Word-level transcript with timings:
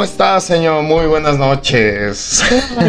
¿Cómo 0.00 0.08
está, 0.08 0.40
señor? 0.40 0.82
Muy 0.82 1.04
buenas 1.04 1.36
noches. 1.36 2.42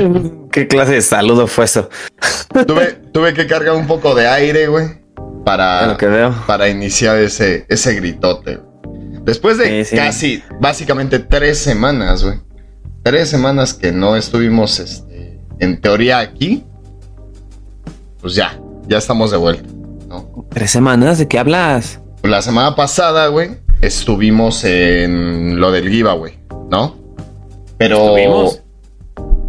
¿Qué 0.54 0.66
clase 0.66 0.94
de 0.94 1.02
saludo 1.02 1.46
fue 1.46 1.66
eso? 1.66 1.90
tuve, 2.66 2.94
tuve 3.12 3.34
que 3.34 3.48
cargar 3.48 3.76
un 3.76 3.86
poco 3.86 4.16
de 4.16 4.30
aire, 4.30 4.68
güey, 4.68 5.02
para, 5.44 5.98
que 6.00 6.06
veo. 6.06 6.34
para 6.48 6.70
iniciar 6.70 7.18
ese, 7.18 7.66
ese 7.68 7.96
gritote. 7.96 8.62
Después 9.26 9.58
de 9.58 9.86
casi, 9.94 10.42
básicamente 10.62 11.20
tres 11.20 11.58
semanas, 11.58 12.24
güey. 12.24 12.40
Tres 13.04 13.28
semanas 13.28 13.74
que 13.74 13.92
no 13.92 14.16
estuvimos, 14.16 14.80
este, 14.80 15.38
en 15.60 15.82
teoría 15.82 16.20
aquí. 16.20 16.64
Pues 18.22 18.36
ya, 18.36 18.58
ya 18.88 19.00
estamos 19.00 19.32
de 19.32 19.38
vuelta, 19.38 19.68
¿no? 20.08 20.48
¿Tres 20.50 20.72
semanas? 20.72 21.18
¿De 21.18 21.28
qué 21.28 21.40
hablas? 21.40 22.00
La 22.24 22.42
semana 22.42 22.74
pasada, 22.78 23.28
güey, 23.28 23.58
estuvimos 23.82 24.64
en 24.64 25.60
lo 25.60 25.74
del 25.74 25.90
giveaway, 25.90 26.40
¿no? 26.70 27.01
Pero. 27.82 28.16
¿Estuvimos? 28.16 28.62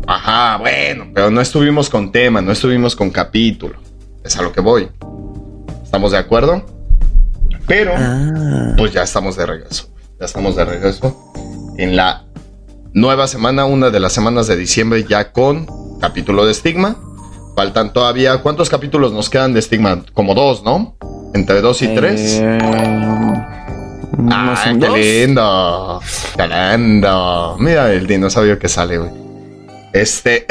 Ajá, 0.06 0.56
bueno, 0.56 1.08
pero 1.12 1.30
no 1.30 1.42
estuvimos 1.42 1.90
con 1.90 2.10
tema, 2.10 2.40
no 2.40 2.52
estuvimos 2.52 2.96
con 2.96 3.10
capítulo. 3.10 3.74
Es 4.24 4.38
a 4.38 4.42
lo 4.42 4.52
que 4.52 4.62
voy. 4.62 4.88
¿Estamos 5.84 6.12
de 6.12 6.18
acuerdo? 6.18 6.64
Pero, 7.66 7.92
ah. 7.94 8.72
pues 8.78 8.92
ya 8.92 9.02
estamos 9.02 9.36
de 9.36 9.44
regreso. 9.44 9.90
Ya 10.18 10.24
estamos 10.24 10.56
de 10.56 10.64
regreso 10.64 11.14
en 11.76 11.94
la 11.94 12.24
nueva 12.94 13.28
semana, 13.28 13.66
una 13.66 13.90
de 13.90 14.00
las 14.00 14.14
semanas 14.14 14.46
de 14.46 14.56
diciembre, 14.56 15.04
ya 15.06 15.30
con 15.32 15.66
capítulo 16.00 16.46
de 16.46 16.52
estigma. 16.52 16.96
Faltan 17.54 17.92
todavía, 17.92 18.38
¿cuántos 18.38 18.70
capítulos 18.70 19.12
nos 19.12 19.28
quedan 19.28 19.52
de 19.52 19.58
estigma? 19.58 20.04
Como 20.14 20.34
dos, 20.34 20.64
¿no? 20.64 20.96
Entre 21.34 21.60
dos 21.60 21.82
y 21.82 21.94
tres. 21.94 22.40
Eh, 22.40 22.58
ah, 24.30 24.74
qué 24.78 24.88
lindo. 24.88 26.00
Qué 26.36 26.48
lindo. 26.48 27.56
Mira 27.58 27.92
el 27.92 28.06
dinosaurio 28.06 28.58
que 28.58 28.68
sale, 28.68 28.98
güey. 28.98 29.10
Este. 29.92 30.46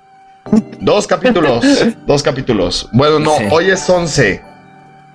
dos 0.80 1.06
capítulos. 1.06 1.64
dos 2.06 2.22
capítulos. 2.22 2.88
Bueno, 2.92 3.18
no, 3.18 3.34
hoy 3.50 3.70
es 3.70 3.88
11. 3.88 4.42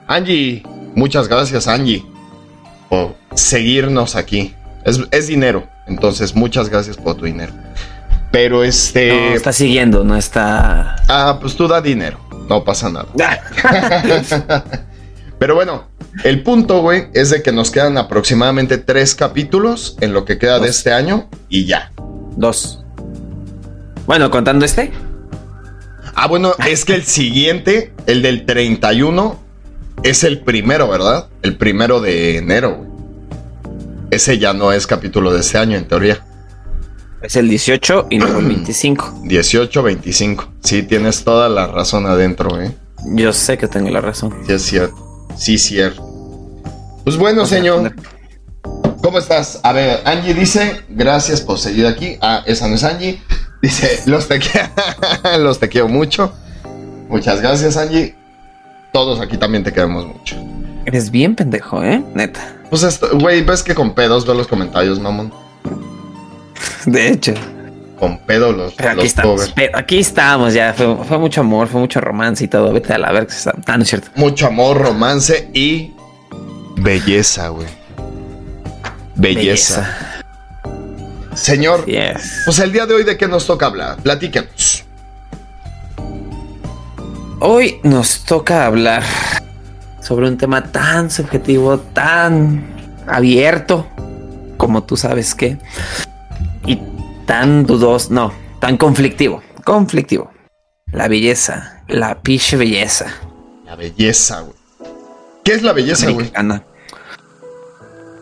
Angie, 0.07 0.63
muchas 0.95 1.27
gracias, 1.27 1.67
Angie, 1.67 2.05
por 2.89 3.15
seguirnos 3.33 4.15
aquí. 4.15 4.53
Es, 4.83 4.99
es 5.11 5.27
dinero. 5.27 5.67
Entonces, 5.87 6.35
muchas 6.35 6.69
gracias 6.69 6.97
por 6.97 7.15
tu 7.15 7.25
dinero. 7.25 7.53
Pero 8.31 8.63
este. 8.63 9.29
No 9.29 9.35
está 9.35 9.53
siguiendo, 9.53 10.03
no 10.03 10.15
está. 10.17 10.95
Ah, 11.07 11.37
pues 11.39 11.55
tú 11.55 11.67
da 11.67 11.81
dinero. 11.81 12.19
No 12.49 12.63
pasa 12.63 12.89
nada. 12.89 13.07
Pero 15.39 15.55
bueno, 15.55 15.87
el 16.23 16.43
punto, 16.43 16.81
güey, 16.81 17.07
es 17.13 17.29
de 17.29 17.43
que 17.43 17.51
nos 17.51 17.71
quedan 17.71 17.97
aproximadamente 17.97 18.77
tres 18.77 19.15
capítulos 19.15 19.97
en 19.99 20.13
lo 20.13 20.25
que 20.25 20.37
queda 20.37 20.59
de 20.59 20.69
este 20.69 20.93
año 20.93 21.29
y 21.49 21.65
ya. 21.65 21.91
Dos. 22.37 22.83
Bueno, 24.05 24.29
contando 24.31 24.65
este. 24.65 24.91
Ah, 26.15 26.27
bueno, 26.27 26.53
es 26.65 26.85
que 26.85 26.95
el 26.95 27.03
siguiente, 27.03 27.93
el 28.05 28.21
del 28.21 28.45
31, 28.45 29.39
es 30.03 30.23
el 30.23 30.39
primero, 30.39 30.87
¿verdad? 30.87 31.27
El 31.41 31.57
primero 31.57 31.99
de 31.99 32.37
enero, 32.37 32.75
güey. 32.77 32.89
Ese 34.11 34.37
ya 34.37 34.53
no 34.53 34.71
es 34.71 34.87
capítulo 34.87 35.33
de 35.33 35.41
este 35.41 35.57
año, 35.57 35.77
en 35.77 35.87
teoría. 35.87 36.23
Es 37.21 37.35
el 37.35 37.49
18 37.49 38.07
y 38.11 38.19
no 38.19 38.27
el 38.27 38.45
25. 38.45 39.21
18, 39.23 39.83
25. 39.83 40.53
Sí, 40.63 40.83
tienes 40.83 41.23
toda 41.23 41.49
la 41.49 41.67
razón 41.67 42.05
adentro, 42.05 42.61
¿eh? 42.61 42.73
Yo 43.07 43.33
sé 43.33 43.57
que 43.57 43.67
tengo 43.67 43.89
la 43.89 43.99
razón. 43.99 44.33
Sí, 44.45 44.53
es 44.53 44.61
cierto. 44.61 45.04
Sí, 45.35 45.57
cierto. 45.57 46.03
Pues 47.03 47.17
bueno, 47.17 47.45
señor. 47.45 47.93
¿Cómo 49.01 49.19
estás? 49.19 49.59
A 49.63 49.71
ver, 49.71 50.01
Angie 50.05 50.33
dice, 50.33 50.81
gracias 50.89 51.41
por 51.41 51.59
seguir 51.59 51.85
aquí. 51.85 52.17
Ah, 52.21 52.43
esa 52.45 52.67
no 52.67 52.75
es 52.75 52.83
Angie. 52.83 53.21
Dice, 53.61 54.01
los 54.07 54.27
te, 54.27 54.39
los 55.39 55.59
te 55.59 55.69
quiero 55.69 55.87
mucho. 55.87 56.33
Muchas 57.09 57.41
gracias, 57.41 57.77
Angie. 57.77 58.15
Todos 58.91 59.19
aquí 59.19 59.37
también 59.37 59.63
te 59.63 59.71
queremos 59.71 60.07
mucho. 60.07 60.35
Eres 60.85 61.11
bien 61.11 61.35
pendejo, 61.35 61.83
¿eh? 61.83 62.03
Neta. 62.13 62.55
Pues 62.69 62.83
esto, 62.83 63.09
güey, 63.19 63.41
ves 63.43 63.61
que 63.61 63.75
con 63.75 63.93
pedos 63.93 64.25
veo 64.25 64.35
los 64.35 64.47
comentarios, 64.47 64.99
mamón. 64.99 65.31
De 66.85 67.09
hecho. 67.09 67.33
Con 67.99 68.17
pedo 68.19 68.51
los, 68.51 68.73
pero 68.73 68.89
aquí, 68.91 69.05
estamos, 69.05 69.53
aquí 69.73 69.99
estamos, 69.99 70.53
ya. 70.53 70.73
Fue, 70.73 71.17
mucho 71.17 71.41
amor, 71.41 71.67
fue 71.67 71.79
mucho 71.79 72.01
romance 72.01 72.43
y 72.43 72.47
todo. 72.47 72.73
Vete 72.73 72.93
a 72.93 72.97
la 72.97 73.11
verga. 73.11 73.33
Ah, 73.67 73.77
no 73.77 73.83
es 73.83 73.89
cierto. 73.89 74.09
Mucho 74.15 74.47
amor, 74.47 74.81
romance 74.81 75.49
y 75.53 75.93
belleza, 76.75 77.47
güey. 77.49 77.67
Belleza. 79.15 80.15
Señor, 81.33 81.85
pues 81.85 82.59
el 82.59 82.71
día 82.71 82.85
de 82.85 82.95
hoy, 82.95 83.03
¿de 83.03 83.17
qué 83.17 83.27
nos 83.27 83.45
toca 83.45 83.65
hablar? 83.67 83.97
Platíquenos. 83.97 84.83
Hoy 87.39 87.79
nos 87.83 88.23
toca 88.23 88.65
hablar 88.65 89.03
sobre 90.01 90.27
un 90.27 90.37
tema 90.37 90.71
tan 90.71 91.11
subjetivo, 91.11 91.79
tan 91.79 92.63
abierto, 93.07 93.87
como 94.57 94.83
tú 94.83 94.95
sabes 94.95 95.35
que, 95.35 95.57
tan 97.25 97.65
dudoso, 97.65 98.13
no, 98.13 98.33
tan 98.59 98.77
conflictivo, 98.77 99.41
conflictivo. 99.63 100.31
La 100.91 101.07
belleza, 101.07 101.83
la 101.87 102.21
piche 102.21 102.57
belleza. 102.57 103.07
La 103.65 103.75
belleza, 103.75 104.41
güey. 104.41 104.55
¿Qué 105.43 105.53
es 105.53 105.63
la 105.63 105.73
belleza, 105.73 106.09
güey? 106.11 106.31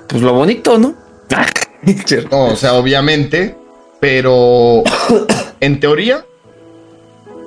Pues 0.08 0.22
lo 0.22 0.34
bonito, 0.34 0.78
¿no? 0.78 0.96
no, 2.32 2.46
o 2.46 2.56
sea, 2.56 2.74
obviamente, 2.74 3.56
pero 4.00 4.84
en 5.60 5.80
teoría, 5.80 6.26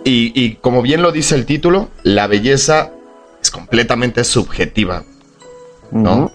y, 0.05 0.33
y 0.35 0.57
como 0.57 0.83
bien 0.83 1.03
lo 1.03 1.13
dice 1.13 1.35
el 1.35 1.47
título, 1.47 1.91
la 2.03 2.27
belleza 2.27 2.93
es 3.43 3.51
completamente 3.51 4.25
subjetiva, 4.25 5.05
¿no? 5.91 6.33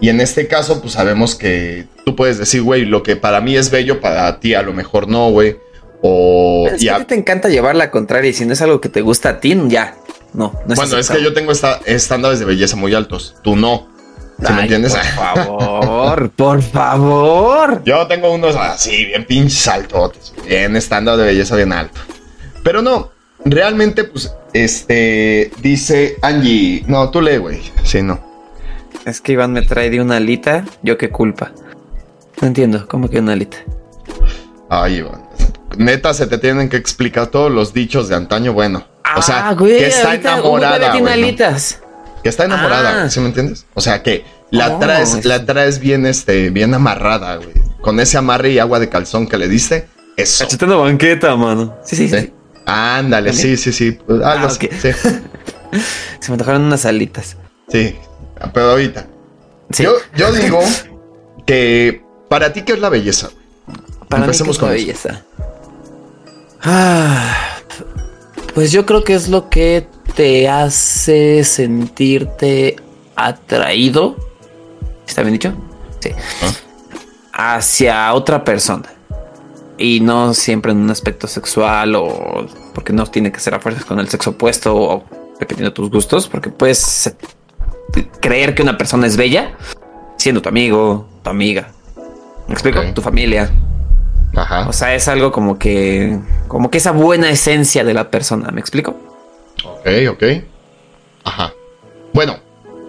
Y 0.00 0.08
en 0.08 0.20
este 0.20 0.48
caso, 0.48 0.80
pues 0.80 0.94
sabemos 0.94 1.34
que 1.34 1.86
tú 2.10 2.16
puedes 2.16 2.38
decir, 2.38 2.62
güey, 2.62 2.84
lo 2.84 3.04
que 3.04 3.14
para 3.14 3.40
mí 3.40 3.56
es 3.56 3.70
bello, 3.70 4.00
para 4.00 4.40
ti 4.40 4.54
a 4.54 4.62
lo 4.62 4.72
mejor 4.72 5.06
no, 5.06 5.30
güey. 5.30 5.56
O. 6.02 6.66
es 6.66 6.80
que 6.80 6.90
a 6.90 6.98
ti 6.98 7.04
te 7.04 7.14
encanta 7.14 7.48
llevar 7.48 7.76
la 7.76 7.90
contraria 7.90 8.30
y 8.30 8.32
si 8.32 8.44
no 8.46 8.52
es 8.52 8.62
algo 8.62 8.80
que 8.80 8.88
te 8.88 9.00
gusta 9.00 9.28
a 9.28 9.40
ti, 9.40 9.56
ya. 9.68 9.96
No, 10.32 10.54
no 10.66 10.72
es 10.72 10.76
Bueno, 10.76 10.96
es 10.96 11.08
que 11.08 11.22
yo 11.22 11.32
tengo 11.32 11.52
esta, 11.52 11.80
estándares 11.84 12.40
de 12.40 12.46
belleza 12.46 12.76
muy 12.76 12.94
altos. 12.94 13.36
Tú 13.42 13.54
no. 13.54 13.88
¿Sí 14.44 14.52
me 14.52 14.62
entiendes? 14.62 14.94
Por 14.94 15.04
favor, 15.44 16.30
por 16.30 16.62
favor. 16.62 17.82
Yo 17.84 18.06
tengo 18.06 18.32
unos 18.32 18.56
así, 18.56 19.04
bien 19.04 19.24
pinches 19.24 19.68
altotes, 19.68 20.32
bien 20.46 20.74
estándar 20.74 21.16
de 21.16 21.26
belleza 21.26 21.54
bien 21.54 21.72
alto. 21.72 22.00
Pero 22.64 22.82
no, 22.82 23.12
realmente, 23.44 24.04
pues, 24.04 24.34
este, 24.52 25.52
dice 25.60 26.16
Angie. 26.22 26.82
No, 26.88 27.10
tú 27.10 27.20
lee, 27.20 27.36
güey. 27.36 27.60
Sí, 27.84 28.02
no. 28.02 28.18
Es 29.04 29.20
que 29.20 29.32
Iván 29.32 29.52
me 29.52 29.62
trae 29.62 29.90
de 29.90 30.00
una 30.00 30.16
alita, 30.16 30.64
yo 30.82 30.98
qué 30.98 31.10
culpa. 31.10 31.52
No 32.40 32.46
entiendo, 32.48 32.86
¿cómo 32.88 33.08
que 33.08 33.18
una 33.18 33.32
alita? 33.32 33.58
Ay, 34.68 34.96
Iván. 34.96 35.28
Neta, 35.76 36.14
se 36.14 36.26
te 36.26 36.38
tienen 36.38 36.68
que 36.68 36.76
explicar 36.76 37.26
todos 37.28 37.50
los 37.50 37.74
dichos 37.74 38.08
de 38.08 38.16
antaño, 38.16 38.52
bueno. 38.52 38.86
o 39.16 39.22
sea, 39.22 39.50
ah, 39.50 39.56
que 39.56 39.86
está 39.86 40.14
enamorada. 40.14 40.92
alitas. 40.92 41.80
Que 42.22 42.28
está 42.28 42.44
enamorada, 42.44 43.04
ah. 43.04 43.10
¿sí 43.10 43.20
me 43.20 43.26
entiendes? 43.26 43.66
O 43.74 43.80
sea, 43.80 44.02
que 44.02 44.24
la 44.50 44.78
traes, 44.78 45.24
la 45.24 45.44
traes 45.44 45.78
bien, 45.78 46.06
este, 46.06 46.50
bien 46.50 46.74
amarrada, 46.74 47.36
güey. 47.36 47.52
Con 47.80 48.00
ese 48.00 48.18
amarre 48.18 48.50
y 48.50 48.58
agua 48.58 48.78
de 48.78 48.88
calzón 48.88 49.26
que 49.26 49.38
le 49.38 49.48
diste, 49.48 49.88
eso. 50.16 50.44
Cachetando 50.44 50.80
banqueta, 50.80 51.36
mano. 51.36 51.76
Sí, 51.84 51.96
sí, 51.96 52.08
sí. 52.08 52.32
Ándale, 52.66 53.32
sí, 53.32 53.56
sí, 53.56 53.72
sí. 53.72 53.98
Ah, 54.24 54.48
sí. 54.50 54.68
Se 56.20 56.32
me 56.32 56.38
tocaron 56.38 56.62
unas 56.62 56.84
alitas. 56.84 57.36
Sí, 57.68 57.96
pero 58.52 58.70
ahorita. 58.70 59.06
Yo, 59.70 59.94
yo 60.16 60.32
digo 60.32 60.60
que 61.46 62.02
para 62.30 62.52
ti, 62.52 62.62
¿qué 62.62 62.74
es 62.74 62.78
la 62.78 62.88
belleza? 62.88 63.28
Para 64.08 64.22
Empecemos 64.22 64.56
con 64.56 64.68
la 64.68 64.74
belleza. 64.76 65.24
Ah, 66.62 67.34
pues 68.54 68.70
yo 68.70 68.86
creo 68.86 69.02
que 69.02 69.14
es 69.14 69.28
lo 69.28 69.50
que 69.50 69.88
te 70.14 70.48
hace 70.48 71.42
sentirte 71.42 72.76
atraído. 73.16 74.16
¿Está 75.08 75.22
bien 75.22 75.32
dicho? 75.32 75.52
Sí. 75.98 76.10
¿Ah? 77.32 77.56
Hacia 77.56 78.14
otra 78.14 78.44
persona. 78.44 78.88
Y 79.76 79.98
no 79.98 80.32
siempre 80.32 80.70
en 80.70 80.78
un 80.78 80.90
aspecto 80.90 81.26
sexual 81.26 81.96
o 81.96 82.46
porque 82.72 82.92
no 82.92 83.06
tiene 83.06 83.32
que 83.32 83.40
ser 83.40 83.56
a 83.56 83.60
fuerzas 83.60 83.84
con 83.84 83.98
el 83.98 84.08
sexo 84.08 84.30
opuesto 84.30 84.76
o 84.76 85.04
dependiendo 85.40 85.70
de 85.70 85.74
tus 85.74 85.90
gustos, 85.90 86.28
porque 86.28 86.50
puedes 86.50 87.12
creer 88.20 88.54
que 88.54 88.62
una 88.62 88.78
persona 88.78 89.08
es 89.08 89.16
bella 89.16 89.56
siendo 90.16 90.40
tu 90.40 90.48
amigo, 90.48 91.08
tu 91.24 91.30
amiga. 91.30 91.72
¿Me 92.50 92.54
explico? 92.54 92.82
Tu 92.92 93.00
familia. 93.00 93.48
Ajá. 94.34 94.68
O 94.68 94.72
sea, 94.72 94.92
es 94.96 95.06
algo 95.06 95.30
como 95.30 95.56
que, 95.56 96.18
como 96.48 96.68
que 96.68 96.78
esa 96.78 96.90
buena 96.90 97.30
esencia 97.30 97.84
de 97.84 97.94
la 97.94 98.10
persona. 98.10 98.50
¿Me 98.50 98.60
explico? 98.60 98.96
Ok, 99.64 99.86
ok. 100.10 100.24
Ajá. 101.22 101.52
Bueno, 102.12 102.36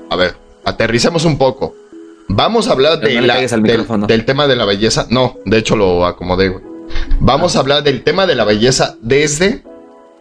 a 0.09 0.15
ver, 0.15 0.35
aterricemos 0.65 1.25
un 1.25 1.37
poco. 1.37 1.75
Vamos 2.27 2.67
a 2.67 2.71
hablar 2.71 2.99
de 3.01 3.21
la, 3.21 3.37
del, 4.07 4.25
tema 4.25 4.47
de 4.47 4.55
la 4.55 4.65
belleza. 4.65 5.05
No, 5.11 5.37
de 5.45 5.59
hecho 5.59 5.75
lo 5.75 6.07
acomodé, 6.07 6.49
güey. 6.49 6.63
Vamos 7.19 7.55
a 7.55 7.59
hablar 7.59 7.83
del 7.83 8.03
tema 8.03 8.25
de 8.25 8.33
la 8.33 8.45
belleza 8.45 8.95
desde 8.99 9.63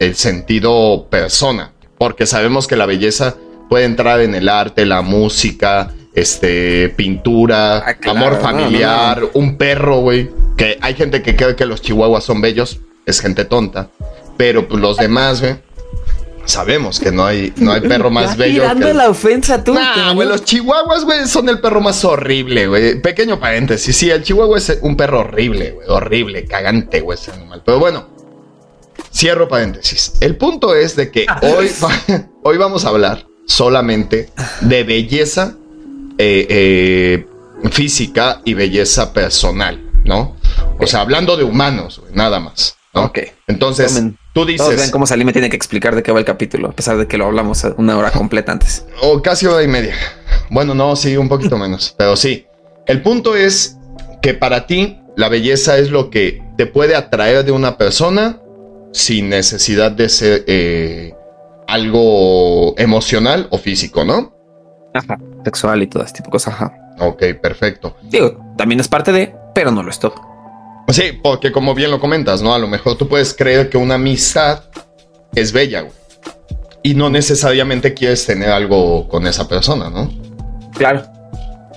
el 0.00 0.16
sentido 0.16 1.06
persona, 1.08 1.72
porque 1.96 2.26
sabemos 2.26 2.66
que 2.66 2.76
la 2.76 2.84
belleza 2.84 3.37
puede 3.70 3.87
entrar 3.87 4.20
en 4.20 4.34
el 4.34 4.50
arte, 4.50 4.84
la 4.84 5.00
música, 5.00 5.94
este, 6.14 6.88
pintura, 6.90 7.78
ah, 7.78 7.96
amor 8.06 8.40
familiar, 8.40 9.30
un 9.34 9.56
perro, 9.56 10.00
güey. 10.00 10.30
Que 10.56 10.78
hay 10.80 10.94
gente 10.94 11.22
que 11.22 11.36
cree 11.36 11.56
que 11.56 11.66
los 11.66 11.80
chihuahuas 11.80 12.24
son 12.24 12.40
bellos, 12.40 12.80
es 13.06 13.20
gente 13.20 13.44
tonta. 13.44 13.90
Pero 14.36 14.68
pues, 14.68 14.80
los 14.80 14.96
demás, 14.96 15.40
güey, 15.40 15.56
sabemos 16.44 17.00
que 17.00 17.12
no 17.12 17.24
hay, 17.24 17.52
no 17.56 17.72
hay 17.72 17.80
perro 17.80 18.10
más 18.10 18.36
bello. 18.36 18.62
Tirando 18.62 18.92
la 18.92 19.08
ofensa 19.08 19.62
tú. 19.62 19.76
güey, 20.14 20.28
los 20.28 20.44
chihuahuas, 20.44 21.04
güey, 21.04 21.26
son 21.26 21.48
el 21.48 21.60
perro 21.60 21.80
más 21.80 22.04
horrible, 22.04 22.66
güey. 22.66 23.00
Pequeño 23.00 23.38
paréntesis, 23.38 23.96
sí, 23.96 24.10
el 24.10 24.22
chihuahua 24.22 24.58
es 24.58 24.78
un 24.82 24.96
perro 24.96 25.20
horrible, 25.20 25.72
güey, 25.72 25.88
horrible, 25.88 26.44
cagante, 26.44 27.00
güey, 27.00 27.18
ese 27.18 27.32
animal. 27.32 27.62
Pero 27.64 27.78
bueno, 27.78 28.08
cierro 29.12 29.48
paréntesis. 29.48 30.14
El 30.20 30.36
punto 30.36 30.74
es 30.74 30.96
de 30.96 31.10
que 31.10 31.26
ah. 31.28 31.40
hoy, 31.42 31.70
hoy 32.42 32.58
vamos 32.58 32.84
a 32.84 32.88
hablar 32.88 33.26
solamente 33.46 34.30
de 34.60 34.84
belleza 34.84 35.56
eh, 36.20 36.46
eh, 36.50 37.26
física 37.70 38.43
y 38.44 38.52
belleza 38.52 39.14
personal, 39.14 39.81
¿no? 40.05 40.37
O 40.78 40.87
sea, 40.87 41.00
hablando 41.00 41.37
de 41.38 41.44
humanos, 41.44 42.02
nada 42.12 42.40
más. 42.40 42.76
Ok. 42.93 43.20
Entonces, 43.46 44.02
tú 44.34 44.44
dices. 44.44 44.67
Todos 44.67 44.76
ven 44.78 44.90
cómo 44.90 45.06
Salim 45.06 45.26
me 45.26 45.32
tiene 45.32 45.49
que 45.49 45.56
explicar 45.56 45.94
de 45.94 46.02
qué 46.02 46.12
va 46.12 46.19
el 46.19 46.26
capítulo, 46.26 46.69
a 46.69 46.72
pesar 46.72 46.99
de 46.99 47.06
que 47.06 47.17
lo 47.17 47.25
hablamos 47.25 47.64
una 47.78 47.96
hora 47.96 48.11
completa 48.11 48.52
antes. 48.52 48.84
O 49.00 49.22
casi 49.22 49.46
hora 49.46 49.62
y 49.62 49.69
media. 49.69 49.94
Bueno, 50.50 50.75
no, 50.75 50.94
sí, 50.94 51.17
un 51.17 51.28
poquito 51.28 51.56
menos, 51.58 51.94
pero 51.96 52.17
sí. 52.17 52.46
El 52.87 53.00
punto 53.00 53.34
es 53.34 53.78
que 54.20 54.34
para 54.34 54.66
ti 54.66 54.99
la 55.16 55.31
belleza 55.31 55.78
es 55.78 55.90
lo 55.90 56.11
que 56.11 56.43
te 56.58 56.66
puede 56.66 56.96
atraer 56.96 57.46
de 57.46 57.52
una 57.52 57.78
persona 57.78 58.40
sin 58.93 59.31
necesidad 59.31 59.93
de 59.93 60.08
ser 60.11 60.44
eh, 60.49 61.14
algo 61.66 62.75
emocional 62.78 63.46
o 63.50 63.56
físico, 63.56 64.05
¿no? 64.05 64.39
Ajá, 64.94 65.19
sexual 65.44 65.82
y 65.82 65.87
todo 65.87 66.02
este 66.02 66.19
tipo 66.19 66.28
de 66.28 66.32
cosas. 66.32 66.54
Ajá. 66.54 66.72
Ok, 66.98 67.22
perfecto. 67.40 67.96
Digo, 68.02 68.54
también 68.56 68.81
es 68.81 68.88
parte 68.88 69.12
de, 69.12 69.34
pero 69.54 69.70
no 69.70 69.82
lo 69.82 69.90
es 69.90 69.98
todo. 69.98 70.14
Sí, 70.88 71.12
porque 71.22 71.52
como 71.52 71.75
bien 71.75 71.90
lo 71.90 72.00
comentas, 72.00 72.42
¿no? 72.42 72.52
A 72.52 72.58
lo 72.58 72.66
mejor 72.66 72.96
tú 72.96 73.08
puedes 73.08 73.32
creer 73.32 73.70
que 73.70 73.78
una 73.78 73.94
amistad 73.94 74.64
es 75.34 75.52
bella, 75.52 75.82
güey. 75.82 75.92
Y 76.82 76.94
no 76.94 77.10
necesariamente 77.10 77.94
quieres 77.94 78.25
tener 78.26 78.50
algo 78.50 79.06
con 79.08 79.26
esa 79.26 79.46
persona, 79.46 79.90
¿no? 79.90 80.10
Claro. 80.75 81.02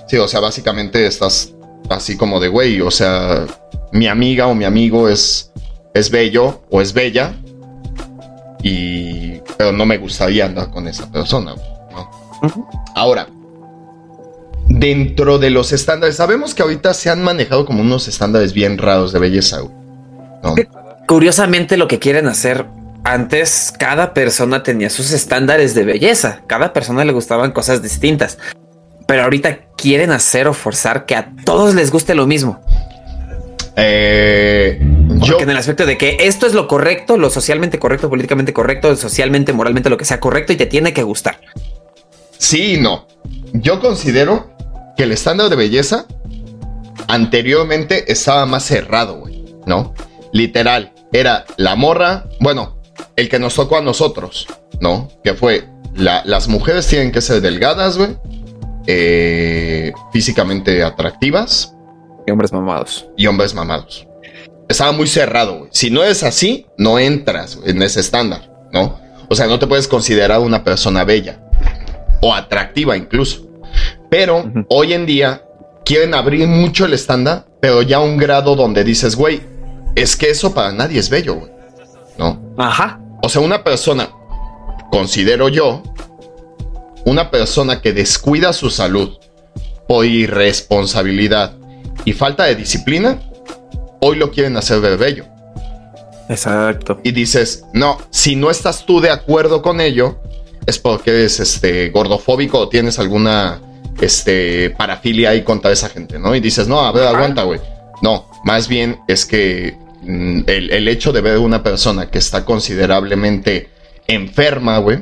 Sí, 0.08 0.18
o 0.18 0.28
sea, 0.28 0.40
básicamente 0.40 1.06
estás 1.06 1.54
así 1.90 2.18
como 2.18 2.40
de, 2.40 2.48
güey, 2.48 2.82
o 2.82 2.92
sea, 2.92 3.46
mi 3.92 4.08
amiga 4.08 4.48
o 4.48 4.56
mi 4.56 4.66
amigo 4.66 5.10
es, 5.10 5.52
es 5.94 6.10
bello 6.10 6.62
o 6.70 6.82
es 6.82 6.94
bella, 6.94 7.34
y, 8.62 9.40
pero 9.58 9.72
no 9.72 9.86
me 9.86 9.98
gustaría 9.98 10.46
andar 10.46 10.72
con 10.72 10.88
esa 10.88 11.12
persona, 11.12 11.54
¿no? 11.92 12.70
Ahora, 12.96 13.28
dentro 14.68 15.40
de 15.40 15.50
los 15.50 15.72
estándares, 15.72 16.16
sabemos 16.16 16.54
que 16.54 16.64
ahorita 16.64 16.94
se 16.94 17.10
han 17.10 17.24
manejado 17.24 17.66
como 17.66 17.82
unos 17.82 18.08
estándares 18.08 18.54
bien 18.54 18.78
raros 18.78 19.12
de 19.14 19.20
belleza. 19.20 19.62
Curiosamente 21.08 21.78
lo 21.78 21.88
que 21.88 22.00
quieren 22.00 22.28
hacer 22.28 22.66
antes, 23.04 23.74
cada 23.78 24.14
persona 24.14 24.64
tenía 24.64 24.90
sus 24.90 25.12
estándares 25.12 25.76
de 25.76 25.84
belleza, 25.84 26.42
cada 26.48 26.72
persona 26.72 27.04
le 27.04 27.12
gustaban 27.12 27.52
cosas 27.52 27.82
distintas, 27.82 28.38
pero 29.08 29.24
ahorita 29.24 29.60
quieren 29.76 30.12
hacer 30.12 30.48
o 30.48 30.54
forzar 30.54 31.06
que 31.06 31.16
a 31.16 31.34
todos 31.44 31.76
les 31.76 31.92
guste 31.92 32.16
lo 32.16 32.26
mismo. 32.28 32.62
Eh, 33.76 34.80
yo... 35.18 35.40
en 35.40 35.50
el 35.50 35.58
aspecto 35.58 35.86
de 35.86 35.98
que 35.98 36.18
esto 36.22 36.46
es 36.46 36.54
lo 36.54 36.68
correcto, 36.68 37.18
lo 37.18 37.30
socialmente 37.30 37.80
correcto, 37.80 38.10
políticamente 38.10 38.54
correcto, 38.54 38.96
socialmente, 38.96 39.52
moralmente, 39.52 39.90
lo 39.90 39.98
que 39.98 40.06
sea 40.06 40.20
correcto 40.20 40.54
y 40.54 40.56
te 40.56 40.68
tiene 40.68 40.94
que 40.94 41.04
gustar. 41.04 41.38
Sí 42.44 42.74
y 42.74 42.78
no. 42.78 43.08
Yo 43.54 43.80
considero 43.80 44.54
que 44.98 45.04
el 45.04 45.14
estándar 45.14 45.50
de 45.50 45.56
belleza 45.56 46.06
anteriormente 47.08 48.12
estaba 48.12 48.46
más 48.46 48.66
cerrado, 48.66 49.22
güey, 49.22 49.46
¿no? 49.66 49.94
Literal, 50.34 50.92
era 51.14 51.46
la 51.56 51.78
morra, 51.78 52.26
bueno, 52.42 52.82
el 53.16 53.30
que 53.30 53.40
nos 53.40 53.56
tocó 53.56 53.78
a 53.78 53.82
nosotros, 53.82 54.46
¿no? 54.82 55.08
Que 55.24 55.36
fue, 55.36 55.70
las 55.96 56.50
mujeres 56.50 56.86
tienen 56.86 57.14
que 57.14 57.22
ser 57.22 57.40
delgadas, 57.40 57.98
güey, 57.98 58.18
eh, 58.88 59.94
físicamente 60.12 60.84
atractivas. 60.84 61.74
Y 62.28 62.32
hombres 62.32 62.52
mamados. 62.52 63.08
Y 63.16 63.26
hombres 63.28 63.54
mamados. 63.54 64.06
Estaba 64.68 64.92
muy 64.92 65.08
cerrado, 65.08 65.60
güey. 65.60 65.70
Si 65.72 65.90
no 65.90 66.04
es 66.04 66.24
así, 66.24 66.68
no 66.78 67.00
entras 67.00 67.58
en 67.64 67.82
ese 67.82 68.02
estándar, 68.02 68.52
¿no? 68.74 69.00
O 69.30 69.36
sea, 69.36 69.48
no 69.48 69.60
te 69.60 69.68
puedes 69.68 69.88
considerar 69.88 70.42
una 70.42 70.66
persona 70.66 71.06
bella 71.06 71.40
o 72.24 72.34
atractiva 72.34 72.96
incluso. 72.96 73.46
Pero 74.10 74.50
hoy 74.70 74.94
en 74.94 75.06
día 75.06 75.44
quieren 75.84 76.14
abrir 76.14 76.48
mucho 76.48 76.86
el 76.86 76.94
estándar, 76.94 77.46
pero 77.60 77.82
ya 77.82 77.98
a 77.98 78.00
un 78.00 78.18
grado 78.18 78.56
donde 78.56 78.86
dices, 78.86 79.16
güey, 79.16 79.42
es 79.96 80.16
que 80.16 80.30
eso 80.30 80.54
para 80.54 80.72
nadie 80.72 81.00
es 81.00 81.10
bello, 81.10 81.36
güey. 81.36 81.52
¿No? 82.18 82.42
Ajá. 82.58 83.02
O 83.22 83.28
sea, 83.28 83.42
una 83.42 83.64
persona, 83.64 84.10
considero 84.90 85.50
yo, 85.50 85.84
una 87.06 87.30
persona 87.30 87.82
que 87.82 87.92
descuida 87.92 88.54
su 88.54 88.70
salud 88.70 89.18
por 89.88 90.06
irresponsabilidad 90.06 91.58
y 92.06 92.14
falta 92.14 92.46
de 92.46 92.56
disciplina, 92.56 93.20
hoy 94.00 94.16
lo 94.16 94.32
quieren 94.32 94.56
hacer 94.56 94.80
ver 94.80 94.98
bello. 94.98 95.26
Exacto. 96.30 97.02
Y 97.04 97.12
dices, 97.12 97.66
no, 97.74 97.98
si 98.12 98.38
no 98.38 98.50
estás 98.50 98.86
tú 98.86 99.02
de 99.02 99.10
acuerdo 99.10 99.62
con 99.62 99.82
ello, 99.82 100.20
es 100.66 100.80
porque 100.80 101.12
eres 101.12 101.40
este, 101.40 101.90
gordofóbico 101.90 102.60
o 102.60 102.70
tienes 102.70 103.00
alguna 103.00 103.62
este, 104.02 104.70
parafilia 104.72 105.32
ahí 105.32 105.44
contra 105.44 105.72
esa 105.72 105.90
gente, 105.90 106.20
¿no? 106.20 106.36
Y 106.36 106.40
dices, 106.40 106.68
no, 106.68 106.82
a 106.82 106.92
ver, 106.92 107.08
aguanta, 107.08 107.44
güey. 107.44 107.60
No, 108.02 108.30
más 108.44 108.68
bien 108.68 109.00
es 109.08 109.26
que 109.26 109.78
mm, 110.02 110.42
el, 110.48 110.88
hecho 110.88 111.12
de 111.12 111.22
ver 111.22 111.38
una 111.38 111.64
persona 111.64 112.10
que 112.10 112.18
está 112.18 112.44
considerablemente 112.44 113.70
enferma, 114.08 114.78
güey, 114.80 115.00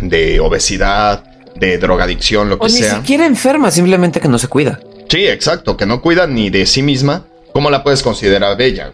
de 0.00 0.40
obesidad, 0.40 1.24
de 1.54 1.78
drogadicción, 1.78 2.48
lo 2.48 2.58
que 2.58 2.68
sea. 2.68 2.94
Ni 2.94 3.00
siquiera 3.00 3.26
enferma, 3.26 3.70
simplemente 3.70 4.20
que 4.20 4.28
no 4.28 4.38
se 4.38 4.48
cuida. 4.48 4.80
Sí, 5.08 5.26
exacto, 5.26 5.76
que 5.76 5.86
no 5.86 6.02
cuida 6.02 6.26
ni 6.26 6.50
de 6.50 6.66
sí 6.66 6.82
misma, 6.82 7.24
¿cómo 7.52 7.70
la 7.70 7.82
puedes 7.82 8.02
considerar 8.02 8.56
bella? 8.56 8.92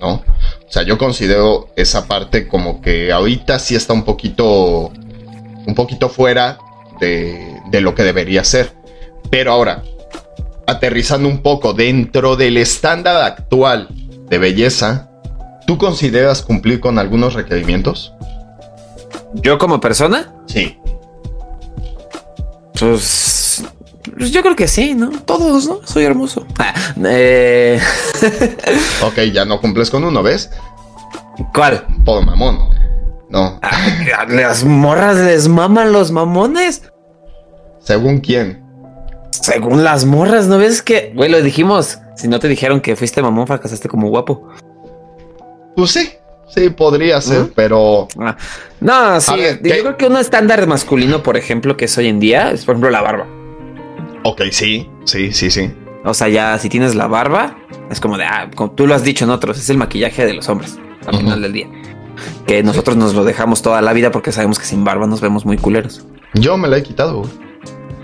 ¿No? 0.00 0.12
O 0.12 0.70
sea, 0.70 0.82
yo 0.82 0.96
considero 0.98 1.70
esa 1.74 2.06
parte 2.06 2.46
como 2.46 2.80
que 2.80 3.10
ahorita 3.10 3.58
sí 3.58 3.74
está 3.74 3.94
un 3.94 4.04
poquito, 4.04 4.92
un 5.68 5.74
poquito 5.74 6.08
fuera 6.08 6.58
de, 6.98 7.60
lo 7.80 7.94
que 7.94 8.02
debería 8.02 8.42
ser. 8.42 8.72
Pero 9.30 9.52
ahora, 9.52 9.84
aterrizando 10.66 11.28
un 11.28 11.42
poco 11.42 11.74
dentro 11.74 12.36
del 12.36 12.56
estándar 12.56 13.22
actual 13.22 13.88
de 14.28 14.38
belleza, 14.38 15.10
¿tú 15.66 15.76
consideras 15.76 16.40
cumplir 16.40 16.80
con 16.80 16.98
algunos 16.98 17.34
requerimientos? 17.34 18.14
¿Yo 19.34 19.58
como 19.58 19.78
persona? 19.78 20.32
Sí. 20.46 20.78
Pues, 22.80 23.62
pues 24.16 24.30
yo 24.30 24.40
creo 24.42 24.56
que 24.56 24.68
sí, 24.68 24.94
¿no? 24.94 25.10
Todos, 25.26 25.66
¿no? 25.66 25.80
Soy 25.84 26.04
hermoso. 26.04 26.46
Ah, 26.58 26.72
eh. 27.04 27.78
ok, 29.02 29.18
ya 29.34 29.44
no 29.44 29.60
cumples 29.60 29.90
con 29.90 30.02
uno, 30.02 30.22
¿ves? 30.22 30.50
¿Cuál? 31.52 31.84
Por 32.06 32.24
mamón. 32.24 32.77
No. 33.30 33.60
Las 34.28 34.64
morras 34.64 35.16
les 35.16 35.48
maman 35.48 35.92
los 35.92 36.10
mamones. 36.10 36.90
¿Según 37.80 38.20
quién? 38.20 38.64
Según 39.30 39.84
las 39.84 40.04
morras, 40.04 40.46
¿no 40.46 40.58
ves 40.58 40.82
que, 40.82 41.12
güey, 41.14 41.30
lo 41.30 41.40
dijimos? 41.40 41.98
Si 42.16 42.28
no 42.28 42.40
te 42.40 42.48
dijeron 42.48 42.80
que 42.80 42.96
fuiste 42.96 43.22
mamón, 43.22 43.46
fracasaste 43.46 43.88
como 43.88 44.08
guapo. 44.08 44.48
Pues 45.76 45.92
sí, 45.92 46.10
sí, 46.48 46.70
podría 46.70 47.20
ser, 47.20 47.52
pero. 47.54 48.08
Ah, 48.18 48.36
no, 48.80 49.20
sí. 49.20 49.32
yo 49.62 49.70
creo 49.80 49.96
que 49.96 50.06
un 50.06 50.16
estándar 50.16 50.66
masculino, 50.66 51.22
por 51.22 51.36
ejemplo, 51.36 51.76
que 51.76 51.84
es 51.84 51.96
hoy 51.96 52.08
en 52.08 52.18
día, 52.18 52.50
es 52.50 52.64
por 52.64 52.74
ejemplo 52.74 52.90
la 52.90 53.00
barba. 53.00 53.26
Ok, 54.24 54.42
sí, 54.50 54.90
sí, 55.04 55.32
sí, 55.32 55.50
sí. 55.50 55.72
O 56.04 56.14
sea, 56.14 56.28
ya 56.28 56.58
si 56.58 56.68
tienes 56.68 56.94
la 56.94 57.06
barba, 57.06 57.56
es 57.90 58.00
como 58.00 58.18
de, 58.18 58.24
ah, 58.24 58.50
como 58.54 58.72
tú 58.72 58.86
lo 58.86 58.94
has 58.94 59.04
dicho 59.04 59.24
en 59.24 59.30
otros, 59.30 59.58
es 59.58 59.70
el 59.70 59.78
maquillaje 59.78 60.26
de 60.26 60.34
los 60.34 60.48
hombres 60.48 60.78
al 61.06 61.16
final 61.16 61.40
del 61.40 61.52
día 61.52 61.68
que 62.46 62.62
nosotros 62.62 62.96
nos 62.96 63.14
lo 63.14 63.24
dejamos 63.24 63.62
toda 63.62 63.80
la 63.82 63.92
vida 63.92 64.10
porque 64.10 64.32
sabemos 64.32 64.58
que 64.58 64.64
sin 64.66 64.84
barba 64.84 65.06
nos 65.06 65.20
vemos 65.20 65.44
muy 65.44 65.56
culeros. 65.58 66.04
Yo 66.34 66.56
me 66.56 66.68
la 66.68 66.78
he 66.78 66.82
quitado, 66.82 67.22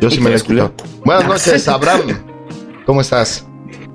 Yo 0.01 0.11
sí 0.11 0.21
me 0.21 0.31
la 0.31 0.37
he 0.37 0.41
quitado. 0.41 0.73
Buenas 1.05 1.27
noches, 1.27 1.69
Abraham. 1.69 2.25
¿Cómo 2.87 3.01
estás? 3.01 3.47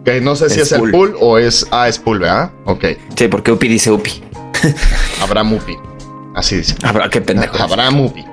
Que 0.06 0.22
no 0.22 0.36
sé 0.36 0.50
si 0.50 0.62
es, 0.62 0.72
el 0.72 0.92
pool 0.92 1.16
o 1.20 1.38
es. 1.38 1.68
Ah, 1.72 1.88
es 1.88 2.00
pool, 2.00 2.20
¿verdad? 2.20 2.52
Ok. 2.66 2.86
Sí, 3.16 3.28
porque 3.28 3.52
Upi 3.52 3.68
dice 3.68 3.92
Upi. 3.92 4.24
Abraham 5.22 5.54
Upi. 5.54 5.76
Así 6.36 6.56
dice. 6.58 6.76
Habrá 6.84 7.10
qué 7.10 7.22
pendejo. 7.22 7.58
Abramovi. 7.62 8.24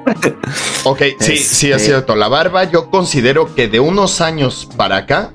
ok, 0.85 0.99
sí, 1.19 1.37
sí, 1.38 1.71
es 1.71 1.76
Este- 1.76 1.78
cierto. 1.78 2.14
La 2.14 2.28
barba, 2.28 2.64
yo 2.64 2.88
considero 2.90 3.52
que 3.55 3.69
de 3.69 3.81
unos 3.81 4.21
años 4.21 4.69
para 4.76 4.97
acá, 4.99 5.33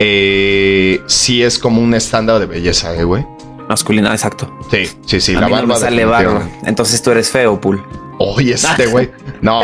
eh, 0.00 1.00
sí 1.06 1.42
es 1.42 1.58
como 1.58 1.80
un 1.80 1.94
estándar 1.94 2.40
de 2.40 2.46
belleza, 2.46 2.94
eh, 2.96 3.04
güey. 3.04 3.24
Masculina, 3.68 4.12
exacto. 4.12 4.50
Sí, 4.70 4.86
sí, 5.06 5.20
sí, 5.20 5.34
A 5.34 5.40
la 5.40 5.46
mí 5.46 5.52
no 5.52 5.58
barba. 5.60 5.74
me 5.74 5.80
sale 5.80 6.04
barba. 6.04 6.32
definitivamente. 6.32 6.68
Entonces 6.70 7.02
tú 7.02 7.10
eres 7.10 7.30
feo, 7.30 7.60
Pool. 7.60 7.84
Oye, 8.18 8.54
este 8.54 8.86
güey. 8.86 9.10
No, 9.42 9.60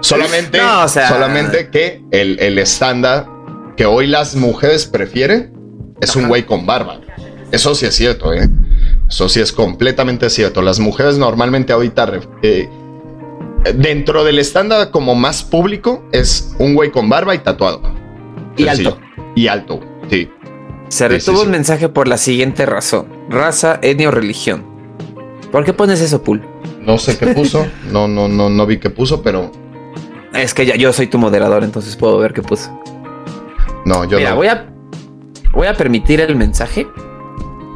solamente, 0.00 0.58
No, 0.62 0.84
o 0.84 0.88
sea- 0.88 1.08
solamente 1.08 1.68
que 1.70 2.02
el, 2.10 2.38
el 2.40 2.58
estándar 2.58 3.26
que 3.76 3.84
hoy 3.86 4.06
las 4.06 4.34
mujeres 4.36 4.86
prefieren 4.86 5.52
es 6.00 6.14
un 6.16 6.28
güey 6.28 6.44
con 6.44 6.66
barba. 6.66 7.00
Eso 7.50 7.74
sí 7.74 7.84
es 7.86 7.94
cierto, 7.94 8.32
¿eh? 8.32 8.48
Eso 9.08 9.28
sí 9.28 9.40
es 9.40 9.52
completamente 9.52 10.30
cierto. 10.30 10.62
Las 10.62 10.78
mujeres 10.78 11.18
normalmente 11.18 11.72
ahorita, 11.72 12.10
eh, 12.42 12.68
dentro 13.74 14.24
del 14.24 14.38
estándar 14.38 14.90
como 14.90 15.14
más 15.14 15.42
público, 15.42 16.02
es 16.12 16.54
un 16.58 16.74
güey 16.74 16.90
con 16.90 17.08
barba 17.08 17.34
y 17.34 17.38
tatuado. 17.38 17.82
Y 18.56 18.64
Sencillo. 18.64 18.90
alto. 18.90 19.00
Y 19.34 19.46
alto, 19.48 19.80
sí. 20.10 20.30
Se 20.92 21.08
retuvo 21.08 21.38
sí. 21.38 21.44
un 21.46 21.50
mensaje 21.50 21.88
por 21.88 22.06
la 22.06 22.18
siguiente 22.18 22.66
razón: 22.66 23.06
raza, 23.30 23.78
etnia 23.82 24.08
o 24.08 24.10
religión. 24.12 24.64
¿Por 25.50 25.64
qué 25.64 25.72
pones 25.72 26.00
eso, 26.00 26.22
Pool? 26.22 26.42
No 26.80 26.98
sé 26.98 27.16
qué 27.16 27.28
puso. 27.28 27.66
No, 27.90 28.08
no, 28.08 28.28
no, 28.28 28.48
no 28.50 28.66
vi 28.66 28.78
qué 28.78 28.90
puso, 28.90 29.22
pero 29.22 29.50
Es 30.34 30.54
que 30.54 30.64
ya, 30.66 30.76
yo 30.76 30.92
soy 30.92 31.06
tu 31.06 31.18
moderador, 31.18 31.62
entonces 31.64 31.96
puedo 31.96 32.18
ver 32.18 32.32
qué 32.32 32.42
puso. 32.42 32.70
no, 33.84 34.04
yo 34.04 34.18
Mira, 34.18 34.30
no. 34.30 34.36
voy 34.36 34.48
a 34.48 34.66
voy 35.52 35.66
a 35.66 35.74
permitir 35.74 36.20
el 36.20 36.36
mensaje. 36.36 36.86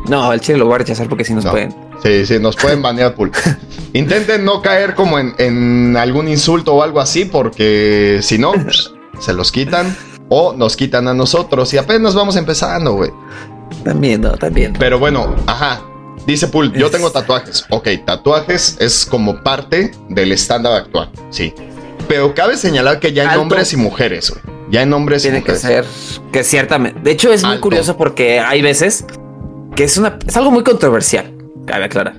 No, 0.08 0.32
el 0.32 0.40
chile 0.40 0.58
lo 0.58 0.66
voy 0.66 0.74
a 0.76 0.78
rechazar 0.78 1.08
porque 1.08 1.24
si 1.24 1.34
nos 1.34 1.44
No. 1.44 1.50
pueden. 1.52 1.74
Sí, 2.02 2.26
sí, 2.26 2.38
nos 2.38 2.54
pueden 2.56 2.80
banear, 2.82 3.14
Pool. 3.14 3.32
Intenten 3.94 4.44
no 4.44 4.60
caer 4.62 4.94
como 4.94 5.18
en, 5.18 5.34
en 5.38 5.96
algún 5.96 6.28
insulto 6.28 6.74
o 6.74 6.82
algo 6.82 7.00
así, 7.00 7.24
porque 7.24 8.18
si 8.22 8.36
no, 8.38 8.52
se 9.18 9.32
los 9.32 9.50
quitan 9.52 9.94
o 10.28 10.52
nos 10.52 10.76
quitan 10.76 11.08
a 11.08 11.14
nosotros 11.14 11.72
y 11.74 11.78
apenas 11.78 12.14
vamos 12.14 12.36
empezando, 12.36 12.94
güey. 12.94 13.10
También, 13.84 14.20
no, 14.20 14.32
también. 14.32 14.72
Pero 14.78 14.98
bueno, 14.98 15.34
ajá. 15.46 15.80
Dice 16.26 16.48
Pool, 16.48 16.72
yo 16.72 16.90
tengo 16.90 17.10
tatuajes. 17.12 17.64
Ok, 17.70 17.88
tatuajes 18.04 18.76
es 18.80 19.06
como 19.06 19.42
parte 19.44 19.92
del 20.08 20.32
estándar 20.32 20.72
actual, 20.72 21.10
sí. 21.30 21.54
Pero 22.08 22.34
cabe 22.34 22.56
señalar 22.56 22.98
que 22.98 23.12
ya 23.12 23.24
en 23.24 23.28
Alto. 23.30 23.42
hombres 23.42 23.72
y 23.72 23.76
mujeres, 23.76 24.30
güey. 24.30 24.42
Ya 24.70 24.82
en 24.82 24.92
hombres 24.92 25.22
y 25.24 25.28
Tiene 25.28 25.44
que 25.44 25.52
mujeres. 25.52 25.86
ser 25.86 26.22
que 26.32 26.42
ciertamente. 26.42 27.00
De 27.00 27.12
hecho, 27.12 27.32
es 27.32 27.44
muy 27.44 27.58
curioso 27.58 27.96
porque 27.96 28.40
hay 28.40 28.62
veces 28.62 29.04
que 29.76 29.84
es 29.84 29.96
una 29.96 30.18
es 30.26 30.36
algo 30.36 30.50
muy 30.50 30.64
controversial. 30.64 31.32
Cabe 31.66 31.84
aclarar. 31.84 32.16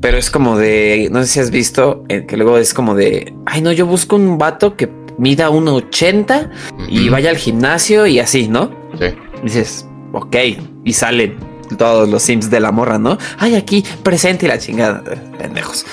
Pero 0.00 0.18
es 0.18 0.30
como 0.30 0.56
de, 0.58 1.08
no 1.10 1.20
sé 1.22 1.26
si 1.26 1.40
has 1.40 1.50
visto, 1.50 2.04
eh, 2.08 2.26
que 2.26 2.36
luego 2.36 2.58
es 2.58 2.74
como 2.74 2.94
de, 2.94 3.34
ay 3.46 3.62
no, 3.62 3.72
yo 3.72 3.86
busco 3.86 4.14
un 4.16 4.38
vato 4.38 4.76
que 4.76 4.88
mida 5.18 5.50
1.80 5.50 6.50
y 6.88 7.08
vaya 7.08 7.30
al 7.30 7.36
gimnasio 7.36 8.06
y 8.06 8.18
así, 8.18 8.48
¿no? 8.48 8.70
Sí. 8.98 9.06
dices, 9.42 9.86
ok, 10.12 10.36
y 10.84 10.92
salen 10.92 11.36
todos 11.76 12.08
los 12.08 12.22
sims 12.22 12.50
de 12.50 12.60
la 12.60 12.72
morra, 12.72 12.98
¿no? 12.98 13.18
Ay, 13.38 13.54
aquí 13.54 13.84
presente 14.02 14.46
y 14.46 14.48
la 14.48 14.58
chingada, 14.58 15.02
eh, 15.10 15.18
pendejos. 15.38 15.84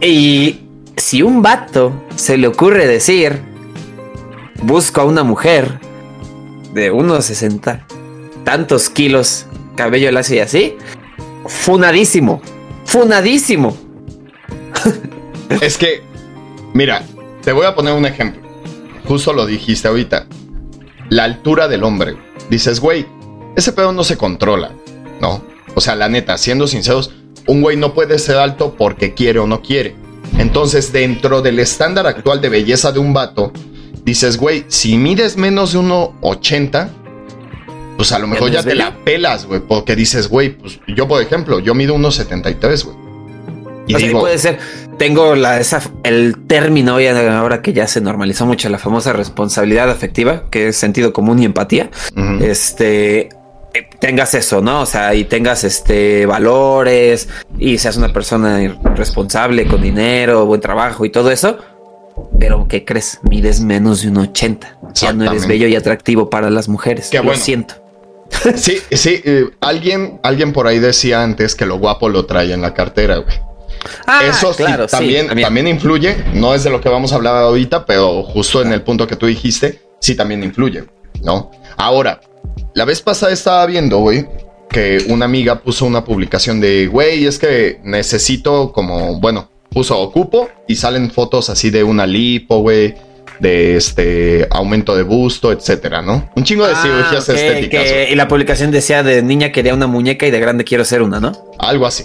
Y 0.00 0.60
si 0.96 1.22
un 1.22 1.42
vato 1.42 1.92
se 2.16 2.36
le 2.36 2.46
ocurre 2.48 2.86
decir, 2.86 3.40
busco 4.62 5.00
a 5.00 5.04
una 5.04 5.22
mujer 5.22 5.78
de 6.74 6.90
unos 6.90 7.24
60, 7.26 7.86
tantos 8.44 8.90
kilos, 8.90 9.46
cabello 9.76 10.10
lacio 10.10 10.36
y 10.36 10.40
así, 10.40 10.76
funadísimo, 11.46 12.40
funadísimo. 12.84 13.76
Es 15.62 15.78
que, 15.78 16.02
mira, 16.74 17.02
te 17.48 17.54
voy 17.54 17.64
a 17.64 17.74
poner 17.74 17.94
un 17.94 18.04
ejemplo. 18.04 18.42
Justo 19.06 19.32
lo 19.32 19.46
dijiste 19.46 19.88
ahorita. 19.88 20.26
La 21.08 21.24
altura 21.24 21.66
del 21.66 21.82
hombre. 21.82 22.14
Dices, 22.50 22.78
güey, 22.78 23.06
ese 23.56 23.72
pedo 23.72 23.90
no 23.90 24.04
se 24.04 24.18
controla, 24.18 24.72
¿no? 25.18 25.42
O 25.74 25.80
sea, 25.80 25.96
la 25.96 26.10
neta, 26.10 26.36
siendo 26.36 26.66
sinceros, 26.66 27.10
un 27.46 27.62
güey 27.62 27.78
no 27.78 27.94
puede 27.94 28.18
ser 28.18 28.36
alto 28.36 28.74
porque 28.76 29.14
quiere 29.14 29.38
o 29.38 29.46
no 29.46 29.62
quiere. 29.62 29.96
Entonces, 30.36 30.92
dentro 30.92 31.40
del 31.40 31.58
estándar 31.58 32.06
actual 32.06 32.42
de 32.42 32.50
belleza 32.50 32.92
de 32.92 32.98
un 32.98 33.14
vato, 33.14 33.50
dices, 34.04 34.36
güey, 34.36 34.66
si 34.68 34.98
mides 34.98 35.38
menos 35.38 35.72
de 35.72 35.78
1,80, 35.78 36.90
pues 37.96 38.12
a 38.12 38.18
lo 38.18 38.26
mejor 38.26 38.50
ya 38.50 38.62
te 38.62 38.74
la 38.74 38.94
pelas, 39.04 39.46
güey, 39.46 39.62
porque 39.66 39.96
dices, 39.96 40.28
güey, 40.28 40.50
pues 40.50 40.80
yo, 40.86 41.08
por 41.08 41.22
ejemplo, 41.22 41.60
yo 41.60 41.74
mido 41.74 41.96
1,73, 41.96 42.84
güey. 42.84 42.96
Y 43.86 43.94
o 43.94 43.98
sea, 43.98 44.06
digo, 44.06 44.20
puede 44.20 44.36
ser, 44.36 44.58
tengo 44.98 45.34
la, 45.34 45.60
esa, 45.60 45.80
el 46.02 46.36
término 46.46 46.96
hoy 46.96 47.06
ahora 47.06 47.62
que 47.62 47.72
ya 47.72 47.86
se 47.86 48.00
normalizó 48.00 48.44
mucho 48.46 48.68
la 48.68 48.78
famosa 48.78 49.12
responsabilidad 49.12 49.90
afectiva, 49.90 50.44
que 50.50 50.68
es 50.68 50.76
sentido 50.76 51.12
común 51.12 51.38
y 51.38 51.44
empatía. 51.44 51.90
este 52.40 53.30
eh, 53.74 53.88
tengas 54.00 54.34
eso, 54.34 54.60
¿no? 54.60 54.80
O 54.82 54.86
sea, 54.86 55.14
y 55.14 55.24
tengas 55.24 55.64
este 55.64 56.26
valores 56.26 57.28
y 57.58 57.78
seas 57.78 57.96
una 57.96 58.12
persona 58.12 58.58
responsable 58.94 59.66
con 59.66 59.82
dinero, 59.82 60.46
buen 60.46 60.60
trabajo 60.60 61.04
y 61.04 61.10
todo 61.10 61.30
eso. 61.30 61.58
Pero 62.40 62.66
¿qué 62.68 62.84
crees? 62.84 63.20
Mides 63.22 63.60
menos 63.60 64.02
de 64.02 64.08
un 64.08 64.16
80. 64.18 64.78
Ya 64.94 65.12
no 65.12 65.24
eres 65.24 65.46
bello 65.46 65.68
y 65.68 65.76
atractivo 65.76 66.28
para 66.28 66.50
las 66.50 66.68
mujeres. 66.68 67.08
Qué 67.10 67.18
Lo 67.18 67.24
bueno. 67.24 67.40
siento. 67.40 67.74
Sí, 68.56 68.78
sí, 68.92 69.22
eh, 69.24 69.46
alguien, 69.60 70.20
alguien 70.22 70.52
por 70.52 70.66
ahí 70.66 70.78
decía 70.78 71.22
antes 71.22 71.54
que 71.54 71.64
lo 71.64 71.78
guapo 71.78 72.08
lo 72.08 72.26
trae 72.26 72.52
en 72.52 72.60
la 72.60 72.74
cartera, 72.74 73.18
güey. 73.18 73.40
Ah, 74.06 74.22
Eso 74.28 74.52
sí, 74.52 74.62
claro, 74.64 74.86
sí, 74.88 74.92
también, 74.96 75.28
también 75.40 75.68
influye, 75.68 76.16
no 76.34 76.54
es 76.54 76.64
de 76.64 76.70
lo 76.70 76.80
que 76.80 76.88
vamos 76.88 77.12
a 77.12 77.16
hablar 77.16 77.36
ahorita, 77.36 77.84
pero 77.86 78.22
justo 78.22 78.62
en 78.62 78.72
el 78.72 78.82
punto 78.82 79.06
que 79.06 79.16
tú 79.16 79.26
dijiste, 79.26 79.80
sí 80.00 80.14
también 80.14 80.42
influye, 80.42 80.84
¿no? 81.22 81.50
Ahora, 81.76 82.20
la 82.74 82.84
vez 82.84 83.00
pasada 83.02 83.32
estaba 83.32 83.64
viendo, 83.66 83.98
güey, 83.98 84.26
que 84.70 85.04
una 85.08 85.24
amiga 85.24 85.60
puso 85.60 85.86
una 85.86 86.04
publicación 86.04 86.60
de, 86.60 86.86
güey, 86.86 87.26
es 87.26 87.38
que 87.38 87.80
necesito 87.84 88.72
como, 88.72 89.18
bueno, 89.20 89.50
puso 89.70 89.98
ocupo 89.98 90.48
y 90.66 90.76
salen 90.76 91.10
fotos 91.10 91.50
así 91.50 91.70
de 91.70 91.84
una 91.84 92.06
lipo, 92.06 92.58
güey, 92.60 92.94
de 93.40 93.76
este 93.76 94.46
aumento 94.50 94.96
de 94.96 95.04
busto, 95.04 95.52
etcétera, 95.52 96.02
¿no? 96.02 96.28
Un 96.34 96.42
chingo 96.44 96.66
de 96.66 96.72
Ah, 96.74 96.82
cirugías 96.82 97.28
estéticas. 97.28 97.84
que- 97.84 98.08
y 98.10 98.14
la 98.16 98.26
publicación 98.26 98.70
decía 98.72 99.02
de 99.04 99.22
niña 99.22 99.52
quería 99.52 99.74
una 99.74 99.86
muñeca 99.86 100.26
y 100.26 100.30
de 100.32 100.40
grande 100.40 100.64
quiero 100.64 100.84
ser 100.84 101.02
una, 101.02 101.20
¿no? 101.20 101.32
Algo 101.58 101.86
así. 101.86 102.04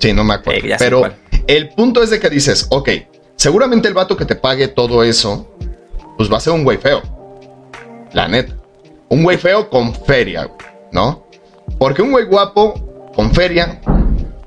Sí, 0.00 0.12
no 0.12 0.24
me 0.24 0.34
acuerdo. 0.34 0.66
Eh, 0.66 0.76
Pero 0.78 1.02
el 1.46 1.68
punto 1.70 2.02
es 2.02 2.10
de 2.10 2.18
que 2.18 2.28
dices, 2.30 2.66
ok, 2.70 2.88
seguramente 3.36 3.86
el 3.86 3.94
vato 3.94 4.16
que 4.16 4.24
te 4.24 4.34
pague 4.34 4.68
todo 4.68 5.04
eso, 5.04 5.54
pues 6.16 6.32
va 6.32 6.38
a 6.38 6.40
ser 6.40 6.52
un 6.54 6.64
güey 6.64 6.78
feo. 6.78 7.02
La 8.12 8.26
neta. 8.26 8.54
Un 9.08 9.22
güey 9.22 9.36
feo 9.38 9.68
con 9.70 9.94
feria, 9.94 10.50
¿no? 10.92 11.26
Porque 11.78 12.02
un 12.02 12.10
güey 12.12 12.24
guapo 12.26 13.10
con 13.14 13.32
feria, 13.32 13.80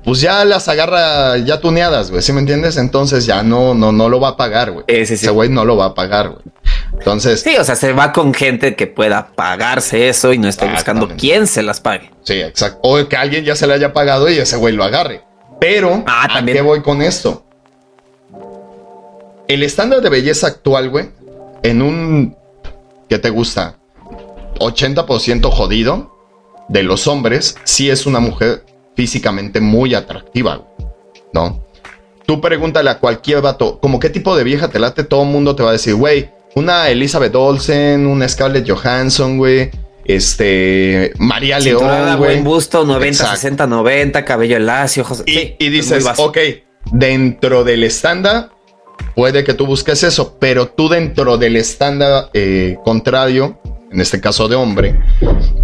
pues 0.04 0.20
ya 0.20 0.44
las 0.44 0.68
agarra 0.68 1.36
ya 1.38 1.60
tuneadas, 1.60 2.10
güey, 2.10 2.22
¿sí 2.22 2.32
me 2.32 2.40
entiendes? 2.40 2.76
Entonces 2.76 3.26
ya 3.26 3.42
no, 3.42 3.74
no, 3.74 3.92
no 3.92 4.08
lo 4.08 4.20
va 4.20 4.30
a 4.30 4.36
pagar, 4.36 4.72
güey. 4.72 4.84
Sí, 4.88 5.06
sí. 5.06 5.14
Ese 5.14 5.30
güey 5.30 5.48
no 5.48 5.64
lo 5.64 5.76
va 5.76 5.86
a 5.86 5.94
pagar, 5.94 6.30
güey. 6.30 6.42
Entonces, 6.92 7.40
Sí, 7.42 7.56
o 7.56 7.64
sea, 7.64 7.76
se 7.76 7.92
va 7.92 8.12
con 8.12 8.32
gente 8.34 8.76
que 8.76 8.86
pueda 8.86 9.28
pagarse 9.34 10.08
eso 10.08 10.32
y 10.32 10.38
no 10.38 10.48
esté 10.48 10.66
buscando 10.68 11.08
quién 11.16 11.46
se 11.46 11.62
las 11.62 11.80
pague. 11.80 12.10
Sí, 12.22 12.40
exacto. 12.40 12.80
O 12.82 13.06
que 13.08 13.16
alguien 13.16 13.44
ya 13.44 13.56
se 13.56 13.66
le 13.66 13.74
haya 13.74 13.92
pagado 13.92 14.30
y 14.30 14.38
ese 14.38 14.56
güey 14.56 14.74
lo 14.74 14.84
agarre. 14.84 15.22
Pero, 15.64 16.04
Ah, 16.06 16.28
¿a 16.30 16.44
qué 16.44 16.60
voy 16.60 16.82
con 16.82 17.00
esto? 17.00 17.42
El 19.48 19.62
estándar 19.62 20.02
de 20.02 20.10
belleza 20.10 20.46
actual, 20.46 20.90
güey, 20.90 21.08
en 21.62 21.80
un, 21.80 22.36
¿qué 23.08 23.18
te 23.18 23.30
gusta? 23.30 23.78
80% 24.60 25.50
jodido 25.50 26.14
de 26.68 26.82
los 26.82 27.06
hombres, 27.06 27.56
sí 27.64 27.88
es 27.88 28.04
una 28.04 28.20
mujer 28.20 28.66
físicamente 28.94 29.62
muy 29.62 29.94
atractiva, 29.94 30.56
güey, 30.56 30.88
¿no? 31.32 31.64
Tú 32.26 32.42
pregúntale 32.42 32.90
a 32.90 32.98
cualquier 32.98 33.40
vato, 33.40 33.78
como 33.80 33.98
qué 33.98 34.10
tipo 34.10 34.36
de 34.36 34.44
vieja 34.44 34.68
te 34.68 34.78
late, 34.78 35.02
todo 35.02 35.22
el 35.22 35.30
mundo 35.30 35.56
te 35.56 35.62
va 35.62 35.70
a 35.70 35.72
decir, 35.72 35.94
güey, 35.94 36.28
una 36.54 36.90
Elizabeth 36.90 37.34
Olsen, 37.34 38.06
una 38.06 38.28
Scarlett 38.28 38.68
Johansson, 38.68 39.38
güey, 39.38 39.70
este, 40.04 41.12
María 41.18 41.60
Cinturada, 41.60 42.06
León, 42.06 42.18
güey. 42.18 42.30
buen 42.34 42.44
busto, 42.44 42.84
90, 42.84 43.06
Exacto. 43.08 43.36
60, 43.36 43.66
90, 43.66 44.24
cabello 44.24 44.58
lacio, 44.58 45.02
ojos. 45.02 45.22
Y, 45.26 45.32
sí, 45.32 45.56
y 45.58 45.68
dices, 45.70 46.04
ok, 46.16 46.38
dentro 46.92 47.64
del 47.64 47.84
estándar, 47.84 48.50
puede 49.14 49.44
que 49.44 49.54
tú 49.54 49.66
busques 49.66 50.02
eso, 50.02 50.36
pero 50.38 50.68
tú 50.68 50.88
dentro 50.88 51.38
del 51.38 51.56
estándar 51.56 52.30
eh, 52.34 52.76
contrario, 52.84 53.60
en 53.90 54.00
este 54.00 54.20
caso 54.20 54.48
de 54.48 54.56
hombre, 54.56 55.00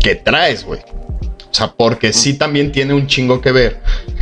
¿qué 0.01 0.15
traes, 0.15 0.65
güey? 0.65 0.81
O 0.81 1.55
sea, 1.55 1.73
porque 1.77 2.13
sí 2.13 2.35
también 2.35 2.71
tiene 2.71 2.95
un 2.95 3.09
chingo 3.09 3.41
que 3.41 3.51
ver 3.51 3.81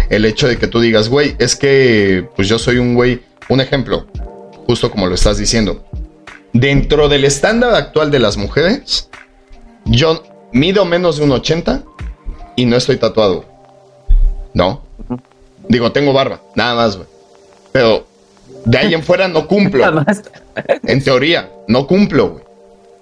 el 0.09 0.25
hecho 0.25 0.49
de 0.49 0.57
que 0.57 0.67
tú 0.67 0.81
digas, 0.81 1.09
güey, 1.09 1.37
es 1.39 1.57
que 1.57 2.27
pues 2.35 2.49
yo 2.49 2.59
soy 2.59 2.79
un 2.79 2.95
güey, 2.95 3.21
un 3.51 3.61
ejemplo, 3.61 4.07
justo 4.67 4.91
como 4.91 5.07
lo 5.07 5.15
estás 5.15 5.37
diciendo. 5.37 5.85
Dentro 6.55 7.09
del 7.11 7.25
estándar 7.25 7.75
actual 7.75 8.11
de 8.11 8.19
las 8.19 8.39
mujeres, 8.39 9.11
yo 9.89 10.23
mido 10.53 10.85
menos 10.85 11.19
de 11.19 11.25
un 11.25 11.33
80 11.33 11.83
y 12.57 12.67
no 12.67 12.77
estoy 12.77 12.97
tatuado. 12.97 13.45
¿No? 14.55 14.83
Digo, 15.69 15.93
tengo 15.93 16.13
barba, 16.13 16.41
nada 16.55 16.75
más, 16.75 16.97
güey. 16.97 17.09
Pero 17.73 18.07
de 18.65 18.79
ahí 18.79 18.95
en 18.95 19.03
fuera 19.03 19.29
no 19.29 19.47
cumplo. 19.47 19.81
Nada 19.91 20.05
más. 20.05 20.23
En 20.85 21.03
teoría, 21.03 21.51
no 21.69 21.87
cumplo, 21.87 22.31
güey. 22.31 22.45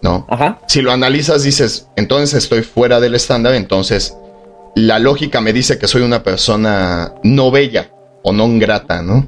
¿No? 0.02 0.26
Ajá. 0.28 0.60
Si 0.66 0.82
lo 0.82 0.92
analizas, 0.92 1.42
dices, 1.42 1.88
entonces 1.96 2.34
estoy 2.34 2.62
fuera 2.62 3.00
del 3.00 3.14
estándar, 3.14 3.54
entonces 3.54 4.14
la 4.74 4.98
lógica 4.98 5.40
me 5.40 5.52
dice 5.52 5.78
que 5.78 5.88
soy 5.88 6.02
una 6.02 6.22
persona 6.22 7.14
no 7.22 7.50
bella 7.50 7.90
o 8.22 8.32
no 8.32 8.46
grata, 8.58 9.02
¿no? 9.02 9.26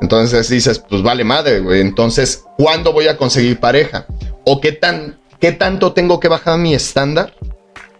Entonces 0.00 0.48
dices, 0.48 0.80
pues 0.80 1.02
vale 1.02 1.24
madre, 1.24 1.60
güey. 1.60 1.80
Entonces, 1.80 2.44
¿cuándo 2.56 2.92
voy 2.92 3.08
a 3.08 3.16
conseguir 3.16 3.60
pareja? 3.60 4.06
¿O 4.44 4.60
qué, 4.60 4.72
tan, 4.72 5.18
qué 5.40 5.52
tanto 5.52 5.92
tengo 5.92 6.20
que 6.20 6.28
bajar 6.28 6.58
mi 6.58 6.74
estándar 6.74 7.34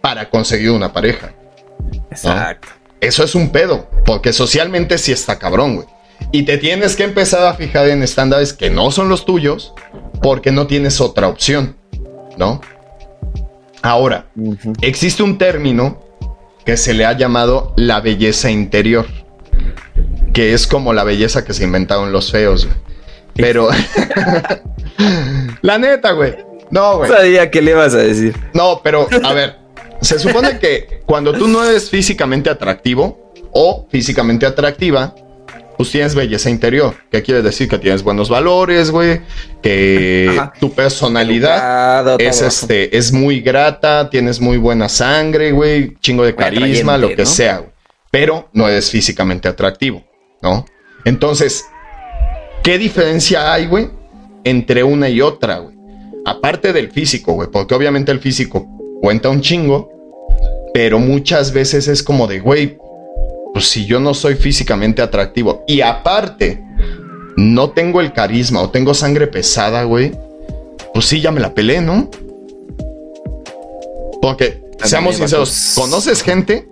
para 0.01 0.29
conseguir 0.29 0.71
una 0.71 0.93
pareja? 0.93 1.33
Exacto. 2.11 2.69
Eso 3.01 3.23
es 3.23 3.35
un 3.35 3.51
pedo, 3.51 3.89
porque 4.05 4.33
socialmente 4.33 4.97
sí 4.97 5.11
está 5.11 5.39
cabrón, 5.39 5.75
güey. 5.75 5.87
Y 6.31 6.43
te 6.43 6.57
tienes 6.57 6.95
que 6.95 7.03
empezar 7.05 7.45
a 7.45 7.53
fijar 7.53 7.87
en 7.87 8.03
estándares 8.03 8.53
que 8.53 8.69
no 8.69 8.91
son 8.91 9.07
los 9.07 9.25
tuyos, 9.25 9.73
porque 10.21 10.51
no 10.51 10.67
tienes 10.67 10.99
otra 10.99 11.29
opción, 11.29 11.77
¿no? 12.37 12.59
Ahora, 13.81 14.25
existe 14.81 15.23
un 15.23 15.37
término 15.37 16.03
que 16.65 16.75
se 16.75 16.93
le 16.93 17.05
ha 17.05 17.13
llamado 17.13 17.73
la 17.77 18.01
belleza 18.01 18.51
interior 18.51 19.05
que 20.33 20.53
es 20.53 20.67
como 20.67 20.93
la 20.93 21.03
belleza 21.03 21.43
que 21.43 21.53
se 21.53 21.63
inventaron 21.63 22.11
los 22.11 22.31
feos, 22.31 22.65
güey. 22.65 22.77
Pero. 23.35 23.69
la 25.61 25.77
neta, 25.77 26.11
güey. 26.11 26.35
No, 26.71 26.97
güey. 26.97 27.09
Sabía 27.09 27.49
que 27.49 27.61
le 27.61 27.71
ibas 27.71 27.93
a 27.93 27.99
decir. 27.99 28.35
No, 28.53 28.81
pero, 28.83 29.07
a 29.23 29.33
ver. 29.33 29.57
Se 30.01 30.17
supone 30.17 30.59
que 30.59 31.01
cuando 31.05 31.33
tú 31.33 31.47
no 31.47 31.63
eres 31.63 31.89
físicamente 31.89 32.49
atractivo 32.49 33.33
o 33.51 33.85
físicamente 33.89 34.45
atractiva, 34.45 35.13
pues 35.75 35.91
tienes 35.91 36.15
belleza 36.15 36.49
interior. 36.49 36.95
¿Qué 37.11 37.21
quiere 37.21 37.41
decir? 37.41 37.67
Que 37.67 37.79
tienes 37.79 38.03
buenos 38.03 38.29
valores, 38.29 38.91
güey. 38.91 39.21
Que 39.61 40.41
tu 40.59 40.71
personalidad 40.73 42.19
es, 42.21 42.41
este, 42.41 42.97
es 42.97 43.11
muy 43.11 43.41
grata, 43.41 44.09
tienes 44.09 44.39
muy 44.39 44.57
buena 44.57 44.87
sangre, 44.87 45.51
güey. 45.51 45.97
Chingo 45.99 46.23
de 46.23 46.35
carisma, 46.35 46.97
lo 46.97 47.13
que 47.13 47.25
sea, 47.25 47.57
güey. 47.57 47.71
Pero 48.11 48.49
no 48.53 48.67
eres 48.67 48.89
físicamente 48.89 49.47
atractivo. 49.47 50.03
¿no? 50.41 50.65
Entonces, 51.05 51.65
¿qué 52.63 52.77
diferencia 52.77 53.53
hay, 53.53 53.67
güey, 53.67 53.89
entre 54.43 54.83
una 54.83 55.09
y 55.09 55.21
otra, 55.21 55.59
güey? 55.59 55.75
Aparte 56.25 56.73
del 56.73 56.91
físico, 56.91 57.33
güey, 57.33 57.49
porque 57.51 57.75
obviamente 57.75 58.11
el 58.11 58.19
físico 58.19 58.67
cuenta 59.01 59.29
un 59.29 59.41
chingo, 59.41 59.91
pero 60.73 60.99
muchas 60.99 61.53
veces 61.53 61.87
es 61.87 62.03
como 62.03 62.27
de, 62.27 62.39
güey, 62.39 62.77
pues 63.53 63.65
si 63.65 63.85
yo 63.85 63.99
no 63.99 64.13
soy 64.13 64.35
físicamente 64.35 65.01
atractivo 65.01 65.63
y 65.67 65.81
aparte 65.81 66.63
no 67.35 67.71
tengo 67.71 68.01
el 68.01 68.13
carisma 68.13 68.61
o 68.61 68.69
tengo 68.69 68.93
sangre 68.93 69.27
pesada, 69.27 69.83
güey, 69.83 70.11
pues 70.93 71.05
sí, 71.05 71.21
ya 71.21 71.31
me 71.31 71.39
la 71.39 71.53
pelé, 71.53 71.81
¿no? 71.81 72.09
Porque, 74.21 74.61
seamos 74.83 75.15
sinceros, 75.15 75.73
¿conoces 75.75 76.21
gente 76.21 76.67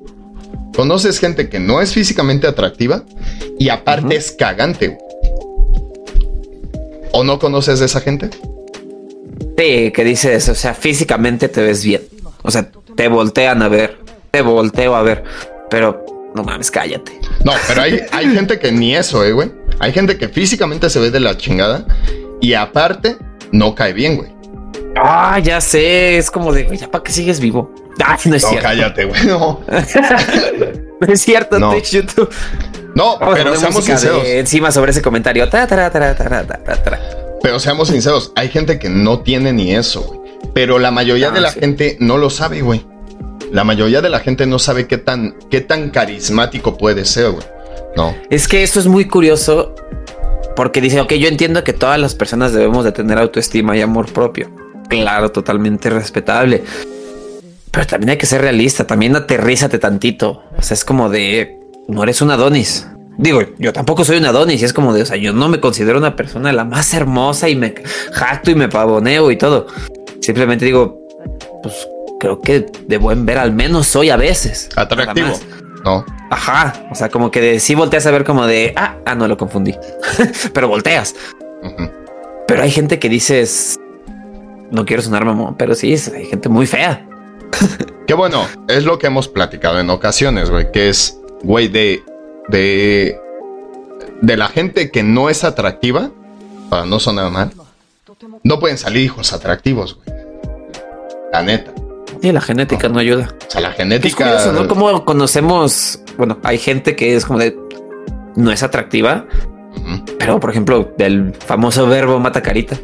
Conoces 0.77 1.17
gente 1.17 1.49
que 1.49 1.59
no 1.59 1.81
es 1.81 1.91
físicamente 1.91 2.45
atractiva 2.45 3.03
y 3.57 3.69
aparte 3.69 4.15
es 4.15 4.31
cagante. 4.31 4.99
¿O 7.11 7.23
no 7.23 7.39
conoces 7.39 7.79
de 7.79 7.87
esa 7.87 7.99
gente? 7.99 8.29
Sí, 9.57 9.91
que 9.91 10.03
dices, 10.03 10.49
o 10.49 10.55
sea, 10.55 10.73
físicamente 10.73 11.49
te 11.49 11.61
ves 11.61 11.83
bien. 11.83 12.01
O 12.43 12.51
sea, 12.51 12.69
te 12.95 13.07
voltean 13.07 13.61
a 13.61 13.67
ver, 13.67 13.97
te 14.31 14.41
volteo 14.41 14.95
a 14.95 15.01
ver, 15.01 15.23
pero 15.69 16.05
no 16.35 16.43
mames, 16.43 16.71
cállate. 16.71 17.19
No, 17.43 17.53
pero 17.67 17.81
hay, 17.81 18.01
hay 18.11 18.29
gente 18.33 18.59
que 18.59 18.71
ni 18.71 18.95
eso, 18.95 19.23
eh, 19.23 19.31
güey. 19.31 19.51
Hay 19.79 19.91
gente 19.91 20.17
que 20.17 20.29
físicamente 20.29 20.89
se 20.89 20.99
ve 20.99 21.11
de 21.11 21.19
la 21.19 21.37
chingada 21.37 21.85
y 22.41 22.53
aparte 22.53 23.17
no 23.51 23.75
cae 23.75 23.93
bien, 23.93 24.17
güey. 24.17 24.31
Ah, 24.95 25.39
ya 25.39 25.61
sé, 25.61 26.17
es 26.17 26.31
como 26.31 26.51
de, 26.51 26.75
ya 26.75 26.89
para 26.89 27.03
qué 27.03 27.11
sigues 27.11 27.39
vivo. 27.39 27.71
Ah, 28.03 28.17
no 28.25 28.35
es 28.35 28.43
no, 28.43 28.59
cállate, 28.61 29.05
güey. 29.05 29.25
No. 29.25 29.61
no 31.01 31.07
es 31.07 31.21
cierto, 31.21 31.59
no. 31.59 31.77
YouTube. 31.77 32.29
No, 32.95 33.17
pero 33.19 33.55
seamos 33.55 33.85
sinceros. 33.85 34.23
Encima 34.25 34.71
sobre 34.71 34.91
ese 34.91 35.01
comentario. 35.01 35.47
Pero 37.47 37.61
seamos 37.61 37.87
sinceros, 37.87 38.33
hay 38.35 38.49
gente 38.49 38.77
que 38.77 38.89
no 38.89 39.21
tiene 39.21 39.53
ni 39.53 39.73
eso, 39.73 40.01
güey. 40.01 40.19
Pero 40.53 40.79
la 40.79 40.91
mayoría 40.91 41.31
de 41.31 41.39
la 41.39 41.53
gente 41.53 41.95
no 42.01 42.17
lo 42.17 42.29
sabe, 42.29 42.61
güey. 42.61 42.85
La 43.53 43.63
mayoría 43.63 44.01
de 44.01 44.09
la 44.09 44.19
gente 44.19 44.45
no 44.45 44.59
sabe 44.59 44.85
qué 44.85 44.97
tan, 44.97 45.33
qué 45.49 45.61
tan 45.61 45.91
carismático 45.91 46.75
puede 46.77 47.05
ser, 47.05 47.31
güey. 47.31 47.45
No. 47.95 48.13
Es 48.29 48.49
que 48.49 48.63
eso 48.63 48.81
es 48.81 48.87
muy 48.87 49.05
curioso 49.05 49.73
porque 50.57 50.81
dice, 50.81 50.99
ok, 50.99 51.13
yo 51.13 51.29
entiendo 51.29 51.63
que 51.63 51.71
todas 51.71 51.97
las 51.97 52.15
personas 52.15 52.51
debemos 52.51 52.83
de 52.83 52.91
tener 52.91 53.17
autoestima 53.17 53.77
y 53.77 53.81
amor 53.81 54.11
propio. 54.11 54.51
Claro, 54.89 55.31
totalmente 55.31 55.89
respetable. 55.89 56.65
Pero 57.71 57.87
también 57.87 58.09
hay 58.09 58.17
que 58.17 58.25
ser 58.25 58.41
realista, 58.41 58.85
también 58.85 59.15
aterrízate 59.15 59.79
tantito. 59.79 60.43
O 60.57 60.61
sea, 60.61 60.75
es 60.75 60.83
como 60.83 61.07
de, 61.07 61.61
no 61.87 62.03
eres 62.03 62.21
un 62.21 62.29
Adonis. 62.29 62.87
Digo, 63.17 63.41
yo 63.57 63.73
tampoco 63.73 64.05
soy 64.05 64.17
un 64.17 64.25
Adonis 64.25 64.61
y 64.61 64.65
es 64.65 64.73
como 64.73 64.93
de, 64.93 65.01
o 65.01 65.05
sea, 65.05 65.17
yo 65.17 65.33
no 65.33 65.49
me 65.49 65.59
considero 65.59 65.97
una 65.97 66.15
persona 66.15 66.53
la 66.53 66.65
más 66.65 66.93
hermosa 66.93 67.49
y 67.49 67.55
me 67.55 67.73
jacto 68.11 68.51
y 68.51 68.55
me 68.55 68.69
pavoneo 68.69 69.31
y 69.31 69.37
todo. 69.37 69.67
Simplemente 70.21 70.65
digo, 70.65 70.99
pues 71.63 71.87
creo 72.19 72.41
que 72.41 72.65
de 72.87 72.97
buen 72.97 73.25
ver 73.25 73.39
al 73.39 73.53
menos 73.53 73.87
soy 73.87 74.11
a 74.11 74.17
veces. 74.17 74.69
Atractivo. 74.75 75.33
No. 75.83 76.05
Ajá. 76.29 76.87
O 76.91 76.95
sea, 76.95 77.09
como 77.09 77.31
que 77.31 77.41
de, 77.41 77.59
sí 77.59 77.73
volteas 77.73 78.05
a 78.05 78.11
ver 78.11 78.23
como 78.23 78.45
de, 78.45 78.73
ah, 78.75 78.97
ah, 79.05 79.15
no 79.15 79.27
lo 79.27 79.37
confundí. 79.37 79.75
pero 80.53 80.67
volteas. 80.67 81.15
Pero 82.47 82.61
hay 82.61 82.71
gente 82.71 82.99
que 82.99 83.09
dices, 83.09 83.79
no 84.71 84.85
quiero 84.85 85.01
sonar 85.01 85.25
mamón, 85.25 85.55
pero 85.57 85.73
sí, 85.75 85.95
hay 86.15 86.25
gente 86.25 86.49
muy 86.49 86.67
fea. 86.67 87.05
Qué 88.07 88.13
bueno, 88.13 88.47
es 88.67 88.85
lo 88.85 88.99
que 88.99 89.07
hemos 89.07 89.27
platicado 89.27 89.79
en 89.79 89.89
ocasiones, 89.89 90.49
güey, 90.49 90.71
que 90.71 90.89
es, 90.89 91.19
güey, 91.43 91.67
de, 91.67 92.01
de, 92.47 93.19
de 94.21 94.37
la 94.37 94.47
gente 94.47 94.91
que 94.91 95.03
no 95.03 95.29
es 95.29 95.43
atractiva, 95.43 96.11
para 96.69 96.85
no 96.85 96.99
sonar 96.99 97.31
mal, 97.31 97.51
no 98.43 98.59
pueden 98.59 98.77
salir 98.77 99.03
hijos 99.03 99.33
atractivos, 99.33 99.95
güey. 99.95 100.17
La 101.31 101.43
neta. 101.43 101.73
Sí, 102.21 102.31
la 102.31 102.41
genética 102.41 102.89
no, 102.89 102.99
ayuda. 102.99 103.35
O 103.47 103.51
sea, 103.51 103.61
la 103.61 103.71
genética. 103.71 104.37
Es 104.37 104.51
¿no? 104.51 104.67
Como 104.67 105.05
conocemos, 105.05 106.01
bueno, 106.17 106.39
hay 106.43 106.57
gente 106.57 106.95
que 106.95 107.15
es 107.15 107.25
como 107.25 107.39
de 107.39 107.55
no 108.35 108.51
es 108.51 108.63
atractiva, 108.63 109.25
pero 110.17 110.39
por 110.39 110.49
ejemplo, 110.49 110.93
del 110.97 111.33
famoso 111.33 111.87
verbo 111.87 112.19
mata 112.19 112.41
carita. 112.41 112.77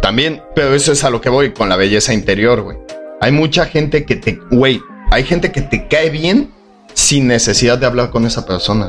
También, 0.00 0.42
pero 0.54 0.74
eso 0.74 0.92
es 0.92 1.04
a 1.04 1.10
lo 1.10 1.20
que 1.20 1.28
voy 1.28 1.52
con 1.52 1.68
la 1.68 1.76
belleza 1.76 2.12
interior, 2.12 2.62
güey. 2.62 2.78
Hay 3.20 3.32
mucha 3.32 3.66
gente 3.66 4.04
que 4.04 4.16
te, 4.16 4.38
güey, 4.50 4.80
hay 5.10 5.24
gente 5.24 5.52
que 5.52 5.62
te 5.62 5.86
cae 5.88 6.10
bien 6.10 6.50
sin 6.94 7.26
necesidad 7.26 7.78
de 7.78 7.86
hablar 7.86 8.10
con 8.10 8.26
esa 8.26 8.46
persona. 8.46 8.88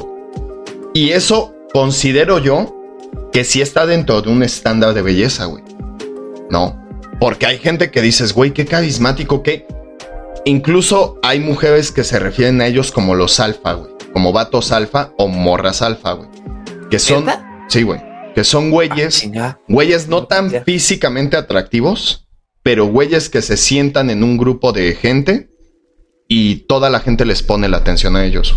Y 0.93 1.11
eso 1.11 1.53
considero 1.73 2.39
yo 2.39 2.75
que 3.31 3.43
sí 3.43 3.61
está 3.61 3.85
dentro 3.85 4.21
de 4.21 4.29
un 4.29 4.43
estándar 4.43 4.93
de 4.93 5.01
belleza, 5.01 5.45
güey. 5.45 5.63
No, 6.49 6.79
porque 7.19 7.45
hay 7.45 7.57
gente 7.57 7.89
que 7.89 8.01
dices, 8.01 8.33
güey, 8.33 8.51
qué 8.51 8.65
carismático, 8.65 9.41
que 9.41 9.65
incluso 10.45 11.19
hay 11.23 11.39
mujeres 11.39 11.91
que 11.91 12.03
se 12.03 12.19
refieren 12.19 12.61
a 12.61 12.67
ellos 12.67 12.91
como 12.91 13.15
los 13.15 13.39
alfa, 13.39 13.73
güey, 13.73 13.91
como 14.11 14.33
vatos 14.33 14.71
alfa 14.71 15.13
o 15.17 15.27
morras 15.27 15.81
alfa, 15.81 16.13
güey. 16.13 16.29
Que 16.91 16.99
son, 16.99 17.25
sí, 17.69 17.81
güey, 17.81 18.01
que 18.35 18.43
son 18.43 18.69
güeyes, 18.69 19.27
ah, 19.39 19.57
güeyes 19.67 20.07
no 20.07 20.27
tan 20.27 20.51
físicamente 20.63 21.37
atractivos, 21.37 22.27
pero 22.61 22.85
güeyes 22.85 23.29
que 23.29 23.41
se 23.41 23.57
sientan 23.57 24.09
en 24.09 24.23
un 24.23 24.37
grupo 24.37 24.71
de 24.73 24.93
gente 24.93 25.49
y 26.27 26.55
toda 26.67 26.89
la 26.89 26.99
gente 26.99 27.25
les 27.25 27.43
pone 27.43 27.69
la 27.69 27.77
atención 27.77 28.15
a 28.15 28.25
ellos. 28.25 28.55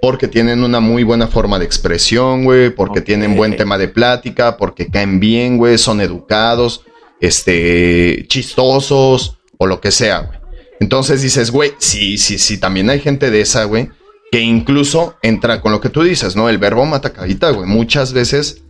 Porque 0.00 0.28
tienen 0.28 0.64
una 0.64 0.80
muy 0.80 1.02
buena 1.02 1.26
forma 1.26 1.58
de 1.58 1.66
expresión, 1.66 2.44
güey, 2.44 2.70
porque 2.70 3.02
tienen 3.02 3.36
buen 3.36 3.56
tema 3.56 3.76
de 3.76 3.88
plática, 3.88 4.56
porque 4.56 4.86
caen 4.86 5.20
bien, 5.20 5.58
güey, 5.58 5.76
son 5.76 6.00
educados, 6.00 6.82
este, 7.20 8.24
chistosos 8.28 9.36
o 9.58 9.66
lo 9.66 9.80
que 9.80 9.90
sea, 9.90 10.20
güey. 10.20 10.38
Entonces 10.80 11.20
dices, 11.20 11.50
güey, 11.50 11.72
sí, 11.78 12.16
sí, 12.16 12.38
sí, 12.38 12.58
también 12.58 12.88
hay 12.88 13.00
gente 13.00 13.30
de 13.30 13.42
esa, 13.42 13.64
güey, 13.64 13.90
que 14.32 14.40
incluso 14.40 15.16
entra 15.22 15.60
con 15.60 15.72
lo 15.72 15.80
que 15.80 15.90
tú 15.90 16.02
dices, 16.02 16.34
¿no? 16.34 16.48
El 16.48 16.56
verbo 16.56 16.86
mata 16.86 17.12
carita, 17.12 17.50
güey. 17.50 17.68
Muchas 17.68 18.14
veces 18.14 18.62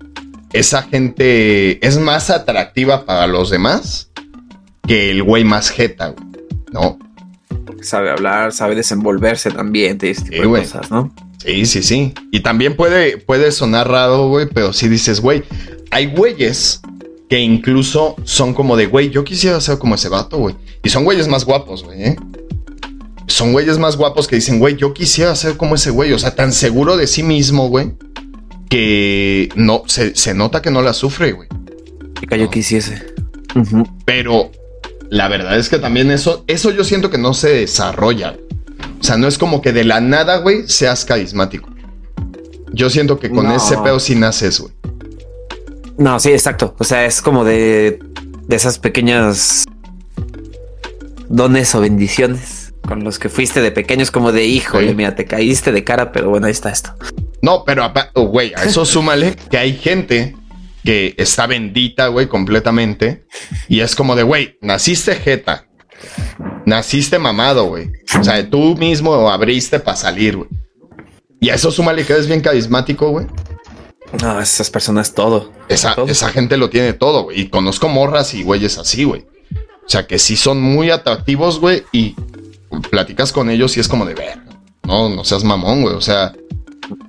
esa 0.53 0.83
gente 0.83 1.87
es 1.87 1.99
más 1.99 2.31
atractiva 2.31 3.05
para 3.05 3.29
los 3.29 3.51
demás 3.51 4.11
que 4.89 5.13
el 5.13 5.23
güey 5.23 5.45
más 5.45 5.71
jeta, 5.71 6.09
güey, 6.09 6.27
¿no? 6.73 6.99
Sabe 7.83 8.11
hablar, 8.11 8.53
sabe 8.53 8.75
desenvolverse 8.75 9.51
también, 9.51 9.99
de 9.99 10.11
este 10.11 10.31
tipo 10.31 10.55
de 10.55 10.63
cosas, 10.63 10.91
¿no? 10.91 11.13
Sí, 11.45 11.67
sí, 11.67 11.83
sí. 11.83 12.15
Y 12.31 12.41
también 12.41 12.77
puede, 12.77 13.17
puede 13.17 13.51
sonar 13.53 13.89
raro, 13.89 14.29
güey, 14.29 14.47
pero 14.53 14.73
si 14.73 14.89
dices, 14.89 15.21
güey, 15.21 15.43
hay 15.91 16.07
güeyes 16.07 16.81
que 17.29 17.39
incluso 17.39 18.17
son 18.25 18.55
como 18.55 18.77
de, 18.77 18.87
güey, 18.87 19.11
yo 19.11 19.25
quisiera 19.25 19.61
ser 19.61 19.79
como 19.79 19.95
ese 19.95 20.09
vato, 20.09 20.37
güey. 20.39 20.57
Y 20.83 20.91
son 20.91 21.05
güeyes 21.05 21.29
más 21.29 21.45
guapos, 21.45 21.85
güey, 21.85 22.03
¿eh? 22.03 22.17
son 23.31 23.53
güeyes 23.53 23.79
más 23.79 23.97
guapos 23.97 24.27
que 24.27 24.37
dicen, 24.37 24.59
güey, 24.59 24.77
yo 24.77 24.93
quisiera 24.93 25.35
ser 25.35 25.57
como 25.57 25.77
ese 25.77 25.91
güey. 25.91 26.13
O 26.13 26.19
sea, 26.19 26.35
tan 26.35 26.53
seguro 26.53 26.97
de 26.97 27.07
sí 27.07 27.23
mismo, 27.23 27.69
güey, 27.69 27.93
que 28.69 29.49
no, 29.57 29.85
se, 29.87 30.35
nota 30.35 30.61
que 30.61 30.71
no 30.71 30.83
la 30.83 30.93
sufre, 30.93 31.33
güey. 31.33 31.49
Que 32.29 32.39
yo 32.39 32.51
quisiese. 32.51 33.03
Pero 34.05 34.51
la 35.11 35.29
verdad 35.29 35.59
es 35.59 35.69
que 35.69 35.79
también 35.79 36.11
eso, 36.11 36.45
eso 36.47 36.71
yo 36.71 36.85
siento 36.85 37.11
que 37.11 37.19
no 37.19 37.35
se 37.35 37.49
desarrolla. 37.49 38.37
O 39.01 39.03
sea, 39.03 39.17
no 39.17 39.27
es 39.27 39.39
como 39.39 39.61
que 39.61 39.73
de 39.73 39.85
la 39.85 40.01
nada, 40.01 40.39
güey, 40.39 40.69
seas 40.69 41.05
carismático. 41.05 41.69
Yo 42.73 42.89
siento 42.89 43.19
que 43.19 43.29
con 43.29 43.51
ese 43.51 43.77
peo 43.79 43.99
sí 43.99 44.15
naces, 44.15 44.61
güey. 44.61 44.73
No, 45.99 46.21
sí, 46.21 46.31
exacto. 46.31 46.77
O 46.79 46.85
sea, 46.85 47.05
es 47.05 47.21
como 47.21 47.45
de, 47.45 47.99
de 48.47 48.57
esas 48.57 48.79
pequeñas 48.79 49.67
dones 51.29 51.75
o 51.75 51.81
bendiciones 51.81 52.73
con 52.87 53.03
los 53.03 53.19
que 53.19 53.29
fuiste 53.29 53.61
de 53.61 53.73
pequeños, 53.73 54.11
como 54.11 54.33
de 54.33 54.45
hijo, 54.45 54.79
mira, 54.79 55.15
te 55.15 55.25
caíste 55.25 55.73
de 55.73 55.85
cara, 55.85 56.13
pero 56.13 56.31
bueno, 56.31 56.47
ahí 56.47 56.53
está 56.53 56.71
esto. 56.71 56.95
No, 57.43 57.65
pero, 57.65 57.93
güey, 58.15 58.53
a 58.57 58.65
eso 58.65 58.85
súmale 58.87 59.37
que 59.51 59.59
hay 59.59 59.75
gente 59.77 60.37
que 60.85 61.15
está 61.19 61.47
bendita, 61.47 62.09
güey, 62.09 62.27
completamente. 62.27 63.27
Y 63.69 63.81
es 63.81 63.95
como 63.95 64.17
de, 64.17 64.23
güey, 64.23 64.59
naciste 64.61 65.15
jeta. 65.15 65.67
Naciste 66.67 67.19
mamado, 67.19 67.65
güey. 67.65 67.91
O 68.19 68.25
sea, 68.25 68.49
tú 68.49 68.77
mismo 68.77 69.31
abriste 69.31 69.81
para 69.81 69.97
salir, 69.97 70.37
güey. 70.37 70.49
Y 71.41 71.51
a 71.51 71.55
eso 71.55 71.71
súmale 71.71 72.05
que 72.05 72.13
eres 72.13 72.27
bien 72.27 72.41
carismático, 72.41 73.11
güey. 73.11 73.27
No, 74.23 74.41
esas 74.41 74.71
personas 74.71 75.15
todo. 75.15 75.53
Esa, 75.69 75.95
esa 76.07 76.31
gente 76.31 76.57
lo 76.57 76.69
tiene 76.69 76.93
todo, 76.93 77.25
güey. 77.25 77.41
Y 77.41 77.49
conozco 77.49 77.89
morras 77.89 78.35
y 78.35 78.43
güeyes 78.43 78.79
así, 78.79 79.05
güey. 79.05 79.27
O 79.85 79.89
sea, 79.89 80.07
que 80.07 80.19
sí 80.19 80.37
son 80.37 80.61
muy 80.61 80.91
atractivos, 80.91 81.61
güey. 81.61 81.85
Y 81.93 82.15
platicas 82.91 83.33
con 83.33 83.51
ellos 83.51 83.77
y 83.77 83.81
es 83.81 83.89
como 83.89 84.05
de 84.05 84.15
ver. 84.15 84.39
No, 84.85 85.09
no 85.09 85.25
seas 85.25 85.45
mamón, 85.45 85.83
güey. 85.83 85.95
O 85.95 86.01
sea, 86.01 86.33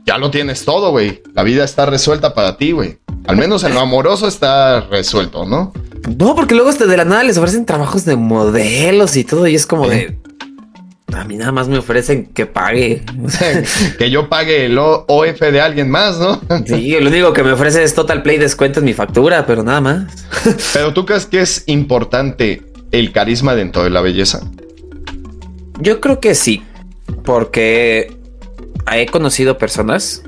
ya 0.06 0.18
lo 0.18 0.32
tienes 0.32 0.66
todo, 0.66 0.92
güey. 0.92 1.22
La 1.34 1.44
vida 1.44 1.64
está 1.64 1.86
resuelta 1.86 2.34
para 2.34 2.58
ti, 2.58 2.72
güey. 2.72 3.00
Al 3.28 3.38
menos 3.38 3.64
en 3.64 3.74
lo 3.74 3.80
amoroso 3.80 4.28
está 4.28 4.82
resuelto, 4.82 5.46
¿no? 5.46 5.74
No, 6.18 6.36
porque 6.36 6.56
luego 6.56 6.70
hasta 6.70 6.86
de 6.86 6.98
la 6.98 7.06
nada 7.06 7.24
les 7.24 7.38
ofrecen 7.38 7.66
trabajos 7.66 8.06
de 8.06 8.16
modelos 8.16 9.16
y 9.16 9.24
todo, 9.24 9.48
y 9.48 9.56
es 9.56 9.66
como 9.66 9.88
de. 9.88 10.18
A 11.14 11.26
mí 11.26 11.36
nada 11.36 11.52
más 11.52 11.68
me 11.68 11.78
ofrecen 11.78 12.28
que 12.28 12.46
pague. 12.46 13.04
que 13.98 14.10
yo 14.10 14.30
pague 14.30 14.66
el 14.66 14.78
OF 14.78 15.40
de 15.40 15.62
alguien 15.62 15.90
más, 15.90 16.18
¿no? 16.18 16.42
sí, 16.66 16.98
lo 17.00 17.10
único 17.10 17.34
que 17.34 17.44
me 17.44 17.52
ofrece 17.52 17.84
es 17.84 17.94
Total 17.94 18.24
Play 18.24 18.38
descuento 18.38 18.80
en 18.80 18.86
mi 18.86 18.94
factura, 18.94 19.46
pero 19.46 19.62
nada 19.64 19.82
más. 19.82 20.26
pero 20.74 20.94
tú 20.94 21.06
crees 21.06 21.26
que 21.26 21.42
es 21.42 21.64
importante 21.68 22.64
el 22.92 23.12
carisma 23.12 23.56
dentro 23.56 23.84
de 23.84 23.90
la 23.90 24.02
belleza? 24.02 24.42
Yo 25.80 26.00
creo 26.00 26.20
que 26.20 26.36
sí, 26.36 26.64
porque 27.24 28.16
he 28.92 29.06
conocido 29.08 29.58
personas 29.58 30.24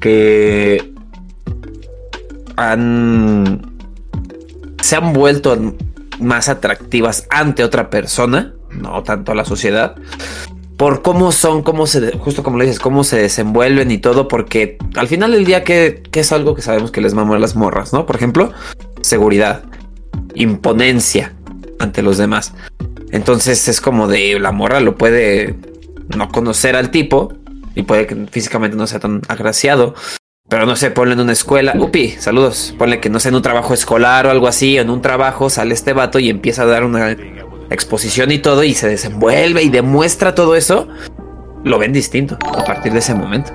que 0.00 0.92
han 2.56 3.76
se 4.80 4.96
han 4.96 5.12
vuelto 5.12 5.74
más 6.20 6.48
atractivas 6.48 7.26
ante 7.30 7.64
otra 7.64 7.90
persona, 7.90 8.54
no 8.70 9.02
tanto 9.02 9.32
a 9.32 9.34
la 9.34 9.44
sociedad, 9.44 9.96
por 10.76 11.02
cómo 11.02 11.32
son, 11.32 11.62
cómo 11.62 11.86
se, 11.86 12.16
justo 12.18 12.42
como 12.42 12.58
lo 12.58 12.64
dices, 12.64 12.78
cómo 12.78 13.02
se 13.02 13.16
desenvuelven 13.16 13.90
y 13.90 13.98
todo, 13.98 14.28
porque 14.28 14.78
al 14.94 15.08
final 15.08 15.32
del 15.32 15.44
día, 15.44 15.64
que, 15.64 16.02
es 16.12 16.32
algo 16.32 16.54
que 16.54 16.62
sabemos 16.62 16.90
que 16.90 17.00
les 17.00 17.14
mama 17.14 17.36
a 17.36 17.38
las 17.38 17.56
morras, 17.56 17.92
¿no? 17.92 18.06
Por 18.06 18.16
ejemplo, 18.16 18.52
seguridad, 19.00 19.64
imponencia 20.34 21.34
ante 21.78 22.02
los 22.02 22.18
demás. 22.18 22.54
Entonces 23.10 23.68
es 23.68 23.80
como 23.80 24.08
de 24.08 24.38
la 24.38 24.52
morra 24.52 24.80
lo 24.80 24.96
puede 24.96 25.54
no 26.16 26.28
conocer 26.28 26.76
al 26.76 26.90
tipo, 26.90 27.32
y 27.74 27.82
puede 27.82 28.06
que 28.06 28.14
físicamente 28.30 28.76
no 28.76 28.86
sea 28.86 29.00
tan 29.00 29.22
agraciado. 29.28 29.94
Pero 30.48 30.64
no 30.64 30.76
sé, 30.76 30.90
ponle 30.90 31.14
en 31.14 31.20
una 31.20 31.32
escuela. 31.32 31.74
Upi, 31.78 32.10
saludos. 32.10 32.74
Ponle 32.78 33.00
que 33.00 33.10
no 33.10 33.18
sea 33.18 33.30
en 33.30 33.36
un 33.36 33.42
trabajo 33.42 33.74
escolar 33.74 34.26
o 34.26 34.30
algo 34.30 34.46
así. 34.46 34.78
En 34.78 34.90
un 34.90 35.02
trabajo 35.02 35.50
sale 35.50 35.74
este 35.74 35.92
vato 35.92 36.18
y 36.18 36.30
empieza 36.30 36.62
a 36.62 36.66
dar 36.66 36.84
una 36.84 37.16
exposición 37.70 38.30
y 38.30 38.38
todo 38.38 38.62
y 38.62 38.74
se 38.74 38.88
desenvuelve 38.88 39.62
y 39.62 39.68
demuestra 39.70 40.34
todo 40.34 40.54
eso. 40.54 40.88
Lo 41.64 41.78
ven 41.78 41.92
distinto 41.92 42.38
a 42.56 42.64
partir 42.64 42.92
de 42.92 43.00
ese 43.00 43.14
momento. 43.14 43.50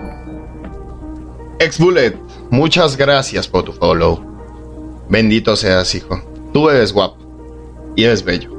Ex 1.60 1.80
Bullet, 1.80 2.18
muchas 2.50 2.98
gracias 2.98 3.48
por 3.48 3.64
tu 3.64 3.72
follow. 3.72 4.26
Bendito 5.08 5.56
seas, 5.56 5.94
hijo. 5.96 6.22
Tú 6.52 6.70
eres 6.70 6.92
guapo 6.92 7.18
y 7.96 8.04
eres 8.04 8.24
bello. 8.24 8.50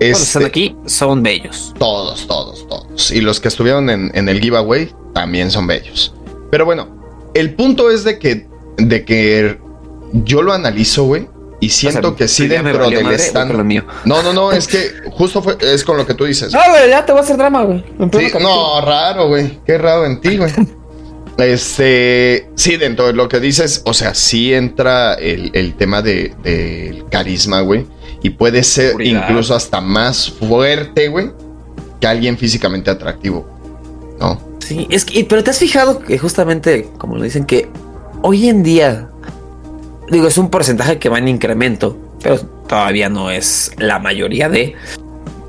Los 0.00 0.20
están 0.20 0.42
este, 0.42 0.48
aquí 0.48 0.76
son 0.86 1.22
bellos. 1.22 1.72
Todos, 1.78 2.26
todos, 2.26 2.66
todos. 2.66 3.10
Y 3.12 3.20
los 3.20 3.40
que 3.40 3.48
estuvieron 3.48 3.88
en, 3.90 4.28
el 4.28 4.40
giveaway 4.40 4.92
también 5.12 5.50
son 5.50 5.66
bellos. 5.66 6.14
Pero 6.50 6.64
bueno, 6.64 7.03
el 7.34 7.54
punto 7.54 7.90
es 7.90 8.04
de 8.04 8.18
que, 8.18 8.46
de 8.78 9.04
que 9.04 9.58
yo 10.12 10.42
lo 10.42 10.52
analizo, 10.52 11.04
güey. 11.04 11.28
Y 11.60 11.70
siento 11.70 12.14
que 12.14 12.28
sí 12.28 12.46
dentro 12.46 12.90
del 12.90 13.06
stand. 13.12 13.52
No, 14.04 14.22
no, 14.22 14.32
no, 14.32 14.52
es 14.52 14.66
que 14.66 14.90
justo 15.12 15.42
fue, 15.42 15.56
es 15.60 15.82
con 15.82 15.96
lo 15.96 16.06
que 16.06 16.14
tú 16.14 16.24
dices. 16.24 16.52
No, 16.52 16.60
güey, 16.68 16.90
ya 16.90 17.06
te 17.06 17.12
voy 17.12 17.20
a 17.20 17.24
hacer 17.24 17.36
drama, 17.36 17.64
güey. 17.64 17.82
no, 18.40 18.80
raro, 18.82 19.28
güey. 19.28 19.60
Qué 19.64 19.78
raro 19.78 20.04
en 20.04 20.20
ti, 20.20 20.36
güey. 20.36 20.52
Este, 21.36 22.48
sí, 22.54 22.76
dentro 22.76 23.08
de 23.08 23.12
lo 23.12 23.28
que 23.28 23.40
dices, 23.40 23.82
o 23.86 23.92
sea, 23.92 24.14
sí 24.14 24.54
entra 24.54 25.14
el, 25.14 25.74
tema 25.74 26.00
del 26.00 26.32
de, 26.44 27.04
carisma, 27.10 27.60
güey. 27.60 27.86
Y 28.22 28.30
puede 28.30 28.62
ser 28.62 29.00
incluso 29.00 29.54
hasta 29.54 29.80
más 29.80 30.30
fuerte, 30.30 31.08
güey, 31.08 31.32
que 32.00 32.06
alguien 32.06 32.38
físicamente 32.38 32.90
atractivo. 32.90 33.48
¿No? 34.18 34.40
Sí, 34.60 34.86
es 34.90 35.04
que, 35.04 35.24
pero 35.24 35.44
te 35.44 35.50
has 35.50 35.58
fijado 35.58 35.98
que 36.00 36.18
justamente, 36.18 36.88
como 36.98 37.16
lo 37.16 37.22
dicen, 37.22 37.44
que 37.44 37.68
hoy 38.22 38.48
en 38.48 38.62
día, 38.62 39.10
digo, 40.10 40.26
es 40.26 40.38
un 40.38 40.48
porcentaje 40.50 40.98
que 40.98 41.08
va 41.08 41.18
en 41.18 41.28
incremento, 41.28 41.96
pero 42.22 42.38
todavía 42.40 43.08
no 43.08 43.30
es 43.30 43.72
la 43.76 43.98
mayoría 43.98 44.48
de 44.48 44.74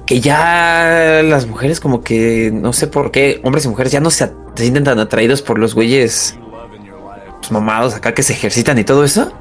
que 0.06 0.20
ya 0.20 1.22
las 1.24 1.48
mujeres 1.48 1.80
como 1.80 2.04
que 2.04 2.52
no 2.54 2.74
sé 2.74 2.88
por 2.88 3.12
qué 3.12 3.40
hombres 3.44 3.66
y 3.66 3.70
mujeres 3.70 3.92
ya 3.92 4.00
no 4.00 4.12
se, 4.12 4.32
sienten 4.56 4.84
tan 4.84 5.00
atraídos 5.00 5.42
por 5.42 5.58
los 5.58 5.74
güeyes 5.74 6.38
pues, 7.40 7.52
mamados 7.52 7.96
acá 7.96 8.14
que 8.14 8.24
se 8.24 8.34
ejercitan 8.34 8.78
y 8.78 8.84
todo 8.84 9.04
eso. 9.04 9.32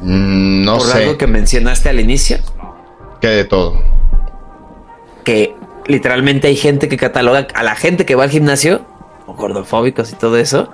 Mm, 0.00 0.64
no 0.64 0.78
Por 0.78 0.92
algo 0.92 1.18
que 1.18 1.26
mencionaste 1.26 1.88
al 1.88 2.00
inicio. 2.00 2.38
Que 3.20 3.28
de 3.28 3.44
todo. 3.44 3.80
Que 5.24 5.54
literalmente 5.90 6.48
hay 6.48 6.56
gente 6.56 6.88
que 6.88 6.96
cataloga 6.96 7.46
a 7.54 7.62
la 7.62 7.74
gente 7.74 8.06
que 8.06 8.14
va 8.14 8.24
al 8.24 8.30
gimnasio, 8.30 8.86
o 9.26 9.34
gordofóbicos 9.34 10.12
y 10.12 10.16
todo 10.16 10.36
eso, 10.36 10.72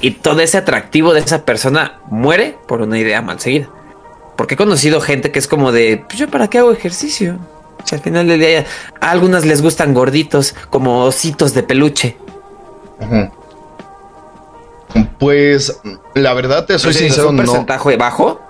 y 0.00 0.12
todo 0.12 0.40
ese 0.40 0.58
atractivo 0.58 1.14
de 1.14 1.20
esa 1.20 1.44
persona 1.44 2.00
muere 2.10 2.58
por 2.66 2.82
una 2.82 2.98
idea 2.98 3.22
mal 3.22 3.40
seguida. 3.40 3.68
Porque 4.36 4.54
he 4.54 4.56
conocido 4.56 5.00
gente 5.00 5.30
que 5.32 5.38
es 5.38 5.48
como 5.48 5.72
de, 5.72 6.04
pues 6.06 6.18
yo 6.18 6.28
para 6.28 6.48
qué 6.48 6.58
hago 6.58 6.72
ejercicio. 6.72 7.38
O 7.78 7.94
al 7.94 8.00
final 8.00 8.26
del 8.26 8.40
día 8.40 8.66
a 9.00 9.10
algunas 9.10 9.46
les 9.46 9.62
gustan 9.62 9.94
gorditos, 9.94 10.54
como 10.70 11.04
ositos 11.04 11.54
de 11.54 11.62
peluche. 11.62 12.16
Pues 15.18 15.80
la 16.14 16.34
verdad 16.34 16.66
te 16.66 16.78
soy 16.78 16.94
sincero, 16.94 17.24
¿Es 17.24 17.30
un 17.30 17.36
porcentaje 17.36 17.96
bajo? 17.96 18.40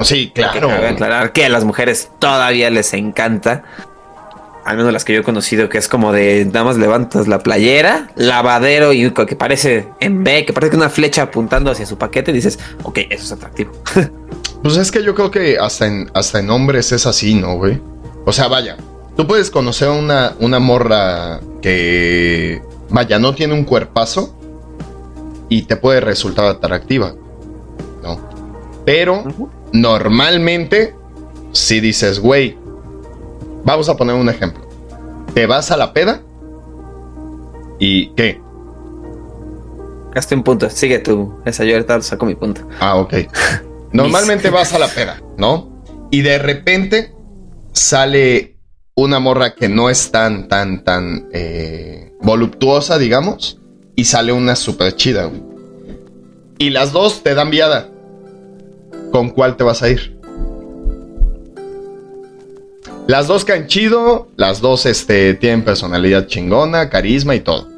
Sí, 0.00 0.30
claro. 0.34 0.68
Cabe 0.68 0.88
aclarar 0.88 1.32
que 1.32 1.44
a 1.44 1.48
las 1.48 1.64
mujeres 1.64 2.10
todavía 2.18 2.70
les 2.70 2.92
encanta. 2.92 3.64
Al 4.66 4.76
menos 4.76 4.92
las 4.92 5.04
que 5.04 5.14
yo 5.14 5.20
he 5.20 5.22
conocido, 5.22 5.68
que 5.68 5.78
es 5.78 5.86
como 5.86 6.12
de 6.12 6.44
nada 6.44 6.64
más 6.64 6.76
levantas 6.76 7.28
la 7.28 7.38
playera, 7.38 8.10
lavadero 8.16 8.92
y 8.92 9.12
que 9.12 9.36
parece 9.36 9.88
en 10.00 10.24
B, 10.24 10.44
que 10.44 10.52
parece 10.52 10.72
que 10.72 10.76
una 10.76 10.90
flecha 10.90 11.22
apuntando 11.22 11.70
hacia 11.70 11.86
su 11.86 11.96
paquete 11.96 12.32
y 12.32 12.34
dices, 12.34 12.58
ok, 12.82 12.98
eso 13.08 13.24
es 13.24 13.32
atractivo. 13.32 13.70
pues 14.64 14.76
es 14.76 14.90
que 14.90 15.04
yo 15.04 15.14
creo 15.14 15.30
que 15.30 15.56
hasta 15.56 15.86
en, 15.86 16.10
hasta 16.14 16.40
en 16.40 16.50
hombres 16.50 16.90
es 16.90 17.06
así, 17.06 17.36
¿no, 17.36 17.56
güey? 17.56 17.80
O 18.24 18.32
sea, 18.32 18.48
vaya, 18.48 18.76
tú 19.16 19.24
puedes 19.28 19.52
conocer 19.52 19.88
una, 19.88 20.34
una 20.40 20.58
morra 20.58 21.38
que, 21.62 22.60
vaya, 22.90 23.20
no 23.20 23.36
tiene 23.36 23.54
un 23.54 23.62
cuerpazo 23.62 24.36
y 25.48 25.62
te 25.62 25.76
puede 25.76 26.00
resultar 26.00 26.46
atractiva, 26.46 27.14
¿no? 28.02 28.18
Pero 28.84 29.22
normalmente, 29.72 30.96
si 31.52 31.78
dices, 31.78 32.18
güey, 32.18 32.58
vamos 33.66 33.88
a 33.90 33.96
poner 33.96 34.16
un 34.16 34.30
ejemplo. 34.30 34.66
Te 35.34 35.44
vas 35.44 35.70
a 35.70 35.76
la 35.76 35.92
peda 35.92 36.22
y 37.78 38.08
¿qué? 38.14 38.40
Gaste 40.14 40.34
un 40.34 40.42
punto, 40.42 40.70
sigue 40.70 41.00
tú. 41.00 41.34
Esa 41.44 41.64
yo 41.64 41.74
ahorita 41.74 42.00
saco 42.00 42.24
mi 42.24 42.34
punto. 42.34 42.66
Ah, 42.80 42.96
ok. 42.96 43.14
Normalmente 43.92 44.48
vas 44.48 44.72
a 44.72 44.78
la 44.78 44.88
peda, 44.88 45.20
¿no? 45.36 45.82
Y 46.10 46.22
de 46.22 46.38
repente 46.38 47.14
sale 47.72 48.56
una 48.94 49.18
morra 49.18 49.54
que 49.54 49.68
no 49.68 49.90
es 49.90 50.10
tan, 50.10 50.48
tan, 50.48 50.82
tan 50.84 51.28
eh, 51.32 52.12
voluptuosa, 52.22 52.96
digamos, 52.96 53.60
y 53.94 54.04
sale 54.04 54.32
una 54.32 54.56
super 54.56 54.96
chida. 54.96 55.30
Y 56.58 56.70
las 56.70 56.92
dos 56.92 57.22
te 57.22 57.34
dan 57.34 57.50
viada. 57.50 57.90
¿con 59.10 59.30
cuál 59.30 59.56
te 59.56 59.64
vas 59.64 59.82
a 59.82 59.88
ir? 59.88 60.15
Las 63.06 63.28
dos 63.28 63.44
caen 63.44 63.68
chido, 63.68 64.28
las 64.36 64.60
dos 64.60 64.84
este, 64.84 65.34
tienen 65.34 65.62
personalidad 65.62 66.26
chingona, 66.26 66.90
carisma 66.90 67.36
y 67.36 67.40
todo. 67.40 67.68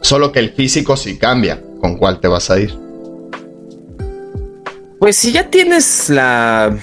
Solo 0.00 0.32
que 0.32 0.40
el 0.40 0.50
físico 0.50 0.96
sí 0.96 1.18
cambia. 1.18 1.62
¿Con 1.80 1.96
cuál 1.96 2.20
te 2.20 2.26
vas 2.26 2.50
a 2.50 2.58
ir? 2.58 2.76
Pues 4.98 5.16
si 5.16 5.32
ya 5.32 5.50
tienes 5.50 6.10
la... 6.10 6.76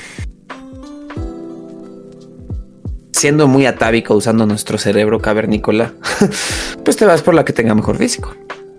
Siendo 3.12 3.48
muy 3.48 3.66
atávico 3.66 4.14
usando 4.16 4.46
nuestro 4.46 4.78
cerebro 4.78 5.20
cavernícola, 5.20 5.94
pues 6.86 6.96
te 6.96 7.06
vas 7.06 7.22
por 7.22 7.34
la 7.34 7.44
que 7.44 7.52
tenga 7.52 7.76
mejor 7.76 7.98
físico. 7.98 8.34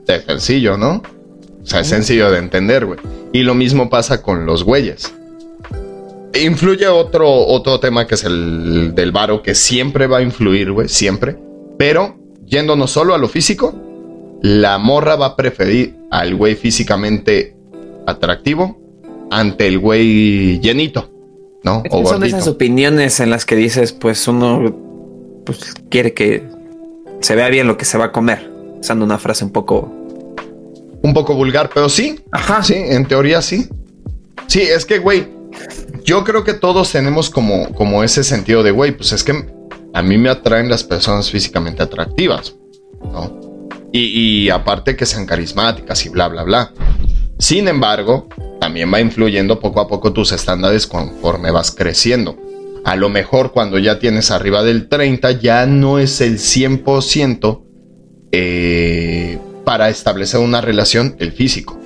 Es 0.06 0.24
sencillo, 0.24 0.78
¿no? 0.78 1.02
O 1.62 1.66
sea, 1.66 1.80
es 1.80 1.88
sencillo 1.88 2.30
de 2.30 2.38
entender, 2.38 2.87
güey. 2.87 2.98
Y 3.35 3.42
lo 3.42 3.54
mismo 3.54 3.90
pasa 3.90 4.22
con 4.22 4.46
los 4.46 4.64
güeyes. 4.64 5.12
Influye 6.35 6.87
otro, 6.87 7.29
otro 7.29 7.81
tema 7.81 8.07
que 8.07 8.14
es 8.14 8.25
el 8.25 8.95
del 8.95 9.11
varo, 9.11 9.43
que 9.43 9.55
siempre 9.55 10.07
va 10.07 10.19
a 10.19 10.23
influir, 10.23 10.71
güey, 10.71 10.88
siempre. 10.88 11.37
Pero, 11.79 12.16
yéndonos 12.47 12.90
solo 12.90 13.14
a 13.14 13.19
lo 13.19 13.29
físico, 13.29 13.75
la 14.43 14.79
morra 14.79 15.16
va 15.16 15.27
a 15.27 15.37
preferir 15.37 15.97
al 16.11 16.35
güey 16.35 16.55
físicamente 16.55 17.57
atractivo 18.07 18.79
ante 19.31 19.66
el 19.66 19.79
güey 19.79 20.61
llenito, 20.61 21.11
¿no? 21.62 21.83
o 21.90 22.07
son 22.07 22.25
esas 22.25 22.49
opiniones 22.49 23.21
en 23.21 23.31
las 23.31 23.45
que 23.45 23.55
dices, 23.55 23.93
pues 23.93 24.27
uno 24.27 24.75
pues, 25.45 25.75
quiere 25.88 26.14
que 26.14 26.43
se 27.21 27.35
vea 27.35 27.49
bien 27.49 27.66
lo 27.66 27.77
que 27.77 27.85
se 27.85 27.99
va 27.99 28.07
a 28.07 28.12
comer, 28.12 28.51
usando 28.81 29.05
una 29.05 29.19
frase 29.19 29.45
un 29.45 29.51
poco... 29.51 29.93
Un 31.03 31.14
poco 31.14 31.35
vulgar, 31.35 31.71
pero 31.73 31.88
sí. 31.88 32.21
Ajá. 32.31 32.62
Sí, 32.62 32.75
en 32.75 33.07
teoría 33.07 33.40
sí. 33.40 33.69
Sí, 34.49 34.61
es 34.61 34.85
que, 34.85 34.99
güey, 34.99 35.27
yo 36.11 36.25
creo 36.25 36.42
que 36.42 36.55
todos 36.55 36.90
tenemos 36.90 37.31
como, 37.31 37.73
como 37.73 38.03
ese 38.03 38.25
sentido 38.25 38.64
de, 38.64 38.73
güey, 38.73 38.90
pues 38.90 39.12
es 39.12 39.23
que 39.23 39.46
a 39.94 40.03
mí 40.03 40.18
me 40.18 40.29
atraen 40.29 40.68
las 40.68 40.83
personas 40.83 41.31
físicamente 41.31 41.85
atractivas, 41.85 42.57
¿no? 43.12 43.61
Y, 43.92 44.51
aparte 44.51 44.96
que 44.96 45.07
sean 45.07 45.25
carismáticas 45.25 46.05
y 46.05 46.09
bla, 46.09 46.27
bla, 46.27 46.42
bla. 46.42 46.73
Sin 47.38 47.68
embargo, 47.68 48.29
también 48.61 48.92
va 48.92 49.01
influyendo 49.01 49.61
poco 49.61 49.81
a 49.81 49.87
poco 49.87 50.12
tus 50.12 50.33
estándares 50.33 50.88
conforme 50.88 51.53
vas 51.53 51.70
creciendo. 51.70 52.37
A 52.85 52.96
lo 52.96 53.09
mejor 53.09 53.53
cuando 53.53 53.79
ya 53.79 54.01
tienes 54.01 54.33
arriba 54.33 54.64
del 54.64 54.88
30 54.88 55.31
ya 55.38 55.64
no 55.66 56.01
es 56.01 56.20
el 56.20 56.38
100% 56.38 57.62
eh, 58.33 59.38
para 59.64 59.90
establecer 59.90 60.40
una 60.40 60.61
relación 60.61 61.14
el 61.20 61.31
físico. 61.31 61.79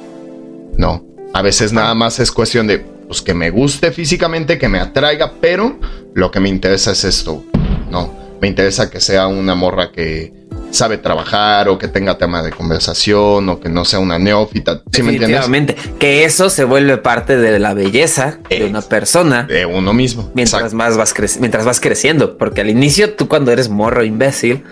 No, 0.78 1.04
a 1.34 1.42
veces 1.42 1.74
nada 1.74 1.94
más 1.94 2.20
es 2.20 2.32
cuestión 2.32 2.66
de 2.66 2.93
pues 3.06 3.22
que 3.22 3.34
me 3.34 3.50
guste 3.50 3.92
físicamente, 3.92 4.58
que 4.58 4.68
me 4.68 4.80
atraiga, 4.80 5.34
pero 5.40 5.78
lo 6.14 6.30
que 6.30 6.40
me 6.40 6.48
interesa 6.48 6.92
es 6.92 7.04
esto. 7.04 7.44
No, 7.90 8.12
me 8.40 8.48
interesa 8.48 8.90
que 8.90 9.00
sea 9.00 9.26
una 9.26 9.54
morra 9.54 9.92
que 9.92 10.32
sabe 10.74 10.98
trabajar 10.98 11.68
o 11.68 11.78
que 11.78 11.88
tenga 11.88 12.18
tema 12.18 12.42
de 12.42 12.50
conversación 12.50 13.48
o 13.48 13.60
que 13.60 13.68
no 13.68 13.84
sea 13.84 14.00
una 14.00 14.18
neófita. 14.18 14.82
¿Sí 14.92 15.02
Definitivamente. 15.02 15.76
Que 15.98 16.24
eso 16.24 16.50
se 16.50 16.64
vuelve 16.64 16.96
parte 16.98 17.36
de 17.36 17.58
la 17.58 17.74
belleza 17.74 18.38
de 18.50 18.66
una 18.66 18.82
persona. 18.82 19.44
De 19.44 19.64
uno 19.64 19.92
mismo. 19.92 20.30
Mientras 20.34 20.74
más 20.74 20.96
vas, 20.96 21.14
mientras 21.40 21.64
vas 21.64 21.80
creciendo. 21.80 22.36
Porque 22.36 22.60
al 22.60 22.70
inicio 22.70 23.14
tú 23.14 23.28
cuando 23.28 23.52
eres 23.52 23.68
morro 23.68 24.04
imbécil 24.04 24.64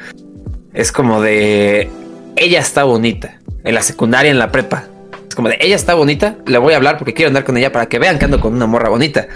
es 0.75 0.91
como 0.91 1.23
de 1.23 1.89
ella 2.37 2.61
está 2.61 2.85
bonita. 2.85 3.39
En 3.65 3.75
la 3.75 3.83
secundaria, 3.83 4.31
en 4.31 4.39
la 4.39 4.51
prepa. 4.51 4.89
Es 5.33 5.37
como 5.37 5.49
de 5.49 5.57
ella 5.63 5.77
está 5.77 5.95
bonita, 5.95 6.37
le 6.45 6.59
voy 6.59 6.75
a 6.75 6.77
hablar 6.77 6.99
porque 6.99 7.15
quiero 7.15 7.29
andar 7.29 7.45
con 7.45 7.57
ella 7.57 7.73
para 7.73 7.87
que 7.87 7.99
vean 7.99 8.19
que 8.19 8.27
ando 8.27 8.39
con 8.39 8.53
una 8.53 8.67
morra 8.67 8.91
bonita. 8.91 9.29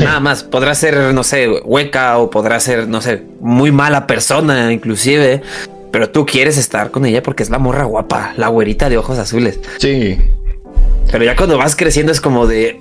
Nada 0.00 0.18
más, 0.18 0.42
podrá 0.42 0.74
ser, 0.74 1.14
no 1.14 1.22
sé, 1.22 1.48
hueca 1.48 2.18
o 2.18 2.28
podrá 2.28 2.58
ser, 2.58 2.88
no 2.88 3.00
sé, 3.00 3.22
muy 3.38 3.70
mala 3.70 4.08
persona, 4.08 4.72
inclusive. 4.72 5.42
Pero 5.92 6.10
tú 6.10 6.26
quieres 6.26 6.58
estar 6.58 6.90
con 6.90 7.06
ella 7.06 7.22
porque 7.22 7.44
es 7.44 7.50
la 7.50 7.60
morra 7.60 7.84
guapa, 7.84 8.32
la 8.36 8.48
güerita 8.48 8.88
de 8.88 8.98
ojos 8.98 9.16
azules. 9.16 9.60
Sí. 9.78 10.18
Pero 11.12 11.22
ya 11.22 11.36
cuando 11.36 11.56
vas 11.56 11.76
creciendo 11.76 12.10
es 12.10 12.20
como 12.20 12.48
de, 12.48 12.80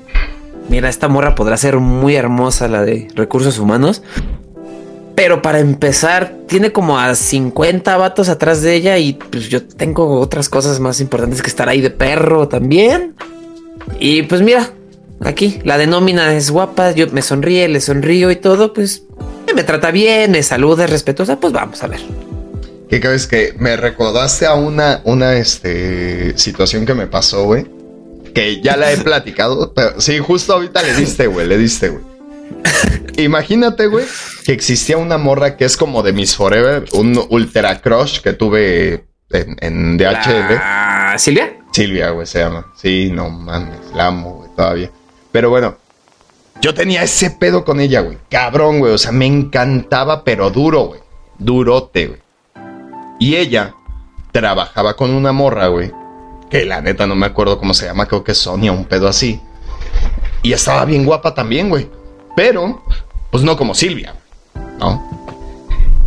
mira, 0.67 0.89
esta 0.89 1.07
morra 1.07 1.35
podrá 1.35 1.57
ser 1.57 1.77
muy 1.77 2.15
hermosa, 2.15 2.67
la 2.67 2.83
de 2.83 3.07
recursos 3.13 3.59
humanos. 3.59 4.01
Pero 5.15 5.41
para 5.41 5.59
empezar, 5.59 6.35
tiene 6.47 6.71
como 6.71 6.97
a 6.97 7.13
50 7.13 7.97
vatos 7.97 8.29
atrás 8.29 8.61
de 8.61 8.73
ella 8.73 8.97
y 8.97 9.13
pues 9.13 9.47
yo 9.47 9.63
tengo 9.63 10.19
otras 10.19 10.49
cosas 10.49 10.79
más 10.79 10.99
importantes 10.99 11.41
que 11.41 11.49
estar 11.49 11.69
ahí 11.69 11.81
de 11.81 11.91
perro 11.91 12.47
también. 12.47 13.15
Y 13.99 14.23
pues 14.23 14.41
mira, 14.41 14.71
aquí 15.21 15.59
la 15.63 15.77
denomina 15.77 16.33
es 16.35 16.49
guapa, 16.49 16.91
yo 16.91 17.07
me 17.11 17.21
sonríe, 17.21 17.67
le 17.67 17.79
sonrío 17.79 18.31
y 18.31 18.37
todo, 18.37 18.73
pues 18.73 19.03
me 19.53 19.63
trata 19.63 19.91
bien, 19.91 20.31
me 20.31 20.41
saluda, 20.41 20.85
es 20.85 20.89
respetuosa, 20.89 21.39
pues 21.39 21.53
vamos 21.53 21.83
a 21.83 21.87
ver. 21.87 21.99
¿Qué 22.89 22.99
crees 22.99 23.27
que 23.27 23.53
me 23.57 23.75
recordaste 23.75 24.45
a 24.45 24.55
una, 24.55 25.01
una 25.03 25.35
este, 25.35 26.37
situación 26.37 26.85
que 26.85 26.93
me 26.93 27.07
pasó, 27.07 27.43
güey? 27.45 27.65
Que 28.33 28.61
ya 28.61 28.77
la 28.77 28.91
he 28.91 28.97
platicado, 29.03 29.73
pero 29.73 30.01
sí, 30.01 30.17
justo 30.19 30.53
ahorita 30.53 30.81
le 30.81 30.95
diste, 30.95 31.27
güey, 31.27 31.47
le 31.47 31.57
diste, 31.57 31.89
güey. 31.89 32.12
Imagínate, 33.17 33.87
güey, 33.87 34.05
que 34.45 34.53
existía 34.53 34.97
una 34.97 35.17
morra 35.17 35.55
que 35.55 35.65
es 35.65 35.77
como 35.77 36.03
de 36.03 36.13
Miss 36.13 36.35
Forever, 36.35 36.85
un 36.93 37.19
ultra 37.29 37.79
crush 37.79 38.21
que 38.21 38.33
tuve 38.33 39.05
en, 39.29 39.57
en 39.59 39.97
DHL. 39.97 41.17
¿Silvia? 41.17 41.57
Silvia, 41.71 42.09
güey, 42.09 42.27
se 42.27 42.39
llama. 42.39 42.71
Sí, 42.75 43.11
no 43.11 43.29
mames, 43.29 43.79
la 43.95 44.07
amo, 44.07 44.33
güey, 44.37 44.49
todavía. 44.55 44.91
Pero 45.31 45.49
bueno, 45.49 45.75
yo 46.61 46.73
tenía 46.73 47.03
ese 47.03 47.31
pedo 47.31 47.65
con 47.65 47.79
ella, 47.79 48.01
güey. 48.01 48.17
Cabrón, 48.29 48.79
güey. 48.79 48.93
O 48.93 48.97
sea, 48.97 49.11
me 49.11 49.25
encantaba, 49.25 50.23
pero 50.23 50.49
duro, 50.49 50.85
güey. 50.85 51.01
Durote, 51.37 52.07
güey. 52.07 52.19
Y 53.19 53.35
ella 53.35 53.75
trabajaba 54.31 54.95
con 54.95 55.11
una 55.11 55.31
morra, 55.31 55.67
güey. 55.67 55.91
Que 56.49 56.65
la 56.65 56.81
neta 56.81 57.07
no 57.07 57.15
me 57.15 57.25
acuerdo 57.25 57.57
cómo 57.57 57.73
se 57.73 57.85
llama, 57.85 58.05
creo 58.05 58.23
que 58.23 58.33
es 58.33 58.37
Sonia, 58.37 58.71
un 58.71 58.85
pedo 58.85 59.07
así. 59.07 59.41
Y 60.41 60.53
estaba 60.53 60.85
bien 60.85 61.05
guapa 61.05 61.33
también, 61.33 61.69
güey. 61.69 61.89
Pero, 62.35 62.83
pues 63.31 63.43
no 63.43 63.57
como 63.57 63.75
Silvia, 63.75 64.15
¿no? 64.79 65.01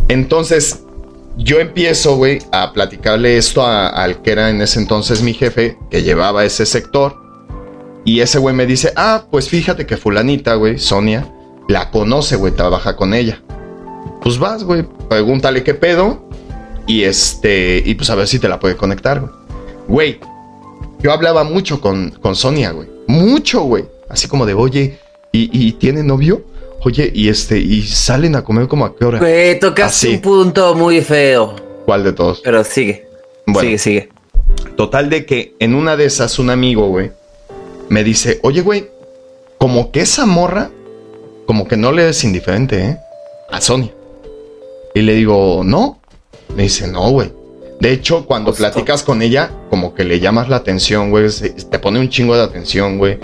Entonces, 0.07 0.83
yo 1.37 1.59
empiezo, 1.59 2.15
güey, 2.15 2.39
a 2.51 2.73
platicarle 2.73 3.37
esto 3.37 3.65
al 3.65 4.21
que 4.21 4.31
era 4.31 4.49
en 4.49 4.61
ese 4.61 4.79
entonces 4.79 5.21
mi 5.21 5.33
jefe, 5.33 5.77
que 5.89 6.03
llevaba 6.03 6.45
ese 6.45 6.65
sector. 6.65 7.15
Y 8.05 8.21
ese 8.21 8.39
güey 8.39 8.55
me 8.55 8.65
dice, 8.65 8.93
ah, 8.95 9.25
pues 9.29 9.49
fíjate 9.49 9.85
que 9.85 9.97
fulanita, 9.97 10.55
güey, 10.55 10.79
Sonia, 10.79 11.31
la 11.67 11.91
conoce, 11.91 12.37
güey, 12.37 12.53
trabaja 12.53 12.95
con 12.95 13.13
ella. 13.13 13.41
Pues 14.21 14.39
vas, 14.39 14.63
güey, 14.63 14.83
pregúntale 15.09 15.63
qué 15.63 15.73
pedo. 15.73 16.27
Y 16.87 17.03
este, 17.03 17.83
y 17.85 17.95
pues 17.95 18.09
a 18.09 18.15
ver 18.15 18.27
si 18.27 18.39
te 18.39 18.47
la 18.47 18.59
puede 18.59 18.77
conectar, 18.77 19.19
güey. 19.19 19.31
Güey, 19.87 20.19
yo 20.99 21.11
hablaba 21.11 21.43
mucho 21.43 21.81
con, 21.81 22.11
con 22.11 22.35
Sonia, 22.35 22.71
güey. 22.71 22.89
Mucho, 23.07 23.61
güey. 23.63 23.85
Así 24.09 24.27
como 24.27 24.45
de, 24.45 24.53
oye, 24.53 24.97
¿y, 25.31 25.71
tiene 25.73 26.03
novio? 26.03 26.43
Oye, 26.81 27.11
y 27.13 27.29
este, 27.29 27.59
y 27.59 27.83
salen 27.83 28.35
a 28.35 28.43
comer 28.43 28.67
como 28.67 28.85
a 28.85 28.95
qué 28.95 29.05
hora. 29.05 29.19
Güey, 29.19 29.59
tocas 29.59 30.03
un 30.03 30.21
punto 30.21 30.75
muy 30.75 31.01
feo. 31.01 31.55
¿Cuál 31.85 32.03
de 32.03 32.13
todos? 32.13 32.41
Pero 32.43 32.63
sigue. 32.63 33.07
sigue, 33.59 33.77
sigue. 33.77 34.09
Total 34.75 35.09
de 35.09 35.25
que 35.25 35.55
en 35.59 35.75
una 35.75 35.97
de 35.97 36.05
esas, 36.05 36.39
un 36.39 36.49
amigo, 36.49 36.87
güey, 36.87 37.11
me 37.89 38.03
dice, 38.03 38.39
oye, 38.43 38.61
güey, 38.61 38.87
como 39.57 39.91
que 39.91 40.01
esa 40.01 40.25
morra, 40.25 40.69
como 41.45 41.67
que 41.67 41.77
no 41.77 41.91
le 41.91 42.09
es 42.09 42.23
indiferente, 42.23 42.83
¿eh? 42.83 42.97
A 43.51 43.61
Sonia. 43.61 43.91
Y 44.93 45.01
le 45.01 45.13
digo, 45.13 45.61
no, 45.63 45.99
me 46.55 46.63
dice, 46.63 46.87
no, 46.87 47.09
güey. 47.11 47.31
De 47.79 47.91
hecho, 47.91 48.25
cuando 48.25 48.53
platicas 48.53 49.03
con 49.03 49.21
ella, 49.21 49.51
como 49.69 49.93
que 49.93 50.03
le 50.03 50.19
llamas 50.19 50.49
la 50.49 50.57
atención, 50.57 51.11
güey. 51.11 51.29
Te 51.69 51.79
pone 51.79 51.99
un 51.99 52.09
chingo 52.09 52.35
de 52.35 52.41
atención, 52.41 52.97
güey. 52.97 53.19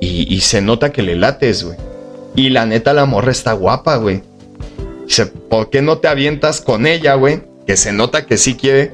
Y, 0.00 0.40
se 0.40 0.60
nota 0.60 0.92
que 0.92 1.02
le 1.02 1.16
lates, 1.16 1.64
güey. 1.64 1.76
Y 2.34 2.50
la 2.50 2.66
neta, 2.66 2.92
la 2.92 3.06
morra 3.06 3.32
está 3.32 3.52
guapa, 3.54 3.96
güey. 3.96 4.22
Dice, 5.06 5.26
¿por 5.26 5.70
qué 5.70 5.82
no 5.82 5.98
te 5.98 6.08
avientas 6.08 6.60
con 6.60 6.86
ella, 6.86 7.14
güey? 7.14 7.42
Que 7.66 7.76
se 7.76 7.92
nota 7.92 8.26
que 8.26 8.36
sí 8.36 8.56
quiere. 8.56 8.92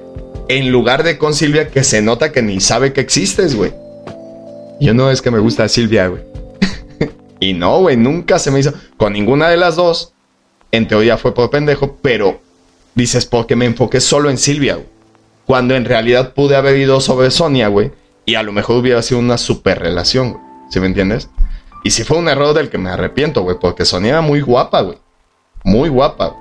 En 0.49 0.71
lugar 0.71 1.03
de 1.03 1.19
con 1.19 1.35
Silvia, 1.35 1.69
que 1.69 1.83
se 1.83 2.03
nota 2.03 2.33
que 2.33 2.43
ni 2.43 2.61
sabe 2.61 2.93
que 2.93 3.01
existes, 3.01 3.55
güey. 3.55 3.73
Yo 4.81 4.95
no 4.95 5.11
es 5.11 5.23
que 5.23 5.31
me 5.31 5.39
gusta 5.39 5.69
Silvia, 5.69 6.07
güey. 6.07 6.23
y 7.41 7.53
no, 7.53 7.81
güey, 7.81 7.97
nunca 7.97 8.39
se 8.39 8.51
me 8.51 8.61
hizo. 8.61 8.73
Con 8.97 9.13
ninguna 9.13 9.49
de 9.49 9.57
las 9.57 9.77
dos. 9.77 10.13
En 10.71 10.89
teoría 10.89 11.19
fue 11.19 11.35
por 11.35 11.51
pendejo, 11.51 11.99
pero 12.01 12.41
dices, 12.95 13.27
porque 13.27 13.57
me 13.57 13.67
enfoqué 13.67 14.01
solo 14.01 14.31
en 14.31 14.39
Silvia, 14.39 14.77
güey. 14.77 14.87
Cuando 15.47 15.75
en 15.75 15.85
realidad 15.85 16.33
pude 16.35 16.57
haber 16.57 16.77
ido 16.77 17.01
sobre 17.01 17.31
Sonia, 17.31 17.69
güey. 17.69 17.91
Y 18.25 18.37
a 18.37 18.43
lo 18.43 18.53
mejor 18.53 18.77
hubiera 18.77 19.03
sido 19.03 19.19
una 19.21 19.37
super 19.37 19.81
relación, 19.81 20.33
güey. 20.33 20.52
¿Sí 20.73 20.81
me 20.81 20.87
entiendes? 20.87 21.29
Y 21.85 21.91
si 21.91 22.05
fue 22.05 22.17
un 22.17 22.29
error 22.29 22.55
del 22.55 22.71
que 22.71 22.79
me 22.79 22.91
arrepiento, 22.91 23.43
güey. 23.43 23.57
Porque 23.61 23.85
Sonia 23.85 24.11
era 24.11 24.21
muy 24.21 24.41
guapa, 24.41 24.81
güey. 24.81 24.99
Muy 25.65 25.89
guapa. 25.89 26.35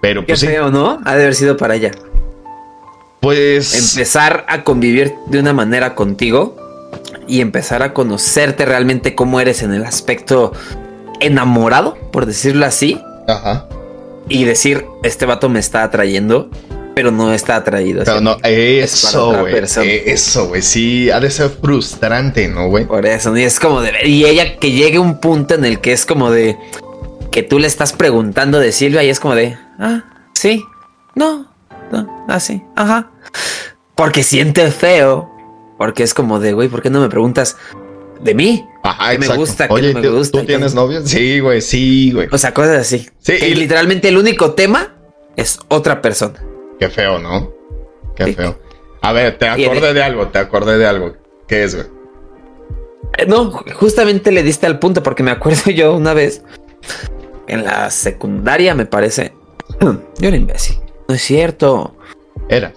Pero 0.00 0.24
pues. 0.24 0.40
Qué 0.40 0.46
feo, 0.46 0.70
¿no? 0.70 1.00
Ha 1.04 1.16
de 1.16 1.22
haber 1.22 1.34
sido 1.34 1.56
para 1.56 1.74
ella. 1.74 1.90
Pues. 3.20 3.94
Empezar 3.96 4.44
a 4.48 4.62
convivir 4.62 5.14
de 5.26 5.40
una 5.40 5.52
manera 5.52 5.94
contigo. 5.94 6.56
Y 7.26 7.40
empezar 7.40 7.82
a 7.82 7.92
conocerte 7.92 8.64
realmente 8.64 9.14
cómo 9.14 9.40
eres 9.40 9.62
en 9.62 9.74
el 9.74 9.84
aspecto 9.84 10.52
enamorado, 11.20 11.98
por 12.12 12.24
decirlo 12.24 12.64
así. 12.64 13.02
Ajá 13.26 13.68
y 14.28 14.44
decir, 14.44 14.84
este 15.02 15.26
vato 15.26 15.48
me 15.48 15.58
está 15.58 15.82
atrayendo, 15.82 16.50
pero 16.98 17.12
no 17.12 17.32
está 17.32 17.54
atraído. 17.54 18.02
Pero 18.04 18.20
no, 18.20 18.38
eso, 18.42 19.30
güey. 19.38 19.54
Eh, 19.54 20.02
eso, 20.06 20.48
güey. 20.48 20.62
Sí, 20.62 21.12
ha 21.12 21.20
de 21.20 21.30
ser 21.30 21.48
frustrante, 21.48 22.48
¿no, 22.48 22.66
güey? 22.66 22.86
Por 22.86 23.06
eso, 23.06 23.36
y 23.36 23.44
es 23.44 23.60
como 23.60 23.82
de 23.82 23.92
y 24.04 24.24
ella 24.24 24.58
que 24.58 24.72
llegue 24.72 24.98
un 24.98 25.20
punto 25.20 25.54
en 25.54 25.64
el 25.64 25.80
que 25.80 25.92
es 25.92 26.04
como 26.04 26.32
de 26.32 26.58
que 27.30 27.44
tú 27.44 27.60
le 27.60 27.68
estás 27.68 27.92
preguntando 27.92 28.58
de 28.58 28.72
Silvia 28.72 29.04
y 29.04 29.10
es 29.10 29.20
como 29.20 29.36
de, 29.36 29.56
ah, 29.78 30.06
sí, 30.34 30.64
no, 31.14 31.54
no, 31.92 32.26
así, 32.26 32.64
ah, 32.74 32.82
ajá. 32.82 33.10
Porque 33.94 34.24
siente 34.24 34.68
feo, 34.72 35.30
porque 35.78 36.02
es 36.02 36.14
como 36.14 36.40
de, 36.40 36.52
güey, 36.52 36.68
¿por 36.68 36.82
qué 36.82 36.90
no 36.90 37.00
me 37.00 37.08
preguntas 37.08 37.56
de 38.20 38.34
mí? 38.34 38.66
Ajá, 38.82 39.16
me 39.16 39.36
gusta, 39.36 39.68
Oye, 39.70 39.94
me 39.94 40.08
gusta. 40.08 40.40
¿Tú 40.40 40.46
tienes 40.46 40.74
novio? 40.74 41.06
Sí, 41.06 41.38
güey, 41.38 41.60
sí, 41.60 42.10
güey. 42.10 42.26
O 42.32 42.38
sea, 42.38 42.52
cosas 42.52 42.78
así. 42.78 43.08
Sí. 43.20 43.34
y 43.34 43.54
literalmente 43.54 44.08
el 44.08 44.18
único 44.18 44.54
tema 44.54 44.96
es 45.36 45.60
otra 45.68 46.02
persona. 46.02 46.47
Qué 46.78 46.88
feo, 46.88 47.18
¿no? 47.18 47.52
Qué 48.14 48.32
feo. 48.32 48.58
A 49.00 49.12
ver, 49.12 49.38
te 49.38 49.48
acordé 49.48 49.94
de 49.94 50.02
algo, 50.02 50.28
te 50.28 50.38
acordé 50.38 50.78
de 50.78 50.86
algo. 50.86 51.14
¿Qué 51.46 51.64
es, 51.64 51.74
güey? 51.74 51.86
Eh, 53.16 53.26
no, 53.26 53.50
justamente 53.50 54.30
le 54.30 54.42
diste 54.42 54.66
al 54.66 54.78
punto 54.78 55.02
porque 55.02 55.22
me 55.22 55.30
acuerdo 55.30 55.70
yo 55.74 55.94
una 55.94 56.14
vez 56.14 56.42
en 57.46 57.64
la 57.64 57.90
secundaria, 57.90 58.74
me 58.74 58.86
parece. 58.86 59.32
Yo 59.80 60.28
era 60.28 60.36
imbécil. 60.36 60.78
No 61.08 61.14
es 61.14 61.22
cierto. 61.22 61.96
Era. 62.48 62.72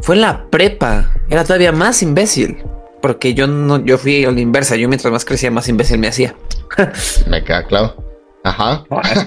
Fue 0.00 0.16
en 0.16 0.22
la 0.22 0.48
prepa. 0.50 1.12
Era 1.28 1.44
todavía 1.44 1.72
más 1.72 2.02
imbécil. 2.02 2.62
Porque 3.00 3.32
yo 3.32 3.46
no, 3.46 3.82
yo 3.82 3.96
fui 3.96 4.24
a 4.24 4.30
la 4.30 4.40
inversa. 4.40 4.76
Yo 4.76 4.88
mientras 4.88 5.12
más 5.12 5.24
crecía, 5.24 5.50
más 5.50 5.68
imbécil 5.68 5.98
me 5.98 6.08
hacía. 6.08 6.34
me 7.28 7.42
queda 7.44 7.64
claro. 7.66 8.09
Ajá. 8.42 8.84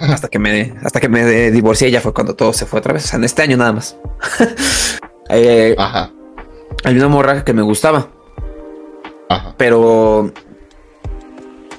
hasta 0.10 0.28
que 0.28 0.40
me, 0.40 0.74
hasta 0.84 1.00
que 1.00 1.10
me 1.10 1.52
divorcié 1.52 1.92
ya 1.92 2.02
fue 2.02 2.14
cuando 2.14 2.36
todo 2.36 2.52
se 2.54 2.66
fue 2.66 2.80
otra 2.80 2.94
vez. 2.94 3.06
O 3.06 3.08
sea, 3.08 3.18
en 3.18 3.26
este 3.26 3.42
año 3.42 3.58
nada 3.58 3.74
más. 3.74 3.98
Eh, 5.30 5.74
Ajá. 5.78 6.12
Hay 6.84 6.98
una 6.98 7.08
morra 7.08 7.46
que 7.46 7.54
me 7.54 7.62
gustaba. 7.62 8.10
Ajá. 9.30 9.56
Pero 9.58 10.32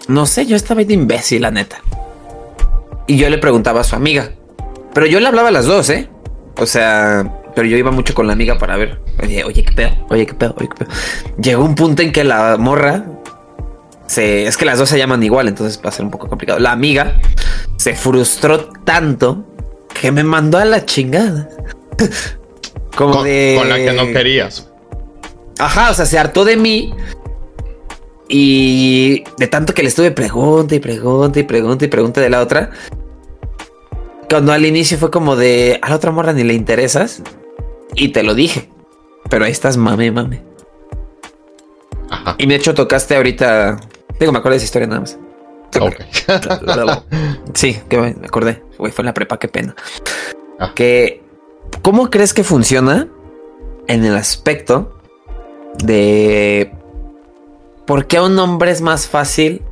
no 0.09 0.27
sé, 0.27 0.47
yo 0.47 0.57
estaba 0.57 0.83
de 0.83 0.95
imbécil, 0.95 1.43
la 1.43 1.51
neta. 1.51 1.77
Y 3.07 3.19
yo 3.19 3.29
le 3.29 3.37
preguntaba 3.37 3.83
a 3.83 3.85
su 3.85 3.95
amiga. 3.95 4.31
Pero 4.95 5.07
yo 5.07 5.21
le 5.21 5.29
hablaba 5.29 5.49
a 5.49 5.53
las 5.53 5.67
dos, 5.67 5.91
¿eh? 5.91 6.09
O 6.57 6.67
sea, 6.67 7.43
pero 7.55 7.67
yo 7.67 7.77
iba 7.77 7.91
mucho 7.91 8.15
con 8.15 8.27
la 8.27 8.33
amiga 8.33 8.59
para 8.59 8.77
ver. 8.77 9.01
Oye, 9.23 9.45
oye, 9.45 9.63
qué 9.63 9.73
pedo, 9.73 9.91
oye, 10.09 10.27
qué 10.27 10.35
pedo, 10.35 10.55
oye, 10.57 10.69
qué 10.69 10.85
pedo. 10.85 10.91
Llegó 11.41 11.65
un 11.65 11.75
punto 11.75 12.03
en 12.03 12.13
que 12.13 12.25
la 12.25 12.57
morra 12.59 13.05
se, 14.07 14.47
es 14.47 14.57
que 14.57 14.65
las 14.65 14.79
dos 14.79 14.89
se 14.89 14.99
llaman 14.99 15.23
igual, 15.23 15.49
entonces 15.49 15.81
va 15.85 15.89
a 15.89 15.93
ser 15.93 16.05
un 16.05 16.11
poco 16.11 16.29
complicado. 16.29 16.59
La 16.59 16.73
amiga 16.73 17.21
se 17.77 17.95
frustró 17.95 18.69
tanto 18.85 19.45
que 20.01 20.13
me 20.13 20.23
mandó 20.23 20.59
a 20.59 20.65
la 20.65 20.85
chingada. 20.85 21.49
Como 22.97 23.23
de. 23.23 23.57
Con 23.59 23.69
la 23.69 23.77
que 23.77 23.93
no 23.93 24.07
querías. 24.07 24.71
Ajá, 25.59 25.91
o 25.91 25.95
sea, 25.95 26.07
se 26.07 26.19
hartó 26.19 26.45
de 26.45 26.57
mí. 26.57 26.95
Y 28.29 29.25
de 29.39 29.47
tanto 29.49 29.75
que 29.75 29.83
le 29.83 29.89
estuve 29.89 30.11
pregunta 30.11 30.75
y 30.75 30.81
pregunta 30.81 31.39
y 31.39 31.43
pregunta 31.43 31.85
y 31.85 31.89
pregunta 31.89 32.21
de 32.21 32.31
la 32.31 32.41
otra. 32.41 32.71
Cuando 34.29 34.53
al 34.53 34.65
inicio 34.65 34.99
fue 34.99 35.11
como 35.11 35.37
de 35.37 35.79
a 35.83 35.91
la 35.91 35.97
otra 35.97 36.11
morra 36.11 36.33
ni 36.33 36.43
le 36.45 36.55
interesas. 36.55 37.23
Y 37.95 38.09
te 38.09 38.23
lo 38.23 38.35
dije. 38.35 38.69
Pero 39.29 39.45
ahí 39.45 39.53
estás 39.53 39.77
mame, 39.77 40.11
mame. 40.11 40.43
Ajá. 42.11 42.35
Y 42.39 42.47
de 42.47 42.55
hecho 42.55 42.75
tocaste 42.75 43.17
ahorita 43.17 43.79
Digo, 44.19 44.33
me 44.33 44.39
acuerdo 44.39 44.53
de 44.53 44.57
esa 44.59 44.65
historia 44.65 44.89
nada 44.89 45.01
más. 45.01 45.19
sí, 47.55 47.81
que 47.89 47.99
me 47.99 48.09
acordé. 48.27 48.63
fue 48.77 48.91
en 48.97 49.07
la 49.07 49.15
prepa, 49.15 49.39
qué 49.39 49.49
pena. 49.49 49.75
Ah. 50.59 50.73
Que, 50.75 51.23
¿cómo 51.83 52.11
crees 52.11 52.33
que 52.33 52.45
funciona 52.45 53.09
en 53.89 54.05
el 54.05 54.15
aspecto 54.17 54.97
de 55.83 56.73
por 57.87 58.07
qué 58.07 58.19
a 58.19 58.23
un 58.23 58.39
hombre 58.39 58.71
es 58.71 58.81
más 58.81 59.09
fácil 59.09 59.63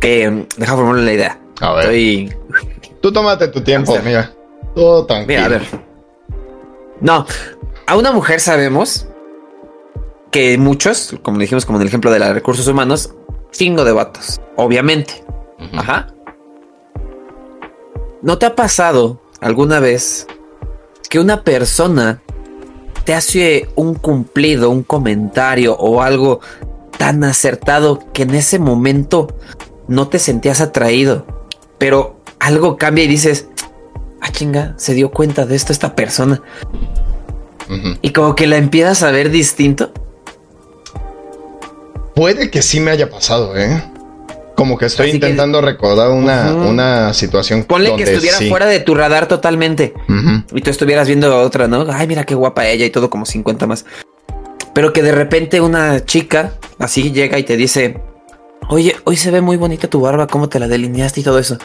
que 0.00 0.46
deja 0.56 0.74
formular 0.74 1.02
la 1.02 1.12
idea? 1.12 1.40
A 1.60 1.72
ver. 1.74 2.36
Tú 3.00 3.12
tómate 3.12 3.48
tu 3.48 3.62
tiempo, 3.62 3.96
mira. 4.02 4.32
Todo 4.74 5.06
tranquilo. 5.06 5.40
Mira, 5.40 5.44
a 5.44 5.48
ver. 5.48 5.62
No, 7.00 7.26
a 7.86 7.96
una 7.96 8.12
mujer 8.12 8.40
sabemos 8.40 9.06
que 10.34 10.58
muchos, 10.58 11.14
como 11.22 11.38
dijimos, 11.38 11.64
como 11.64 11.78
en 11.78 11.82
el 11.82 11.88
ejemplo 11.88 12.10
de 12.10 12.18
los 12.18 12.30
recursos 12.30 12.66
humanos, 12.66 13.14
cinco 13.52 13.84
de 13.84 13.92
vatos, 13.92 14.40
obviamente. 14.56 15.24
Ajá. 15.74 16.08
¿No 18.20 18.36
te 18.36 18.46
ha 18.46 18.56
pasado 18.56 19.20
alguna 19.40 19.78
vez 19.78 20.26
que 21.08 21.20
una 21.20 21.44
persona 21.44 22.20
te 23.04 23.14
hace 23.14 23.68
un 23.76 23.94
cumplido, 23.94 24.70
un 24.70 24.82
comentario 24.82 25.76
o 25.76 26.02
algo 26.02 26.40
tan 26.98 27.22
acertado 27.22 28.00
que 28.12 28.24
en 28.24 28.34
ese 28.34 28.58
momento 28.58 29.28
no 29.86 30.08
te 30.08 30.18
sentías 30.18 30.60
atraído, 30.60 31.48
pero 31.78 32.18
algo 32.40 32.76
cambia 32.76 33.04
y 33.04 33.08
dices, 33.08 33.50
ah 34.20 34.32
chinga, 34.32 34.74
se 34.78 34.94
dio 34.94 35.12
cuenta 35.12 35.46
de 35.46 35.54
esto 35.54 35.72
esta 35.72 35.94
persona. 35.94 36.42
Y 38.02 38.10
como 38.10 38.34
que 38.34 38.48
la 38.48 38.56
empiezas 38.56 39.04
a 39.04 39.12
ver 39.12 39.30
distinto. 39.30 39.92
Puede 42.14 42.50
que 42.50 42.62
sí 42.62 42.80
me 42.80 42.90
haya 42.90 43.10
pasado, 43.10 43.56
¿eh? 43.56 43.82
Como 44.54 44.78
que 44.78 44.86
estoy 44.86 45.10
intentando 45.10 45.60
recordar 45.60 46.10
una, 46.10 46.54
una 46.54 47.12
situación. 47.12 47.64
Ponle 47.64 47.96
que 47.96 48.04
estuviera 48.04 48.38
fuera 48.48 48.66
de 48.66 48.78
tu 48.80 48.94
radar 48.94 49.26
totalmente. 49.26 49.94
Y 50.52 50.60
tú 50.60 50.70
estuvieras 50.70 51.08
viendo 51.08 51.36
otra, 51.40 51.66
¿no? 51.66 51.86
Ay, 51.90 52.06
mira 52.06 52.24
qué 52.24 52.34
guapa 52.34 52.66
ella 52.66 52.86
y 52.86 52.90
todo 52.90 53.10
como 53.10 53.26
50 53.26 53.66
más. 53.66 53.84
Pero 54.72 54.92
que 54.92 55.02
de 55.02 55.12
repente 55.12 55.60
una 55.60 56.04
chica 56.04 56.54
así 56.78 57.10
llega 57.10 57.38
y 57.38 57.42
te 57.42 57.56
dice, 57.56 58.00
oye, 58.68 58.94
hoy 59.04 59.16
se 59.16 59.32
ve 59.32 59.40
muy 59.40 59.56
bonita 59.56 59.88
tu 59.88 60.00
barba, 60.00 60.28
cómo 60.28 60.48
te 60.48 60.60
la 60.60 60.68
delineaste 60.68 61.20
y 61.20 61.24
todo 61.24 61.40
eso. 61.40 61.58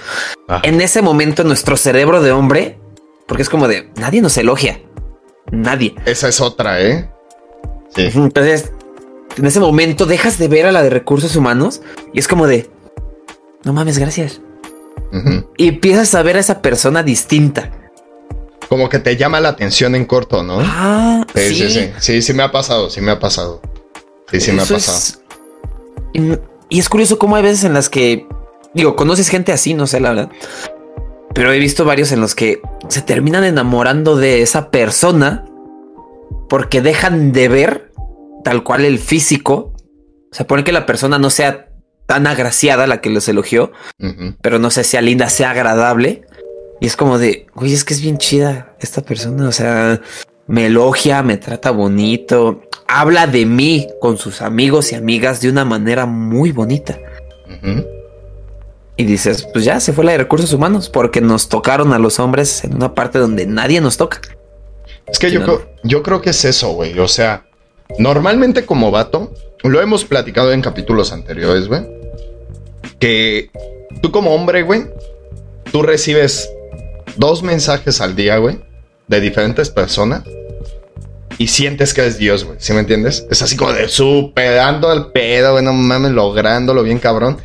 Ah. 0.47 0.61
En 0.63 0.81
ese 0.81 1.01
momento 1.03 1.43
nuestro 1.43 1.77
cerebro 1.77 2.21
de 2.21 2.31
hombre, 2.31 2.79
porque 3.27 3.43
es 3.43 3.49
como 3.49 3.67
de, 3.67 3.91
nadie 3.97 4.21
nos 4.21 4.37
elogia. 4.37 4.81
Nadie. 5.51 5.95
Esa 6.05 6.27
es 6.27 6.41
otra, 6.41 6.81
¿eh? 6.81 7.09
Sí. 7.95 8.09
Entonces 8.13 8.71
en 9.37 9.45
ese 9.45 9.59
momento 9.59 10.05
dejas 10.05 10.37
de 10.37 10.47
ver 10.47 10.65
a 10.65 10.71
la 10.71 10.83
de 10.83 10.89
recursos 10.89 11.35
humanos 11.35 11.81
y 12.13 12.19
es 12.19 12.27
como 12.27 12.47
de, 12.47 12.69
no 13.63 13.73
mames, 13.73 13.97
gracias. 13.97 14.41
Y 15.57 15.67
empiezas 15.67 16.13
a 16.13 16.21
ver 16.21 16.37
a 16.37 16.39
esa 16.39 16.61
persona 16.61 17.03
distinta. 17.03 17.71
Como 18.67 18.89
que 18.89 18.99
te 18.99 19.17
llama 19.17 19.39
la 19.39 19.49
atención 19.49 19.95
en 19.95 20.05
corto, 20.05 20.43
¿no? 20.43 20.59
Ah, 20.61 21.25
sí, 21.33 21.55
sí, 21.55 21.69
sí, 21.69 21.91
sí, 21.97 22.21
sí, 22.21 22.33
me 22.33 22.43
ha 22.43 22.51
pasado, 22.51 22.89
sí 22.89 23.01
me 23.01 23.11
ha 23.11 23.19
pasado. 23.19 23.61
Sí, 24.31 24.39
sí 24.39 24.51
me 24.51 24.61
ha 24.61 24.65
pasado. 24.65 25.23
Y, 26.13 26.77
es 26.77 26.87
curioso 26.87 27.17
cómo 27.17 27.35
hay 27.35 27.41
veces 27.41 27.63
en 27.63 27.73
las 27.73 27.89
que, 27.89 28.27
digo, 28.75 28.95
conoces 28.95 29.29
gente 29.29 29.51
así, 29.51 29.73
no 29.73 29.87
sé 29.87 29.99
la 29.99 30.09
verdad. 30.09 30.29
Pero 31.33 31.51
he 31.51 31.57
visto 31.57 31.83
varios 31.83 32.11
en 32.11 32.21
los 32.21 32.35
que 32.35 32.61
se 32.89 33.01
terminan 33.01 33.43
enamorando 33.43 34.15
de 34.15 34.43
esa 34.43 34.69
persona 34.69 35.45
porque 36.47 36.81
dejan 36.81 37.31
de 37.31 37.47
ver 37.47 37.88
tal 38.43 38.63
cual 38.63 38.85
el 38.85 38.99
físico. 38.99 39.73
O 40.31 40.35
sea, 40.35 40.47
pone 40.47 40.63
que 40.63 40.71
la 40.71 40.85
persona 40.85 41.17
no 41.17 41.29
sea 41.29 41.69
tan 42.05 42.27
agraciada 42.27 42.87
la 42.87 43.01
que 43.01 43.09
los 43.09 43.27
elogió, 43.27 43.71
pero 44.41 44.57
no 44.57 44.71
sé, 44.71 44.83
sea 44.83 45.01
linda, 45.01 45.29
sea 45.29 45.51
agradable. 45.51 46.23
Y 46.81 46.87
es 46.87 46.95
como 46.95 47.19
de, 47.19 47.47
oye, 47.55 47.73
es 47.73 47.83
que 47.83 47.93
es 47.93 48.01
bien 48.01 48.17
chida 48.17 48.75
esta 48.79 49.01
persona. 49.01 49.47
O 49.47 49.51
sea, 49.51 50.01
me 50.47 50.65
elogia, 50.65 51.21
me 51.21 51.37
trata 51.37 51.71
bonito, 51.71 52.63
habla 52.87 53.27
de 53.27 53.45
mí 53.45 53.87
con 54.01 54.17
sus 54.17 54.41
amigos 54.41 54.91
y 54.91 54.95
amigas 54.95 55.41
de 55.41 55.49
una 55.49 55.65
manera 55.65 56.07
muy 56.07 56.51
bonita. 56.51 56.97
Y 58.97 59.03
dices, 59.03 59.47
pues 59.53 59.63
ya 59.63 59.79
se 59.79 59.93
fue 59.93 60.03
la 60.03 60.13
de 60.13 60.17
recursos 60.17 60.51
humanos 60.51 60.89
porque 60.89 61.21
nos 61.21 61.49
tocaron 61.49 61.93
a 61.93 61.99
los 61.99 62.19
hombres 62.19 62.63
en 62.63 62.73
una 62.73 62.95
parte 62.95 63.19
donde 63.19 63.45
nadie 63.45 63.79
nos 63.81 63.97
toca. 63.97 64.21
Es 65.07 65.19
que 65.19 65.31
yo, 65.31 65.61
yo 65.83 66.03
creo 66.03 66.21
que 66.21 66.31
es 66.31 66.43
eso, 66.45 66.71
güey. 66.71 66.97
O 66.97 67.07
sea, 67.07 67.45
Normalmente 67.97 68.65
como 68.65 68.91
vato, 68.91 69.33
lo 69.63 69.81
hemos 69.81 70.05
platicado 70.05 70.53
en 70.53 70.61
capítulos 70.61 71.11
anteriores, 71.11 71.67
güey. 71.67 71.81
Que 72.99 73.49
tú 74.01 74.11
como 74.11 74.33
hombre, 74.33 74.63
güey, 74.63 74.85
tú 75.71 75.81
recibes 75.81 76.49
dos 77.17 77.43
mensajes 77.43 78.01
al 78.01 78.15
día, 78.15 78.37
güey, 78.37 78.59
de 79.07 79.19
diferentes 79.19 79.69
personas. 79.69 80.23
Y 81.37 81.47
sientes 81.47 81.93
que 81.93 82.01
eres 82.01 82.17
Dios, 82.17 82.43
güey. 82.43 82.57
¿Sí 82.59 82.73
me 82.73 82.79
entiendes? 82.79 83.25
Es 83.31 83.41
así 83.41 83.55
como 83.55 83.71
de 83.71 83.87
superando 83.87 84.91
el 84.91 85.07
pedo, 85.07 85.53
güey, 85.53 85.63
no 85.63 85.73
mames, 85.73 86.11
lográndolo 86.11 86.83
bien 86.83 86.99
cabrón. 86.99 87.37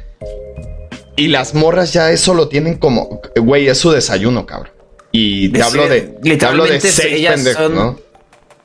Y 1.16 1.28
las 1.28 1.54
morras 1.54 1.92
ya 1.92 2.10
eso 2.10 2.34
lo 2.34 2.48
tienen 2.48 2.76
como, 2.76 3.20
güey, 3.36 3.68
es 3.68 3.78
su 3.78 3.92
desayuno, 3.92 4.46
cabrón. 4.46 4.72
Y 5.12 5.48
te 5.50 5.62
hablo 5.62 5.88
de, 5.88 6.00
te 6.02 6.44
hablo 6.44 6.64
de 6.64 6.80
seis 6.80 7.28
pendejos, 7.28 7.70
¿no? 7.70 8.03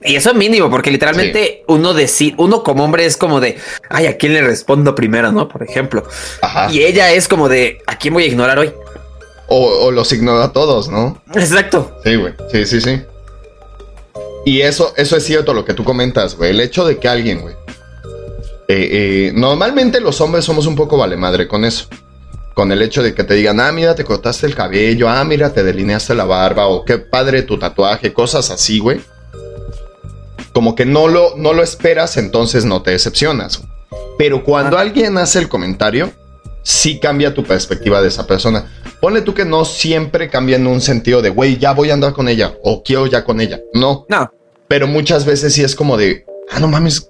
Y 0.01 0.15
eso 0.15 0.29
es 0.29 0.35
mínimo, 0.35 0.69
porque 0.69 0.91
literalmente 0.91 1.63
uno 1.67 1.93
decir, 1.93 2.33
uno 2.37 2.63
como 2.63 2.85
hombre 2.85 3.05
es 3.05 3.17
como 3.17 3.41
de, 3.41 3.57
ay, 3.89 4.07
¿a 4.07 4.17
quién 4.17 4.33
le 4.33 4.41
respondo 4.41 4.95
primero, 4.95 5.31
no? 5.31 5.49
Por 5.49 5.61
ejemplo. 5.63 6.03
Y 6.71 6.83
ella 6.83 7.11
es 7.11 7.27
como 7.27 7.49
de, 7.49 7.81
¿a 7.85 7.97
quién 7.97 8.13
voy 8.13 8.23
a 8.23 8.27
ignorar 8.27 8.59
hoy? 8.59 8.71
O, 9.47 9.91
los 9.91 10.13
ignoro 10.13 10.41
a 10.41 10.53
todos, 10.53 10.89
¿no? 10.89 11.21
Exacto. 11.33 11.99
Sí, 12.05 12.15
güey. 12.15 12.33
Sí, 12.51 12.65
sí, 12.65 12.81
sí. 12.81 13.01
Y 14.45 14.61
eso, 14.61 14.93
eso 14.95 15.17
es 15.17 15.23
cierto 15.23 15.53
lo 15.53 15.65
que 15.65 15.73
tú 15.73 15.83
comentas, 15.83 16.35
güey. 16.35 16.51
El 16.51 16.61
hecho 16.61 16.85
de 16.85 16.97
que 16.97 17.07
alguien, 17.07 17.41
güey. 17.41 17.55
Eh, 18.67 18.89
eh, 18.91 19.31
normalmente 19.33 19.99
los 19.99 20.21
hombres 20.21 20.45
somos 20.45 20.67
un 20.67 20.75
poco 20.75 20.97
vale 20.97 21.17
madre 21.17 21.47
con 21.47 21.65
eso. 21.65 21.87
Con 22.53 22.71
el 22.71 22.81
hecho 22.81 23.01
de 23.01 23.13
que 23.13 23.23
te 23.23 23.33
digan, 23.33 23.59
ah, 23.59 23.71
mira, 23.71 23.95
te 23.95 24.05
cortaste 24.05 24.45
el 24.45 24.55
cabello, 24.55 25.09
ah, 25.09 25.23
mira, 25.23 25.51
te 25.51 25.63
delineaste 25.63 26.13
la 26.13 26.25
barba, 26.25 26.67
o 26.67 26.85
qué 26.85 26.99
padre 26.99 27.41
tu 27.41 27.57
tatuaje, 27.57 28.13
cosas 28.13 28.51
así, 28.51 28.79
güey. 28.79 29.01
Como 30.59 30.75
que 30.75 30.85
no 30.85 31.07
lo, 31.07 31.37
no 31.37 31.53
lo 31.53 31.63
esperas, 31.63 32.17
entonces 32.17 32.65
no 32.65 32.81
te 32.81 32.91
decepcionas. 32.91 33.61
Pero 34.17 34.43
cuando 34.43 34.77
alguien 34.77 35.17
hace 35.17 35.39
el 35.39 35.47
comentario, 35.47 36.11
sí 36.63 36.99
cambia 36.99 37.33
tu 37.33 37.45
perspectiva 37.45 38.01
de 38.01 38.09
esa 38.09 38.27
persona. 38.27 38.69
Ponle 38.99 39.21
tú 39.21 39.33
que 39.33 39.45
no 39.45 39.63
siempre 39.63 40.29
cambia 40.29 40.57
en 40.57 40.67
un 40.67 40.81
sentido 40.81 41.21
de, 41.21 41.29
güey, 41.29 41.57
ya 41.59 41.71
voy 41.71 41.91
a 41.91 41.93
andar 41.93 42.11
con 42.11 42.27
ella 42.27 42.55
o 42.61 42.83
quiero 42.83 43.07
ya 43.07 43.23
con 43.23 43.39
ella. 43.39 43.61
No. 43.73 44.05
No. 44.09 44.33
Pero 44.67 44.85
muchas 44.85 45.23
veces 45.23 45.53
sí 45.53 45.63
es 45.63 45.77
como 45.77 45.95
de, 45.95 46.25
ah, 46.51 46.59
no 46.59 46.67
mames, 46.67 47.09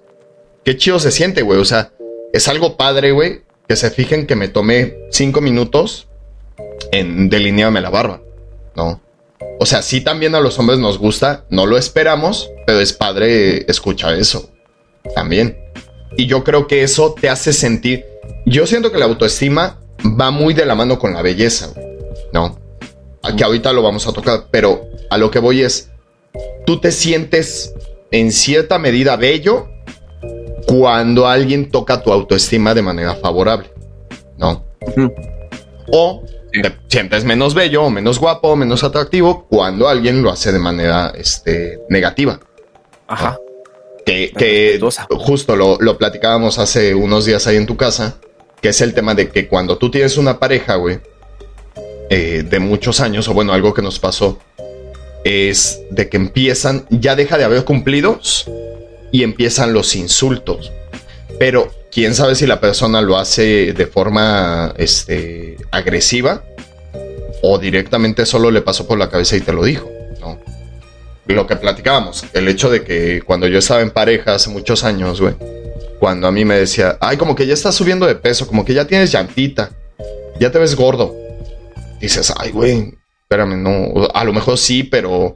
qué 0.64 0.78
chido 0.78 1.00
se 1.00 1.10
siente, 1.10 1.42
güey. 1.42 1.60
O 1.60 1.66
sea, 1.66 1.92
es 2.32 2.48
algo 2.48 2.78
padre, 2.78 3.14
güey, 3.14 3.42
que 3.68 3.76
se 3.76 3.90
fijen 3.90 4.28
que 4.28 4.36
me 4.36 4.48
tomé 4.48 4.96
cinco 5.10 5.42
minutos 5.42 6.08
en 6.92 7.30
delinearme 7.30 7.82
la 7.82 7.90
barba, 7.90 8.22
¿no? 8.76 9.02
O 9.60 9.66
sea, 9.66 9.82
sí 9.82 10.02
también 10.02 10.36
a 10.36 10.40
los 10.40 10.60
hombres 10.60 10.78
nos 10.78 11.00
gusta, 11.00 11.46
no 11.50 11.66
lo 11.66 11.80
esperamos, 11.80 12.52
pero 12.70 12.82
es 12.82 12.94
padre 12.94 13.66
escuchar 13.68 14.14
eso 14.14 14.52
también. 15.16 15.58
Y 16.16 16.28
yo 16.28 16.44
creo 16.44 16.68
que 16.68 16.84
eso 16.84 17.16
te 17.20 17.28
hace 17.28 17.52
sentir, 17.52 18.06
yo 18.46 18.68
siento 18.68 18.92
que 18.92 19.00
la 19.00 19.06
autoestima 19.06 19.80
va 20.06 20.30
muy 20.30 20.54
de 20.54 20.68
la 20.68 20.76
mano 20.76 21.00
con 21.00 21.12
la 21.12 21.24
belleza, 21.24 21.74
¿no? 22.32 22.60
Aquí 23.24 23.42
ahorita 23.42 23.74
lo 23.74 23.82
vamos 23.82 24.06
a 24.06 24.14
tocar, 24.14 24.50
pero 24.52 24.84
a 25.10 25.18
lo 25.18 25.32
que 25.32 25.40
voy 25.40 25.64
es, 25.64 25.90
tú 26.68 26.80
te 26.80 26.92
sientes 26.92 27.74
en 28.12 28.32
cierta 28.32 28.78
medida 28.78 29.16
bello 29.16 29.68
cuando 30.68 31.26
alguien 31.28 31.72
toca 31.72 32.04
tu 32.04 32.14
autoestima 32.14 32.76
de 32.76 32.84
manera 32.84 33.16
favorable, 33.16 33.72
¿no? 34.38 34.64
O 35.92 36.24
te 36.52 36.78
sientes 36.88 37.26
menos 37.26 37.56
bello, 37.56 37.86
o 37.86 37.90
menos 37.90 38.20
guapo, 38.20 38.50
o 38.50 38.56
menos 38.56 38.84
atractivo 38.84 39.48
cuando 39.50 39.90
alguien 39.90 40.22
lo 40.22 40.30
hace 40.30 40.52
de 40.52 40.60
manera 40.60 41.12
este, 41.18 41.80
negativa. 41.90 42.40
Ajá. 43.10 43.40
Que, 44.06 44.80
justo 45.10 45.56
lo, 45.56 45.78
lo 45.80 45.98
platicábamos 45.98 46.58
hace 46.58 46.96
unos 46.96 47.26
días 47.26 47.46
ahí 47.48 47.58
en 47.58 47.66
tu 47.66 47.76
casa, 47.76 48.18
que 48.62 48.70
es 48.70 48.82
el 48.82 48.94
tema 48.94 49.14
de 49.14 49.30
que 49.30 49.48
cuando 49.48 49.78
tú 49.78 49.92
tienes 49.92 50.18
una 50.18 50.40
pareja, 50.40 50.76
güey, 50.76 51.00
eh, 52.10 52.44
de 52.48 52.60
muchos 52.60 53.02
años, 53.02 53.28
o 53.28 53.34
bueno, 53.34 53.54
algo 53.54 53.74
que 53.74 53.82
nos 53.82 54.00
pasó, 54.00 54.40
es 55.24 55.82
de 55.92 56.10
que 56.10 56.18
empiezan, 56.18 56.86
ya 56.90 57.16
deja 57.16 57.38
de 57.38 57.44
haber 57.44 57.66
cumplidos 57.66 58.46
y 59.12 59.24
empiezan 59.24 59.74
los 59.74 59.96
insultos. 59.96 60.72
Pero 61.38 61.72
quién 61.92 62.16
sabe 62.16 62.36
si 62.36 62.48
la 62.48 62.60
persona 62.60 63.02
lo 63.02 63.18
hace 63.18 63.74
de 63.74 63.88
forma 63.88 64.74
este, 64.78 65.58
agresiva 65.72 66.44
o 67.42 67.58
directamente 67.58 68.26
solo 68.26 68.52
le 68.52 68.62
pasó 68.62 68.88
por 68.88 68.98
la 68.98 69.10
cabeza 69.10 69.36
y 69.36 69.42
te 69.42 69.54
lo 69.54 69.64
dijo. 69.64 69.90
Lo 71.30 71.46
que 71.46 71.56
platicábamos, 71.56 72.26
el 72.34 72.48
hecho 72.48 72.72
de 72.72 72.84
que 72.84 73.22
cuando 73.22 73.48
yo 73.48 73.60
estaba 73.60 73.82
en 73.82 73.92
pareja 73.92 74.34
hace 74.34 74.50
muchos 74.50 74.84
años, 74.84 75.22
güey, 75.22 75.36
cuando 76.00 76.28
a 76.28 76.32
mí 76.32 76.44
me 76.44 76.58
decía, 76.58 76.98
ay, 77.00 77.18
como 77.18 77.36
que 77.36 77.46
ya 77.46 77.54
estás 77.54 77.76
subiendo 77.76 78.08
de 78.08 78.16
peso, 78.16 78.48
como 78.48 78.66
que 78.66 78.74
ya 78.74 78.86
tienes 78.86 79.12
llantita, 79.12 79.70
ya 80.40 80.52
te 80.52 80.58
ves 80.58 80.76
gordo. 80.76 81.16
Dices, 82.02 82.34
ay, 82.36 82.52
güey, 82.52 82.96
espérame, 83.22 83.62
no, 83.62 84.08
a 84.12 84.24
lo 84.24 84.34
mejor 84.34 84.58
sí, 84.58 84.84
pero... 84.84 85.36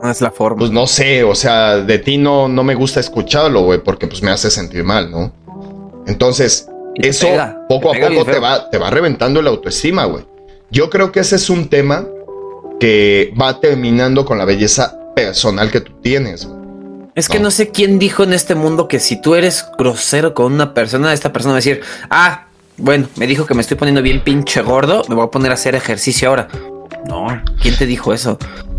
No 0.00 0.08
es 0.08 0.20
la 0.20 0.30
forma. 0.30 0.58
Pues 0.58 0.70
no 0.70 0.86
sé, 0.86 1.24
o 1.24 1.34
sea, 1.34 1.78
de 1.78 1.98
ti 1.98 2.16
no, 2.16 2.46
no 2.46 2.62
me 2.62 2.76
gusta 2.76 3.00
escucharlo, 3.00 3.62
güey, 3.62 3.80
porque 3.82 4.06
pues 4.06 4.22
me 4.22 4.30
hace 4.30 4.50
sentir 4.52 4.84
mal, 4.84 5.10
¿no? 5.10 5.32
Entonces, 6.06 6.68
eso 6.94 7.26
poco 7.68 7.90
a 7.90 7.98
poco 7.98 8.24
te 8.24 8.38
va, 8.38 8.70
te 8.70 8.78
va 8.78 8.90
reventando 8.90 9.42
la 9.42 9.50
autoestima, 9.50 10.04
güey. 10.04 10.24
Yo 10.70 10.90
creo 10.90 11.10
que 11.10 11.20
ese 11.20 11.36
es 11.36 11.50
un 11.50 11.68
tema 11.68 12.06
que 12.78 13.34
va 13.40 13.58
terminando 13.58 14.24
con 14.24 14.38
la 14.38 14.44
belleza 14.44 14.97
personal 15.26 15.70
que 15.70 15.80
tú 15.80 15.92
tienes. 16.02 16.46
Güey. 16.46 16.58
Es 17.14 17.28
que 17.28 17.40
no. 17.40 17.50
sé 17.50 17.70
quién 17.70 17.98
dijo 17.98 18.22
en 18.22 18.32
este 18.32 18.54
mundo 18.54 18.86
que 18.86 19.00
si 19.00 19.20
tú 19.20 19.34
eres 19.34 19.66
grosero 19.76 20.34
con 20.34 20.52
una 20.52 20.72
persona, 20.72 21.12
esta 21.12 21.32
persona 21.32 21.54
va 21.54 21.56
a 21.56 21.62
decir, 21.62 21.80
ah, 22.10 22.46
bueno, 22.76 23.08
me 23.16 23.26
dijo 23.26 23.44
que 23.44 23.54
me 23.54 23.60
estoy 23.60 23.76
poniendo 23.76 24.02
bien 24.02 24.22
pinche 24.22 24.62
gordo, 24.62 25.02
me 25.08 25.16
voy 25.16 25.24
a 25.24 25.30
poner 25.30 25.50
a 25.50 25.54
hacer 25.54 25.74
ejercicio 25.74 26.28
ahora. 26.28 26.48
No, 27.06 27.42
¿quién 27.60 27.76
te 27.76 27.86
dijo 27.86 28.12
eso? 28.12 28.38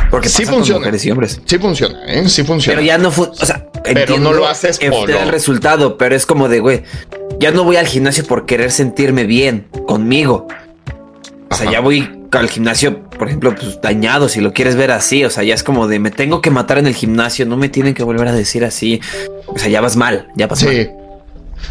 Porque 0.10 0.30
sí 0.30 0.46
funciona. 0.46 0.80
mujeres 0.80 1.06
y 1.06 1.12
hombres. 1.12 1.42
Sí 1.46 1.58
funciona, 1.58 2.06
¿eh? 2.08 2.28
Sí 2.30 2.44
funciona. 2.44 2.78
Pero 2.78 2.86
ya 2.86 2.98
no 2.98 3.12
fue, 3.12 3.28
o 3.28 3.46
sea, 3.46 3.68
pero 3.84 4.18
no 4.18 4.32
lo 4.34 4.48
haces 4.48 4.80
por 4.80 5.12
el 5.12 5.28
resultado, 5.28 5.98
pero 5.98 6.16
es 6.16 6.26
como 6.26 6.48
de, 6.48 6.60
güey, 6.60 6.84
ya 7.40 7.52
no 7.52 7.64
voy 7.64 7.76
al 7.76 7.88
gimnasio 7.88 8.26
por 8.26 8.46
querer 8.46 8.72
sentirme 8.72 9.26
bien 9.26 9.68
conmigo. 9.86 10.48
O 11.52 11.56
sea, 11.56 11.70
ya 11.70 11.80
voy 11.82 12.19
al 12.38 12.50
gimnasio, 12.50 13.04
por 13.04 13.28
ejemplo, 13.28 13.56
pues 13.56 13.82
dañado, 13.82 14.30
si 14.30 14.42
lo 14.42 14.54
quieres 14.54 14.76
ver 14.76 14.92
así. 14.92 15.26
O 15.26 15.30
sea, 15.30 15.44
ya 15.44 15.54
es 15.54 15.64
como 15.64 15.88
de 15.88 16.00
me 16.00 16.12
tengo 16.12 16.42
que 16.42 16.52
matar 16.52 16.78
en 16.78 16.88
el 16.88 16.94
gimnasio, 16.94 17.46
no 17.46 17.58
me 17.58 17.70
tienen 17.70 17.94
que 17.94 18.04
volver 18.04 18.28
a 18.28 18.34
decir 18.34 18.64
así. 18.64 19.02
O 19.48 19.58
sea, 19.58 19.70
ya 19.70 19.82
vas 19.82 19.96
mal, 19.96 20.28
ya 20.36 20.48
vas 20.48 20.60
sí. 20.60 20.90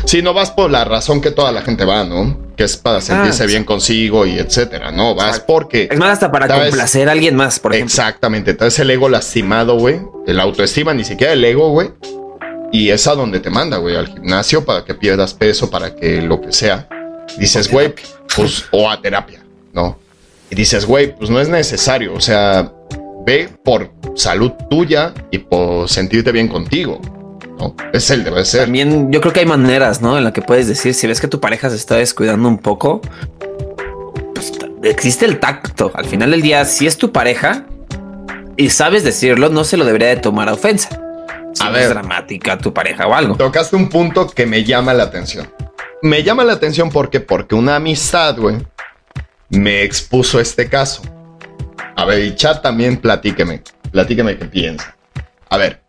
Sí, 0.05 0.23
no 0.23 0.35
vas 0.35 0.51
por 0.51 0.71
la 0.71 0.85
razón 0.85 1.21
que 1.21 1.31
toda 1.31 1.51
la 1.51 1.63
gente 1.63 1.85
va, 1.85 2.05
¿no? 2.05 2.37
Que 2.57 2.65
es 2.65 2.77
para 2.77 3.01
sentirse 3.01 3.43
ah, 3.43 3.47
bien 3.47 3.65
consigo 3.65 4.27
y 4.27 4.39
etcétera, 4.39 4.91
¿no? 4.91 5.15
Vas 5.15 5.41
porque. 5.41 5.89
Es 5.91 5.99
más, 5.99 6.13
hasta 6.13 6.31
para 6.31 6.47
complacer 6.47 7.09
a 7.09 7.13
alguien 7.13 7.37
más, 7.37 7.59
por 7.59 7.75
ejemplo. 7.75 7.91
Exactamente. 7.91 8.51
Entonces 8.53 8.79
el 8.81 8.91
ego 8.91 9.09
lastimado, 9.09 9.79
güey. 9.79 10.01
El 10.27 10.41
autoestima, 10.41 10.93
ni 10.95 11.05
siquiera 11.05 11.33
el 11.33 11.45
ego, 11.45 11.71
güey. 11.71 11.91
Y 12.71 12.91
es 12.91 13.07
a 13.07 13.15
donde 13.15 13.41
te 13.41 13.51
manda, 13.51 13.79
güey, 13.79 13.97
al 13.97 14.09
gimnasio 14.09 14.65
para 14.65 14.85
que 14.85 14.95
pierdas 14.95 15.33
peso, 15.33 15.71
para 15.71 15.95
que 15.95 16.21
lo 16.21 16.41
que 16.41 16.53
sea. 16.53 16.87
Dices, 17.39 17.71
güey, 17.71 17.95
pues, 18.35 18.67
o 18.71 18.91
a 18.91 19.01
terapia, 19.01 19.43
¿no? 19.73 19.99
Y 20.51 20.55
dices, 20.55 20.87
güey, 20.87 21.15
pues 21.15 21.31
no 21.31 21.41
es 21.41 21.49
necesario. 21.49 22.15
O 22.15 22.21
sea, 22.21 22.73
ve 23.27 23.49
por 23.65 23.93
salud 24.15 24.53
tuya 24.71 25.13
y 25.31 25.39
por 25.39 25.89
sentirte 25.89 26.33
bien 26.33 26.49
contigo. 26.49 27.01
¿no? 27.59 27.75
Es 27.93 28.11
el 28.11 28.25
debe 28.25 28.45
ser. 28.45 28.63
También 28.63 29.13
yo 29.13 29.21
creo 29.21 29.33
que 29.33 29.41
hay 29.41 29.47
maneras, 29.47 30.01
¿no? 30.01 30.17
En 30.17 30.25
la 30.25 30.33
que 30.33 30.43
puedes 30.43 30.69
decir, 30.69 30.95
si 30.95 31.07
ves 31.07 31.21
que 31.21 31.29
tu 31.29 31.41
pareja 31.41 31.71
se 31.71 31.77
está 31.77 31.97
descuidando 31.97 32.49
un 32.49 32.59
poco, 32.59 33.01
pues 34.35 34.53
existe 34.83 35.27
el 35.27 35.41
tacto. 35.41 35.91
Al 35.95 36.07
final 36.07 36.31
del 36.31 36.43
día, 36.43 36.65
si 36.65 36.87
es 36.87 36.97
tu 36.97 37.13
pareja 37.13 37.67
y 38.57 38.71
sabes 38.71 39.05
decirlo, 39.05 39.49
no 39.51 39.65
se 39.65 39.77
lo 39.77 39.85
debería 39.85 40.09
de 40.09 40.17
tomar 40.17 40.49
a 40.49 40.55
ofensa. 40.55 40.89
Si 41.55 41.65
a 41.65 41.71
ver, 41.71 41.83
es 41.83 41.89
dramática 41.91 42.57
tu 42.59 42.73
pareja 42.73 43.07
o 43.07 43.15
algo. 43.15 43.37
Tocaste 43.37 43.77
un 43.77 43.89
punto 43.89 44.29
que 44.29 44.47
me 44.47 44.65
llama 44.65 44.95
la 44.95 45.05
atención. 45.05 45.49
Me 46.03 46.23
llama 46.23 46.45
la 46.45 46.53
atención 46.53 46.91
porque, 46.91 47.21
porque 47.21 47.55
una 47.55 47.77
amistad, 47.77 48.37
güey, 48.39 48.57
me 49.51 49.83
expuso 49.83 50.41
este 50.41 50.69
caso. 50.69 51.03
A 51.97 52.05
ver, 52.05 52.21
y 52.25 52.35
chat 52.35 52.63
también 52.63 52.97
platíqueme. 52.97 53.63
Platíqueme 53.91 54.39
qué 54.39 54.45
piensa. 54.45 54.97
A 55.49 55.57
ver. 55.57 55.83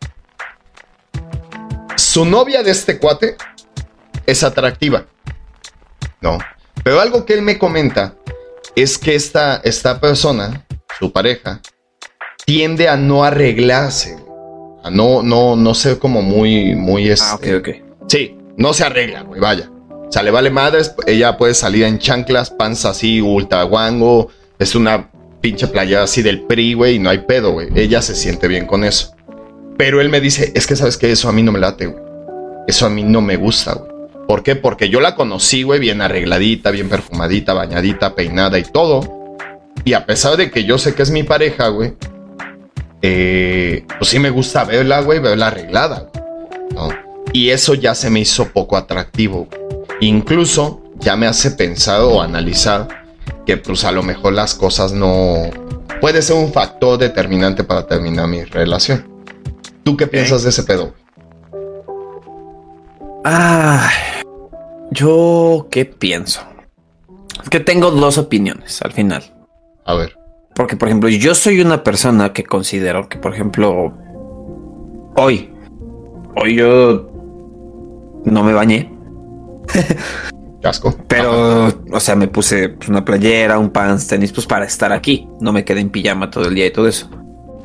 Su 1.95 2.25
novia 2.25 2.63
de 2.63 2.71
este 2.71 2.97
cuate 2.97 3.35
es 4.25 4.43
atractiva. 4.43 5.05
No. 6.21 6.37
Pero 6.83 7.01
algo 7.01 7.25
que 7.25 7.33
él 7.33 7.41
me 7.41 7.57
comenta 7.57 8.15
es 8.75 8.97
que 8.97 9.15
esta, 9.15 9.57
esta 9.57 9.99
persona, 9.99 10.65
su 10.97 11.11
pareja, 11.11 11.61
tiende 12.45 12.87
a 12.87 12.95
no 12.95 13.23
arreglarse. 13.23 14.17
A 14.83 14.89
no, 14.89 15.21
no, 15.21 15.55
no 15.55 15.75
ser 15.75 15.99
como 15.99 16.21
muy, 16.21 16.73
muy. 16.75 17.11
ah, 17.11 17.35
ok, 17.35 17.47
ok. 17.59 17.69
Sí, 18.07 18.37
no 18.55 18.73
se 18.73 18.85
arregla, 18.85 19.21
güey, 19.21 19.41
vaya. 19.41 19.69
O 20.09 20.11
sea, 20.11 20.23
le 20.23 20.31
vale 20.31 20.49
madres, 20.49 20.95
ella 21.05 21.37
puede 21.37 21.53
salir 21.53 21.83
en 21.83 21.99
chanclas, 21.99 22.49
panza 22.49 22.89
así, 22.89 23.21
ultra 23.21 23.61
guango. 23.61 24.29
Es 24.57 24.73
una 24.73 25.11
pinche 25.39 25.67
playa 25.67 26.01
así 26.01 26.23
del 26.23 26.41
PRI, 26.41 26.73
güey, 26.73 26.95
y 26.95 26.99
no 26.99 27.11
hay 27.11 27.19
pedo, 27.19 27.51
güey. 27.51 27.67
Ella 27.75 28.01
se 28.01 28.15
siente 28.15 28.47
bien 28.47 28.65
con 28.65 28.83
eso. 28.83 29.13
Pero 29.77 30.01
él 30.01 30.09
me 30.09 30.19
dice, 30.19 30.51
es 30.55 30.65
que 30.65 30.75
sabes 30.75 30.97
que 30.97 31.11
eso 31.11 31.29
a 31.29 31.31
mí 31.31 31.43
no 31.43 31.51
me 31.51 31.59
late, 31.59 31.85
güey. 31.85 32.03
Eso 32.67 32.87
a 32.87 32.89
mí 32.89 33.03
no 33.03 33.21
me 33.21 33.35
gusta, 33.35 33.75
güey. 33.75 33.91
¿Por 34.27 34.41
qué? 34.41 34.55
Porque 34.55 34.89
yo 34.89 34.99
la 34.99 35.13
conocí, 35.13 35.61
güey, 35.61 35.79
bien 35.79 36.01
arregladita, 36.01 36.71
bien 36.71 36.89
perfumadita, 36.89 37.53
bañadita, 37.53 38.15
peinada 38.15 38.57
y 38.57 38.63
todo. 38.63 39.37
Y 39.85 39.93
a 39.93 40.07
pesar 40.07 40.37
de 40.37 40.49
que 40.49 40.63
yo 40.63 40.79
sé 40.79 40.95
que 40.95 41.03
es 41.03 41.11
mi 41.11 41.21
pareja, 41.21 41.67
güey, 41.67 41.93
eh, 43.03 43.85
pues 43.99 44.09
sí 44.09 44.17
me 44.17 44.31
gusta 44.31 44.63
verla, 44.65 45.01
güey, 45.01 45.19
verla 45.19 45.47
arreglada. 45.47 46.09
¿no? 46.73 46.89
Y 47.31 47.49
eso 47.49 47.75
ya 47.75 47.93
se 47.93 48.09
me 48.09 48.21
hizo 48.21 48.49
poco 48.49 48.75
atractivo. 48.75 49.45
Güey. 49.45 49.68
Incluso 50.01 50.81
ya 50.99 51.15
me 51.15 51.27
hace 51.27 51.51
pensar 51.51 52.01
o 52.01 52.21
analizar 52.21 52.87
que 53.45 53.57
pues 53.57 53.83
a 53.83 53.91
lo 53.91 54.03
mejor 54.03 54.33
las 54.33 54.55
cosas 54.55 54.93
no... 54.93 55.49
Puede 56.01 56.21
ser 56.21 56.37
un 56.37 56.53
factor 56.53 56.97
determinante 56.97 57.63
para 57.63 57.85
terminar 57.85 58.27
mi 58.27 58.43
relación. 58.43 59.07
¿Tú 59.83 59.97
qué 59.97 60.07
piensas 60.07 60.43
de 60.43 60.49
ese 60.49 60.63
pedo? 60.63 60.93
Ah, 63.25 63.89
yo 64.91 65.67
qué 65.69 65.85
pienso. 65.85 66.41
Es 67.43 67.49
que 67.49 67.59
tengo 67.59 67.91
dos 67.91 68.17
opiniones 68.17 68.81
al 68.81 68.93
final. 68.93 69.23
A 69.85 69.95
ver. 69.95 70.17
Porque, 70.55 70.77
por 70.77 70.87
ejemplo, 70.87 71.09
yo 71.09 71.35
soy 71.35 71.61
una 71.61 71.83
persona 71.83 72.33
que 72.33 72.43
considero 72.43 73.09
que, 73.09 73.17
por 73.17 73.33
ejemplo, 73.33 73.93
hoy, 75.15 75.49
hoy 76.35 76.55
yo 76.55 77.09
no 78.25 78.43
me 78.43 78.53
bañé. 78.53 78.98
Casco. 80.61 80.95
Pero, 81.07 81.67
o 81.91 81.99
sea, 81.99 82.15
me 82.15 82.27
puse 82.27 82.69
pues, 82.69 82.89
una 82.89 83.05
playera, 83.05 83.57
un 83.57 83.69
pants, 83.69 84.07
tenis, 84.07 84.33
pues 84.33 84.45
para 84.45 84.65
estar 84.65 84.91
aquí. 84.91 85.27
No 85.39 85.53
me 85.53 85.63
quedé 85.63 85.79
en 85.79 85.89
pijama 85.89 86.29
todo 86.29 86.47
el 86.47 86.55
día 86.55 86.65
y 86.65 86.71
todo 86.71 86.87
eso. 86.87 87.09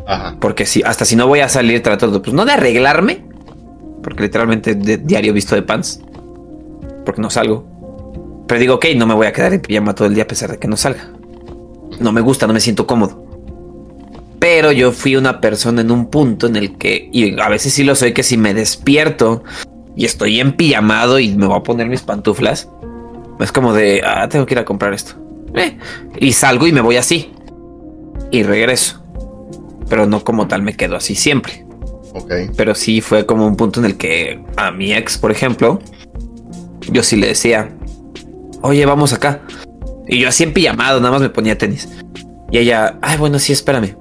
Ajá. 0.06 0.36
Porque 0.40 0.66
si, 0.66 0.82
hasta 0.82 1.04
si 1.04 1.16
no 1.16 1.26
voy 1.26 1.40
a 1.40 1.48
salir, 1.48 1.82
trato 1.82 2.10
de, 2.10 2.20
pues 2.20 2.34
no 2.34 2.44
de 2.44 2.52
arreglarme, 2.52 3.24
porque 4.02 4.22
literalmente 4.22 4.74
de 4.74 4.98
diario 4.98 5.32
visto 5.32 5.54
de 5.54 5.62
pants, 5.62 6.00
porque 7.04 7.20
no 7.20 7.30
salgo. 7.30 7.66
Pero 8.46 8.60
digo, 8.60 8.74
ok, 8.74 8.86
no 8.96 9.06
me 9.06 9.14
voy 9.14 9.26
a 9.26 9.32
quedar 9.32 9.54
en 9.54 9.60
pijama 9.60 9.94
todo 9.94 10.06
el 10.06 10.14
día 10.14 10.24
a 10.24 10.28
pesar 10.28 10.50
de 10.50 10.58
que 10.58 10.68
no 10.68 10.76
salga. 10.76 11.10
No 11.98 12.12
me 12.12 12.20
gusta, 12.20 12.46
no 12.46 12.52
me 12.52 12.60
siento 12.60 12.86
cómodo. 12.86 13.24
Pero 14.38 14.72
yo 14.72 14.92
fui 14.92 15.16
una 15.16 15.40
persona 15.40 15.80
en 15.80 15.90
un 15.90 16.10
punto 16.10 16.46
en 16.46 16.56
el 16.56 16.76
que, 16.76 17.08
y 17.10 17.40
a 17.40 17.48
veces 17.48 17.72
sí 17.72 17.82
lo 17.82 17.94
soy, 17.94 18.12
que 18.12 18.22
si 18.22 18.36
me 18.36 18.52
despierto 18.52 19.42
y 19.96 20.04
estoy 20.04 20.40
en 20.40 20.52
pijamado 20.52 21.18
y 21.18 21.34
me 21.34 21.46
voy 21.46 21.56
a 21.56 21.62
poner 21.62 21.88
mis 21.88 22.02
pantuflas, 22.02 22.68
es 23.40 23.52
como 23.52 23.72
de, 23.72 24.02
ah, 24.04 24.28
tengo 24.28 24.46
que 24.46 24.54
ir 24.54 24.58
a 24.58 24.64
comprar 24.64 24.92
esto. 24.92 25.14
Eh, 25.54 25.76
y 26.18 26.32
salgo 26.32 26.66
y 26.66 26.72
me 26.72 26.80
voy 26.80 26.96
así. 26.96 27.32
Y 28.30 28.42
regreso. 28.42 29.02
Pero 29.88 30.06
no 30.06 30.24
como 30.24 30.48
tal 30.48 30.62
me 30.62 30.76
quedo 30.76 30.96
así 30.96 31.14
siempre. 31.14 31.64
Ok. 32.14 32.32
Pero 32.56 32.74
sí 32.74 33.00
fue 33.00 33.26
como 33.26 33.46
un 33.46 33.56
punto 33.56 33.80
en 33.80 33.86
el 33.86 33.96
que 33.96 34.42
a 34.56 34.70
mi 34.70 34.92
ex, 34.92 35.18
por 35.18 35.30
ejemplo, 35.30 35.80
yo 36.90 37.02
sí 37.02 37.16
le 37.16 37.28
decía, 37.28 37.70
oye, 38.62 38.84
vamos 38.86 39.12
acá. 39.12 39.42
Y 40.06 40.20
yo 40.20 40.28
así 40.28 40.44
en 40.44 40.52
pijamado, 40.52 41.00
nada 41.00 41.12
más 41.12 41.22
me 41.22 41.30
ponía 41.30 41.58
tenis. 41.58 41.88
Y 42.50 42.58
ella, 42.58 42.98
ay, 43.02 43.18
bueno, 43.18 43.38
sí, 43.38 43.52
espérame. 43.52 43.96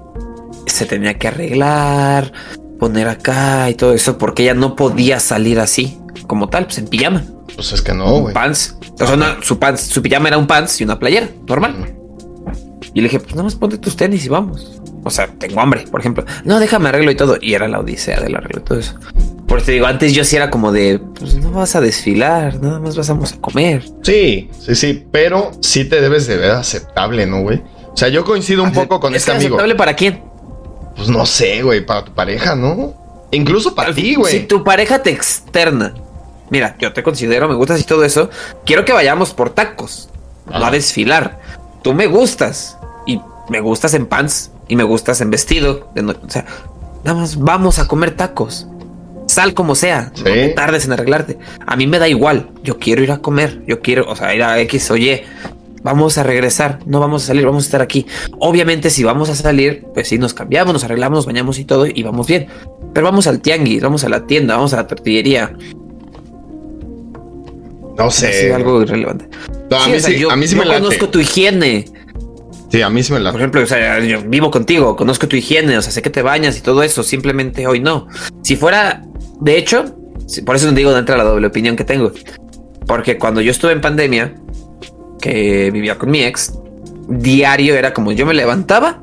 Se 0.66 0.86
tenía 0.86 1.14
que 1.14 1.28
arreglar, 1.28 2.32
poner 2.78 3.08
acá 3.08 3.70
y 3.70 3.74
todo 3.74 3.92
eso, 3.94 4.18
porque 4.18 4.42
ella 4.42 4.54
no 4.54 4.76
podía 4.76 5.20
salir 5.20 5.60
así, 5.60 5.98
como 6.26 6.48
tal, 6.48 6.66
pues 6.66 6.78
en 6.78 6.88
pijama. 6.88 7.24
Pues 7.54 7.72
es 7.72 7.82
que 7.82 7.94
no, 7.94 8.20
güey. 8.20 8.34
Pants. 8.34 8.76
O 9.00 9.06
sea, 9.06 9.38
su 9.42 9.58
pants, 9.58 9.82
su 9.82 10.02
pijama 10.02 10.28
era 10.28 10.38
un 10.38 10.46
pants 10.46 10.80
y 10.80 10.84
una 10.84 10.98
playera, 10.98 11.28
normal. 11.46 11.94
Y 12.92 13.00
le 13.00 13.04
dije, 13.04 13.18
pues 13.18 13.32
nada 13.32 13.44
más 13.44 13.56
ponte 13.56 13.76
tus 13.78 13.96
tenis 13.96 14.24
y 14.24 14.28
vamos. 14.28 14.80
O 15.02 15.10
sea, 15.10 15.26
tengo 15.26 15.60
hambre, 15.60 15.84
por 15.90 16.00
ejemplo. 16.00 16.24
No, 16.44 16.60
déjame 16.60 16.88
arreglo 16.88 17.10
y 17.10 17.16
todo. 17.16 17.36
Y 17.40 17.54
era 17.54 17.68
la 17.68 17.80
odisea 17.80 18.20
del 18.20 18.36
arreglo 18.36 18.60
y 18.60 18.64
todo 18.64 18.78
eso. 18.78 18.94
Por 19.46 19.58
eso 19.58 19.66
te 19.66 19.72
digo, 19.72 19.86
antes 19.86 20.14
yo 20.14 20.24
sí 20.24 20.36
era 20.36 20.48
como 20.50 20.72
de, 20.72 21.00
pues 21.18 21.34
no 21.34 21.50
vas 21.50 21.76
a 21.76 21.80
desfilar, 21.80 22.60
nada 22.62 22.80
más 22.80 22.96
vamos 23.08 23.34
a 23.34 23.40
comer. 23.40 23.84
Sí, 24.02 24.48
sí, 24.58 24.74
sí, 24.74 25.06
pero 25.12 25.52
sí 25.60 25.84
te 25.84 26.00
debes 26.00 26.26
de 26.26 26.38
ver 26.38 26.52
aceptable, 26.52 27.26
¿no, 27.26 27.42
güey? 27.42 27.62
O 27.92 27.96
sea, 27.96 28.08
yo 28.08 28.24
coincido 28.24 28.62
un 28.62 28.72
poco 28.72 28.98
con 28.98 29.14
este 29.14 29.32
amigo. 29.32 29.56
¿Aceptable 29.56 29.74
para 29.74 29.94
quién? 29.94 30.22
Pues 30.96 31.08
no 31.08 31.26
sé, 31.26 31.62
güey, 31.62 31.84
para 31.84 32.04
tu 32.04 32.12
pareja, 32.12 32.54
¿no? 32.54 32.94
Incluso 33.30 33.74
para 33.74 33.92
ti, 33.92 34.14
güey. 34.14 34.32
Si 34.32 34.40
tu 34.46 34.62
pareja 34.62 35.02
te 35.02 35.10
externa, 35.10 35.94
mira, 36.50 36.76
yo 36.78 36.92
te 36.92 37.02
considero, 37.02 37.48
me 37.48 37.54
gustas 37.54 37.80
y 37.80 37.84
todo 37.84 38.04
eso, 38.04 38.30
quiero 38.64 38.84
que 38.84 38.92
vayamos 38.92 39.34
por 39.34 39.50
tacos, 39.50 40.08
no 40.46 40.64
a 40.64 40.70
desfilar. 40.70 41.40
Tú 41.82 41.94
me 41.94 42.06
gustas 42.06 42.78
y 43.06 43.20
me 43.48 43.60
gustas 43.60 43.94
en 43.94 44.06
pants 44.06 44.50
y 44.68 44.76
me 44.76 44.84
gustas 44.84 45.20
en 45.20 45.30
vestido. 45.30 45.90
o 45.96 46.30
sea, 46.30 46.46
nada 47.04 47.20
más 47.20 47.36
vamos 47.36 47.78
a 47.78 47.88
comer 47.88 48.12
tacos. 48.16 48.66
Sal 49.26 49.54
como 49.54 49.74
sea, 49.74 50.12
no 50.16 50.54
tardes 50.54 50.84
en 50.84 50.92
arreglarte. 50.92 51.38
A 51.66 51.76
mí 51.76 51.86
me 51.86 51.98
da 51.98 52.08
igual. 52.08 52.50
Yo 52.62 52.78
quiero 52.78 53.02
ir 53.02 53.10
a 53.10 53.18
comer. 53.18 53.62
Yo 53.66 53.80
quiero, 53.80 54.08
o 54.08 54.14
sea, 54.14 54.34
ir 54.34 54.42
a 54.42 54.60
X, 54.60 54.90
oye, 54.90 55.24
vamos 55.84 56.18
a 56.18 56.24
regresar. 56.24 56.80
No 56.86 56.98
vamos 56.98 57.22
a 57.22 57.26
salir, 57.28 57.44
vamos 57.44 57.64
a 57.64 57.66
estar 57.66 57.82
aquí. 57.82 58.06
Obviamente, 58.40 58.90
si 58.90 59.04
vamos 59.04 59.28
a 59.28 59.36
salir, 59.36 59.84
pues 59.94 60.08
sí, 60.08 60.18
nos 60.18 60.34
cambiamos, 60.34 60.72
nos 60.72 60.82
arreglamos, 60.82 61.18
nos 61.18 61.26
bañamos 61.26 61.60
y 61.60 61.64
todo 61.64 61.86
y 61.86 62.02
vamos 62.02 62.26
bien. 62.26 62.48
Pero 62.92 63.04
vamos 63.04 63.28
al 63.28 63.40
tianguis, 63.40 63.82
vamos 63.82 64.02
a 64.02 64.08
la 64.08 64.26
tienda, 64.26 64.56
vamos 64.56 64.72
a 64.72 64.76
la 64.76 64.86
tortillería. 64.88 65.54
No 67.96 68.10
sé. 68.10 68.52
algo 68.52 68.82
irrelevante. 68.82 69.28
a, 69.70 69.86
mí 69.86 70.00
sí, 70.00 70.24
a 70.28 70.34
mí 70.34 70.48
sí 70.48 70.56
me 70.56 70.64
conozco 70.64 71.08
tu 71.08 71.20
higiene. 71.20 71.84
Sí, 72.70 72.82
a 72.82 72.90
mí 72.90 73.04
sí 73.04 73.12
me 73.12 73.20
la. 73.20 73.30
Por 73.30 73.40
ejemplo, 73.40 73.62
o 73.62 73.66
sea, 73.66 74.00
yo 74.00 74.22
vivo 74.22 74.50
contigo, 74.50 74.96
conozco 74.96 75.28
tu 75.28 75.36
higiene, 75.36 75.78
o 75.78 75.82
sea, 75.82 75.92
sé 75.92 76.02
que 76.02 76.10
te 76.10 76.22
bañas 76.22 76.58
y 76.58 76.60
todo 76.60 76.82
eso. 76.82 77.04
Simplemente 77.04 77.68
hoy 77.68 77.78
no. 77.78 78.08
Si 78.42 78.56
fuera, 78.56 79.04
de 79.40 79.56
hecho, 79.56 79.94
por 80.44 80.56
eso 80.56 80.66
no 80.66 80.72
digo 80.72 80.92
de 80.92 80.98
entrada 80.98 81.22
la 81.22 81.30
doble 81.30 81.46
opinión 81.46 81.76
que 81.76 81.84
tengo. 81.84 82.10
Porque 82.86 83.16
cuando 83.16 83.40
yo 83.40 83.52
estuve 83.52 83.72
en 83.72 83.80
pandemia, 83.80 84.34
que 85.24 85.70
vivía 85.70 85.96
con 85.96 86.10
mi 86.10 86.22
ex, 86.22 86.52
diario 87.08 87.76
era 87.76 87.94
como 87.94 88.12
yo 88.12 88.26
me 88.26 88.34
levantaba, 88.34 89.02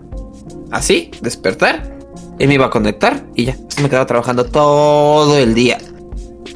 así, 0.69 1.09
despertar, 1.19 1.97
y 2.37 2.45
me 2.45 2.53
iba 2.53 2.67
a 2.67 2.69
conectar 2.69 3.25
y 3.33 3.45
ya. 3.45 3.57
me 3.81 3.89
quedaba 3.89 4.05
trabajando 4.05 4.45
todo 4.45 5.35
el 5.39 5.55
día. 5.55 5.79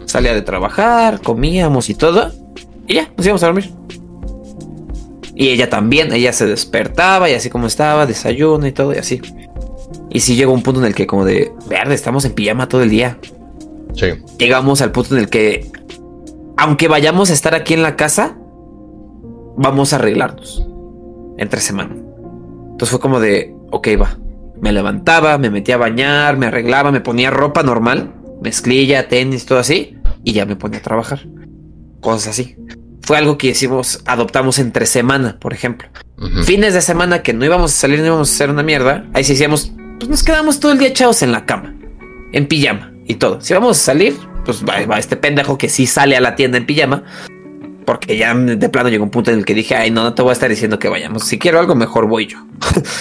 Salía 0.06 0.36
de 0.36 0.44
trabajar, 0.44 1.20
comíamos 1.20 1.90
y 1.90 1.96
todo, 1.96 2.32
y 2.88 2.94
ya, 2.94 3.12
nos 3.18 3.26
íbamos 3.26 3.42
a 3.42 3.48
dormir. 3.48 3.72
Y 5.34 5.50
ella 5.50 5.68
también, 5.68 6.14
ella 6.14 6.32
se 6.32 6.46
despertaba 6.46 7.28
y 7.32 7.34
así 7.34 7.50
como 7.50 7.66
estaba, 7.66 8.06
desayuno 8.06 8.68
y 8.68 8.72
todo 8.72 8.94
y 8.94 8.98
así. 8.98 9.20
Y 10.12 10.20
sí 10.20 10.36
llegó 10.36 10.54
un 10.54 10.62
punto 10.62 10.80
en 10.80 10.86
el 10.86 10.94
que 10.94 11.08
como 11.08 11.26
de, 11.26 11.52
verde, 11.68 11.96
estamos 11.96 12.24
en 12.26 12.34
pijama 12.34 12.70
todo 12.70 12.84
el 12.84 12.92
día. 12.92 13.18
Sí. 13.96 14.10
Llegamos 14.38 14.84
al 14.84 14.92
punto 14.92 15.16
en 15.16 15.22
el 15.22 15.30
que, 15.30 15.72
aunque 16.56 16.88
vayamos 16.88 17.32
a 17.32 17.34
estar 17.34 17.56
aquí 17.56 17.74
en 17.74 17.82
la 17.82 17.96
casa, 17.96 18.38
vamos 19.58 19.94
a 19.94 19.98
arreglarnos 19.98 20.68
entre 21.38 21.62
semana. 21.62 21.96
Entonces 21.96 22.90
fue 22.90 23.00
como 23.00 23.20
de, 23.20 23.54
ok, 23.72 23.88
va. 24.02 24.18
Me 24.62 24.72
levantaba, 24.72 25.38
me 25.38 25.50
metía 25.50 25.76
a 25.76 25.80
bañar, 25.80 26.38
me 26.38 26.48
arreglaba, 26.48 26.92
me 26.92 27.02
ponía 27.02 27.30
ropa 27.30 27.62
normal, 27.62 28.14
mezclilla, 28.42 29.08
tenis, 29.08 29.46
todo 29.46 29.60
así, 29.60 29.98
y 30.24 30.34
ya 30.34 30.46
me 30.46 30.56
ponía 30.56 30.80
a 30.80 30.84
trabajar. 30.84 31.28
Cosas 32.00 32.28
así 32.30 32.56
fue 33.06 33.18
algo 33.18 33.38
que 33.38 33.48
hicimos, 33.48 34.02
adoptamos 34.06 34.58
entre 34.58 34.88
semana, 34.88 35.38
por 35.40 35.54
ejemplo. 35.54 35.88
Fines 36.44 36.74
de 36.74 36.82
semana 36.82 37.22
que 37.22 37.34
no 37.34 37.46
íbamos 37.46 37.72
a 37.72 37.76
salir, 37.76 38.00
no 38.00 38.08
íbamos 38.08 38.32
a 38.32 38.34
hacer 38.34 38.50
una 38.50 38.64
mierda. 38.64 39.06
Ahí 39.14 39.24
sí 39.24 39.34
decíamos, 39.34 39.72
pues 40.00 40.10
nos 40.10 40.24
quedamos 40.24 40.60
todo 40.60 40.72
el 40.72 40.80
día 40.80 40.88
echados 40.88 41.22
en 41.22 41.32
la 41.32 41.46
cama, 41.46 41.76
en 42.32 42.48
pijama 42.48 42.94
y 43.06 43.16
todo. 43.16 43.42
Si 43.42 43.54
vamos 43.54 43.78
a 43.78 43.80
salir, 43.80 44.16
pues 44.44 44.64
va, 44.66 44.98
este 44.98 45.18
pendejo 45.18 45.56
que 45.56 45.70
sí 45.70 45.86
sale 45.86 46.18
a 46.18 46.22
la 46.22 46.36
tienda 46.36 46.58
en 46.58 46.66
pijama. 46.66 47.04
Porque 47.86 48.18
ya 48.18 48.34
de 48.34 48.70
plano 48.70 48.90
llegó 48.90 49.04
un 49.04 49.12
punto 49.12 49.32
en 49.32 49.40
el 49.40 49.46
que 49.46 49.54
dije, 49.54 49.76
ay, 49.76 49.92
no, 49.92 50.04
no 50.04 50.14
te 50.14 50.22
voy 50.22 50.32
a 50.32 50.34
estar 50.34 50.50
diciendo 50.50 50.80
que 50.80 50.90
vayamos. 50.90 51.24
Si 51.24 51.38
quiero 51.38 51.60
algo, 51.60 51.76
mejor 51.76 52.08
voy 52.08 52.28
yo. 52.28 52.40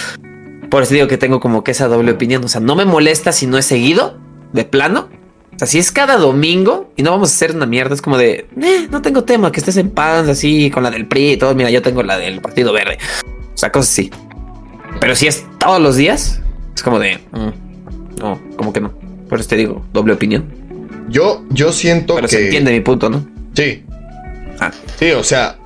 por 0.69 0.83
eso 0.83 0.93
digo 0.93 1.07
que 1.07 1.17
tengo 1.17 1.39
como 1.39 1.63
que 1.63 1.71
esa 1.71 1.87
doble 1.87 2.11
opinión. 2.11 2.43
O 2.43 2.47
sea, 2.47 2.61
no 2.61 2.75
me 2.75 2.85
molesta 2.85 3.31
si 3.31 3.47
no 3.47 3.57
es 3.57 3.65
seguido, 3.65 4.19
de 4.53 4.63
plano, 4.63 5.09
o 5.55 5.59
sea, 5.59 5.67
si 5.67 5.79
es 5.79 5.91
cada 5.91 6.17
domingo 6.17 6.91
y 6.97 7.03
no 7.03 7.11
vamos 7.11 7.31
a 7.31 7.35
hacer 7.35 7.55
una 7.55 7.65
mierda, 7.65 7.95
es 7.95 8.01
como 8.01 8.17
de, 8.17 8.45
eh, 8.61 8.87
no 8.91 9.01
tengo 9.01 9.23
tema, 9.23 9.53
que 9.53 9.61
estés 9.61 9.77
en 9.77 9.89
paz 9.89 10.27
así 10.27 10.69
con 10.69 10.83
la 10.83 10.91
del 10.91 11.07
PRI 11.07 11.33
y 11.33 11.37
todo. 11.37 11.55
Mira, 11.55 11.69
yo 11.69 11.81
tengo 11.81 12.03
la 12.03 12.17
del 12.17 12.41
Partido 12.41 12.73
Verde. 12.73 12.97
O 13.53 13.57
sea, 13.57 13.71
cosas 13.71 13.91
así. 13.91 14.11
Pero 14.99 15.15
si 15.15 15.27
es 15.27 15.45
todos 15.57 15.81
los 15.81 15.95
días, 15.95 16.41
es 16.75 16.83
como 16.83 16.99
de, 16.99 17.19
mm, 17.31 18.19
no, 18.19 18.41
como 18.57 18.73
que 18.73 18.81
no. 18.81 18.91
Por 19.29 19.39
eso 19.39 19.47
te 19.47 19.55
digo, 19.55 19.85
doble 19.93 20.13
opinión. 20.13 20.45
Yo, 21.07 21.45
yo 21.51 21.71
siento 21.71 22.15
Pero 22.15 22.27
que. 22.27 22.35
se 22.35 22.43
entiende 22.45 22.71
mi 22.71 22.81
punto, 22.81 23.09
¿no? 23.09 23.25
Sí. 23.53 23.85
Sí, 24.99 25.11
o 25.11 25.23
sea, 25.23 25.57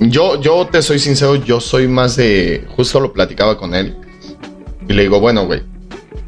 yo, 0.00 0.40
yo 0.40 0.66
te 0.66 0.82
soy 0.82 0.98
sincero, 0.98 1.36
yo 1.36 1.60
soy 1.60 1.88
más 1.88 2.16
de. 2.16 2.64
Justo 2.76 3.00
lo 3.00 3.12
platicaba 3.12 3.56
con 3.56 3.74
él. 3.74 3.96
Y 4.88 4.92
le 4.92 5.02
digo, 5.02 5.20
bueno, 5.20 5.46
güey, 5.46 5.62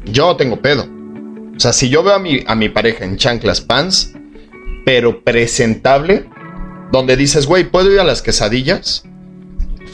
yo 0.05 0.35
tengo 0.35 0.61
pedo. 0.61 0.87
O 1.55 1.59
sea, 1.59 1.73
si 1.73 1.89
yo 1.89 2.03
veo 2.03 2.13
a 2.13 2.19
mi, 2.19 2.43
a 2.45 2.55
mi 2.55 2.69
pareja 2.69 3.05
en 3.05 3.17
chanclas 3.17 3.61
pants, 3.61 4.13
pero 4.85 5.23
presentable, 5.23 6.25
donde 6.91 7.17
dices, 7.17 7.45
güey, 7.45 7.69
puedo 7.69 7.91
ir 7.91 7.99
a 7.99 8.03
las 8.03 8.21
quesadillas, 8.21 9.03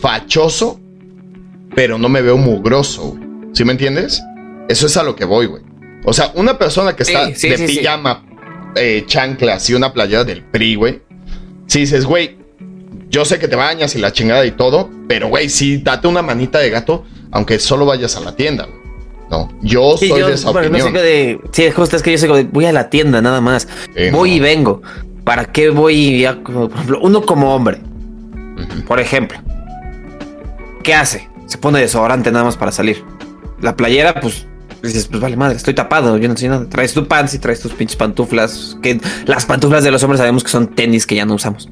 fachoso, 0.01 0.79
pero 1.75 1.97
no 1.97 2.09
me 2.09 2.21
veo 2.21 2.37
mugroso, 2.37 3.17
¿Sí 3.53 3.63
me 3.63 3.71
entiendes? 3.71 4.21
Eso 4.67 4.87
es 4.87 4.97
a 4.97 5.03
lo 5.03 5.15
que 5.15 5.25
voy, 5.25 5.45
güey. 5.45 5.61
O 6.05 6.11
sea, 6.11 6.31
una 6.35 6.57
persona 6.57 6.95
que 6.95 7.03
está 7.03 7.27
de 7.27 7.67
pijama, 7.67 8.25
eh, 8.75 9.03
chanclas 9.05 9.69
y 9.69 9.75
una 9.75 9.93
playera 9.93 10.23
del 10.23 10.43
PRI, 10.43 10.75
güey. 10.75 11.01
Si 11.67 11.81
dices, 11.81 12.05
güey, 12.05 12.35
yo 13.14 13.26
sé 13.26 13.38
que 13.38 13.47
te 13.47 13.55
bañas 13.55 13.95
y 13.95 13.99
la 13.99 14.11
chingada 14.11 14.43
y 14.43 14.51
todo, 14.51 14.89
pero, 15.07 15.28
güey, 15.28 15.47
sí, 15.47 15.78
date 15.78 16.07
una 16.07 16.24
manita 16.24 16.57
de 16.57 16.72
gato, 16.72 17.05
aunque 17.30 17.59
solo 17.59 17.86
vayas 17.86 18.18
a 18.18 18.22
la 18.22 18.36
tienda. 18.36 18.68
No, 19.30 19.53
yo 19.61 19.95
soy 19.97 20.09
de 20.09 20.34
esa 20.34 20.49
opinión. 20.49 20.91
sí, 21.51 21.72
justo 21.72 21.95
es 21.95 22.01
que 22.01 22.11
yo 22.11 22.18
soy 22.18 22.43
voy 22.51 22.66
a 22.66 22.72
la 22.74 22.89
tienda 22.89 23.22
nada 23.22 23.39
más. 23.39 23.68
voy 24.11 24.34
y 24.34 24.39
vengo. 24.39 24.82
¿Para 25.24 25.45
qué 25.45 25.70
voy? 25.70 26.28
por 26.43 26.72
ejemplo, 26.72 26.99
uno 27.03 27.22
como 27.22 27.53
hombre, 27.55 27.80
por 28.88 28.99
ejemplo, 28.99 29.38
¿qué 30.82 30.95
hace? 30.95 31.30
Se 31.45 31.59
pone 31.59 31.80
desodorante 31.80 32.32
nada 32.32 32.45
más 32.45 32.57
para 32.57 32.72
salir. 32.72 33.03
La 33.61 33.76
playera, 33.76 34.20
pues 34.22 34.47
dices, 34.82 35.07
pues 35.07 35.22
vale 35.22 35.38
madre, 35.38 35.55
estoy 35.55 35.76
tapado, 35.76 36.18
yo 36.18 36.28
no 36.28 36.36
sé 36.36 36.47
nada. 36.47 36.68
Traes 36.68 36.93
tu 36.95 37.07
pants 37.07 37.36
y 37.36 37.39
traes 37.39 37.59
tus 37.59 37.74
pinches 37.74 37.95
pantuflas. 37.95 38.76
Que 38.82 38.99
las 39.28 39.45
pantuflas 39.45 39.84
de 39.84 39.91
los 39.91 40.01
hombres 40.01 40.18
sabemos 40.18 40.43
que 40.43 40.49
son 40.49 40.68
tenis 40.68 41.05
que 41.05 41.16
ya 41.16 41.26
no 41.26 41.36
usamos. 41.36 41.70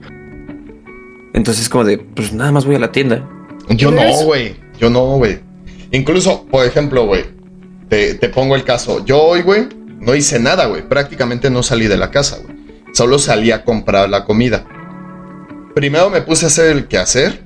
Entonces, 1.33 1.69
como 1.69 1.83
de, 1.83 1.97
pues 1.97 2.33
nada 2.33 2.51
más 2.51 2.65
voy 2.65 2.75
a 2.75 2.79
la 2.79 2.91
tienda. 2.91 3.27
Yo 3.69 3.91
no, 3.91 4.23
güey. 4.25 4.55
Yo 4.79 4.89
no, 4.89 5.17
güey. 5.17 5.39
Incluso, 5.91 6.45
por 6.45 6.65
ejemplo, 6.65 7.05
güey, 7.05 7.25
te, 7.89 8.15
te 8.15 8.29
pongo 8.29 8.55
el 8.55 8.63
caso. 8.63 9.05
Yo 9.05 9.21
hoy, 9.21 9.41
güey, 9.41 9.67
no 9.99 10.15
hice 10.15 10.39
nada, 10.39 10.65
güey. 10.65 10.87
Prácticamente 10.87 11.49
no 11.49 11.63
salí 11.63 11.87
de 11.87 11.97
la 11.97 12.11
casa, 12.11 12.39
güey. 12.43 12.55
Solo 12.93 13.19
salí 13.19 13.51
a 13.51 13.63
comprar 13.63 14.09
la 14.09 14.25
comida. 14.25 14.65
Primero 15.73 16.09
me 16.09 16.21
puse 16.21 16.45
a 16.45 16.47
hacer 16.47 16.75
el 16.75 16.87
quehacer. 16.87 17.43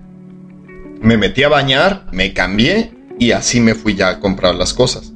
Me 1.01 1.17
metí 1.17 1.43
a 1.43 1.49
bañar, 1.49 2.07
me 2.11 2.33
cambié 2.33 2.91
y 3.19 3.31
así 3.31 3.59
me 3.59 3.75
fui 3.75 3.95
ya 3.95 4.09
a 4.09 4.19
comprar 4.19 4.55
las 4.55 4.73
cosas. 4.73 5.13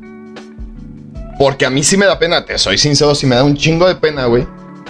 Porque 1.40 1.66
a 1.66 1.70
mí 1.70 1.84
sí 1.84 1.98
me 1.98 2.06
da 2.06 2.20
pena, 2.20 2.46
te 2.46 2.58
soy 2.58 2.78
sincero, 2.78 3.16
sí 3.16 3.26
me 3.26 3.36
da 3.36 3.44
un 3.44 3.56
chingo 3.56 3.88
de 3.88 3.96
pena, 3.96 4.26
güey. 4.26 4.46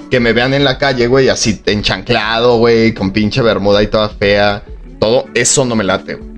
Que 0.09 0.19
me 0.19 0.33
vean 0.33 0.53
en 0.53 0.63
la 0.63 0.77
calle, 0.77 1.07
güey, 1.07 1.29
así 1.29 1.61
enchanclado, 1.65 2.57
güey, 2.57 2.93
con 2.93 3.11
pinche 3.11 3.41
bermuda 3.41 3.83
y 3.83 3.87
toda 3.87 4.09
fea. 4.09 4.63
Todo 4.99 5.25
eso 5.33 5.65
no 5.65 5.75
me 5.75 5.83
late, 5.83 6.15
güey. 6.15 6.29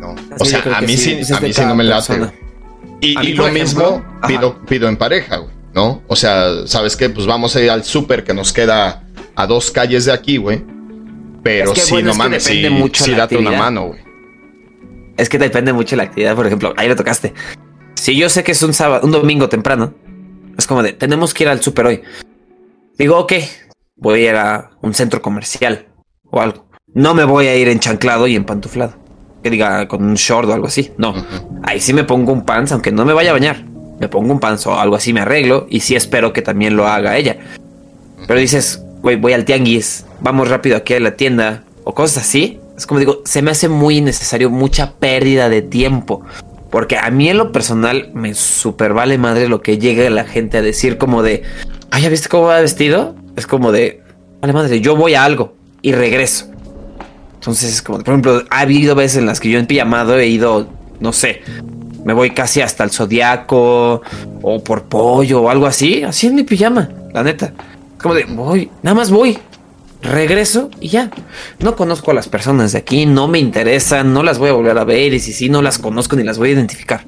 No. 0.00 0.14
O 0.38 0.44
sea, 0.44 0.62
a 0.74 0.80
mí 0.80 0.96
sí, 0.96 1.20
a 1.32 1.40
mí 1.40 1.52
sí 1.52 1.60
no 1.62 1.74
me 1.74 1.84
late. 1.84 2.32
Y, 3.00 3.18
y 3.20 3.32
lo 3.34 3.48
mismo 3.48 4.04
pido, 4.26 4.58
pido 4.66 4.88
en 4.88 4.96
pareja, 4.96 5.38
güey, 5.38 5.52
¿no? 5.74 6.02
O 6.06 6.16
sea, 6.16 6.66
¿sabes 6.66 6.96
qué? 6.96 7.10
Pues 7.10 7.26
vamos 7.26 7.54
a 7.56 7.62
ir 7.62 7.70
al 7.70 7.84
súper 7.84 8.24
que 8.24 8.34
nos 8.34 8.52
queda 8.52 9.04
a 9.34 9.46
dos 9.46 9.70
calles 9.70 10.04
de 10.04 10.12
aquí, 10.12 10.36
güey. 10.36 10.62
Pero 11.42 11.74
sí, 11.74 12.02
no 12.02 12.14
mames, 12.14 12.42
sí, 12.44 12.66
sí 12.92 13.12
date 13.12 13.36
una 13.36 13.52
mano, 13.52 13.88
güey. 13.88 14.00
Es 15.16 15.28
que 15.28 15.38
depende 15.38 15.72
mucho 15.72 15.90
de 15.90 15.98
la 15.98 16.02
actividad, 16.04 16.34
por 16.34 16.46
ejemplo, 16.46 16.72
ahí 16.76 16.88
lo 16.88 16.96
tocaste. 16.96 17.34
Si 17.94 18.16
yo 18.16 18.28
sé 18.30 18.42
que 18.42 18.52
es 18.52 18.62
un 18.62 18.72
sábado, 18.72 19.04
un 19.04 19.10
domingo 19.10 19.48
temprano, 19.48 19.92
es 20.56 20.66
como 20.66 20.82
de, 20.82 20.94
tenemos 20.94 21.34
que 21.34 21.44
ir 21.44 21.48
al 21.50 21.62
súper 21.62 21.86
hoy. 21.86 22.02
Digo, 23.00 23.16
ok, 23.16 23.32
voy 23.96 24.26
a 24.26 24.30
ir 24.30 24.36
a 24.36 24.72
un 24.82 24.92
centro 24.92 25.22
comercial 25.22 25.86
o 26.30 26.38
algo. 26.42 26.66
No 26.92 27.14
me 27.14 27.24
voy 27.24 27.46
a 27.46 27.56
ir 27.56 27.66
enchanclado 27.68 28.26
y 28.26 28.36
empantuflado. 28.36 28.92
Que 29.42 29.48
diga 29.48 29.88
con 29.88 30.04
un 30.04 30.16
short 30.16 30.50
o 30.50 30.52
algo 30.52 30.66
así. 30.66 30.92
No. 30.98 31.14
Ahí 31.62 31.80
sí 31.80 31.94
me 31.94 32.04
pongo 32.04 32.30
un 32.30 32.44
pants, 32.44 32.72
aunque 32.72 32.92
no 32.92 33.06
me 33.06 33.14
vaya 33.14 33.30
a 33.30 33.32
bañar. 33.32 33.64
Me 33.98 34.08
pongo 34.08 34.30
un 34.30 34.38
pants 34.38 34.66
o 34.66 34.78
algo 34.78 34.96
así, 34.96 35.14
me 35.14 35.22
arreglo 35.22 35.66
y 35.70 35.80
sí 35.80 35.96
espero 35.96 36.34
que 36.34 36.42
también 36.42 36.76
lo 36.76 36.86
haga 36.86 37.16
ella. 37.16 37.38
Pero 38.28 38.38
dices, 38.38 38.84
güey, 39.00 39.16
voy 39.16 39.32
al 39.32 39.46
tianguis, 39.46 40.04
vamos 40.20 40.50
rápido 40.50 40.76
aquí 40.76 40.92
a 40.92 41.00
la 41.00 41.16
tienda 41.16 41.64
o 41.84 41.94
cosas 41.94 42.24
así. 42.24 42.60
Es 42.76 42.86
como 42.86 43.00
digo, 43.00 43.22
se 43.24 43.40
me 43.40 43.50
hace 43.50 43.70
muy 43.70 43.96
innecesario, 43.96 44.50
mucha 44.50 44.96
pérdida 44.96 45.48
de 45.48 45.62
tiempo. 45.62 46.20
Porque 46.70 46.98
a 46.98 47.10
mí 47.10 47.30
en 47.30 47.38
lo 47.38 47.50
personal 47.50 48.10
me 48.12 48.34
super 48.34 48.92
vale 48.92 49.16
madre 49.16 49.48
lo 49.48 49.62
que 49.62 49.78
llegue 49.78 50.10
la 50.10 50.24
gente 50.24 50.58
a 50.58 50.62
decir 50.62 50.98
como 50.98 51.22
de, 51.22 51.44
ay, 51.90 52.02
¿ya 52.02 52.08
viste 52.08 52.28
cómo 52.28 52.44
va 52.44 52.60
vestido? 52.60 53.14
Es 53.36 53.46
como 53.46 53.72
de, 53.72 54.02
vale 54.40 54.52
madre, 54.52 54.80
yo 54.80 54.96
voy 54.96 55.14
a 55.14 55.24
algo 55.24 55.54
y 55.82 55.92
regreso. 55.92 56.46
Entonces 57.34 57.72
es 57.72 57.82
como, 57.82 57.98
por 57.98 58.08
ejemplo, 58.08 58.42
ha 58.50 58.60
habido 58.60 58.94
veces 58.94 59.18
en 59.18 59.26
las 59.26 59.40
que 59.40 59.50
yo 59.50 59.58
en 59.58 59.66
pijamado 59.66 60.18
he 60.18 60.26
ido, 60.26 60.68
no 61.00 61.12
sé, 61.12 61.42
me 62.04 62.12
voy 62.12 62.30
casi 62.30 62.60
hasta 62.60 62.84
el 62.84 62.90
zodiaco 62.90 64.02
o 64.42 64.64
por 64.64 64.84
pollo 64.84 65.42
o 65.42 65.50
algo 65.50 65.66
así, 65.66 66.02
así 66.02 66.26
en 66.26 66.34
mi 66.34 66.42
pijama, 66.42 66.90
la 67.12 67.22
neta. 67.22 67.52
Como 68.00 68.14
de, 68.14 68.24
voy, 68.24 68.70
nada 68.82 68.94
más 68.94 69.10
voy, 69.10 69.38
regreso 70.02 70.70
y 70.80 70.88
ya. 70.88 71.10
No 71.60 71.76
conozco 71.76 72.10
a 72.10 72.14
las 72.14 72.28
personas 72.28 72.72
de 72.72 72.78
aquí, 72.78 73.06
no 73.06 73.28
me 73.28 73.38
interesan, 73.38 74.12
no 74.12 74.22
las 74.22 74.38
voy 74.38 74.50
a 74.50 74.52
volver 74.52 74.78
a 74.78 74.84
ver 74.84 75.12
y 75.14 75.20
si 75.20 75.48
no 75.48 75.62
las 75.62 75.78
conozco 75.78 76.16
ni 76.16 76.24
las 76.24 76.38
voy 76.38 76.50
a 76.50 76.52
identificar. 76.52 77.04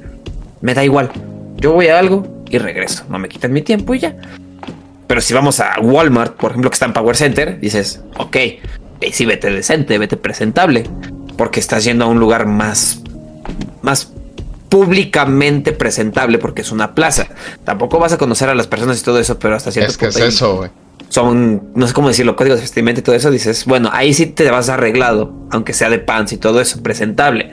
Me 0.60 0.74
da 0.74 0.84
igual. 0.84 1.10
Yo 1.56 1.72
voy 1.72 1.88
a 1.88 1.98
algo 1.98 2.26
y 2.50 2.58
regreso. 2.58 3.04
No 3.08 3.18
me 3.18 3.28
quitan 3.28 3.52
mi 3.52 3.62
tiempo 3.62 3.94
y 3.94 4.00
ya. 4.00 4.16
Pero 5.12 5.20
si 5.20 5.34
vamos 5.34 5.60
a 5.60 5.78
Walmart, 5.78 6.36
por 6.36 6.52
ejemplo, 6.52 6.70
que 6.70 6.74
está 6.74 6.86
en 6.86 6.94
Power 6.94 7.14
Center, 7.14 7.60
dices, 7.60 8.00
ok, 8.16 8.34
y 9.02 9.12
sí, 9.12 9.26
vete 9.26 9.50
decente, 9.50 9.98
vete 9.98 10.16
presentable, 10.16 10.84
porque 11.36 11.60
estás 11.60 11.84
yendo 11.84 12.06
a 12.06 12.08
un 12.08 12.18
lugar 12.18 12.46
más, 12.46 13.02
más 13.82 14.10
públicamente 14.70 15.72
presentable, 15.72 16.38
porque 16.38 16.62
es 16.62 16.72
una 16.72 16.94
plaza. 16.94 17.26
Tampoco 17.62 17.98
vas 17.98 18.14
a 18.14 18.16
conocer 18.16 18.48
a 18.48 18.54
las 18.54 18.66
personas 18.66 19.02
y 19.02 19.04
todo 19.04 19.18
eso, 19.18 19.38
pero 19.38 19.54
hasta 19.54 19.70
cierto 19.70 19.90
es 19.90 19.98
que 19.98 20.06
Es 20.06 20.16
eso, 20.16 20.56
güey 20.56 20.70
son, 21.10 21.72
no 21.74 21.86
sé 21.86 21.92
cómo 21.92 22.08
decirlo, 22.08 22.34
códigos 22.34 22.56
de 22.56 22.62
vestimenta 22.62 23.00
y 23.00 23.04
todo 23.04 23.14
eso, 23.14 23.30
dices, 23.30 23.66
bueno, 23.66 23.90
ahí 23.92 24.14
sí 24.14 24.24
te 24.24 24.50
vas 24.50 24.70
arreglado, 24.70 25.30
aunque 25.50 25.74
sea 25.74 25.90
de 25.90 25.98
pants 25.98 26.32
y 26.32 26.38
todo 26.38 26.58
eso, 26.58 26.82
presentable. 26.82 27.52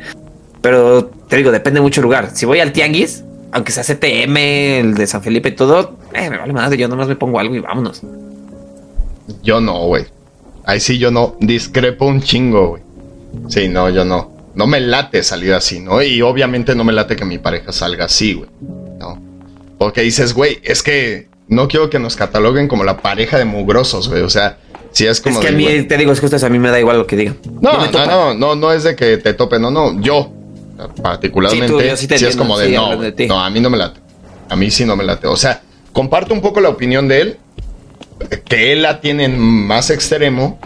Pero 0.61 1.07
te 1.27 1.35
digo, 1.35 1.51
depende 1.51 1.81
mucho 1.81 2.01
lugar. 2.01 2.31
Si 2.33 2.45
voy 2.45 2.61
al 2.61 2.71
tianguis, 2.71 3.25
aunque 3.51 3.71
sea 3.71 3.83
CTM, 3.83 4.37
el 4.37 4.95
de 4.95 5.07
San 5.07 5.21
Felipe 5.21 5.49
y 5.49 5.51
todo, 5.53 5.97
eh, 6.13 6.29
me 6.29 6.37
vale 6.37 6.53
madre, 6.53 6.77
yo 6.77 6.87
nomás 6.87 7.07
me 7.07 7.15
pongo 7.15 7.39
algo 7.39 7.55
y 7.55 7.59
vámonos. 7.59 8.01
Yo 9.43 9.61
no, 9.61 9.85
güey. 9.85 10.05
Ahí 10.65 10.79
sí 10.79 10.97
yo 10.97 11.11
no, 11.11 11.35
discrepo 11.39 12.05
un 12.05 12.21
chingo, 12.21 12.69
güey. 12.69 12.83
Sí, 13.47 13.69
no, 13.69 13.89
yo 13.89 14.05
no. 14.05 14.31
No 14.55 14.67
me 14.67 14.79
late 14.79 15.23
salir 15.23 15.53
así, 15.53 15.79
¿no? 15.79 16.01
Y 16.01 16.21
obviamente 16.21 16.75
no 16.75 16.83
me 16.83 16.93
late 16.93 17.15
que 17.15 17.25
mi 17.25 17.37
pareja 17.37 17.71
salga 17.71 18.05
así, 18.05 18.33
güey. 18.33 18.49
No. 18.99 19.21
Porque 19.77 20.01
dices, 20.01 20.33
güey, 20.33 20.59
es 20.63 20.83
que 20.83 21.27
no 21.47 21.67
quiero 21.67 21.89
que 21.89 21.99
nos 21.99 22.15
cataloguen 22.15 22.67
como 22.67 22.83
la 22.83 22.97
pareja 22.97 23.37
de 23.37 23.45
mugrosos, 23.45 24.09
güey. 24.09 24.21
O 24.21 24.29
sea, 24.29 24.57
si 24.91 25.05
es 25.07 25.21
como. 25.21 25.39
Es 25.39 25.45
que 25.45 25.51
a 25.53 25.55
mí, 25.55 25.83
te 25.83 25.97
digo, 25.97 26.11
es 26.11 26.19
que 26.19 26.25
ustedes 26.25 26.43
a 26.43 26.49
mí 26.49 26.59
me 26.59 26.69
da 26.69 26.79
igual 26.79 26.97
lo 26.97 27.07
que 27.07 27.15
digan. 27.15 27.37
No, 27.61 27.87
no, 27.87 28.05
no, 28.05 28.33
no, 28.33 28.55
no, 28.55 28.71
es 28.71 28.83
de 28.83 28.95
que 28.95 29.17
te 29.17 29.33
topen, 29.33 29.61
no, 29.61 29.71
no. 29.71 29.99
Yo, 30.01 30.31
particularmente, 31.01 31.97
sí, 31.97 32.07
es 32.11 32.35
como 32.35 32.57
de 32.57 32.69
no, 32.69 32.95
no, 33.27 33.43
a 33.43 33.49
mí 33.49 33.59
no 33.59 33.69
me 33.69 33.77
late. 33.77 33.99
A 34.49 34.55
mí 34.55 34.71
sí 34.71 34.85
no 34.85 34.95
me 34.95 35.03
late. 35.03 35.27
O 35.27 35.35
sea, 35.35 35.61
comparto 35.93 36.33
un 36.33 36.41
poco 36.41 36.61
la 36.61 36.69
opinión 36.69 37.07
de 37.07 37.21
él, 37.21 37.37
que 38.45 38.73
él 38.73 38.81
la 38.81 39.01
tiene 39.01 39.27
más 39.29 39.89
extremo 39.89 40.59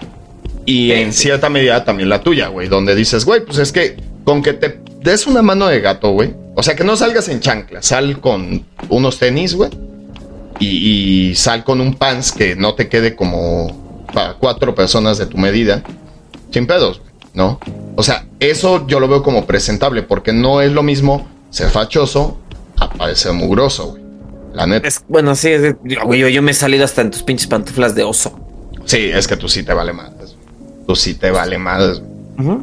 y 0.65 0.91
en 0.91 1.13
cierta 1.13 1.49
medida 1.49 1.83
también 1.83 2.09
la 2.09 2.21
tuya, 2.21 2.47
güey, 2.47 2.67
donde 2.67 2.95
dices, 2.95 3.25
güey, 3.25 3.43
pues 3.45 3.57
es 3.57 3.71
que 3.71 3.97
con 4.23 4.41
que 4.41 4.53
te 4.53 4.79
des 5.01 5.27
una 5.27 5.41
mano 5.41 5.67
de 5.67 5.81
gato, 5.81 6.11
güey. 6.11 6.33
O 6.55 6.63
sea, 6.63 6.75
que 6.75 6.83
no 6.83 6.95
salgas 6.95 7.27
en 7.29 7.39
chancla, 7.39 7.81
sal 7.81 8.19
con 8.19 8.65
unos 8.89 9.19
tenis, 9.19 9.55
güey 9.55 9.69
y, 10.59 11.35
sal 11.35 11.63
con 11.63 11.81
un 11.81 11.95
pants 11.95 12.31
que 12.31 12.55
no 12.55 12.75
te 12.75 12.87
quede 12.87 13.15
como 13.15 14.05
para 14.13 14.35
cuatro 14.35 14.75
personas 14.75 15.17
de 15.17 15.25
tu 15.25 15.37
medida, 15.37 15.83
sin 16.51 16.67
pedos, 16.67 17.01
¿no? 17.33 17.59
O 17.95 18.03
sea, 18.03 18.25
eso 18.39 18.85
yo 18.87 18.99
lo 18.99 19.07
veo 19.07 19.23
como 19.23 19.45
presentable, 19.45 20.03
porque 20.03 20.33
no 20.33 20.61
es 20.61 20.71
lo 20.71 20.83
mismo 20.83 21.27
ser 21.49 21.69
fachoso 21.69 22.37
a 22.79 22.89
parecer 22.89 23.33
mugroso, 23.33 23.91
güey. 23.91 24.03
La 24.53 24.67
neta. 24.67 24.87
bueno, 25.07 25.35
sí, 25.35 25.49
güey, 26.03 26.31
yo, 26.31 26.41
me 26.43 26.51
he 26.51 26.53
salido 26.53 26.85
hasta 26.85 27.01
en 27.01 27.09
tus 27.09 27.23
pinches 27.23 27.47
pantuflas 27.47 27.95
de 27.95 28.03
oso. 28.03 28.39
Sí, 28.85 29.09
es 29.11 29.27
que 29.27 29.35
tú 29.35 29.49
sí 29.49 29.63
te 29.63 29.73
vale 29.73 29.93
más. 29.93 30.11
Tú 30.85 30.95
sí 30.95 31.15
te 31.15 31.31
vale 31.31 31.57
más. 31.57 32.03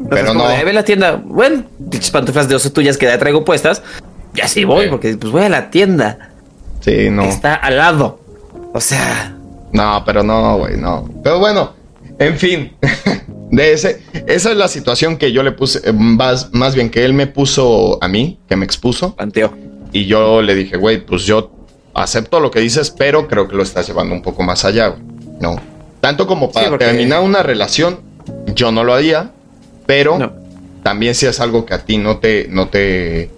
Pero 0.08 0.34
no. 0.34 0.46
ve 0.46 0.72
la 0.72 0.84
tienda. 0.84 1.20
Bueno, 1.24 1.64
pinches 1.90 2.12
pantuflas 2.12 2.48
de 2.48 2.54
oso 2.54 2.70
tuyas 2.72 2.96
que 2.96 3.06
ya 3.06 3.18
traigo 3.18 3.44
puestas. 3.44 3.82
Ya 4.34 4.46
sí 4.46 4.62
voy, 4.62 4.88
porque 4.88 5.16
pues 5.16 5.32
voy 5.32 5.42
a 5.42 5.48
la 5.48 5.70
tienda. 5.70 6.30
Sí, 6.80 7.10
no. 7.10 7.24
Está 7.24 7.54
al 7.54 7.76
lado. 7.76 8.20
O 8.72 8.80
sea. 8.80 9.36
No, 9.72 10.02
pero 10.06 10.22
no, 10.22 10.58
güey, 10.58 10.76
no. 10.76 11.08
Pero 11.24 11.40
bueno, 11.40 11.72
en 12.18 12.38
fin. 12.38 12.76
De 13.50 13.72
ese, 13.72 14.02
esa 14.26 14.52
es 14.52 14.56
la 14.56 14.68
situación 14.68 15.16
que 15.16 15.32
yo 15.32 15.42
le 15.42 15.52
puse, 15.52 15.80
eh, 15.84 15.92
más, 15.92 16.52
más 16.52 16.74
bien 16.74 16.88
que 16.90 17.04
él 17.04 17.14
me 17.14 17.26
puso 17.26 18.02
a 18.02 18.08
mí, 18.08 18.38
que 18.48 18.56
me 18.56 18.64
expuso. 18.64 19.16
Planteo. 19.16 19.56
Y 19.92 20.06
yo 20.06 20.40
le 20.40 20.54
dije, 20.54 20.76
güey, 20.76 21.04
pues 21.04 21.24
yo 21.24 21.50
acepto 21.94 22.38
lo 22.38 22.50
que 22.50 22.60
dices, 22.60 22.90
pero 22.90 23.26
creo 23.26 23.48
que 23.48 23.56
lo 23.56 23.62
estás 23.62 23.88
llevando 23.88 24.14
un 24.14 24.22
poco 24.22 24.42
más 24.42 24.64
allá, 24.64 24.88
güey. 24.88 25.02
No. 25.40 25.60
Tanto 26.00 26.26
como 26.26 26.50
para 26.52 26.78
terminar 26.78 27.22
una 27.22 27.42
relación, 27.42 28.00
yo 28.54 28.70
no 28.72 28.84
lo 28.84 28.94
haría, 28.94 29.32
pero 29.86 30.18
también 30.82 31.14
si 31.14 31.26
es 31.26 31.40
algo 31.40 31.66
que 31.66 31.74
a 31.74 31.84
ti 31.84 31.98
no 31.98 32.18
te, 32.18 32.46
no 32.48 32.68
te, 32.68 33.30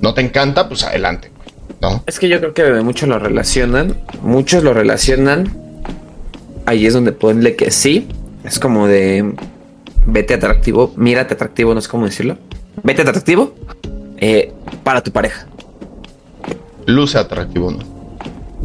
no 0.00 0.14
te 0.14 0.20
encanta, 0.20 0.68
pues 0.68 0.84
adelante. 0.84 1.30
Es 2.06 2.18
que 2.18 2.28
yo 2.28 2.38
creo 2.40 2.54
que 2.54 2.82
muchos 2.82 3.08
lo 3.08 3.18
relacionan, 3.18 3.96
muchos 4.22 4.62
lo 4.62 4.72
relacionan. 4.72 5.52
Ahí 6.64 6.86
es 6.86 6.94
donde 6.94 7.12
ponle 7.12 7.54
que 7.54 7.70
sí, 7.70 8.08
es 8.44 8.58
como 8.58 8.88
de 8.88 9.34
vete 10.06 10.34
atractivo, 10.34 10.92
mírate 10.96 11.34
atractivo, 11.34 11.74
no 11.74 11.80
sé 11.80 11.88
cómo 11.88 12.06
decirlo. 12.06 12.38
Vete 12.82 13.02
atractivo 13.02 13.54
eh, 14.18 14.52
para 14.82 15.02
tu 15.02 15.10
pareja. 15.10 15.46
Luce 16.86 17.18
atractivo, 17.18 17.72
¿no? 17.72 17.78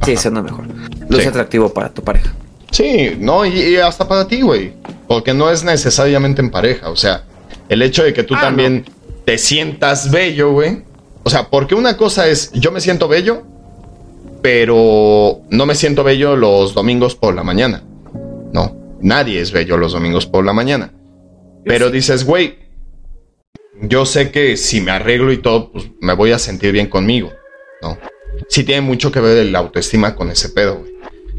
Sí, 0.04 0.14
eso 0.14 0.30
no 0.32 0.44
mejor. 0.44 0.66
Luce 1.10 1.28
atractivo 1.28 1.74
para 1.74 1.90
tu 1.90 2.04
pareja. 2.04 2.34
Sí, 2.72 3.18
no, 3.20 3.46
y, 3.46 3.76
hasta 3.78 4.08
para 4.08 4.28
ti, 4.28 4.42
güey. 4.42 4.74
Porque 5.08 5.34
no 5.34 5.50
es 5.50 5.64
necesariamente 5.64 6.42
en 6.42 6.52
pareja. 6.52 6.90
O 6.90 6.96
sea, 6.96 7.24
el 7.68 7.82
hecho 7.82 8.04
de 8.04 8.14
que 8.14 8.24
tú 8.24 8.36
ah, 8.36 8.42
también 8.42 8.86
te 9.26 9.38
sientas 9.38 10.10
bello, 10.10 10.52
güey, 10.52 10.84
o 11.24 11.30
sea, 11.30 11.50
porque 11.50 11.76
una 11.76 11.98
cosa 11.98 12.28
es, 12.28 12.52
yo 12.54 12.72
me 12.72 12.82
siento 12.82 13.08
bello, 13.08 13.44
pero 14.42 15.42
no 15.50 15.66
me 15.66 15.76
siento 15.76 16.04
bello 16.04 16.36
los 16.36 16.74
domingos 16.74 17.16
por 17.16 17.36
la 17.36 17.44
mañana. 17.44 17.84
No, 18.54 18.76
nadie 19.02 19.40
es 19.40 19.52
bello 19.52 19.78
los 19.78 19.92
domingos 19.92 20.26
por 20.26 20.44
la 20.44 20.54
mañana. 20.54 20.92
Pero 21.66 21.90
dices, 21.90 22.26
güey, 22.26 22.58
yo 23.82 24.06
sé 24.06 24.32
que 24.32 24.58
si 24.58 24.82
me 24.82 24.92
arreglo 24.92 25.32
y 25.32 25.38
todo, 25.38 25.72
pues 25.72 25.86
me 26.00 26.14
voy 26.14 26.32
a 26.32 26.40
sentir 26.40 26.72
bien 26.72 26.88
conmigo, 26.88 27.32
¿no? 27.82 27.98
Sí 28.50 28.64
tiene 28.64 28.82
mucho 28.82 29.12
que 29.12 29.20
ver 29.20 29.38
el 29.38 29.56
autoestima 29.56 30.16
con 30.16 30.30
ese 30.32 30.50
pedo, 30.50 30.80
güey. 30.80 30.92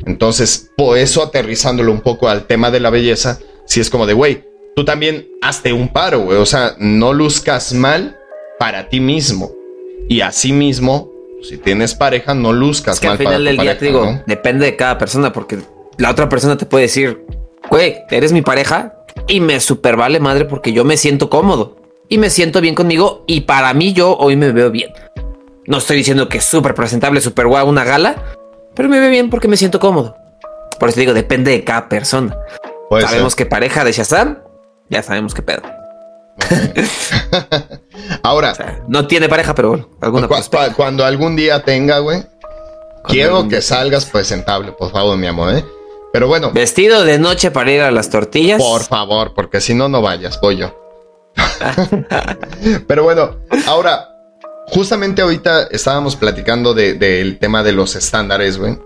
Entonces, 0.07 0.71
por 0.77 0.99
eso 0.99 1.23
aterrizándolo 1.23 1.93
un 1.93 2.01
poco 2.01 2.29
al 2.29 2.47
tema 2.47 2.71
de 2.71 2.81
la 2.81 2.91
belleza, 2.91 3.39
si 3.67 3.81
es 3.81 3.91
como 3.91 4.07
de, 4.07 4.15
güey, 4.15 4.45
tú 4.75 4.85
también 4.85 5.29
hazte 5.41 5.73
un 5.73 5.89
paro, 5.89 6.21
güey. 6.21 6.39
O 6.39 6.47
sea, 6.47 6.75
no 6.79 7.13
luzcas 7.13 7.73
mal 7.73 8.19
para 8.59 8.89
ti 8.89 9.01
mismo. 9.01 9.53
Y 10.09 10.21
así 10.21 10.53
mismo, 10.53 11.13
si 11.43 11.59
tienes 11.59 11.95
pareja, 11.95 12.35
no 12.35 12.53
luzcas 12.53 12.95
es 12.95 13.01
que 13.01 13.09
Al 13.09 13.19
final 13.19 13.45
del 13.45 13.57
día 13.57 13.79
te 13.79 13.87
digo, 13.87 14.21
depende 14.27 14.67
de 14.67 14.77
cada 14.77 14.99
persona, 14.99 15.33
porque 15.33 15.59
la 15.99 16.11
otra 16.11 16.29
persona 16.29 16.57
te 16.57 16.67
puede 16.67 16.83
decir, 16.85 17.25
güey, 17.71 17.99
eres 18.11 18.33
mi 18.33 18.43
pareja 18.43 19.02
y 19.29 19.41
me 19.41 19.61
super 19.61 19.97
vale 19.97 20.21
madre 20.21 20.45
porque 20.45 20.73
yo 20.73 20.85
me 20.85 20.97
siento 20.97 21.31
cómodo 21.31 21.77
y 22.09 22.19
me 22.19 22.31
siento 22.31 22.61
bien 22.61 22.75
conmigo 22.75 23.25
y 23.27 23.43
para 23.43 23.73
mí 23.75 23.93
yo 23.93 24.17
hoy 24.17 24.37
me 24.37 24.53
veo 24.53 24.71
bien. 24.71 24.93
No 25.67 25.79
estoy 25.79 25.97
diciendo 25.97 26.29
que 26.29 26.39
es 26.39 26.45
súper 26.45 26.75
presentable, 26.75 27.21
súper 27.21 27.47
guau, 27.47 27.69
una 27.69 27.85
gala, 27.85 28.17
pero 28.75 28.89
me 28.89 29.01
veo 29.01 29.11
bien 29.11 29.31
porque 29.31 29.49
me 29.49 29.57
siento 29.57 29.79
cómodo. 29.81 30.17
Por 30.79 30.89
eso 30.89 31.01
digo, 31.01 31.15
depende 31.15 31.53
de 31.53 31.65
cada 31.65 31.89
persona. 31.89 32.37
sabemos 33.01 33.37
que 33.37 33.47
pareja 33.47 33.85
de 33.85 33.93
Shazam, 33.93 34.39
ya 34.91 35.03
sabemos 35.03 35.35
qué 35.35 35.43
pedo. 35.43 35.63
Ahora, 38.23 38.55
no 38.89 39.07
tiene 39.07 39.29
pareja, 39.29 39.55
pero 39.55 39.69
bueno, 39.71 39.89
alguna 40.01 40.29
cuando 40.77 41.05
algún 41.05 41.37
día 41.37 41.63
tenga, 41.63 41.99
güey, 42.01 42.25
quiero 43.05 43.49
que 43.49 43.63
salgas 43.63 44.07
presentable, 44.07 44.73
por 44.73 44.91
favor, 44.91 45.17
mi 45.17 45.27
amor, 45.27 45.55
¿eh? 45.55 45.65
Pero 46.13 46.29
bueno. 46.29 46.53
Vestido 46.53 47.05
de 47.05 47.19
noche 47.19 47.51
para 47.51 47.73
ir 47.73 47.81
a 47.81 47.91
las 47.91 48.11
tortillas. 48.11 48.61
Por 48.61 48.83
favor, 48.83 49.33
porque 49.35 49.61
si 49.61 49.75
no, 49.75 49.89
no 49.89 50.03
vayas, 50.03 50.39
voy 50.41 50.59
yo. 50.59 50.77
Pero 52.87 53.05
bueno, 53.05 53.37
ahora, 53.67 54.09
justamente 54.67 55.23
ahorita 55.23 55.69
estábamos 55.71 56.17
platicando 56.17 56.75
del 56.75 57.39
tema 57.39 57.63
de 57.63 57.73
los 57.73 57.97
estándares, 57.97 58.59
güey. 58.59 58.79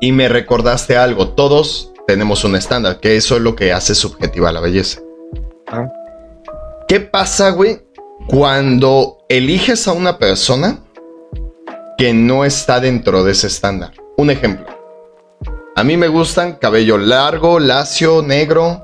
Y 0.00 0.12
me 0.12 0.28
recordaste 0.28 0.96
algo. 0.96 1.28
Todos 1.28 1.92
tenemos 2.06 2.44
un 2.44 2.56
estándar, 2.56 3.00
que 3.00 3.16
eso 3.16 3.36
es 3.36 3.42
lo 3.42 3.54
que 3.54 3.72
hace 3.72 3.94
subjetiva 3.94 4.52
la 4.52 4.60
belleza. 4.60 5.00
Ah. 5.66 5.88
¿Qué 6.88 7.00
pasa, 7.00 7.50
güey, 7.50 7.82
cuando 8.28 9.18
eliges 9.28 9.88
a 9.88 9.92
una 9.92 10.18
persona 10.18 10.78
que 11.98 12.14
no 12.14 12.44
está 12.44 12.80
dentro 12.80 13.24
de 13.24 13.32
ese 13.32 13.48
estándar? 13.48 13.92
Un 14.16 14.30
ejemplo. 14.30 14.75
A 15.78 15.84
mí 15.84 15.98
me 15.98 16.08
gustan 16.08 16.54
cabello 16.54 16.96
largo, 16.96 17.60
lacio, 17.60 18.22
negro, 18.22 18.82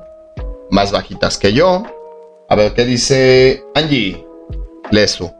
más 0.69 0.91
bajitas 0.91 1.39
que 1.39 1.51
yo. 1.51 1.83
A 2.47 2.55
ver, 2.55 2.75
¿qué 2.75 2.85
dice 2.85 3.63
Angie? 3.73 4.23
Lees 4.91 5.15
tú. 5.15 5.33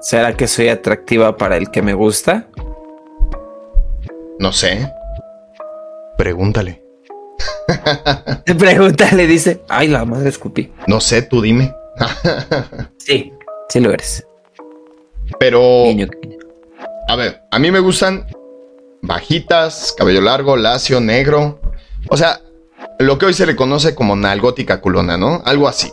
¿Será 0.00 0.34
que 0.34 0.48
soy 0.48 0.70
atractiva 0.70 1.36
para 1.36 1.58
el 1.58 1.70
que 1.70 1.82
me 1.82 1.92
gusta? 1.92 2.48
No 4.38 4.50
sé. 4.50 4.90
Pregúntale. 6.16 6.82
Pregúntale, 8.58 9.26
dice. 9.26 9.60
Ay, 9.68 9.88
la 9.88 10.06
madre 10.06 10.30
escupí. 10.30 10.72
No 10.86 11.00
sé, 11.00 11.20
tú 11.20 11.42
dime. 11.42 11.74
sí, 12.96 13.30
sí 13.68 13.80
lo 13.80 13.92
eres. 13.92 14.26
Pero. 15.38 15.84
A 17.08 17.16
ver, 17.16 17.42
a 17.50 17.58
mí 17.58 17.70
me 17.70 17.80
gustan 17.80 18.26
bajitas, 19.02 19.94
cabello 19.96 20.20
largo, 20.20 20.56
lacio, 20.56 21.00
negro. 21.00 21.60
O 22.08 22.16
sea, 22.16 22.40
lo 22.98 23.18
que 23.18 23.26
hoy 23.26 23.34
se 23.34 23.46
le 23.46 23.56
conoce 23.56 23.94
como 23.94 24.16
nalgótica 24.16 24.80
culona, 24.80 25.16
¿no? 25.16 25.42
Algo 25.44 25.68
así. 25.68 25.92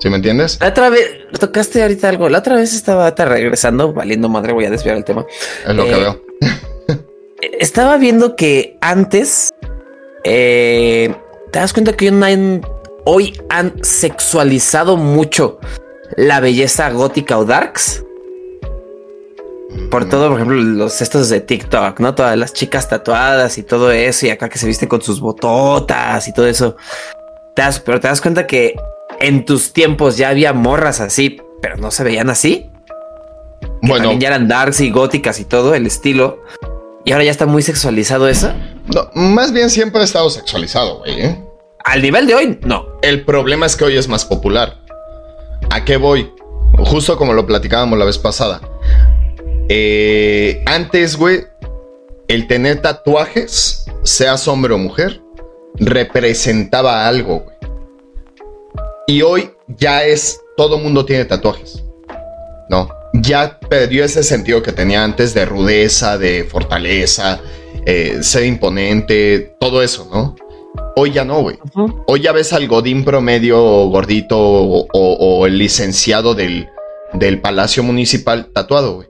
¿Sí 0.00 0.08
me 0.10 0.16
entiendes? 0.16 0.58
La 0.60 0.68
otra 0.68 0.90
vez, 0.90 1.10
tocaste 1.38 1.82
ahorita 1.82 2.08
algo. 2.08 2.28
La 2.28 2.38
otra 2.38 2.54
vez 2.54 2.72
estaba 2.72 3.10
regresando, 3.10 3.92
valiendo 3.92 4.28
madre, 4.28 4.52
voy 4.52 4.64
a 4.64 4.70
desviar 4.70 4.96
el 4.96 5.04
tema. 5.04 5.26
Es 5.66 5.74
lo 5.74 5.84
que 5.84 5.92
eh, 5.92 5.96
veo. 5.96 6.22
estaba 7.58 7.96
viendo 7.96 8.36
que 8.36 8.78
antes, 8.80 9.50
eh, 10.24 11.14
te 11.50 11.58
das 11.58 11.72
cuenta 11.72 11.94
que 11.94 12.12
hoy 13.04 13.40
han 13.48 13.74
sexualizado 13.82 14.96
mucho 14.96 15.58
la 16.16 16.40
belleza 16.40 16.90
gótica 16.90 17.38
o 17.38 17.44
darks. 17.44 18.04
Por 19.90 20.08
todo, 20.08 20.28
por 20.28 20.38
ejemplo, 20.38 20.56
los 20.56 21.00
estos 21.02 21.28
de 21.28 21.40
TikTok, 21.40 22.00
¿no? 22.00 22.14
Todas 22.14 22.36
las 22.38 22.52
chicas 22.52 22.88
tatuadas 22.88 23.58
y 23.58 23.62
todo 23.62 23.90
eso, 23.90 24.26
y 24.26 24.30
acá 24.30 24.48
que 24.48 24.58
se 24.58 24.66
visten 24.66 24.88
con 24.88 25.02
sus 25.02 25.20
bototas 25.20 26.26
y 26.26 26.32
todo 26.32 26.46
eso. 26.46 26.76
pero 27.84 28.00
te 28.00 28.08
das 28.08 28.20
cuenta 28.20 28.46
que 28.46 28.76
en 29.20 29.44
tus 29.44 29.72
tiempos 29.72 30.16
ya 30.16 30.30
había 30.30 30.52
morras 30.52 31.00
así, 31.00 31.40
pero 31.60 31.76
no 31.76 31.90
se 31.90 32.04
veían 32.04 32.30
así. 32.30 32.70
bueno, 33.82 34.12
ya 34.14 34.28
eran 34.28 34.48
darks 34.48 34.80
y 34.80 34.90
góticas 34.90 35.38
y 35.40 35.44
todo 35.44 35.74
el 35.74 35.86
estilo. 35.86 36.42
Y 37.04 37.12
ahora 37.12 37.24
ya 37.24 37.30
está 37.30 37.46
muy 37.46 37.62
sexualizado 37.62 38.28
eso. 38.28 38.52
No, 38.86 39.10
más 39.14 39.52
bien 39.52 39.70
siempre 39.70 40.00
ha 40.00 40.04
estado 40.04 40.28
sexualizado, 40.30 40.98
güey. 40.98 41.20
¿eh? 41.20 41.44
Al 41.84 42.02
nivel 42.02 42.26
de 42.26 42.34
hoy, 42.34 42.58
no. 42.62 42.86
El 43.02 43.24
problema 43.24 43.66
es 43.66 43.76
que 43.76 43.84
hoy 43.84 43.96
es 43.96 44.08
más 44.08 44.24
popular. 44.24 44.76
¿A 45.70 45.84
qué 45.84 45.96
voy? 45.96 46.32
Justo 46.76 47.16
como 47.16 47.32
lo 47.32 47.46
platicábamos 47.46 47.98
la 47.98 48.04
vez 48.04 48.18
pasada. 48.18 48.60
Eh, 49.68 50.62
antes, 50.66 51.16
güey, 51.16 51.44
el 52.28 52.46
tener 52.46 52.80
tatuajes, 52.80 53.86
seas 54.02 54.48
hombre 54.48 54.72
o 54.74 54.78
mujer, 54.78 55.20
representaba 55.74 57.06
algo, 57.06 57.40
güey. 57.40 57.56
Y 59.06 59.22
hoy 59.22 59.50
ya 59.68 60.04
es, 60.04 60.40
todo 60.56 60.78
mundo 60.78 61.04
tiene 61.04 61.24
tatuajes. 61.24 61.84
No, 62.68 62.88
ya 63.14 63.58
perdió 63.58 64.04
ese 64.04 64.22
sentido 64.22 64.62
que 64.62 64.72
tenía 64.72 65.02
antes 65.02 65.32
de 65.34 65.46
rudeza, 65.46 66.18
de 66.18 66.44
fortaleza, 66.44 67.40
eh, 67.86 68.18
ser 68.22 68.44
imponente, 68.44 69.56
todo 69.60 69.82
eso, 69.82 70.08
¿no? 70.12 70.36
Hoy 70.96 71.12
ya 71.12 71.24
no, 71.24 71.40
güey. 71.40 71.58
Hoy 72.06 72.20
ya 72.20 72.32
ves 72.32 72.52
al 72.52 72.68
godín 72.68 73.04
promedio 73.04 73.58
gordito 73.88 74.38
o, 74.38 75.46
el 75.46 75.56
licenciado 75.58 76.34
del, 76.34 76.68
del 77.12 77.40
Palacio 77.40 77.82
Municipal 77.82 78.50
tatuado, 78.52 78.96
güey. 78.96 79.08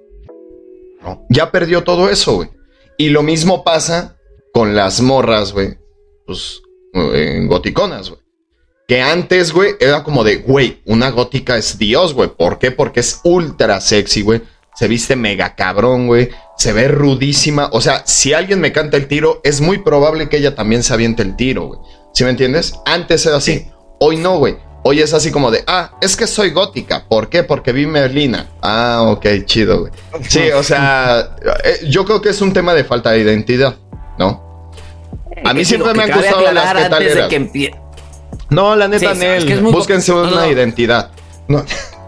Ya 1.28 1.50
perdió 1.50 1.84
todo 1.84 2.08
eso, 2.10 2.36
güey. 2.36 2.50
Y 2.96 3.10
lo 3.10 3.22
mismo 3.22 3.64
pasa 3.64 4.16
con 4.52 4.74
las 4.74 5.00
morras, 5.00 5.52
güey. 5.52 5.78
Pues, 6.26 6.60
en 6.92 7.46
goticonas, 7.46 8.10
güey. 8.10 8.20
Que 8.88 9.02
antes, 9.02 9.52
güey, 9.52 9.72
era 9.80 10.02
como 10.02 10.24
de, 10.24 10.36
güey, 10.36 10.80
una 10.86 11.10
gótica 11.10 11.56
es 11.58 11.78
Dios, 11.78 12.14
güey. 12.14 12.30
¿Por 12.30 12.58
qué? 12.58 12.70
Porque 12.70 13.00
es 13.00 13.20
ultra 13.22 13.80
sexy, 13.80 14.22
güey. 14.22 14.40
Se 14.74 14.88
viste 14.88 15.14
mega 15.14 15.54
cabrón, 15.54 16.06
güey. 16.06 16.30
Se 16.56 16.72
ve 16.72 16.88
rudísima. 16.88 17.68
O 17.72 17.80
sea, 17.80 18.06
si 18.06 18.32
alguien 18.32 18.60
me 18.60 18.72
canta 18.72 18.96
el 18.96 19.06
tiro, 19.06 19.40
es 19.44 19.60
muy 19.60 19.78
probable 19.78 20.28
que 20.28 20.38
ella 20.38 20.54
también 20.54 20.82
se 20.82 20.94
aviente 20.94 21.22
el 21.22 21.36
tiro, 21.36 21.66
güey. 21.66 21.80
¿Sí 22.14 22.24
me 22.24 22.30
entiendes? 22.30 22.74
Antes 22.86 23.26
era 23.26 23.36
así. 23.36 23.68
Hoy 24.00 24.16
no, 24.16 24.38
güey. 24.38 24.56
Hoy 24.90 25.02
es 25.02 25.12
así 25.12 25.30
como 25.30 25.50
de, 25.50 25.64
ah, 25.66 25.90
es 26.00 26.16
que 26.16 26.26
soy 26.26 26.48
gótica. 26.48 27.04
¿Por 27.06 27.28
qué? 27.28 27.42
Porque 27.42 27.72
vi 27.72 27.84
Merlina. 27.84 28.46
Ah, 28.62 29.02
ok, 29.06 29.26
chido, 29.44 29.80
güey. 29.80 29.92
Sí, 30.26 30.50
o 30.50 30.62
sea, 30.62 31.36
eh, 31.62 31.80
yo 31.90 32.06
creo 32.06 32.22
que 32.22 32.30
es 32.30 32.40
un 32.40 32.54
tema 32.54 32.72
de 32.72 32.84
falta 32.84 33.10
de 33.10 33.18
identidad, 33.18 33.76
¿no? 34.18 34.72
A 35.44 35.52
mí 35.52 35.66
siempre 35.66 35.92
me 35.92 36.04
han 36.04 36.10
gustado 36.10 36.50
las 36.52 36.72
petaleras. 36.72 37.30
No, 38.48 38.76
la 38.76 38.88
neta, 38.88 39.12
Nel, 39.12 39.60
búsquense 39.60 40.10
una 40.10 40.46
identidad. 40.46 41.10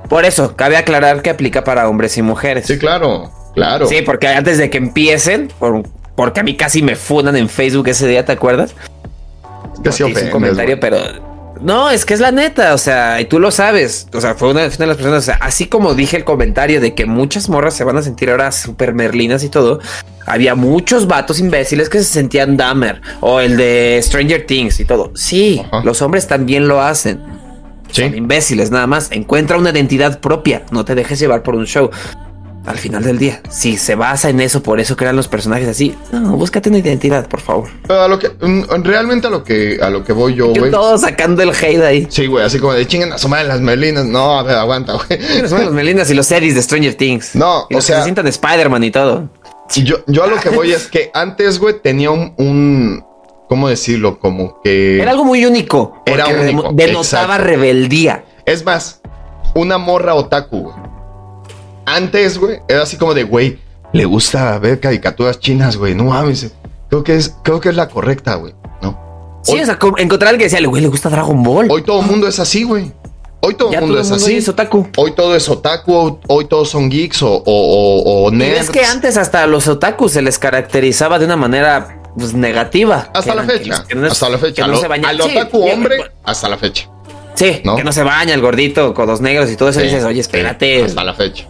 Por 0.08 0.24
eso, 0.24 0.56
cabe 0.56 0.78
aclarar 0.78 1.20
que 1.20 1.28
aplica 1.28 1.62
para 1.62 1.86
hombres 1.86 2.16
y 2.16 2.22
mujeres. 2.22 2.66
Sí, 2.66 2.78
claro, 2.78 3.30
claro. 3.52 3.88
Sí, 3.88 4.00
porque 4.00 4.26
antes 4.28 4.56
de 4.56 4.70
que 4.70 4.78
empiecen, 4.78 5.52
porque 6.16 6.40
a 6.40 6.42
mí 6.42 6.56
casi 6.56 6.82
me 6.82 6.96
fundan 6.96 7.36
en 7.36 7.50
Facebook 7.50 7.88
ese 7.88 8.08
día, 8.08 8.24
¿te 8.24 8.32
acuerdas? 8.32 8.74
Que 9.84 9.92
sí 9.92 10.02
un 10.02 10.14
comentario, 10.30 10.80
pero 10.80 11.29
no, 11.62 11.90
es 11.90 12.04
que 12.04 12.14
es 12.14 12.20
la 12.20 12.32
neta, 12.32 12.74
o 12.74 12.78
sea, 12.78 13.20
y 13.20 13.26
tú 13.26 13.38
lo 13.38 13.50
sabes. 13.50 14.08
O 14.12 14.20
sea, 14.20 14.34
fue 14.34 14.50
una, 14.50 14.68
de 14.68 14.86
las 14.86 14.96
personas, 14.96 15.18
o 15.18 15.26
sea, 15.26 15.38
así 15.40 15.66
como 15.66 15.94
dije 15.94 16.16
el 16.16 16.24
comentario 16.24 16.80
de 16.80 16.94
que 16.94 17.06
muchas 17.06 17.48
morras 17.48 17.74
se 17.74 17.84
van 17.84 17.96
a 17.96 18.02
sentir 18.02 18.30
ahora 18.30 18.52
super 18.52 18.94
merlinas 18.94 19.44
y 19.44 19.48
todo, 19.48 19.80
había 20.26 20.54
muchos 20.54 21.06
vatos 21.06 21.40
imbéciles 21.40 21.88
que 21.88 21.98
se 21.98 22.04
sentían 22.04 22.56
Dahmer 22.56 23.00
o 23.20 23.40
el 23.40 23.56
de 23.56 24.00
Stranger 24.02 24.46
Things 24.46 24.80
y 24.80 24.84
todo. 24.84 25.12
Sí, 25.14 25.62
los 25.84 26.02
hombres 26.02 26.26
también 26.26 26.68
lo 26.68 26.80
hacen. 26.80 27.20
Son 27.90 28.14
imbéciles, 28.14 28.70
nada 28.70 28.86
más. 28.86 29.10
Encuentra 29.10 29.58
una 29.58 29.70
identidad 29.70 30.20
propia, 30.20 30.62
no 30.70 30.84
te 30.84 30.94
dejes 30.94 31.18
llevar 31.18 31.42
por 31.42 31.56
un 31.56 31.66
show 31.66 31.90
al 32.66 32.78
final 32.78 33.02
del 33.02 33.18
día. 33.18 33.40
Si 33.48 33.76
se 33.76 33.94
basa 33.94 34.28
en 34.28 34.40
eso, 34.40 34.62
por 34.62 34.80
eso 34.80 34.96
crean 34.96 35.16
los 35.16 35.28
personajes 35.28 35.68
así. 35.68 35.94
No, 36.12 36.36
búscate 36.36 36.68
una 36.68 36.78
identidad, 36.78 37.28
por 37.28 37.40
favor. 37.40 37.68
Pero 37.86 38.02
a 38.02 38.08
lo 38.08 38.18
que, 38.18 38.28
mm, 38.28 38.82
realmente 38.82 39.26
a 39.26 39.30
lo 39.30 39.42
que, 39.42 39.78
a 39.80 39.90
lo 39.90 40.04
que 40.04 40.12
voy 40.12 40.34
yo, 40.34 40.48
güey. 40.52 40.70
Todo 40.70 40.98
sacando 40.98 41.42
el 41.42 41.50
hate 41.50 41.82
ahí. 41.82 42.06
Sí, 42.10 42.26
güey, 42.26 42.44
así 42.44 42.58
como 42.58 42.72
de 42.74 42.86
chinguen 42.86 43.12
a 43.12 43.18
su 43.18 43.28
madre 43.28 43.48
las 43.48 43.60
melinas. 43.60 44.04
No, 44.04 44.38
a 44.38 44.42
ver, 44.42 44.56
aguanta, 44.56 44.94
güey. 44.94 45.20
las 45.42 45.52
melinas 45.72 46.10
y 46.10 46.14
los 46.14 46.30
Eddies 46.30 46.54
de 46.54 46.62
Stranger 46.62 46.94
Things. 46.94 47.34
No, 47.34 47.66
o 47.72 47.80
sea. 47.80 47.98
se 47.98 48.02
sientan 48.04 48.26
Spider-Man 48.26 48.84
y 48.84 48.90
todo. 48.90 49.28
Yo, 49.76 49.98
yo 50.06 50.24
a 50.24 50.26
lo 50.26 50.36
que 50.36 50.48
voy 50.50 50.72
es 50.72 50.88
que 50.88 51.10
antes, 51.14 51.60
güey, 51.60 51.80
tenía 51.80 52.10
un, 52.10 53.04
¿cómo 53.48 53.68
decirlo? 53.68 54.18
Como 54.18 54.60
que. 54.62 55.00
Era 55.00 55.12
algo 55.12 55.24
muy 55.24 55.44
único. 55.46 56.02
Era 56.06 56.26
único. 56.26 56.72
Denotaba 56.72 57.38
rebeldía. 57.38 58.24
Es 58.44 58.64
más, 58.64 59.00
una 59.54 59.78
morra 59.78 60.14
otaku, 60.14 60.62
güey 60.62 60.90
antes, 61.94 62.38
güey, 62.38 62.58
era 62.68 62.82
así 62.82 62.96
como 62.96 63.14
de, 63.14 63.24
güey, 63.24 63.58
le 63.92 64.04
gusta 64.04 64.58
ver 64.58 64.80
caricaturas 64.80 65.40
chinas, 65.40 65.76
güey. 65.76 65.94
No 65.94 66.04
mames. 66.04 66.52
Creo 66.88 67.04
que 67.04 67.16
es, 67.16 67.34
creo 67.42 67.60
que 67.60 67.68
es 67.68 67.76
la 67.76 67.88
correcta, 67.88 68.34
güey. 68.34 68.54
¿No? 68.82 69.40
Sí, 69.42 69.58
o 69.58 69.64
sea, 69.64 69.78
encontrar 69.98 70.28
a 70.28 70.30
alguien 70.30 70.38
que 70.38 70.54
decía, 70.54 70.66
güey, 70.66 70.82
le 70.82 70.88
gusta 70.88 71.08
Dragon 71.08 71.42
Ball. 71.42 71.68
Hoy 71.70 71.82
todo 71.82 72.00
el 72.00 72.06
mundo 72.06 72.28
es 72.28 72.38
así, 72.38 72.64
güey. 72.64 72.92
Hoy 73.42 73.54
todo 73.54 73.72
el 73.72 73.80
mundo 73.80 74.00
es 74.00 74.10
así. 74.10 74.36
Es 74.36 74.48
otaku. 74.48 74.88
Hoy 74.96 75.12
todo 75.12 75.34
es 75.34 75.48
otaku, 75.48 76.18
hoy 76.26 76.44
todos 76.44 76.68
son 76.68 76.90
geeks 76.90 77.22
o, 77.22 77.42
o, 77.44 78.24
o, 78.24 78.30
nerds. 78.30 78.60
es 78.60 78.70
que 78.70 78.84
antes 78.84 79.16
hasta 79.16 79.42
a 79.42 79.46
los 79.46 79.66
otakus 79.66 80.12
se 80.12 80.20
les 80.20 80.38
caracterizaba 80.38 81.18
de 81.18 81.24
una 81.24 81.36
manera 81.36 82.02
pues, 82.18 82.34
negativa. 82.34 83.10
Hasta 83.14 83.34
la 83.34 83.44
fecha. 83.44 83.84
hasta 84.10 84.28
la 84.28 84.38
fecha. 84.38 84.66
Se. 84.66 85.04
Al 85.04 85.20
otaku 85.20 85.62
hombre, 85.62 86.10
hasta 86.22 86.48
la 86.48 86.58
fecha. 86.58 86.88
Sí, 87.34 87.62
que 87.76 87.84
no 87.84 87.92
se 87.92 88.02
baña 88.02 88.34
el 88.34 88.42
gordito 88.42 88.92
con 88.92 89.06
los 89.06 89.22
negros 89.22 89.50
y 89.50 89.56
todo 89.56 89.70
eso. 89.70 89.80
dices, 89.80 90.04
oye, 90.04 90.20
espérate. 90.20 90.84
hasta 90.84 91.02
la 91.02 91.14
fecha. 91.14 91.46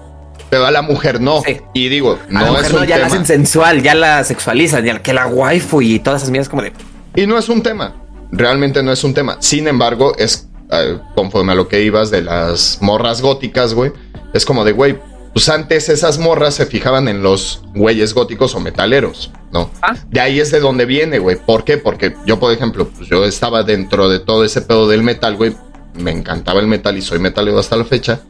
Pero 0.50 0.66
a 0.66 0.70
la 0.70 0.82
mujer 0.82 1.20
no. 1.20 1.42
Y 1.72 1.88
digo, 1.88 2.18
no 2.28 2.40
la 2.40 2.50
mujer 2.50 2.74
no, 2.74 2.84
ya 2.84 2.98
la 2.98 3.06
hacen 3.06 3.24
sensual, 3.24 3.82
ya 3.82 3.94
la 3.94 4.24
sexualizan, 4.24 4.84
ya 4.84 5.00
que 5.00 5.12
la 5.14 5.26
waifu 5.26 5.80
y 5.80 6.00
todas 6.00 6.22
esas 6.22 6.30
mierdas 6.30 6.48
como 6.48 6.62
de. 6.62 6.72
Y 7.14 7.26
no 7.26 7.38
es 7.38 7.48
un 7.48 7.62
tema. 7.62 7.94
Realmente 8.32 8.82
no 8.82 8.92
es 8.92 9.02
un 9.04 9.14
tema. 9.14 9.36
Sin 9.40 9.68
embargo, 9.68 10.14
es 10.18 10.48
eh, 10.72 10.98
conforme 11.14 11.52
a 11.52 11.54
lo 11.54 11.68
que 11.68 11.82
ibas 11.82 12.10
de 12.10 12.22
las 12.22 12.78
morras 12.80 13.22
góticas, 13.22 13.74
güey. 13.74 13.92
Es 14.32 14.44
como 14.44 14.64
de, 14.64 14.72
güey, 14.72 14.98
pues 15.32 15.48
antes 15.48 15.88
esas 15.88 16.18
morras 16.18 16.54
se 16.54 16.66
fijaban 16.66 17.08
en 17.08 17.22
los 17.22 17.62
güeyes 17.74 18.14
góticos 18.14 18.54
o 18.54 18.60
metaleros, 18.60 19.32
¿no? 19.52 19.70
Ah. 19.82 19.94
De 20.08 20.20
ahí 20.20 20.40
es 20.40 20.50
de 20.50 20.60
donde 20.60 20.86
viene, 20.86 21.18
güey. 21.18 21.36
¿Por 21.36 21.64
qué? 21.64 21.76
Porque 21.76 22.14
yo, 22.26 22.38
por 22.40 22.52
ejemplo, 22.52 22.88
pues 22.88 23.08
yo 23.08 23.24
estaba 23.24 23.62
dentro 23.62 24.08
de 24.08 24.18
todo 24.18 24.44
ese 24.44 24.62
pedo 24.62 24.88
del 24.88 25.02
metal, 25.02 25.36
güey. 25.36 25.56
Me 25.94 26.10
encantaba 26.12 26.60
el 26.60 26.66
metal 26.66 26.96
y 26.96 27.02
soy 27.02 27.18
metalero 27.18 27.58
hasta 27.58 27.76
la 27.76 27.84
fecha. 27.84 28.20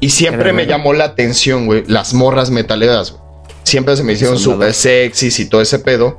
Y 0.00 0.10
siempre 0.10 0.52
me 0.52 0.66
llamó 0.66 0.94
la 0.94 1.04
atención, 1.04 1.66
güey, 1.66 1.84
las 1.86 2.14
morras 2.14 2.50
metaleras, 2.50 3.12
güey. 3.12 3.22
Siempre 3.62 3.96
se 3.96 4.02
me 4.02 4.14
hicieron 4.14 4.38
súper 4.38 4.72
sexys 4.72 5.38
y 5.38 5.46
todo 5.46 5.60
ese 5.60 5.78
pedo. 5.78 6.18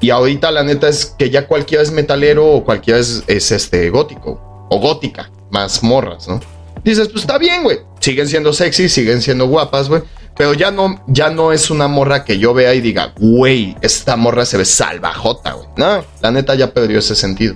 Y 0.00 0.10
ahorita 0.10 0.50
la 0.50 0.62
neta 0.62 0.88
es 0.88 1.06
que 1.06 1.30
ya 1.30 1.46
cualquiera 1.46 1.82
es 1.82 1.90
metalero 1.90 2.46
o 2.46 2.64
cualquiera 2.64 3.00
es, 3.00 3.22
este 3.28 3.88
gótico 3.88 4.66
o 4.68 4.78
gótica, 4.78 5.30
más 5.50 5.82
morras, 5.82 6.28
¿no? 6.28 6.40
Dices, 6.84 7.08
pues 7.08 7.22
está 7.22 7.38
bien, 7.38 7.62
güey. 7.62 7.78
Siguen 8.00 8.28
siendo 8.28 8.52
sexy, 8.52 8.88
siguen 8.88 9.22
siendo 9.22 9.46
guapas, 9.46 9.88
güey. 9.88 10.02
Pero 10.36 10.54
ya 10.54 10.70
no, 10.70 11.02
ya 11.06 11.30
no 11.30 11.52
es 11.52 11.70
una 11.70 11.88
morra 11.88 12.24
que 12.24 12.38
yo 12.38 12.52
vea 12.52 12.74
y 12.74 12.80
diga, 12.80 13.12
güey, 13.18 13.76
esta 13.80 14.16
morra 14.16 14.44
se 14.44 14.56
ve 14.56 14.64
salvajota, 14.64 15.52
güey. 15.52 15.68
No, 15.76 16.04
la 16.20 16.30
neta 16.30 16.54
ya 16.54 16.74
perdió 16.74 16.98
ese 16.98 17.14
sentido. 17.14 17.54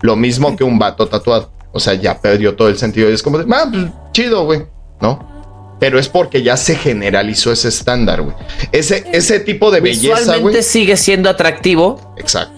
Lo 0.00 0.16
mismo 0.16 0.56
que 0.56 0.64
un 0.64 0.78
vato 0.78 1.06
tatuado. 1.06 1.50
O 1.72 1.78
sea, 1.78 1.94
ya 1.94 2.20
perdió 2.20 2.56
todo 2.56 2.68
el 2.68 2.78
sentido. 2.78 3.10
Y 3.10 3.14
es 3.14 3.22
como 3.22 3.38
de, 3.38 3.46
ah, 3.54 3.66
pues 3.70 3.84
chido, 4.12 4.44
güey. 4.44 4.66
¿No? 5.00 5.36
Pero 5.78 5.98
es 5.98 6.08
porque 6.08 6.42
ya 6.42 6.56
se 6.56 6.74
generalizó 6.74 7.52
ese 7.52 7.68
estándar, 7.68 8.22
güey. 8.22 8.34
Ese, 8.72 9.04
ese 9.12 9.40
tipo 9.40 9.70
de 9.70 9.80
belleza, 9.80 10.38
güey. 10.38 10.62
sigue 10.62 10.96
siendo 10.96 11.28
atractivo. 11.28 12.14
Exacto. 12.16 12.54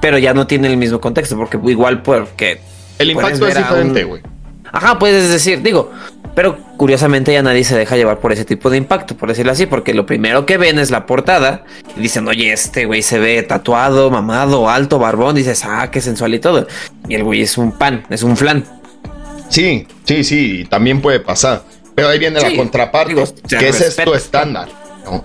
Pero 0.00 0.18
ya 0.18 0.34
no 0.34 0.46
tiene 0.46 0.68
el 0.68 0.76
mismo 0.76 1.00
contexto, 1.00 1.36
porque 1.36 1.58
igual 1.70 2.02
porque... 2.02 2.60
El 2.98 3.10
impacto 3.10 3.46
es 3.46 3.56
diferente, 3.56 4.04
güey. 4.04 4.22
Ajá, 4.72 4.98
puedes 4.98 5.28
decir, 5.30 5.62
digo, 5.62 5.90
pero 6.34 6.58
curiosamente 6.76 7.32
ya 7.32 7.42
nadie 7.42 7.64
se 7.64 7.76
deja 7.76 7.96
llevar 7.96 8.18
por 8.20 8.32
ese 8.32 8.44
tipo 8.44 8.70
de 8.70 8.76
impacto, 8.76 9.16
por 9.16 9.28
decirlo 9.28 9.52
así, 9.52 9.66
porque 9.66 9.94
lo 9.94 10.06
primero 10.06 10.46
que 10.46 10.58
ven 10.58 10.78
es 10.78 10.90
la 10.90 11.06
portada 11.06 11.64
y 11.96 12.00
dicen, 12.00 12.28
oye, 12.28 12.52
este 12.52 12.86
güey 12.86 13.02
se 13.02 13.18
ve 13.18 13.42
tatuado, 13.42 14.10
mamado, 14.10 14.68
alto, 14.68 14.98
barbón, 14.98 15.34
dices, 15.34 15.64
ah, 15.64 15.90
qué 15.90 16.00
sensual 16.00 16.34
y 16.34 16.38
todo. 16.38 16.68
Y 17.08 17.14
el 17.16 17.24
güey 17.24 17.42
es 17.42 17.58
un 17.58 17.72
pan, 17.72 18.04
es 18.10 18.22
un 18.22 18.36
flan. 18.36 18.64
Sí, 19.50 19.86
sí, 20.04 20.24
sí, 20.24 20.66
también 20.70 21.02
puede 21.02 21.20
pasar. 21.20 21.62
Pero 21.94 22.08
ahí 22.08 22.18
viene 22.18 22.40
la 22.40 22.56
contraparte, 22.56 23.22
que 23.46 23.68
ese 23.68 23.88
es 23.88 23.96
tu 23.96 24.14
estándar. 24.14 24.68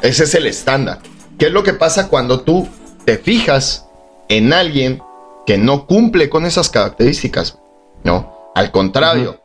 Ese 0.01 0.25
es 0.25 0.35
el 0.35 0.47
estándar. 0.47 0.99
¿Qué 1.37 1.47
es 1.47 1.51
lo 1.51 1.63
que 1.63 1.73
pasa 1.73 2.07
cuando 2.07 2.41
tú 2.41 2.67
te 3.05 3.17
fijas 3.17 3.85
en 4.29 4.51
alguien 4.51 5.01
que 5.45 5.57
no 5.57 5.85
cumple 5.85 6.29
con 6.29 6.45
esas 6.45 6.69
características? 6.69 7.59
No, 8.03 8.51
al 8.55 8.71
contrario, 8.71 9.41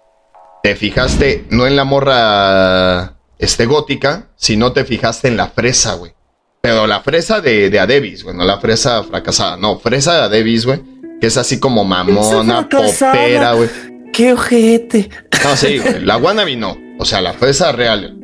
te 0.62 0.76
fijaste 0.76 1.46
no 1.50 1.66
en 1.66 1.76
la 1.76 1.84
morra 1.84 3.14
este, 3.38 3.66
gótica, 3.66 4.28
sino 4.36 4.72
te 4.72 4.84
fijaste 4.84 5.28
en 5.28 5.36
la 5.36 5.48
fresa, 5.48 5.94
güey. 5.94 6.12
Pero 6.60 6.86
la 6.86 7.00
fresa 7.00 7.40
de, 7.40 7.70
de 7.70 7.80
Adebis, 7.80 8.22
güey, 8.22 8.36
no 8.36 8.44
la 8.44 8.58
fresa 8.58 9.02
fracasada, 9.02 9.56
no, 9.56 9.78
fresa 9.78 10.14
de 10.14 10.20
Adebis, 10.22 10.66
güey, 10.66 10.80
que 11.20 11.26
es 11.26 11.36
así 11.36 11.58
como 11.58 11.84
mamona, 11.84 12.68
popera, 12.68 13.52
güey. 13.54 13.68
¡Qué 14.12 14.32
ojete! 14.32 15.08
No, 15.44 15.56
sí, 15.56 15.80
la 16.02 16.16
wannabe 16.16 16.56
no. 16.56 16.76
O 16.98 17.04
sea, 17.04 17.20
la 17.20 17.32
fresa 17.32 17.72
real. 17.72 18.16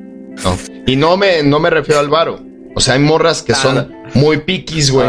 No. 0.45 0.59
Y 0.87 0.97
no 0.97 1.16
me, 1.16 1.43
no 1.43 1.61
me 1.61 1.70
refiero 1.70 2.01
al 2.01 2.09
varo. 2.09 2.41
O 2.74 2.80
sea, 2.80 2.95
hay 2.95 3.01
morras 3.01 3.43
que 3.43 3.55
son 3.55 3.95
muy 4.14 4.39
piquis, 4.39 4.91
güey. 4.91 5.09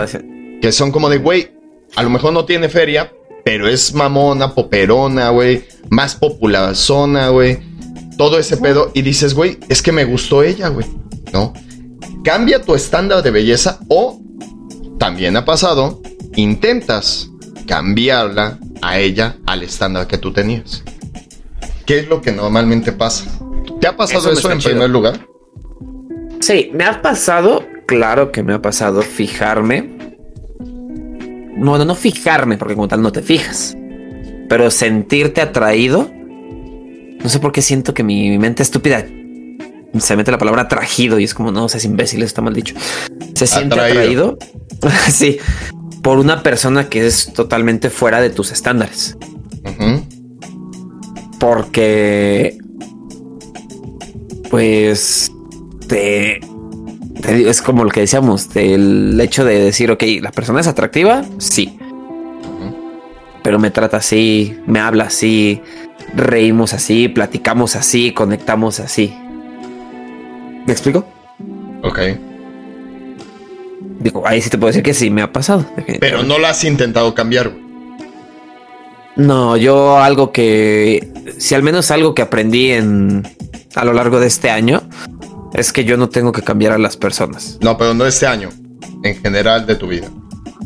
Que 0.61 0.71
son 0.71 0.91
como 0.91 1.09
de, 1.09 1.17
güey, 1.17 1.51
a 1.95 2.03
lo 2.03 2.09
mejor 2.09 2.33
no 2.33 2.45
tiene 2.45 2.69
feria, 2.69 3.11
pero 3.43 3.67
es 3.67 3.93
mamona, 3.93 4.53
poperona, 4.53 5.29
güey. 5.29 5.65
Más 5.89 6.15
popular 6.15 6.75
zona, 6.75 7.29
güey. 7.29 7.59
Todo 8.17 8.39
ese 8.39 8.57
pedo. 8.57 8.91
Y 8.93 9.01
dices, 9.01 9.33
güey, 9.33 9.57
es 9.67 9.81
que 9.81 9.91
me 9.91 10.05
gustó 10.05 10.43
ella, 10.43 10.69
güey. 10.69 10.87
¿No? 11.33 11.53
Cambia 12.23 12.61
tu 12.61 12.73
estándar 12.73 13.21
de 13.21 13.31
belleza 13.31 13.79
o, 13.89 14.19
también 14.97 15.35
ha 15.35 15.45
pasado, 15.45 16.01
intentas 16.35 17.29
cambiarla 17.67 18.59
a 18.81 18.99
ella 18.99 19.37
al 19.45 19.63
estándar 19.63 20.07
que 20.07 20.17
tú 20.17 20.31
tenías. 20.31 20.83
¿Qué 21.85 21.99
es 21.99 22.07
lo 22.09 22.21
que 22.21 22.31
normalmente 22.31 22.91
pasa? 22.91 23.25
¿Te 23.79 23.87
ha 23.87 23.95
pasado 23.95 24.31
eso, 24.31 24.51
en 24.51 24.59
primer 24.59 24.89
lugar? 24.89 25.25
Sí, 26.41 26.69
me 26.73 26.83
ha 26.83 27.01
pasado, 27.01 27.65
claro 27.85 28.31
que 28.31 28.43
me 28.43 28.53
ha 28.53 28.61
pasado 28.61 29.01
fijarme. 29.01 29.97
No, 31.55 31.77
no, 31.77 31.85
no 31.85 31.95
fijarme, 31.95 32.57
porque 32.57 32.75
como 32.75 32.87
tal 32.87 33.01
no 33.01 33.11
te 33.11 33.21
fijas. 33.21 33.75
Pero 34.49 34.69
sentirte 34.69 35.41
atraído. 35.41 36.11
No 37.23 37.29
sé 37.29 37.39
por 37.39 37.51
qué 37.51 37.61
siento 37.61 37.93
que 37.93 38.03
mi, 38.03 38.37
mente 38.37 38.63
estúpida 38.63 39.05
se 39.97 40.15
mete 40.15 40.29
la 40.29 40.37
palabra 40.37 40.63
atraído 40.63 41.19
y 41.19 41.23
es 41.23 41.33
como, 41.33 41.51
no, 41.51 41.67
seas 41.69 41.85
imbécil, 41.85 42.21
está 42.21 42.41
mal 42.41 42.53
dicho. 42.53 42.75
Se 43.33 43.47
siente 43.47 43.79
atraído. 43.79 44.37
sí, 45.09 45.39
por 46.07 46.19
una 46.19 46.41
persona 46.41 46.87
que 46.87 47.05
es 47.05 47.33
totalmente 47.33 47.89
fuera 47.89 48.21
de 48.21 48.29
tus 48.29 48.53
estándares. 48.53 49.17
Porque, 51.37 52.57
pues, 54.49 55.29
te, 55.89 56.39
es 57.25 57.61
como 57.61 57.83
lo 57.83 57.89
que 57.89 57.99
decíamos, 57.99 58.47
el 58.55 59.19
hecho 59.19 59.43
de 59.43 59.59
decir, 59.59 59.91
ok, 59.91 60.01
la 60.21 60.31
persona 60.31 60.61
es 60.61 60.67
atractiva, 60.67 61.25
sí. 61.39 61.77
Pero 63.43 63.59
me 63.59 63.69
trata 63.69 63.97
así, 63.97 64.57
me 64.65 64.79
habla 64.79 65.07
así, 65.07 65.61
reímos 66.15 66.73
así, 66.73 67.09
platicamos 67.09 67.75
así, 67.75 68.13
conectamos 68.13 68.79
así. 68.79 69.13
¿Me 70.65 70.71
explico? 70.71 71.05
Ok. 71.83 71.99
Digo, 73.99 74.27
ahí 74.27 74.41
sí 74.41 74.49
te 74.49 74.57
puedo 74.57 74.67
decir 74.67 74.83
que 74.83 74.93
sí 74.93 75.09
me 75.09 75.21
ha 75.21 75.31
pasado. 75.31 75.65
Pero 75.99 76.23
no 76.23 76.37
lo 76.37 76.47
has 76.47 76.63
intentado 76.63 77.13
cambiar. 77.15 77.51
No, 79.15 79.57
yo 79.57 79.97
algo 79.97 80.31
que, 80.31 81.11
si 81.39 81.55
al 81.55 81.63
menos 81.63 81.89
algo 81.89 82.13
que 82.13 82.21
aprendí 82.21 82.71
en 82.71 83.27
a 83.75 83.83
lo 83.83 83.93
largo 83.93 84.19
de 84.19 84.27
este 84.27 84.49
año, 84.49 84.81
es 85.53 85.73
que 85.73 85.85
yo 85.85 85.97
no 85.97 86.09
tengo 86.09 86.31
que 86.31 86.43
cambiar 86.43 86.73
a 86.73 86.77
las 86.77 86.97
personas. 86.97 87.57
No, 87.61 87.77
pero 87.77 87.93
no 87.93 88.05
este 88.05 88.27
año, 88.27 88.49
en 89.03 89.15
general 89.15 89.65
de 89.65 89.75
tu 89.75 89.87
vida. 89.87 90.09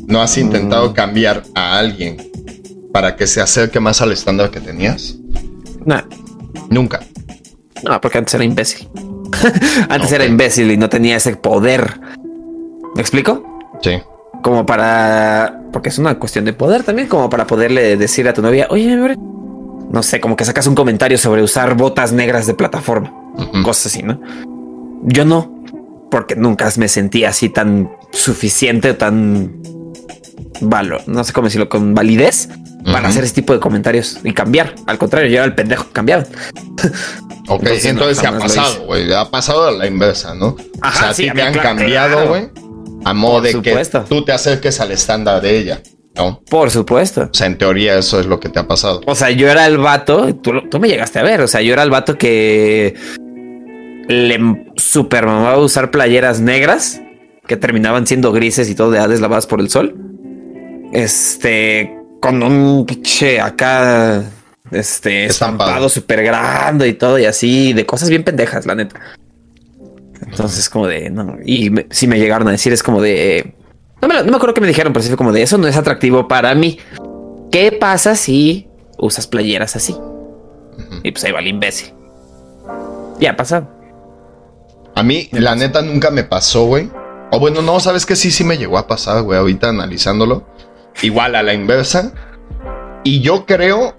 ¿No 0.08 0.22
has 0.22 0.38
intentado 0.38 0.90
mm. 0.90 0.94
cambiar 0.94 1.44
a 1.56 1.78
alguien 1.78 2.18
para 2.92 3.16
que 3.16 3.28
se 3.28 3.40
acerque 3.40 3.80
más 3.80 4.02
al 4.02 4.12
estándar 4.12 4.52
que 4.52 4.60
tenías? 4.60 5.16
No. 5.86 6.02
Nunca. 6.70 7.02
No, 7.84 8.00
porque 8.02 8.18
antes 8.18 8.34
era 8.34 8.44
imbécil. 8.44 8.90
antes 9.90 10.12
era 10.12 10.26
imbécil 10.26 10.72
y 10.72 10.78
no 10.78 10.90
tenía 10.90 11.16
ese 11.16 11.36
poder 11.36 12.00
¿Me 12.96 13.02
explico? 13.02 13.44
Sí. 13.82 14.02
Como 14.44 14.66
para. 14.66 15.62
Porque 15.72 15.90
es 15.90 15.98
una 15.98 16.18
cuestión 16.20 16.46
de 16.46 16.54
poder 16.54 16.84
también, 16.84 17.08
como 17.08 17.30
para 17.30 17.48
poderle 17.48 17.96
decir 17.98 18.28
a 18.28 18.34
tu 18.34 18.42
novia, 18.42 18.68
oye, 18.70 18.96
no 19.92 20.04
sé, 20.04 20.20
como 20.20 20.36
que 20.36 20.46
sacas 20.46 20.68
un 20.68 20.76
comentario 20.76 21.18
sobre 21.18 21.44
usar 21.44 21.76
botas 21.76 22.12
negras 22.12 22.48
de 22.48 22.54
plataforma, 22.54 23.14
cosas 23.64 23.88
así, 23.88 24.04
¿no? 24.04 24.20
Yo 25.04 25.26
no, 25.26 25.64
porque 26.10 26.36
nunca 26.36 26.70
me 26.78 26.88
sentí 26.88 27.24
así 27.24 27.50
tan 27.50 27.90
suficiente, 28.12 28.94
tan 28.94 29.62
valor, 30.62 31.02
no 31.08 31.24
sé 31.24 31.34
cómo 31.34 31.48
decirlo, 31.48 31.70
con 31.70 31.94
validez 31.94 32.50
para 32.86 33.10
hacer 33.10 33.24
ese 33.24 33.36
tipo 33.36 33.54
de 33.54 33.60
comentarios 33.60 34.20
y 34.24 34.34
cambiar. 34.34 34.76
Al 34.88 34.98
contrario, 34.98 35.30
yo 35.30 35.38
era 35.38 35.46
el 35.46 35.56
pendejo 35.56 35.86
que 35.86 35.92
cambiaba. 35.92 36.24
Ok, 37.48 37.64
entonces, 37.84 38.18
se 38.18 38.28
ha 38.28 38.38
pasado, 38.38 38.86
güey. 38.86 39.12
Ha 39.14 39.30
pasado 39.30 39.68
a 39.68 39.72
la 39.72 39.86
inversa, 39.86 40.34
¿no? 40.34 40.48
o 40.48 40.92
sea, 40.94 41.10
a 41.10 41.14
ti 41.14 41.30
te 41.30 41.42
han 41.42 41.54
cambiado, 41.54 42.28
güey. 42.28 42.50
A 43.04 43.14
modo 43.14 43.42
de 43.42 43.62
que 43.62 43.86
tú 44.08 44.24
te 44.24 44.32
acerques 44.32 44.80
al 44.80 44.92
estándar 44.92 45.42
de 45.42 45.58
ella. 45.58 45.82
¿no? 46.16 46.42
Por 46.50 46.70
supuesto. 46.72 47.30
O 47.32 47.34
sea, 47.34 47.48
en 47.48 47.58
teoría 47.58 47.98
eso 47.98 48.20
es 48.20 48.26
lo 48.26 48.40
que 48.40 48.50
te 48.50 48.60
ha 48.60 48.68
pasado. 48.68 49.02
O 49.06 49.16
sea, 49.16 49.30
yo 49.32 49.50
era 49.50 49.66
el 49.66 49.78
vato, 49.78 50.36
tú, 50.36 50.68
tú 50.70 50.80
me 50.80 50.88
llegaste 50.88 51.20
a 51.20 51.24
ver, 51.24 51.42
o 51.42 51.48
sea, 51.48 51.62
yo 51.62 51.74
era 51.74 51.84
el 51.84 51.90
vato 51.90 52.18
que 52.18 52.96
le 54.08 54.66
super 54.76 55.26
mamaba 55.26 55.58
usar 55.58 55.92
playeras 55.92 56.42
negras 56.42 57.02
que 57.48 57.58
terminaban 57.58 58.08
siendo 58.08 58.32
grises 58.32 58.70
y 58.70 58.76
todo 58.76 58.92
de 58.92 59.00
hades 59.00 59.22
lavadas 59.22 59.48
por 59.48 59.62
el 59.62 59.70
sol. 59.70 59.96
Este, 60.94 61.96
con 62.20 62.44
un 62.44 62.86
pinche 62.86 63.40
acá, 63.40 64.24
este, 64.72 65.26
estampado 65.26 65.90
súper 65.90 66.24
grande 66.24 66.88
y 66.88 66.94
todo 66.94 67.18
y 67.18 67.26
así, 67.26 67.74
de 67.74 67.86
cosas 67.86 68.10
bien 68.10 68.24
pendejas, 68.24 68.66
la 68.66 68.76
neta. 68.76 69.00
Entonces, 70.32 70.70
como 70.70 70.88
de, 70.88 71.10
no, 71.10 71.38
y 71.46 71.72
si 71.90 72.08
me 72.08 72.18
llegaron 72.18 72.48
a 72.48 72.52
decir, 72.52 72.72
es 72.72 72.82
como 72.82 73.02
de, 73.02 73.54
no 74.02 74.08
me, 74.08 74.16
no 74.16 74.32
me 74.32 74.36
acuerdo 74.36 74.54
que 74.54 74.62
me 74.62 74.68
dijeron, 74.68 74.94
pero 74.94 75.04
sí 75.04 75.10
fue 75.10 75.18
como 75.18 75.34
de, 75.34 75.42
eso 75.42 75.58
no 75.58 75.68
es 75.68 75.76
atractivo 75.76 76.28
para 76.28 76.56
mí. 76.56 76.80
¿Qué 77.52 77.74
pasa 77.74 78.16
si 78.16 78.68
usas 78.98 79.28
playeras 79.28 79.76
así? 79.76 79.96
Y 81.04 81.12
pues 81.12 81.24
ahí 81.26 81.32
va 81.32 81.40
el 81.40 81.48
imbécil. 81.48 81.94
Ya 83.20 83.32
ha 83.32 83.36
pasado. 83.36 83.70
A 84.96 85.04
mí, 85.04 85.30
la 85.32 85.56
neta, 85.56 85.82
nunca 85.82 86.12
me 86.12 86.24
pasó, 86.24 86.66
güey. 86.66 86.90
O 87.32 87.40
bueno, 87.40 87.62
no, 87.62 87.80
sabes 87.80 88.06
que 88.06 88.16
sí, 88.16 88.32
sí 88.32 88.44
me 88.44 88.58
llegó 88.58 88.78
a 88.78 88.88
pasar, 88.88 89.22
güey, 89.24 89.38
ahorita 89.38 89.70
analizándolo. 89.70 90.48
Igual 91.02 91.36
a 91.36 91.44
la 91.44 91.54
inversa. 91.54 92.14
Y 93.04 93.22
yo 93.22 93.46
creo 93.46 93.96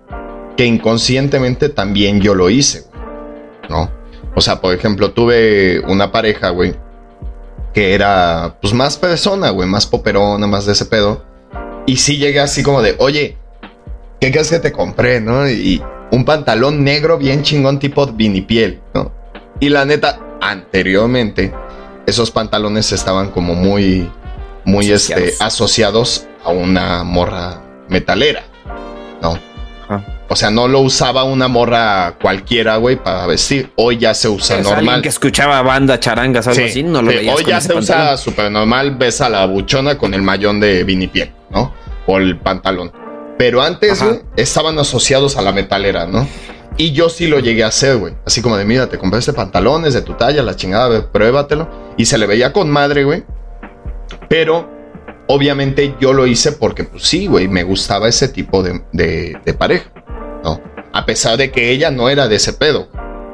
que 0.57 0.65
inconscientemente 0.65 1.69
también 1.69 2.21
yo 2.21 2.35
lo 2.35 2.51
hice, 2.51 2.85
¿no? 3.69 3.91
O 4.35 4.41
sea, 4.41 4.61
por 4.61 4.75
ejemplo, 4.75 5.13
tuve 5.13 5.81
una 5.81 6.11
pareja, 6.11 6.51
güey, 6.51 6.75
que 7.75 7.95
era, 7.95 8.59
pues, 8.61 8.73
más 8.73 8.97
persona, 8.97 9.51
güey, 9.51 9.69
más 9.69 9.87
poperona, 9.87 10.47
más 10.47 10.67
de 10.67 10.73
ese 10.73 10.87
pedo. 10.87 11.25
Y 11.87 11.97
sí 11.97 12.19
llegué 12.19 12.41
así 12.41 12.63
como 12.63 12.83
de, 12.83 12.95
oye, 12.99 13.37
¿qué 14.21 14.31
crees 14.31 14.51
que 14.51 14.59
te 14.59 14.73
compré, 14.73 15.21
no? 15.21 15.49
Y 15.49 15.83
un 16.11 16.25
pantalón 16.25 16.85
negro 16.85 17.19
bien 17.19 17.43
chingón 17.43 17.79
tipo 17.79 18.07
vinipiel, 18.07 18.81
¿no? 18.95 19.13
Y 19.61 19.69
la 19.69 19.85
neta, 19.85 20.19
anteriormente, 20.41 21.53
esos 22.07 22.31
pantalones 22.31 22.93
estaban 22.93 23.31
como 23.31 23.55
muy, 23.55 24.11
muy 24.65 24.93
asociados. 24.93 25.25
Este, 25.25 25.45
asociados 25.45 26.27
a 26.45 26.51
una 26.51 27.05
morra 27.05 27.63
metalera, 27.89 28.45
¿no? 29.21 29.39
O 30.33 30.37
sea, 30.37 30.51
no 30.51 30.67
lo 30.67 30.81
usaba 30.81 31.25
una 31.25 31.47
morra 31.47 32.17
cualquiera, 32.19 32.79
güey, 32.79 32.97
para 32.97 33.27
vestir. 33.27 33.71
Hoy 33.77 33.99
ya 33.99 34.15
se 34.15 34.31
usa 34.31 34.57
normal. 34.63 34.79
Alguien 34.79 35.03
que 35.03 35.11
escuchaba 35.11 35.61
banda, 35.61 36.01
charangas, 36.01 36.49
algo 36.49 36.65
así, 36.65 36.83
no 36.83 37.03
lo 37.03 37.11
sí, 37.11 37.29
Hoy 37.29 37.45
ya 37.47 37.61
se 37.61 37.75
usa 37.75 38.17
súper 38.17 38.51
normal. 38.51 38.97
Ves 38.97 39.21
a 39.21 39.29
la 39.29 39.45
buchona 39.45 39.99
con 39.99 40.15
el 40.15 40.23
mayón 40.23 40.59
de 40.59 40.85
vinipiel, 40.85 41.35
¿no? 41.51 41.75
O 42.07 42.17
el 42.17 42.39
pantalón. 42.39 42.91
Pero 43.37 43.61
antes, 43.61 44.03
güey, 44.03 44.21
estaban 44.35 44.79
asociados 44.79 45.37
a 45.37 45.43
la 45.43 45.53
metalera, 45.53 46.07
¿no? 46.07 46.27
Y 46.79 46.93
yo 46.93 47.11
sí 47.11 47.27
lo 47.27 47.39
llegué 47.39 47.65
a 47.65 47.67
hacer, 47.67 47.99
güey. 47.99 48.15
Así 48.25 48.41
como 48.41 48.57
de, 48.57 48.65
mira, 48.65 48.89
te 48.89 48.97
compré 48.97 49.19
este 49.19 49.35
pantalón, 49.35 49.85
es 49.85 49.93
de 49.93 50.01
tu 50.01 50.15
talla, 50.15 50.43
la 50.43 50.57
chingada, 50.57 51.13
pruébatelo. 51.13 51.69
Y 51.99 52.07
se 52.07 52.17
le 52.17 52.27
veía 52.27 52.55
con 52.55 52.71
madre, 52.71 53.05
güey. 53.05 53.23
Pero 54.31 54.67
obviamente 55.27 55.95
yo 56.01 56.13
lo 56.13 56.27
hice 56.27 56.53
porque, 56.53 56.85
pues 56.85 57.05
sí, 57.05 57.27
güey, 57.27 57.49
me 57.49 57.63
gustaba 57.63 58.09
ese 58.09 58.29
tipo 58.29 58.63
de, 58.63 58.83
de, 58.93 59.55
pareja, 59.55 59.91
¿no? 59.95 60.02
A 60.02 60.02
pesar 61.13 61.37
de 61.37 61.51
que 61.51 61.71
ella 61.71 61.91
no 61.91 62.09
era 62.09 62.27
de 62.27 62.37
ese 62.37 62.55
pedo. 62.55 62.89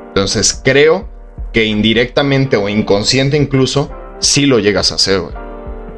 Entonces 0.09 0.61
creo 0.65 1.09
que 1.53 1.65
indirectamente 1.65 2.57
o 2.57 2.69
inconsciente 2.69 3.37
incluso, 3.37 3.93
sí 4.19 4.47
lo 4.47 4.59
llegas 4.59 4.91
a 4.91 4.97
hacer, 4.97 5.21
güey. 5.21 5.35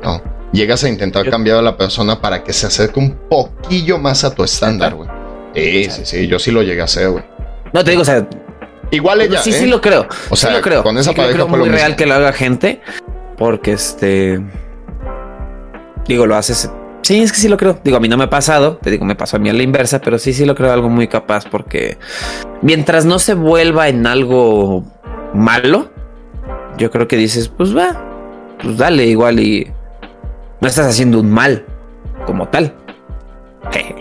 ¿no? 0.03 0.23
Llegas 0.53 0.85
a 0.85 0.91
intentar 0.91 1.31
cambiar 1.31 1.57
a 1.57 1.63
la 1.63 1.79
persona 1.79 2.21
para 2.21 2.45
que 2.45 2.53
se 2.53 2.67
acerque 2.67 3.01
un 3.01 3.13
poquillo 3.31 3.97
más 3.97 4.25
a 4.25 4.35
tu 4.35 4.45
estándar, 4.45 4.95
güey. 4.95 5.09
Sí, 5.55 5.85
sí, 5.91 6.03
sí, 6.05 6.27
yo 6.27 6.39
sí 6.39 6.51
lo 6.51 6.63
llegué 6.63 6.83
a 6.83 6.85
hacer, 6.85 7.09
güey. 7.09 7.25
No 7.73 7.83
te 7.83 7.93
digo, 7.93 8.03
o 8.03 8.05
sea, 8.05 8.29
igual 8.91 9.23
ella. 9.23 9.41
Sí, 9.41 9.51
¿eh? 9.51 9.53
sí 9.55 9.67
lo 9.67 9.81
creo. 9.81 10.07
O 10.29 10.37
sea, 10.37 10.51
sí 10.51 10.57
lo 10.57 10.63
creo. 10.63 10.83
con 10.83 10.99
esa 10.99 11.11
sí 11.11 11.17
pareja 11.17 11.35
creo 11.35 11.49
fue 11.49 11.59
muy 11.61 11.69
lo 11.69 11.75
real 11.75 11.93
mismo. 11.93 11.97
que 11.97 12.07
lo 12.07 12.15
haga 12.15 12.33
gente, 12.35 12.83
porque 13.39 13.73
este, 13.73 14.39
digo, 16.07 16.27
lo 16.27 16.37
haces. 16.37 16.71
Sí, 17.11 17.21
es 17.21 17.33
que 17.33 17.39
sí 17.39 17.49
lo 17.49 17.57
creo. 17.57 17.77
Digo, 17.83 17.97
a 17.97 18.01
mí 18.01 18.09
no 18.09 18.17
me 18.17 18.23
ha 18.23 18.31
pasado. 18.31 18.77
Te 18.77 18.89
digo, 18.89 19.05
me 19.05 19.17
pasó 19.17 19.37
a 19.37 19.41
mí 19.41 19.49
a 19.49 19.53
la 19.53 19.65
inversa, 19.65 20.01
pero 20.01 20.17
sí, 20.17 20.33
sí 20.33 20.45
lo 20.45 20.55
creo 20.55 20.73
algo 20.73 20.89
muy 20.89 21.09
capaz 21.09 21.45
porque 21.45 21.99
mientras 22.63 23.05
no 23.05 23.19
se 23.19 23.35
vuelva 23.35 23.89
en 23.89 24.07
algo 24.07 24.85
malo, 25.35 25.91
yo 26.79 26.89
creo 26.93 27.09
que 27.09 27.17
dices, 27.17 27.49
pues 27.49 27.77
va, 27.77 28.01
pues 28.63 28.77
dale 28.77 29.07
igual 29.07 29.41
y 29.41 29.73
no 30.61 30.69
estás 30.69 30.87
haciendo 30.87 31.19
un 31.19 31.33
mal 31.33 31.67
como 32.27 32.49
tal. 32.49 32.77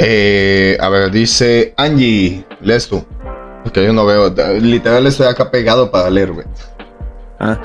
Eh, 0.00 0.76
a 0.80 0.88
ver, 0.88 1.12
dice 1.12 1.72
Angie, 1.76 2.44
lees 2.60 2.88
tú. 2.88 3.06
Porque 3.62 3.84
yo 3.84 3.92
no 3.92 4.04
veo, 4.04 4.28
literal 4.60 5.06
estoy 5.06 5.28
acá 5.28 5.52
pegado 5.52 5.90
para 5.90 6.10
leer, 6.10 6.32
güey. 6.32 6.46
Ah. 7.38 7.58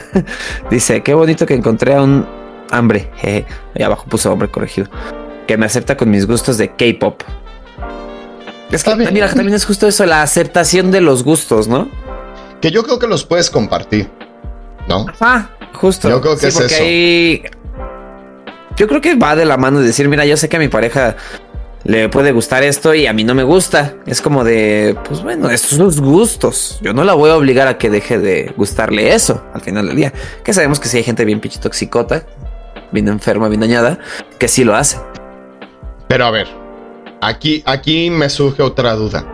Dice, 0.70 1.02
qué 1.02 1.14
bonito 1.14 1.46
que 1.46 1.54
encontré 1.54 1.94
a 1.94 2.02
un 2.02 2.41
hambre. 2.72 3.10
Jeje. 3.16 3.46
Ahí 3.76 3.82
abajo 3.84 4.06
puso 4.08 4.32
hombre 4.32 4.48
corregido. 4.48 4.88
Que 5.46 5.56
me 5.56 5.66
acepta 5.66 5.96
con 5.96 6.10
mis 6.10 6.26
gustos 6.26 6.58
de 6.58 6.70
K-pop. 6.70 7.22
Es 8.72 8.82
que, 8.82 8.96
mira, 8.96 9.28
también 9.28 9.54
es 9.54 9.66
justo 9.66 9.86
eso, 9.86 10.06
la 10.06 10.22
aceptación 10.22 10.90
de 10.90 11.02
los 11.02 11.22
gustos, 11.22 11.68
¿no? 11.68 11.88
Que 12.62 12.70
yo 12.70 12.82
creo 12.82 12.98
que 12.98 13.06
los 13.06 13.24
puedes 13.24 13.50
compartir, 13.50 14.08
¿no? 14.88 15.06
Ah, 15.20 15.50
justo. 15.74 16.08
Yo 16.08 16.22
creo 16.22 16.38
que 16.38 16.48
es 16.48 16.58
eso. 16.58 16.82
Yo 18.76 18.88
creo 18.88 19.02
que 19.02 19.14
va 19.16 19.36
de 19.36 19.44
la 19.44 19.58
mano 19.58 19.80
de 19.80 19.86
decir, 19.86 20.08
mira, 20.08 20.24
yo 20.24 20.38
sé 20.38 20.48
que 20.48 20.56
a 20.56 20.58
mi 20.58 20.68
pareja 20.68 21.16
le 21.84 22.08
puede 22.08 22.32
gustar 22.32 22.62
esto 22.62 22.94
y 22.94 23.06
a 23.06 23.12
mí 23.12 23.24
no 23.24 23.34
me 23.34 23.42
gusta. 23.42 23.96
Es 24.06 24.22
como 24.22 24.44
de, 24.44 24.96
pues 25.06 25.22
bueno, 25.22 25.50
estos 25.50 25.72
son 25.72 25.80
los 25.80 26.00
gustos. 26.00 26.78
Yo 26.80 26.94
no 26.94 27.04
la 27.04 27.12
voy 27.12 27.30
a 27.30 27.36
obligar 27.36 27.68
a 27.68 27.76
que 27.76 27.90
deje 27.90 28.18
de 28.18 28.54
gustarle 28.56 29.12
eso 29.14 29.44
al 29.52 29.60
final 29.60 29.88
del 29.88 29.96
día. 29.96 30.12
Que 30.42 30.54
sabemos 30.54 30.80
que 30.80 30.88
si 30.88 30.96
hay 30.96 31.02
gente 31.02 31.26
bien 31.26 31.40
pinche 31.40 31.60
toxicota, 31.60 32.24
bien 32.92 33.08
enferma, 33.08 33.48
bien 33.48 33.60
dañada, 33.60 33.98
que 34.38 34.48
sí 34.48 34.64
lo 34.64 34.74
hace. 34.74 34.98
Pero 36.08 36.26
a 36.26 36.30
ver, 36.30 36.46
aquí, 37.20 37.62
aquí 37.66 38.10
me 38.10 38.28
surge 38.28 38.62
otra 38.62 38.94
duda. 38.94 39.24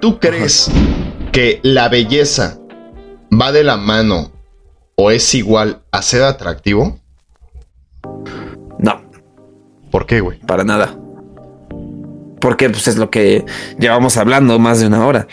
¿Tú 0.00 0.18
crees 0.20 0.70
que 1.32 1.60
la 1.62 1.88
belleza 1.88 2.58
va 3.32 3.50
de 3.52 3.64
la 3.64 3.76
mano 3.76 4.30
o 4.94 5.10
es 5.10 5.34
igual 5.34 5.82
a 5.90 6.00
ser 6.02 6.22
atractivo? 6.22 6.98
No, 8.78 9.02
¿Por 9.90 10.06
qué, 10.06 10.20
güey? 10.20 10.38
para 10.40 10.64
nada. 10.64 10.94
Porque 12.40 12.68
pues 12.70 12.86
es 12.86 12.96
lo 12.96 13.10
que 13.10 13.44
llevamos 13.78 14.16
hablando 14.18 14.58
más 14.58 14.78
de 14.78 14.86
una 14.86 15.04
hora. 15.06 15.26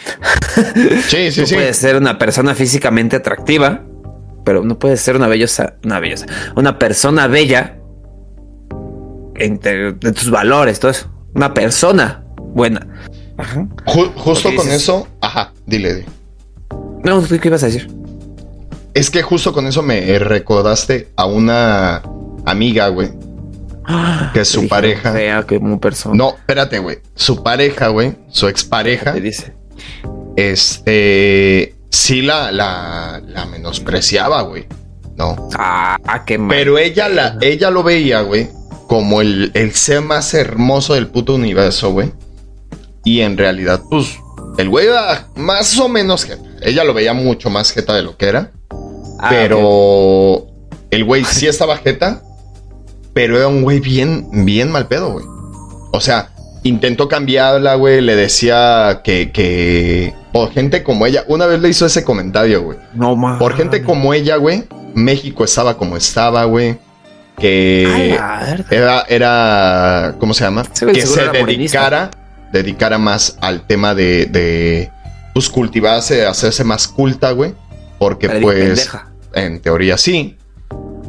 Sí, 1.08 1.32
sí, 1.32 1.41
Tú 1.41 1.47
sí. 1.47 1.56
puedes 1.56 1.78
ser 1.78 1.97
una 1.97 2.18
persona 2.18 2.56
físicamente 2.56 3.18
atractiva, 3.18 3.84
pero 4.44 4.64
no 4.64 4.78
puedes 4.80 5.02
ser 5.02 5.16
una 5.16 5.28
bellosa, 5.28 5.76
una 5.84 6.00
bellosa, 6.00 6.26
una 6.56 6.78
persona 6.80 7.28
bella 7.28 7.78
entre, 9.36 9.94
de 9.94 10.12
tus 10.12 10.30
valores, 10.30 10.80
todo 10.80 10.91
eso. 10.91 11.10
Una 11.34 11.54
persona 11.54 12.24
buena. 12.38 12.88
Ajá. 13.38 13.68
Ju- 13.86 14.14
justo 14.16 14.44
Porque 14.50 14.56
con 14.58 14.66
dices- 14.68 14.82
eso, 14.84 15.08
ajá, 15.22 15.54
dile, 15.66 15.96
dile. 15.96 16.08
No, 17.04 17.22
¿tú 17.22 17.38
¿qué 17.39 17.48
ibas 17.48 17.64
a 17.64 17.68
decir? 17.68 17.89
Es 18.94 19.10
que 19.10 19.24
justo 19.24 19.54
con 19.54 19.66
eso 19.66 19.82
me 19.82 20.20
recordaste 20.20 21.10
a 21.16 21.26
una 21.26 22.04
amiga, 22.46 22.88
güey. 22.89 23.10
Que 24.34 24.46
su 24.46 24.68
pareja- 24.70 25.12
Fea 25.12 25.44
como 25.44 25.80
persona. 25.82 26.16
No, 26.16 26.30
espérate, 26.38 26.80
güey. 26.80 27.00
Su 27.16 27.44
pareja, 27.44 27.88
güey, 27.89 28.16
su 28.30 28.48
expareja, 28.48 29.14
Te 29.14 29.20
dice. 29.22 29.54
este, 30.38 31.76
sí 31.94 32.22
la, 32.22 32.52
la, 32.52 33.22
la 33.26 33.46
menospreciaba, 33.46 34.41
güey. 34.41 34.66
No. 35.16 35.50
Ah, 35.56 35.98
qué 36.26 36.38
mal. 36.38 36.50
Pero 36.50 36.78
ella, 36.78 37.08
la, 37.08 37.38
ella 37.39 37.70
lo 37.70 37.84
veía, 37.84 38.22
güey, 38.22 38.50
como 38.88 39.22
el, 39.22 39.52
el 39.54 39.74
ser 39.74 40.02
más 40.02 40.34
hermoso 40.34 40.96
del 40.96 41.08
puto 41.08 41.36
universo, 41.36 41.91
güey. 41.91 42.12
Y 43.06 43.22
en 43.22 43.38
realidad, 43.38 43.82
pues, 43.89 44.18
el 44.58 44.70
güey 44.70 44.88
era 44.88 45.28
más 45.36 45.80
o 45.80 45.88
menos 45.88 46.26
jeta. 46.26 46.44
Ella 46.62 46.84
lo 46.84 46.94
veía 46.94 47.14
mucho 47.14 47.50
más 47.50 47.72
jeta 47.72 47.94
de 47.96 48.02
lo 48.02 48.18
que 48.18 48.28
era. 48.28 48.52
Ah, 49.20 49.28
pero 49.30 50.48
el 50.89 51.04
güey 51.04 51.24
sí 51.26 51.48
estaba 51.48 51.78
jeta, 51.78 52.24
pero 53.14 53.38
era 53.38 53.48
un 53.48 53.62
güey 53.62 53.80
bien, 53.80 54.46
bien 54.46 54.72
mal 54.72 54.88
pedo, 54.88 55.12
güey. 55.12 55.26
O 55.91 56.02
sea, 56.02 56.32
intentó 56.64 57.08
cambiarla, 57.08 57.76
güey, 57.76 58.02
le 58.02 58.16
decía 58.16 59.02
que, 59.04 59.32
que 59.32 60.14
por 60.34 60.52
gente 60.52 60.84
como 60.84 61.06
ella, 61.06 61.24
una 61.28 61.46
vez 61.46 61.62
le 61.62 61.70
hizo 61.70 61.86
ese 61.86 62.04
comentario, 62.04 62.64
güey. 62.64 62.80
No 62.96 63.16
más. 63.16 63.38
Por 63.38 63.56
gente 63.56 63.84
como 63.84 64.14
ella, 64.16 64.36
güey, 64.38 64.64
México 64.96 65.46
estaba 65.46 65.78
como 65.78 65.96
estaba, 65.96 66.44
güey. 66.46 66.78
Que 67.38 68.18
era, 68.70 69.06
era, 69.08 70.16
¿cómo 70.20 70.34
se 70.34 70.44
llama? 70.44 70.66
Sí, 70.74 70.86
güey, 70.86 70.96
que 70.96 71.06
se 71.06 71.30
dedicara, 71.30 72.10
dedicara 72.52 72.98
más 72.98 73.38
al 73.42 73.66
tema 73.68 73.94
de, 73.94 74.26
de, 74.26 74.92
pues, 75.34 75.50
cultivarse, 75.50 76.26
hacerse 76.26 76.64
más 76.64 76.88
culta, 76.88 77.32
güey. 77.32 77.54
Porque, 78.00 78.28
Pero 78.28 78.42
pues, 78.42 78.90
en 79.36 79.62
teoría 79.62 79.98
sí. 79.98 80.38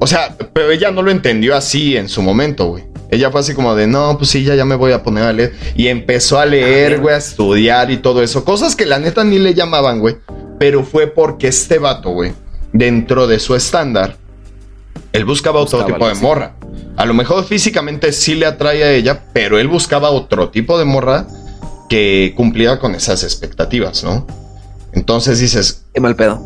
O 0.00 0.06
sea, 0.06 0.36
pero 0.52 0.70
ella 0.70 0.90
no 0.90 1.00
lo 1.00 1.10
entendió 1.10 1.56
así 1.56 1.96
en 1.96 2.10
su 2.10 2.20
momento, 2.20 2.66
güey. 2.66 2.84
Ella 3.14 3.30
fue 3.30 3.40
así 3.40 3.54
como 3.54 3.74
de, 3.74 3.86
no, 3.86 4.18
pues 4.18 4.30
sí, 4.30 4.44
ya, 4.44 4.54
ya 4.54 4.64
me 4.64 4.74
voy 4.74 4.92
a 4.92 5.02
poner 5.02 5.24
a 5.24 5.32
leer. 5.32 5.54
Y 5.74 5.88
empezó 5.88 6.38
a 6.38 6.46
leer, 6.46 7.00
güey, 7.00 7.14
a 7.14 7.18
estudiar 7.18 7.90
y 7.90 7.98
todo 7.98 8.22
eso. 8.22 8.44
Cosas 8.44 8.76
que 8.76 8.86
la 8.86 8.98
neta 8.98 9.24
ni 9.24 9.38
le 9.38 9.54
llamaban, 9.54 10.00
güey. 10.00 10.16
Pero 10.58 10.84
fue 10.84 11.06
porque 11.06 11.48
este 11.48 11.78
vato, 11.78 12.10
güey, 12.10 12.32
dentro 12.72 13.26
de 13.26 13.38
su 13.38 13.54
estándar, 13.54 14.16
él 15.12 15.24
buscaba 15.24 15.60
otro 15.60 15.84
tipo 15.84 16.08
de 16.08 16.14
morra. 16.14 16.56
A 16.96 17.06
lo 17.06 17.14
mejor 17.14 17.44
físicamente 17.44 18.12
sí 18.12 18.34
le 18.34 18.46
atrae 18.46 18.82
a 18.84 18.92
ella, 18.92 19.22
pero 19.32 19.58
él 19.58 19.68
buscaba 19.68 20.10
otro 20.10 20.50
tipo 20.50 20.78
de 20.78 20.84
morra 20.84 21.26
que 21.88 22.34
cumplía 22.36 22.78
con 22.78 22.94
esas 22.94 23.22
expectativas, 23.22 24.04
¿no? 24.04 24.26
Entonces 24.92 25.38
dices... 25.38 25.84
Qué 25.92 26.00
mal 26.00 26.16
pedo. 26.16 26.40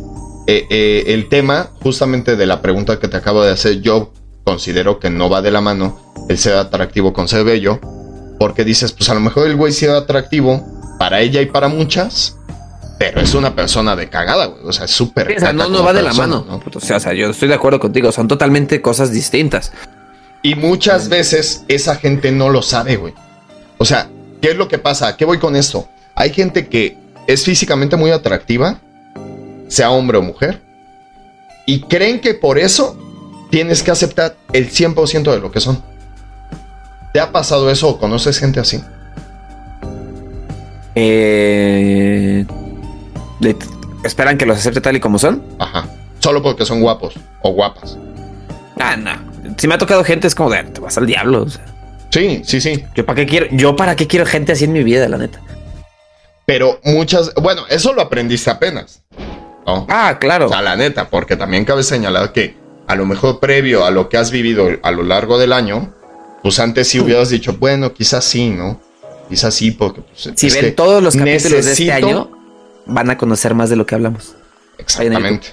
Eh, 0.47 0.67
eh, 0.71 1.05
el 1.09 1.29
tema 1.29 1.71
justamente 1.83 2.37
de 2.37 2.47
la 2.47 2.63
pregunta 2.63 2.99
que 2.99 3.09
te 3.09 3.19
acabo 3.19 3.43
de 3.43 3.53
hacer, 3.53 3.83
yo 3.83 4.13
considero 4.49 4.99
que 4.99 5.11
no 5.11 5.29
va 5.29 5.43
de 5.43 5.51
la 5.51 5.61
mano 5.61 6.15
el 6.31 6.39
ser 6.39 6.57
atractivo 6.57 7.13
con 7.13 7.29
ser 7.29 7.45
bello, 7.45 7.79
porque 8.39 8.65
dices, 8.65 8.93
pues 8.93 9.11
a 9.11 9.15
lo 9.15 9.21
mejor 9.21 9.47
el 9.47 9.57
güey 9.57 9.75
sí 9.75 9.85
era 9.85 9.99
atractivo 9.99 10.67
para 10.99 11.21
ella 11.21 11.43
y 11.43 11.47
para 11.47 11.69
muchas, 11.69 12.35
pero 12.99 13.21
es 13.21 13.35
una 13.35 13.55
persona 13.55 13.95
de 13.95 14.09
cagada, 14.09 14.47
güey. 14.47 14.63
O 14.65 14.73
sea, 14.73 14.87
es 14.87 14.91
súper. 14.91 15.37
o 15.37 15.39
sea, 15.39 15.53
no, 15.53 15.69
no 15.69 15.85
va 15.85 15.93
de 15.93 16.01
la 16.01 16.15
mano. 16.15 16.47
¿no? 16.49 16.63
O, 16.75 16.81
sea, 16.81 16.97
o 16.97 17.01
sea, 17.01 17.13
yo 17.13 17.29
estoy 17.29 17.49
de 17.49 17.57
acuerdo 17.57 17.79
contigo. 17.79 18.11
Son 18.11 18.27
totalmente 18.27 18.81
cosas 18.81 19.13
distintas. 19.13 19.71
Y 20.43 20.55
muchas 20.55 21.11
veces 21.11 21.67
esa 21.69 21.97
gente 21.97 22.33
no 22.33 22.49
lo 22.49 22.63
sabe, 22.63 22.97
güey. 22.97 23.13
O 23.77 23.85
sea, 23.85 24.09
¿qué 24.41 24.53
es 24.53 24.57
lo 24.57 24.67
que 24.67 24.79
pasa? 24.79 25.15
¿Qué 25.19 25.27
voy 25.27 25.39
con 25.39 25.57
esto? 25.57 25.91
Hay 26.15 26.33
gente 26.33 26.69
que 26.69 26.97
es 27.27 27.45
físicamente 27.45 27.97
muy 27.97 28.13
atractiva, 28.13 28.81
sea 29.69 29.91
hombre 29.91 30.17
o 30.17 30.23
mujer, 30.23 30.63
y 31.67 31.83
creen 31.83 32.21
que 32.21 32.33
por 32.33 32.59
eso 32.59 32.97
tienes 33.51 33.83
que 33.83 33.91
aceptar 33.91 34.37
el 34.53 34.71
100% 34.71 35.33
de 35.33 35.41
lo 35.41 35.51
que 35.51 35.61
son. 35.61 35.83
¿Te 37.13 37.21
ha 37.21 37.33
pasado 37.33 37.71
eso 37.71 37.89
o 37.89 37.99
conoces 37.99 38.39
gente 38.39 38.61
así? 38.61 38.83
Eh, 40.95 42.45
¿Esperan 44.05 44.37
que 44.37 44.47
los 44.47 44.59
acepte 44.59 44.81
tal 44.81 44.97
y 44.97 45.01
como 45.01 45.19
son? 45.19 45.43
Ajá. 45.59 45.87
Solo 46.19 46.43
porque 46.43 46.65
son 46.65 46.81
guapos 46.81 47.15
o 47.43 47.53
guapas. 47.53 47.97
Ah, 48.79 48.97
no. 48.97 49.13
Si 49.57 49.67
me 49.67 49.75
ha 49.75 49.79
tocado 49.79 50.05
gente, 50.05 50.27
es 50.27 50.35
como 50.35 50.51
de 50.51 50.65
te 50.65 50.81
vas 50.81 50.99
al 50.99 51.07
diablo. 51.07 51.47
Sí, 52.11 52.43
sí, 52.45 52.61
sí. 52.61 52.85
Yo 52.95 53.07
para 53.07 53.17
qué 53.17 53.27
quiero, 53.27 53.47
yo 53.53 53.77
para 53.77 53.97
qué 53.97 54.07
quiero 54.07 54.27
gente 54.27 54.53
así 54.53 54.65
en 54.65 54.73
mi 54.73 54.83
vida, 54.83 55.09
la 55.09 55.19
neta. 55.19 55.41
Pero 56.47 56.81
muchas, 56.85 57.35
bueno, 57.35 57.63
eso 57.69 57.93
lo 57.93 58.03
aprendiste 58.03 58.51
apenas. 58.51 59.03
Ah, 59.67 60.17
claro. 60.19 60.47
O 60.47 60.49
sea, 60.49 60.63
la 60.63 60.77
neta, 60.77 61.11
porque 61.11 61.37
también 61.37 61.65
cabe 61.65 61.83
señalar 61.83 62.33
que 62.33 62.57
a 62.89 62.97
lo 62.97 63.07
mejor 63.07 63.39
previo 63.39 63.85
a 63.85 63.91
lo 63.91 64.09
que 64.09 64.17
has 64.17 64.31
vivido 64.31 64.67
a 64.83 64.91
lo 64.91 65.03
largo 65.03 65.39
del 65.39 65.53
año, 65.53 65.95
pues 66.43 66.59
antes 66.59 66.89
sí 66.89 66.99
hubieras 66.99 67.29
dicho, 67.29 67.57
bueno, 67.59 67.93
quizás 67.93 68.25
sí, 68.25 68.49
¿no? 68.49 68.81
Quizás 69.29 69.55
sí, 69.55 69.71
porque... 69.71 70.01
Pues, 70.01 70.31
si 70.35 70.51
ven 70.51 70.75
todos 70.75 71.03
los 71.03 71.15
capítulos 71.15 71.67
de 71.67 71.73
este 71.73 71.93
año, 71.93 72.31
van 72.87 73.11
a 73.11 73.19
conocer 73.19 73.55
más 73.55 73.69
de 73.69 73.77
lo 73.77 73.85
que 73.85 73.95
hablamos. 73.95 74.35
Exactamente. 74.79 75.49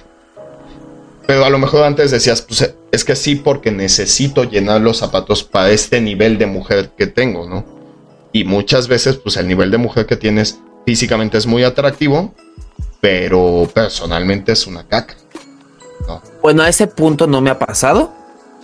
Pero 1.26 1.44
a 1.44 1.50
lo 1.50 1.58
mejor 1.58 1.84
antes 1.84 2.10
decías, 2.10 2.40
pues 2.40 2.72
es 2.90 3.04
que 3.04 3.16
sí, 3.16 3.34
porque 3.34 3.70
necesito 3.70 4.44
llenar 4.44 4.80
los 4.80 4.98
zapatos 4.98 5.44
para 5.44 5.70
este 5.70 6.00
nivel 6.00 6.38
de 6.38 6.46
mujer 6.46 6.92
que 6.96 7.06
tengo, 7.06 7.46
¿no? 7.46 7.66
Y 8.32 8.44
muchas 8.44 8.88
veces, 8.88 9.16
pues 9.16 9.36
el 9.36 9.46
nivel 9.46 9.70
de 9.70 9.78
mujer 9.78 10.06
que 10.06 10.16
tienes 10.16 10.58
físicamente 10.86 11.36
es 11.36 11.46
muy 11.46 11.64
atractivo, 11.64 12.32
pero 13.00 13.68
personalmente 13.74 14.52
es 14.52 14.66
una 14.66 14.86
caca. 14.86 15.16
Bueno, 16.46 16.62
a 16.62 16.68
ese 16.68 16.86
punto 16.86 17.26
no 17.26 17.40
me 17.40 17.50
ha 17.50 17.58
pasado, 17.58 18.12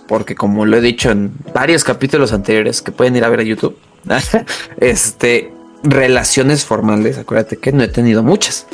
porque 0.07 0.35
como 0.35 0.65
lo 0.65 0.77
he 0.77 0.79
dicho 0.79 1.11
en 1.11 1.33
varios 1.53 1.83
capítulos 1.83 2.31
anteriores 2.31 2.81
que 2.81 2.93
pueden 2.93 3.17
ir 3.17 3.25
a 3.25 3.29
ver 3.29 3.41
a 3.41 3.43
YouTube, 3.43 3.77
este, 4.77 5.51
relaciones 5.83 6.63
formales, 6.63 7.17
acuérdate 7.17 7.57
que 7.57 7.73
no 7.73 7.83
he 7.83 7.89
tenido 7.89 8.23
muchas. 8.23 8.67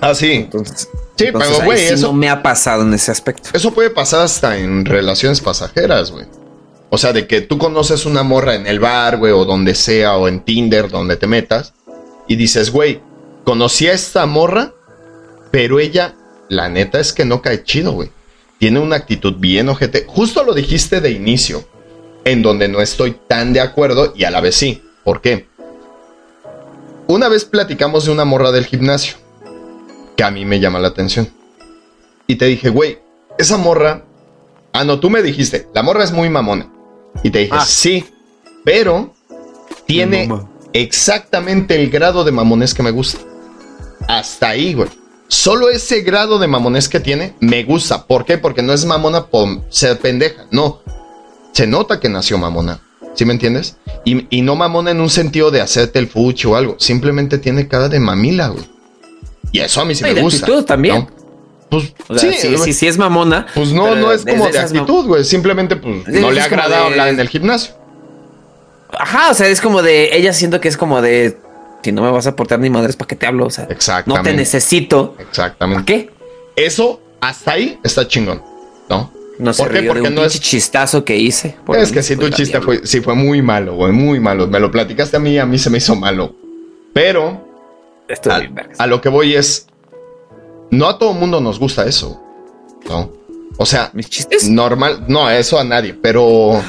Ah, 0.00 0.14
sí. 0.14 0.32
Entonces, 0.32 0.88
sí, 1.16 1.26
pero 1.30 1.62
güey, 1.62 1.88
eso 1.88 2.06
no 2.06 2.14
me 2.14 2.30
ha 2.30 2.42
pasado 2.42 2.84
en 2.84 2.94
ese 2.94 3.10
aspecto. 3.10 3.50
Eso 3.52 3.70
puede 3.74 3.90
pasar 3.90 4.22
hasta 4.22 4.56
en 4.56 4.86
relaciones 4.86 5.42
pasajeras, 5.42 6.10
güey. 6.10 6.24
O 6.88 6.96
sea, 6.96 7.12
de 7.12 7.26
que 7.26 7.42
tú 7.42 7.58
conoces 7.58 8.06
una 8.06 8.22
morra 8.22 8.54
en 8.54 8.66
el 8.66 8.80
bar, 8.80 9.18
güey, 9.18 9.32
o 9.32 9.44
donde 9.44 9.74
sea, 9.74 10.16
o 10.16 10.26
en 10.26 10.40
Tinder, 10.40 10.88
donde 10.88 11.18
te 11.18 11.26
metas, 11.26 11.74
y 12.26 12.36
dices, 12.36 12.70
güey, 12.70 13.02
conocí 13.44 13.88
a 13.88 13.92
esta 13.92 14.24
morra, 14.24 14.72
pero 15.50 15.78
ella, 15.78 16.14
la 16.48 16.68
neta 16.68 17.00
es 17.00 17.12
que 17.12 17.24
no 17.24 17.42
cae 17.42 17.64
chido, 17.64 17.92
güey. 17.92 18.10
Tiene 18.58 18.80
una 18.80 18.96
actitud 18.96 19.34
bien 19.36 19.68
ojete. 19.68 20.04
Justo 20.08 20.42
lo 20.42 20.54
dijiste 20.54 21.00
de 21.00 21.10
inicio, 21.10 21.68
en 22.24 22.42
donde 22.42 22.68
no 22.68 22.80
estoy 22.80 23.16
tan 23.28 23.52
de 23.52 23.60
acuerdo 23.60 24.12
y 24.16 24.24
a 24.24 24.30
la 24.30 24.40
vez 24.40 24.56
sí. 24.56 24.82
¿Por 25.04 25.20
qué? 25.20 25.46
Una 27.06 27.28
vez 27.28 27.44
platicamos 27.44 28.04
de 28.04 28.10
una 28.10 28.24
morra 28.24 28.50
del 28.52 28.66
gimnasio, 28.66 29.16
que 30.16 30.24
a 30.24 30.30
mí 30.30 30.44
me 30.44 30.60
llama 30.60 30.78
la 30.78 30.88
atención. 30.88 31.28
Y 32.26 32.36
te 32.36 32.46
dije, 32.46 32.68
güey, 32.68 32.98
esa 33.38 33.56
morra... 33.56 34.04
Ah, 34.72 34.84
no, 34.84 35.00
tú 35.00 35.08
me 35.08 35.22
dijiste, 35.22 35.68
la 35.74 35.82
morra 35.82 36.04
es 36.04 36.12
muy 36.12 36.28
mamona. 36.28 36.70
Y 37.22 37.30
te 37.30 37.38
dije, 37.40 37.54
ah. 37.54 37.64
sí, 37.64 38.04
pero 38.64 39.14
tiene 39.86 40.28
exactamente 40.74 41.74
el 41.80 41.88
grado 41.88 42.24
de 42.24 42.32
mamones 42.32 42.74
que 42.74 42.82
me 42.82 42.90
gusta. 42.90 43.20
Hasta 44.06 44.50
ahí, 44.50 44.74
güey. 44.74 44.90
Solo 45.28 45.68
ese 45.68 46.00
grado 46.00 46.38
de 46.38 46.48
mamones 46.48 46.88
que 46.88 47.00
tiene 47.00 47.34
me 47.40 47.62
gusta. 47.62 48.06
¿Por 48.06 48.24
qué? 48.24 48.38
Porque 48.38 48.62
no 48.62 48.72
es 48.72 48.84
mamona 48.84 49.26
por 49.26 49.60
ser 49.68 49.98
pendeja. 49.98 50.46
No. 50.50 50.80
Se 51.52 51.66
nota 51.66 52.00
que 52.00 52.08
nació 52.08 52.38
mamona. 52.38 52.80
¿Sí 53.14 53.24
me 53.24 53.32
entiendes? 53.32 53.76
Y, 54.04 54.42
no 54.42 54.56
mamona 54.56 54.90
en 54.90 55.00
un 55.00 55.10
sentido 55.10 55.50
de 55.50 55.60
hacerte 55.60 55.98
el 55.98 56.08
fucho 56.08 56.52
o 56.52 56.56
algo. 56.56 56.76
Simplemente 56.78 57.38
tiene 57.38 57.68
cara 57.68 57.88
de 57.88 58.00
mamila, 58.00 58.48
güey. 58.48 58.64
Y 59.52 59.60
eso 59.60 59.80
a 59.80 59.84
mí 59.84 59.94
sí 59.94 60.04
me 60.04 60.14
gusta. 60.20 60.46
actitud 60.46 60.64
también. 60.64 61.08
Pues 61.68 61.92
sí, 62.16 62.72
sí, 62.72 62.86
es 62.86 62.96
mamona. 62.96 63.46
Pues 63.54 63.72
no, 63.72 63.94
no 63.94 64.12
es 64.12 64.24
como 64.24 64.48
de 64.48 64.58
actitud, 64.58 65.06
güey. 65.06 65.24
Simplemente, 65.24 65.76
pues, 65.76 66.08
no 66.08 66.30
le 66.30 66.40
agrada 66.40 66.86
hablar 66.86 67.08
en 67.08 67.20
el 67.20 67.28
gimnasio. 67.28 67.74
Ajá, 68.96 69.30
o 69.30 69.34
sea, 69.34 69.48
es 69.48 69.60
como 69.60 69.82
de. 69.82 70.16
Ella 70.16 70.32
siento 70.32 70.60
que 70.60 70.68
es 70.68 70.76
como 70.76 71.02
de. 71.02 71.36
Si 71.82 71.92
no 71.92 72.02
me 72.02 72.10
vas 72.10 72.26
a 72.26 72.30
aportar 72.30 72.58
ni 72.58 72.70
madres, 72.70 72.96
¿para 72.96 73.08
qué 73.08 73.16
te 73.16 73.26
hablo? 73.26 73.46
O 73.46 73.50
sea, 73.50 73.68
no 74.06 74.22
te 74.22 74.34
necesito. 74.34 75.16
Exactamente. 75.18 75.82
¿Para 75.82 75.86
qué? 75.86 76.10
Eso, 76.56 77.00
hasta 77.20 77.52
ahí 77.52 77.78
está 77.84 78.06
chingón, 78.06 78.42
¿no? 78.88 79.12
No 79.38 79.52
sé, 79.52 79.62
Porque 79.62 80.08
un 80.08 80.14
no 80.14 80.24
es 80.24 80.40
chistazo 80.40 81.04
que 81.04 81.16
hice. 81.16 81.56
Es 81.76 81.92
que 81.92 82.02
si 82.02 82.16
tu 82.16 82.28
chiste 82.30 82.60
fue, 82.60 82.84
sí 82.84 83.00
fue 83.00 83.14
muy 83.14 83.40
malo, 83.40 83.76
güey, 83.76 83.92
muy 83.92 84.18
malo. 84.18 84.48
Me 84.48 84.58
lo 84.58 84.70
platicaste 84.70 85.16
a 85.16 85.20
mí, 85.20 85.38
a 85.38 85.46
mí 85.46 85.58
se 85.58 85.70
me 85.70 85.78
hizo 85.78 85.94
malo. 85.94 86.34
Pero 86.92 87.46
a, 88.28 88.40
a, 88.82 88.86
lo 88.88 89.00
que 89.00 89.08
voy 89.08 89.36
es, 89.36 89.68
no 90.70 90.88
a 90.88 90.98
todo 90.98 91.12
mundo 91.12 91.40
nos 91.40 91.60
gusta 91.60 91.86
eso, 91.86 92.20
¿no? 92.88 93.12
O 93.56 93.66
sea, 93.66 93.90
mis 93.92 94.10
chistes. 94.10 94.48
Normal, 94.48 95.04
no, 95.06 95.30
eso 95.30 95.60
a 95.60 95.64
nadie, 95.64 95.94
pero 95.94 96.26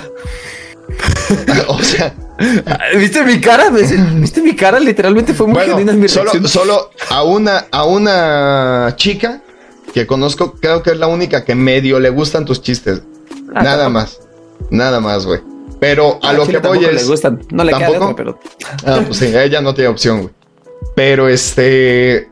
o 1.67 1.79
sea, 1.81 2.13
¿viste 2.97 3.23
mi 3.23 3.39
cara? 3.39 3.69
¿Viste 3.69 4.41
mi 4.41 4.55
cara? 4.55 4.79
Literalmente 4.79 5.33
fue 5.33 5.47
muy 5.47 5.55
bueno, 5.55 6.07
solo, 6.07 6.47
solo 6.47 6.91
a 7.09 7.23
una, 7.23 7.65
a 7.71 7.85
una 7.85 8.93
chica 8.95 9.41
que 9.93 10.07
conozco, 10.07 10.53
creo 10.53 10.83
que 10.83 10.91
es 10.91 10.97
la 10.97 11.07
única 11.07 11.43
que 11.43 11.55
medio 11.55 11.99
le 11.99 12.09
gustan 12.09 12.45
tus 12.45 12.61
chistes. 12.61 13.01
Ah, 13.53 13.63
nada 13.63 13.89
más. 13.89 14.19
Nada 14.69 14.99
más, 14.99 15.25
güey. 15.25 15.41
Pero 15.79 16.19
a, 16.21 16.33
lo 16.33 16.45
que 16.45 16.59
voy 16.59 16.83
es. 16.85 16.93
Le 16.93 17.03
gustan. 17.03 17.41
No 17.51 17.63
le 17.63 17.71
¿Tampoco? 17.71 18.15
pero. 18.15 18.39
Ah, 18.85 19.01
pues 19.05 19.17
sí, 19.19 19.25
ella 19.25 19.61
no 19.61 19.73
tiene 19.73 19.89
opción, 19.89 20.21
güey. 20.21 20.33
Pero 20.95 21.29
este. 21.29 22.29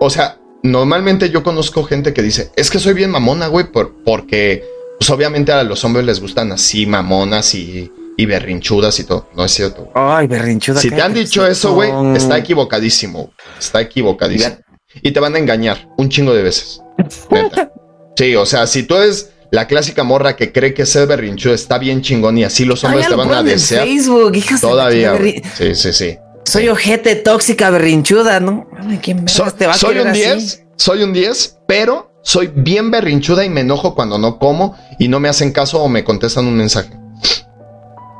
O 0.00 0.10
sea, 0.10 0.38
normalmente 0.62 1.30
yo 1.30 1.42
conozco 1.42 1.84
gente 1.84 2.12
que 2.12 2.22
dice, 2.22 2.50
es 2.56 2.70
que 2.70 2.78
soy 2.78 2.94
bien 2.94 3.10
mamona, 3.10 3.48
güey, 3.48 3.70
por, 3.70 3.92
porque 4.04 4.64
pues 4.98 5.10
obviamente 5.10 5.52
a 5.52 5.62
los 5.64 5.84
hombres 5.84 6.04
les 6.04 6.20
gustan 6.20 6.52
así 6.52 6.86
mamonas 6.86 7.54
y, 7.54 7.92
y 8.18 8.26
berrinchudas 8.26 8.98
y 8.98 9.04
todo. 9.04 9.28
No 9.34 9.44
es 9.44 9.52
cierto. 9.52 9.88
Ay, 9.94 10.26
berrinchudas. 10.26 10.82
Si 10.82 10.90
te 10.90 11.00
han 11.00 11.14
dicho 11.14 11.46
eso, 11.46 11.72
güey, 11.72 11.90
está 12.16 12.36
equivocadísimo. 12.36 13.32
Está 13.56 13.80
equivocadísimo. 13.80 14.58
Y 15.02 15.12
te 15.12 15.20
van 15.20 15.36
a 15.36 15.38
engañar 15.38 15.88
un 15.96 16.08
chingo 16.10 16.34
de 16.34 16.42
veces. 16.42 16.82
Sí, 18.16 18.34
o 18.34 18.44
sea, 18.44 18.66
si 18.66 18.82
tú 18.82 18.96
eres 18.96 19.30
la 19.52 19.68
clásica 19.68 20.02
morra 20.02 20.34
que 20.34 20.50
cree 20.50 20.74
que 20.74 20.84
ser 20.86 21.06
berrinchuda 21.06 21.54
está 21.54 21.78
bien 21.78 22.02
chingón 22.02 22.36
y 22.36 22.42
así 22.42 22.64
los 22.64 22.82
hombres 22.82 23.06
te 23.06 23.14
van 23.14 23.32
a 23.32 23.44
desear. 23.44 23.86
Facebook, 23.86 24.32
todavía. 24.60 25.16
Sí, 25.56 25.76
sí, 25.76 25.92
sí. 25.92 26.18
Soy 26.44 26.68
ojete 26.68 27.14
tóxica 27.14 27.70
berrinchuda, 27.70 28.40
¿no? 28.40 28.68
¿Quién 29.00 29.24
te 29.24 29.66
va 29.68 29.72
a 29.72 29.78
soy 29.78 29.98
un 30.00 30.12
10, 30.12 30.64
soy 30.74 31.04
un 31.04 31.12
10, 31.12 31.58
pero 31.68 32.10
soy 32.24 32.50
bien 32.52 32.90
berrinchuda 32.90 33.44
y 33.44 33.50
me 33.50 33.60
enojo 33.60 33.94
cuando 33.94 34.18
no 34.18 34.40
como 34.40 34.76
y 34.98 35.06
no 35.06 35.20
me 35.20 35.28
hacen 35.28 35.52
caso 35.52 35.80
o 35.80 35.88
me 35.88 36.02
contestan 36.02 36.46
un 36.46 36.56
mensaje. 36.56 36.97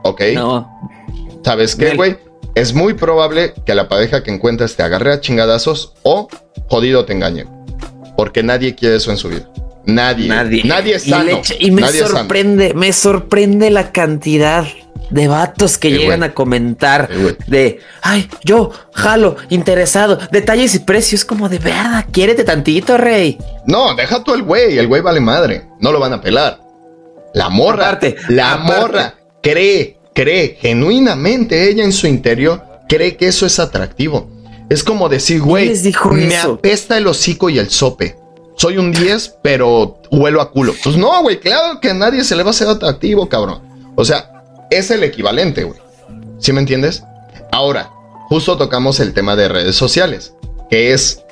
¿Ok? 0.03 0.23
No. 0.35 0.69
¿Sabes 1.45 1.77
qué, 1.77 1.95
güey? 1.95 2.16
Es 2.55 2.75
muy 2.75 2.95
probable 2.95 3.55
que 3.65 3.75
la 3.75 3.89
pareja 3.89 4.23
que 4.23 4.33
encuentres 4.33 4.77
te 4.77 4.83
agarre 4.83 5.12
a 5.12 5.20
chingadazos 5.20 5.95
o 6.03 6.29
jodido 6.69 7.05
te 7.05 7.12
engañe. 7.12 7.47
Porque 8.16 8.43
nadie 8.43 8.75
quiere 8.75 8.97
eso 8.97 9.11
en 9.11 9.16
su 9.16 9.29
vida. 9.29 9.49
Nadie. 9.85 10.29
Nadie. 10.29 10.65
Nadie 10.65 10.97
es 10.97 11.05
sano. 11.05 11.41
Y, 11.59 11.70
me 11.70 11.89
sorprende, 11.89 12.75
me 12.75 12.93
sorprende 12.93 13.70
la 13.70 13.93
cantidad 13.93 14.66
de 15.11 15.29
vatos 15.29 15.79
que 15.79 15.91
llegan 15.91 16.23
a 16.23 16.35
comentar 16.35 17.09
de, 17.47 17.81
ay, 18.03 18.29
yo, 18.45 18.70
jalo, 18.93 19.37
interesado, 19.49 20.19
detalles 20.31 20.75
y 20.75 20.81
precios, 20.81 21.25
como 21.25 21.49
de 21.49 21.59
verdad, 21.59 22.05
quiérete 22.11 22.45
tantito, 22.45 22.99
rey. 22.99 23.39
No, 23.66 23.95
deja 23.95 24.23
tú 24.23 24.35
el 24.35 24.43
güey, 24.43 24.79
el 24.79 24.87
güey 24.87 25.01
vale 25.01 25.20
madre, 25.20 25.69
no 25.81 25.93
lo 25.93 26.01
van 26.01 26.12
a 26.12 26.20
pelar. 26.20 26.61
La 27.35 27.49
morra, 27.49 27.99
la 28.29 28.57
morra 28.57 29.15
cree, 29.43 29.98
cree 30.15 30.56
genuinamente 30.60 31.70
ella 31.70 31.85
en 31.85 31.93
su 31.93 32.06
interior, 32.06 32.62
cree 32.89 33.16
que 33.16 33.28
eso 33.28 33.47
es 33.47 33.59
atractivo. 33.59 34.28
Es 34.69 34.85
como 34.85 35.09
decir, 35.09 35.40
güey, 35.40 35.73
me 36.12 36.36
apesta 36.36 36.98
el 36.98 37.06
hocico 37.06 37.48
y 37.48 37.59
el 37.59 37.70
sope. 37.70 38.16
Soy 38.56 38.77
un 38.77 38.93
10, 38.93 39.36
pero 39.43 40.01
huelo 40.10 40.40
a 40.40 40.51
culo. 40.51 40.74
Pues 40.82 40.97
no, 40.97 41.23
güey, 41.23 41.39
claro 41.40 41.81
que 41.81 41.90
a 41.90 41.94
nadie 41.94 42.24
se 42.24 42.36
le 42.36 42.43
va 42.43 42.51
a 42.51 42.51
hacer 42.51 42.69
atractivo, 42.69 43.28
cabrón. 43.28 43.62
O 43.94 44.05
sea, 44.05 44.43
es 44.70 44.90
el 44.90 45.05
equivalente, 45.05 45.65
güey. 45.65 45.78
¿Sí 46.39 46.52
me 46.52 46.60
entiendes? 46.60 47.02
Ahora, 47.51 47.90
justo 48.28 48.56
tocamos 48.56 49.01
el 49.01 49.15
tema 49.15 49.36
de 49.36 49.48
redes 49.48 49.77
sociales, 49.77 50.35
que 50.69 50.93
es, 50.93 51.24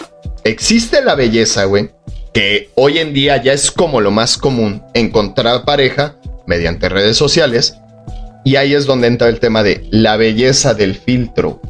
existe 0.44 1.02
la 1.02 1.14
belleza, 1.14 1.64
güey, 1.64 1.90
que 2.32 2.70
hoy 2.74 2.98
en 2.98 3.12
día 3.12 3.42
ya 3.42 3.52
es 3.52 3.70
como 3.70 4.00
lo 4.00 4.10
más 4.10 4.38
común 4.38 4.82
encontrar 4.94 5.64
pareja 5.64 6.16
mediante 6.46 6.88
redes 6.88 7.16
sociales. 7.16 7.76
Y 8.46 8.54
ahí 8.54 8.74
es 8.74 8.86
donde 8.86 9.08
entra 9.08 9.28
el 9.28 9.40
tema 9.40 9.64
de 9.64 9.88
la 9.90 10.16
belleza 10.16 10.72
del 10.72 10.94
filtro. 10.94 11.60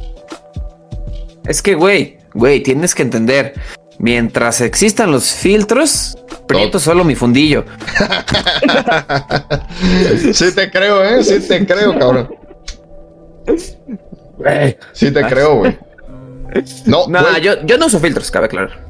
Es 1.47 1.63
que, 1.63 1.73
güey, 1.73 2.19
güey, 2.35 2.61
tienes 2.61 2.93
que 2.93 3.01
entender. 3.01 3.55
Mientras 3.97 4.61
existan 4.61 5.11
los 5.11 5.33
filtros, 5.33 6.19
prieto 6.45 6.79
solo 6.79 7.03
mi 7.03 7.15
fundillo. 7.15 7.65
sí 10.33 10.53
te 10.53 10.69
creo, 10.69 11.03
¿eh? 11.03 11.23
Sí 11.23 11.39
te 11.47 11.65
creo, 11.65 11.97
cabrón. 11.97 12.29
Sí 14.93 15.09
te 15.09 15.25
creo, 15.25 15.55
güey. 15.55 15.79
No, 16.85 17.07
no 17.07 17.37
yo, 17.39 17.65
yo 17.65 17.79
no 17.79 17.87
uso 17.87 17.99
filtros, 17.99 18.29
cabe 18.29 18.45
aclarar. 18.45 18.85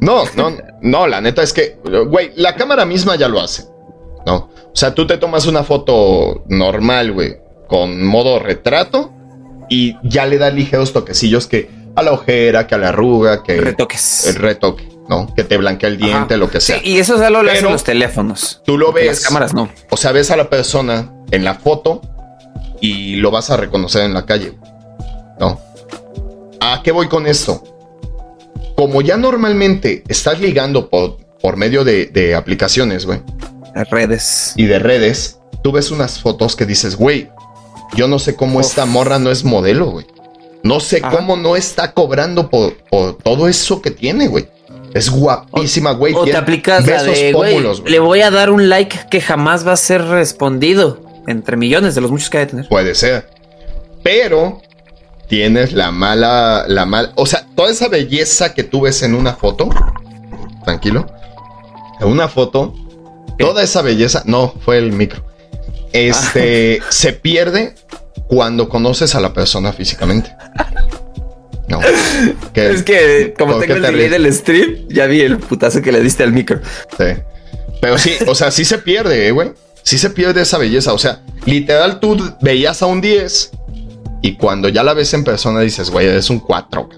No, 0.00 0.24
no, 0.34 0.56
no, 0.82 1.06
la 1.06 1.20
neta 1.20 1.44
es 1.44 1.52
que, 1.52 1.78
güey, 1.84 2.32
la 2.34 2.56
cámara 2.56 2.84
misma 2.84 3.14
ya 3.14 3.28
lo 3.28 3.40
hace. 3.40 3.77
¿No? 4.28 4.50
O 4.66 4.76
sea, 4.76 4.94
tú 4.94 5.06
te 5.06 5.16
tomas 5.16 5.46
una 5.46 5.64
foto 5.64 6.44
normal, 6.48 7.12
güey, 7.12 7.36
con 7.66 8.04
modo 8.04 8.38
retrato 8.38 9.10
y 9.68 9.96
ya 10.02 10.26
le 10.26 10.38
da 10.38 10.50
ligeros 10.50 10.92
toquecillos 10.92 11.46
que 11.46 11.70
a 11.96 12.02
la 12.02 12.12
ojera, 12.12 12.66
que 12.66 12.74
a 12.74 12.78
la 12.78 12.90
arruga, 12.90 13.42
que... 13.42 13.58
Retoques. 13.60 14.26
El 14.26 14.34
retoque, 14.36 14.88
¿no? 15.08 15.34
Que 15.34 15.44
te 15.44 15.56
blanquea 15.56 15.88
el 15.88 15.96
diente, 15.96 16.36
lo 16.36 16.50
que 16.50 16.60
sea. 16.60 16.78
Sí, 16.78 16.90
y 16.90 16.98
eso 16.98 17.18
ya 17.18 17.30
lo 17.30 17.40
hacen 17.40 17.64
los 17.64 17.84
teléfonos. 17.84 18.60
Tú 18.64 18.76
lo 18.76 18.92
ves. 18.92 19.06
Las 19.06 19.20
cámaras 19.20 19.54
no. 19.54 19.70
O 19.90 19.96
sea, 19.96 20.12
ves 20.12 20.30
a 20.30 20.36
la 20.36 20.50
persona 20.50 21.10
en 21.30 21.44
la 21.44 21.54
foto 21.54 22.02
y 22.80 23.16
lo 23.16 23.30
vas 23.30 23.50
a 23.50 23.56
reconocer 23.56 24.04
en 24.04 24.14
la 24.14 24.26
calle. 24.26 24.52
¿No? 25.40 25.58
¿A 26.60 26.82
qué 26.82 26.92
voy 26.92 27.08
con 27.08 27.26
esto? 27.26 27.62
como 28.78 29.02
ya 29.02 29.16
normalmente 29.16 30.04
estás 30.06 30.40
ligando 30.40 30.88
por, 30.88 31.16
por 31.42 31.56
medio 31.56 31.82
de, 31.82 32.36
aplicaciones, 32.36 33.06
güey. 33.06 33.20
De 33.78 33.84
redes. 33.84 34.54
Y 34.56 34.66
de 34.66 34.80
redes, 34.80 35.38
tú 35.62 35.70
ves 35.70 35.92
unas 35.92 36.18
fotos 36.18 36.56
que 36.56 36.66
dices, 36.66 36.96
güey, 36.96 37.30
yo 37.94 38.08
no 38.08 38.18
sé 38.18 38.34
cómo 38.34 38.60
esta 38.60 38.86
morra 38.86 39.20
no 39.20 39.30
es 39.30 39.44
modelo, 39.44 39.92
güey. 39.92 40.06
No 40.64 40.80
sé 40.80 41.00
cómo 41.00 41.36
no 41.36 41.54
está 41.54 41.92
cobrando 41.92 42.50
por, 42.50 42.74
todo 43.22 43.46
eso 43.46 43.80
que 43.80 43.92
tiene, 43.92 44.26
güey. 44.26 44.48
Es 44.94 45.10
guapísima, 45.10 45.92
güey. 45.92 46.12
O, 46.12 46.24
te 46.24 46.36
aplicas 46.36 46.84
la 46.86 47.04
de, 47.04 47.32
güey, 47.32 47.62
le 47.86 47.98
voy 48.00 48.22
a 48.22 48.32
dar 48.32 48.50
un 48.50 48.68
like 48.68 48.98
que 49.10 49.20
jamás 49.20 49.64
va 49.64 49.72
a 49.72 49.76
ser 49.76 50.02
respondido 50.04 51.00
entre 51.28 51.56
millones 51.56 51.94
de 51.94 52.00
los 52.00 52.10
muchos 52.10 52.30
que 52.30 52.38
hay 52.38 52.46
de 52.46 52.50
tener. 52.50 52.68
Puede 52.68 52.96
ser. 52.96 53.30
Pero 54.02 54.60
tienes 55.28 55.72
la 55.72 55.92
mala, 55.92 56.64
la 56.66 56.84
mala, 56.84 57.12
o 57.14 57.26
sea, 57.26 57.46
toda 57.54 57.70
esa 57.70 57.86
belleza 57.86 58.54
que 58.54 58.64
tú 58.64 58.80
ves 58.80 59.02
en 59.02 59.14
una 59.14 59.34
foto, 59.34 59.68
tranquilo, 60.64 61.06
en 62.00 62.08
una 62.08 62.28
foto, 62.28 62.74
toda 63.38 63.62
esa 63.62 63.82
belleza, 63.82 64.22
no, 64.26 64.54
fue 64.64 64.78
el 64.78 64.92
micro, 64.92 65.24
este, 65.92 66.80
ah. 66.82 66.86
se 66.90 67.12
pierde 67.12 67.74
cuando 68.28 68.68
conoces 68.68 69.14
a 69.14 69.20
la 69.20 69.32
persona 69.32 69.72
físicamente. 69.72 70.30
No. 71.68 71.80
es 72.54 72.82
que 72.82 73.34
como 73.36 73.58
tengo 73.58 73.74
el 73.74 73.82
delay 73.82 74.08
del 74.08 74.32
stream, 74.32 74.88
ya 74.88 75.06
vi 75.06 75.20
el 75.20 75.38
putazo 75.38 75.82
que 75.82 75.92
le 75.92 76.00
diste 76.00 76.22
al 76.22 76.32
micro. 76.32 76.60
Sí. 76.96 77.04
Pero 77.80 77.98
sí, 77.98 78.14
o 78.26 78.34
sea, 78.34 78.50
sí 78.50 78.64
se 78.64 78.78
pierde, 78.78 79.28
eh, 79.28 79.30
güey. 79.30 79.52
Sí 79.82 79.98
se 79.98 80.10
pierde 80.10 80.42
esa 80.42 80.58
belleza. 80.58 80.92
O 80.92 80.98
sea, 80.98 81.20
literal, 81.44 82.00
tú 82.00 82.34
veías 82.40 82.82
a 82.82 82.86
un 82.86 83.00
10 83.00 83.50
y 84.22 84.36
cuando 84.36 84.68
ya 84.68 84.82
la 84.82 84.94
ves 84.94 85.12
en 85.14 85.24
persona 85.24 85.60
dices, 85.60 85.90
güey, 85.90 86.06
es 86.06 86.30
un 86.30 86.40
4. 86.40 86.88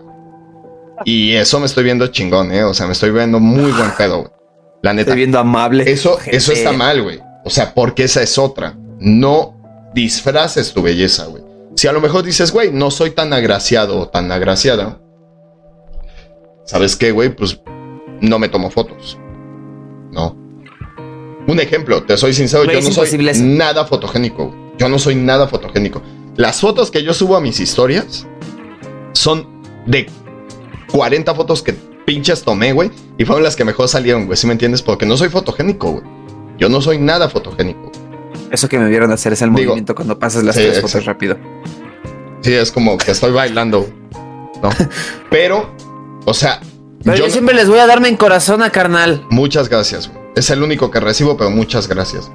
Y 1.04 1.32
eso 1.32 1.58
me 1.60 1.66
estoy 1.66 1.84
viendo 1.84 2.06
chingón, 2.08 2.52
¿eh? 2.52 2.64
O 2.64 2.74
sea, 2.74 2.86
me 2.86 2.92
estoy 2.92 3.10
viendo 3.10 3.40
muy 3.40 3.72
buen 3.72 3.90
pedo, 3.96 4.20
güey. 4.20 4.39
La 4.82 4.92
neta. 4.92 5.10
Estoy 5.10 5.18
viendo 5.18 5.38
amable. 5.38 5.90
Eso, 5.90 6.18
eso 6.26 6.52
está 6.52 6.72
mal, 6.72 7.02
güey. 7.02 7.20
O 7.44 7.50
sea, 7.50 7.74
porque 7.74 8.04
esa 8.04 8.22
es 8.22 8.38
otra. 8.38 8.76
No 8.98 9.90
disfraces 9.94 10.72
tu 10.72 10.82
belleza, 10.82 11.26
güey. 11.26 11.42
Si 11.76 11.86
a 11.88 11.92
lo 11.92 12.00
mejor 12.00 12.24
dices, 12.24 12.52
güey, 12.52 12.72
no 12.72 12.90
soy 12.90 13.10
tan 13.10 13.32
agraciado 13.32 13.98
o 14.00 14.08
tan 14.08 14.30
agraciada. 14.32 15.00
¿Sabes 16.64 16.96
qué, 16.96 17.10
güey? 17.10 17.34
Pues 17.34 17.60
no 18.20 18.38
me 18.38 18.48
tomo 18.48 18.70
fotos. 18.70 19.18
No. 20.12 20.36
Un 21.46 21.58
ejemplo, 21.58 22.04
te 22.04 22.16
soy 22.16 22.32
sincero, 22.32 22.64
yo 22.64 22.80
no 22.80 22.90
soy 22.90 23.18
nada 23.18 23.86
fotogénico. 23.86 24.54
Yo 24.78 24.88
no 24.88 24.98
soy 24.98 25.14
nada 25.14 25.48
fotogénico. 25.48 26.02
Las 26.36 26.60
fotos 26.60 26.90
que 26.90 27.02
yo 27.02 27.12
subo 27.12 27.36
a 27.36 27.40
mis 27.40 27.60
historias 27.60 28.26
son 29.12 29.62
de 29.86 30.08
40 30.92 31.34
fotos 31.34 31.62
que 31.62 31.74
pinches 32.04 32.42
tomé, 32.42 32.72
güey. 32.72 32.90
Y 33.18 33.24
fueron 33.24 33.42
las 33.42 33.56
que 33.56 33.64
mejor 33.64 33.88
salieron, 33.88 34.26
güey. 34.26 34.36
¿Sí 34.36 34.46
me 34.46 34.52
entiendes? 34.52 34.82
Porque 34.82 35.06
no 35.06 35.16
soy 35.16 35.28
fotogénico, 35.28 35.92
güey. 35.92 36.04
Yo 36.58 36.68
no 36.68 36.80
soy 36.80 36.98
nada 36.98 37.28
fotogénico. 37.28 37.90
Eso 38.50 38.68
que 38.68 38.78
me 38.78 38.88
vieron 38.88 39.12
hacer 39.12 39.32
es 39.32 39.42
el 39.42 39.50
movimiento 39.50 39.94
cuando 39.94 40.18
pasas 40.18 40.44
las 40.44 40.56
tres 40.56 40.80
fotos 40.80 41.04
rápido. 41.04 41.36
Sí, 42.42 42.52
es 42.52 42.72
como 42.72 42.98
que 42.98 43.10
estoy 43.10 43.32
bailando. 43.32 43.88
¿no? 44.62 44.70
Pero, 45.30 45.74
o 46.24 46.34
sea. 46.34 46.60
yo, 47.04 47.30
siempre 47.30 47.54
les 47.54 47.68
voy 47.68 47.78
a 47.78 47.86
darme 47.86 48.08
en 48.08 48.16
corazón 48.16 48.62
a 48.62 48.70
carnal. 48.70 49.24
Muchas 49.30 49.68
gracias, 49.68 50.08
güey. 50.08 50.20
Es 50.36 50.50
el 50.50 50.62
único 50.62 50.90
que 50.90 51.00
recibo, 51.00 51.36
pero 51.36 51.50
muchas 51.50 51.88
gracias. 51.88 52.30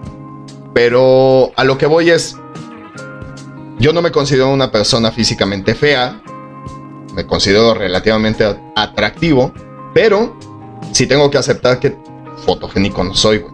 Pero 0.74 1.54
a 1.56 1.64
lo 1.64 1.78
que 1.78 1.86
voy 1.86 2.10
es. 2.10 2.36
Yo 3.80 3.94
no 3.94 4.02
me 4.02 4.12
considero 4.12 4.50
una 4.50 4.72
persona 4.72 5.12
físicamente 5.12 5.76
fea, 5.76 6.22
me 7.16 7.26
considero 7.26 7.74
relativamente 7.74 8.46
atractivo, 8.76 9.54
pero 9.94 10.38
sí 10.92 11.08
tengo 11.08 11.32
que 11.32 11.38
aceptar 11.38 11.80
que 11.80 11.96
fotogénico 12.46 13.04
no 13.04 13.16
soy, 13.16 13.40
güey. 13.40 13.54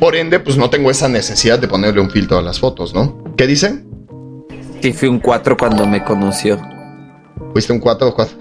Por 0.00 0.16
ende, 0.16 0.40
pues 0.40 0.56
no 0.56 0.68
tengo 0.68 0.90
esa 0.90 1.08
necesidad 1.08 1.58
de 1.58 1.68
ponerle 1.68 2.00
un 2.00 2.10
filtro 2.10 2.38
a 2.38 2.42
las 2.42 2.58
fotos, 2.58 2.94
¿no? 2.94 3.22
¿Qué 3.36 3.46
dice? 3.46 3.84
Sí, 4.82 4.92
fui 4.92 5.08
un 5.08 5.20
4 5.20 5.56
cuando 5.56 5.86
me 5.86 6.04
conoció. 6.04 6.60
¿Fuiste 7.52 7.72
un 7.72 7.80
4 7.80 8.08
o 8.08 8.14
4? 8.14 8.36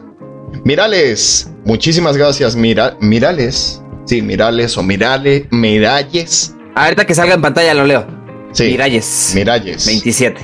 Mirales, 0.63 1.49
muchísimas 1.63 2.17
gracias, 2.17 2.55
Mira, 2.55 2.97
Mirales. 2.99 3.81
Sí, 4.05 4.21
Mirales 4.21 4.77
o 4.77 4.83
Mirale, 4.83 5.47
Miralles. 5.51 6.55
Ahorita 6.75 7.05
que 7.05 7.15
salga 7.15 7.35
en 7.35 7.41
pantalla 7.41 7.73
lo 7.73 7.85
leo. 7.85 8.05
Sí. 8.51 8.65
Miralles. 8.65 9.31
Miralles. 9.33 9.85
27. 9.85 10.41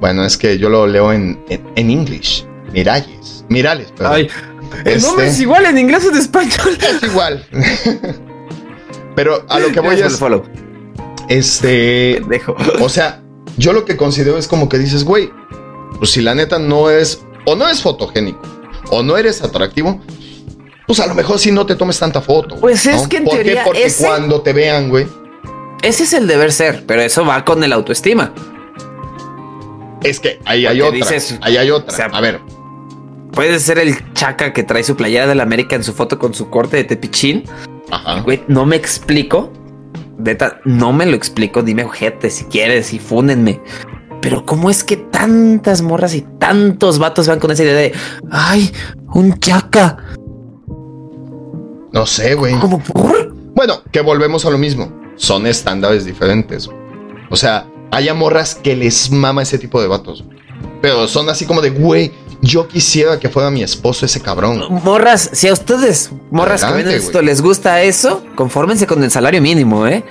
Bueno, 0.00 0.24
es 0.24 0.36
que 0.36 0.58
yo 0.58 0.68
lo 0.70 0.86
leo 0.86 1.12
en, 1.12 1.38
en, 1.48 1.90
English. 1.90 2.46
Miralles. 2.72 3.44
Mirales, 3.48 3.92
perdón. 3.92 4.14
Ay, 4.14 4.30
el 4.84 5.02
nombre 5.02 5.26
es 5.26 5.32
este, 5.32 5.42
igual 5.42 5.66
en 5.66 5.78
inglés 5.78 6.04
o 6.04 6.10
en 6.10 6.16
español. 6.16 6.78
Es 6.80 7.02
igual. 7.02 7.46
Pero 9.14 9.44
a 9.48 9.58
lo 9.58 9.72
que 9.72 9.80
voy 9.80 10.00
es. 10.00 10.18
Follow. 10.18 10.44
Este. 11.28 12.22
Dejo. 12.28 12.54
O 12.80 12.88
sea, 12.88 13.22
yo 13.56 13.72
lo 13.72 13.84
que 13.84 13.96
considero 13.96 14.38
es 14.38 14.46
como 14.46 14.68
que 14.68 14.78
dices, 14.78 15.04
güey, 15.04 15.30
pues 15.98 16.10
si 16.10 16.20
la 16.20 16.34
neta 16.34 16.58
no 16.58 16.90
es. 16.90 17.24
O 17.44 17.54
no 17.54 17.68
es 17.68 17.80
fotogénico. 17.80 18.40
O 18.90 19.02
no 19.02 19.16
eres 19.16 19.42
atractivo. 19.42 20.00
Pues 20.86 21.00
a 21.00 21.06
lo 21.06 21.14
mejor 21.14 21.38
si 21.38 21.52
no 21.52 21.66
te 21.66 21.74
tomes 21.74 21.98
tanta 21.98 22.20
foto. 22.20 22.56
Pues 22.56 22.86
es 22.86 23.06
que 23.08 23.18
en 23.18 23.24
¿Por 23.24 23.42
Qué? 23.42 23.58
Porque 23.64 23.92
cuando 23.98 24.40
te 24.40 24.52
vean, 24.52 24.88
güey. 24.88 25.06
Ese 25.82 26.04
es 26.04 26.12
el 26.12 26.26
deber 26.26 26.52
ser, 26.52 26.84
pero 26.86 27.02
eso 27.02 27.24
va 27.24 27.44
con 27.44 27.62
el 27.62 27.72
autoestima. 27.72 28.32
Es 30.02 30.20
que 30.20 30.40
ahí 30.44 30.66
hay 30.66 30.80
otra. 30.80 31.08
ahí 31.42 31.56
hay 31.56 31.70
otra. 31.70 32.06
a 32.06 32.20
ver. 32.20 32.40
Puede 33.32 33.58
ser 33.60 33.78
el 33.78 34.12
chaca 34.14 34.52
que 34.52 34.62
trae 34.62 34.82
su 34.82 34.96
playera 34.96 35.26
de 35.26 35.34
la 35.34 35.42
América 35.42 35.76
en 35.76 35.84
su 35.84 35.92
foto 35.92 36.18
con 36.18 36.34
su 36.34 36.50
corte 36.50 36.76
de 36.78 36.84
tepichín. 36.84 37.44
Ajá. 37.90 38.20
Güey, 38.22 38.42
no 38.48 38.66
me 38.66 38.76
explico. 38.76 39.52
no 40.64 40.92
me 40.92 41.06
lo 41.06 41.14
explico. 41.14 41.62
Dime, 41.62 41.84
ojete, 41.84 42.30
si 42.30 42.44
quieres, 42.44 42.92
y 42.92 42.98
fúnenme. 42.98 43.60
Pero 44.20 44.44
¿cómo 44.44 44.68
es 44.68 44.82
que 44.82 44.96
tantas 44.96 45.82
morras 45.82 46.14
y 46.14 46.22
tantos 46.38 46.98
vatos 46.98 47.28
van 47.28 47.38
con 47.38 47.50
esa 47.50 47.62
idea 47.62 47.74
de, 47.74 47.94
ay, 48.30 48.72
un 49.14 49.38
chaca? 49.38 49.96
No 51.92 52.04
sé, 52.04 52.34
güey. 52.34 52.54
¿Cómo 52.58 52.80
por? 52.80 53.32
Bueno, 53.54 53.82
que 53.92 54.00
volvemos 54.00 54.44
a 54.44 54.50
lo 54.50 54.58
mismo. 54.58 54.92
Son 55.16 55.46
estándares 55.46 56.04
diferentes. 56.04 56.68
O 57.30 57.36
sea, 57.36 57.66
hay 57.90 58.12
morras 58.12 58.54
que 58.54 58.76
les 58.76 59.10
mama 59.10 59.42
ese 59.42 59.58
tipo 59.58 59.80
de 59.80 59.88
vatos. 59.88 60.24
Pero 60.80 61.08
son 61.08 61.28
así 61.28 61.44
como 61.44 61.60
de, 61.60 61.70
güey, 61.70 62.12
yo 62.40 62.68
quisiera 62.68 63.18
que 63.18 63.28
fuera 63.28 63.50
mi 63.50 63.62
esposo 63.62 64.06
ese 64.06 64.20
cabrón. 64.20 64.64
Morras, 64.84 65.30
si 65.32 65.48
a 65.48 65.52
ustedes, 65.52 66.10
morras 66.30 66.64
que 66.64 66.72
ven 66.72 66.88
esto, 66.88 67.20
les 67.22 67.42
gusta 67.42 67.82
eso, 67.82 68.22
confórmense 68.34 68.86
con 68.86 69.02
el 69.02 69.10
salario 69.10 69.42
mínimo, 69.42 69.86
¿eh? 69.86 70.04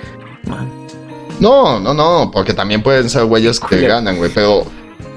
No, 1.40 1.78
no, 1.80 1.94
no, 1.94 2.30
porque 2.32 2.52
también 2.52 2.82
pueden 2.82 3.08
ser 3.08 3.24
güeyes 3.24 3.60
que 3.60 3.80
ganan, 3.80 4.16
güey, 4.16 4.30
pero 4.34 4.64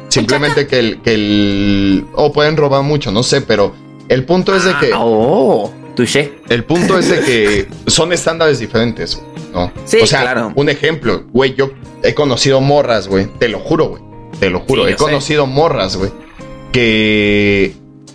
simplemente 0.10 0.68
que 0.68 0.80
el, 0.80 1.02
que 1.02 1.14
el... 1.14 2.06
O 2.14 2.32
pueden 2.32 2.56
robar 2.56 2.84
mucho, 2.84 3.12
no 3.12 3.24
sé, 3.24 3.42
pero 3.42 3.74
el 4.08 4.24
punto 4.26 4.56
es 4.56 4.64
de 4.64 4.78
que... 4.80 4.94
Ah, 4.94 5.00
oh, 5.00 5.72
touché. 5.96 6.40
El 6.48 6.64
punto 6.64 6.98
es 6.98 7.10
de 7.10 7.20
que 7.22 7.68
son 7.88 8.14
estándares 8.14 8.60
diferentes, 8.60 9.20
¿no? 9.54 9.72
Sí, 9.86 10.00
o 10.02 10.08
sea, 10.08 10.22
claro. 10.22 10.54
un 10.56 10.70
ejemplo, 10.70 11.24
güey, 11.32 11.56
yo 11.56 11.72
he 12.04 12.14
conocido 12.14 12.62
morras, 12.62 13.08
güey, 13.08 13.26
te 13.40 13.50
lo 13.50 13.60
juro, 13.60 13.90
güey, 13.90 14.11
te 14.42 14.50
lo 14.50 14.60
juro, 14.62 14.84
Sí, 14.86 14.90
he 14.90 14.98
sé. 14.98 14.98
conocido 14.98 15.46
morras, 15.46 15.96
güey, 15.96 16.12
que 16.72 17.74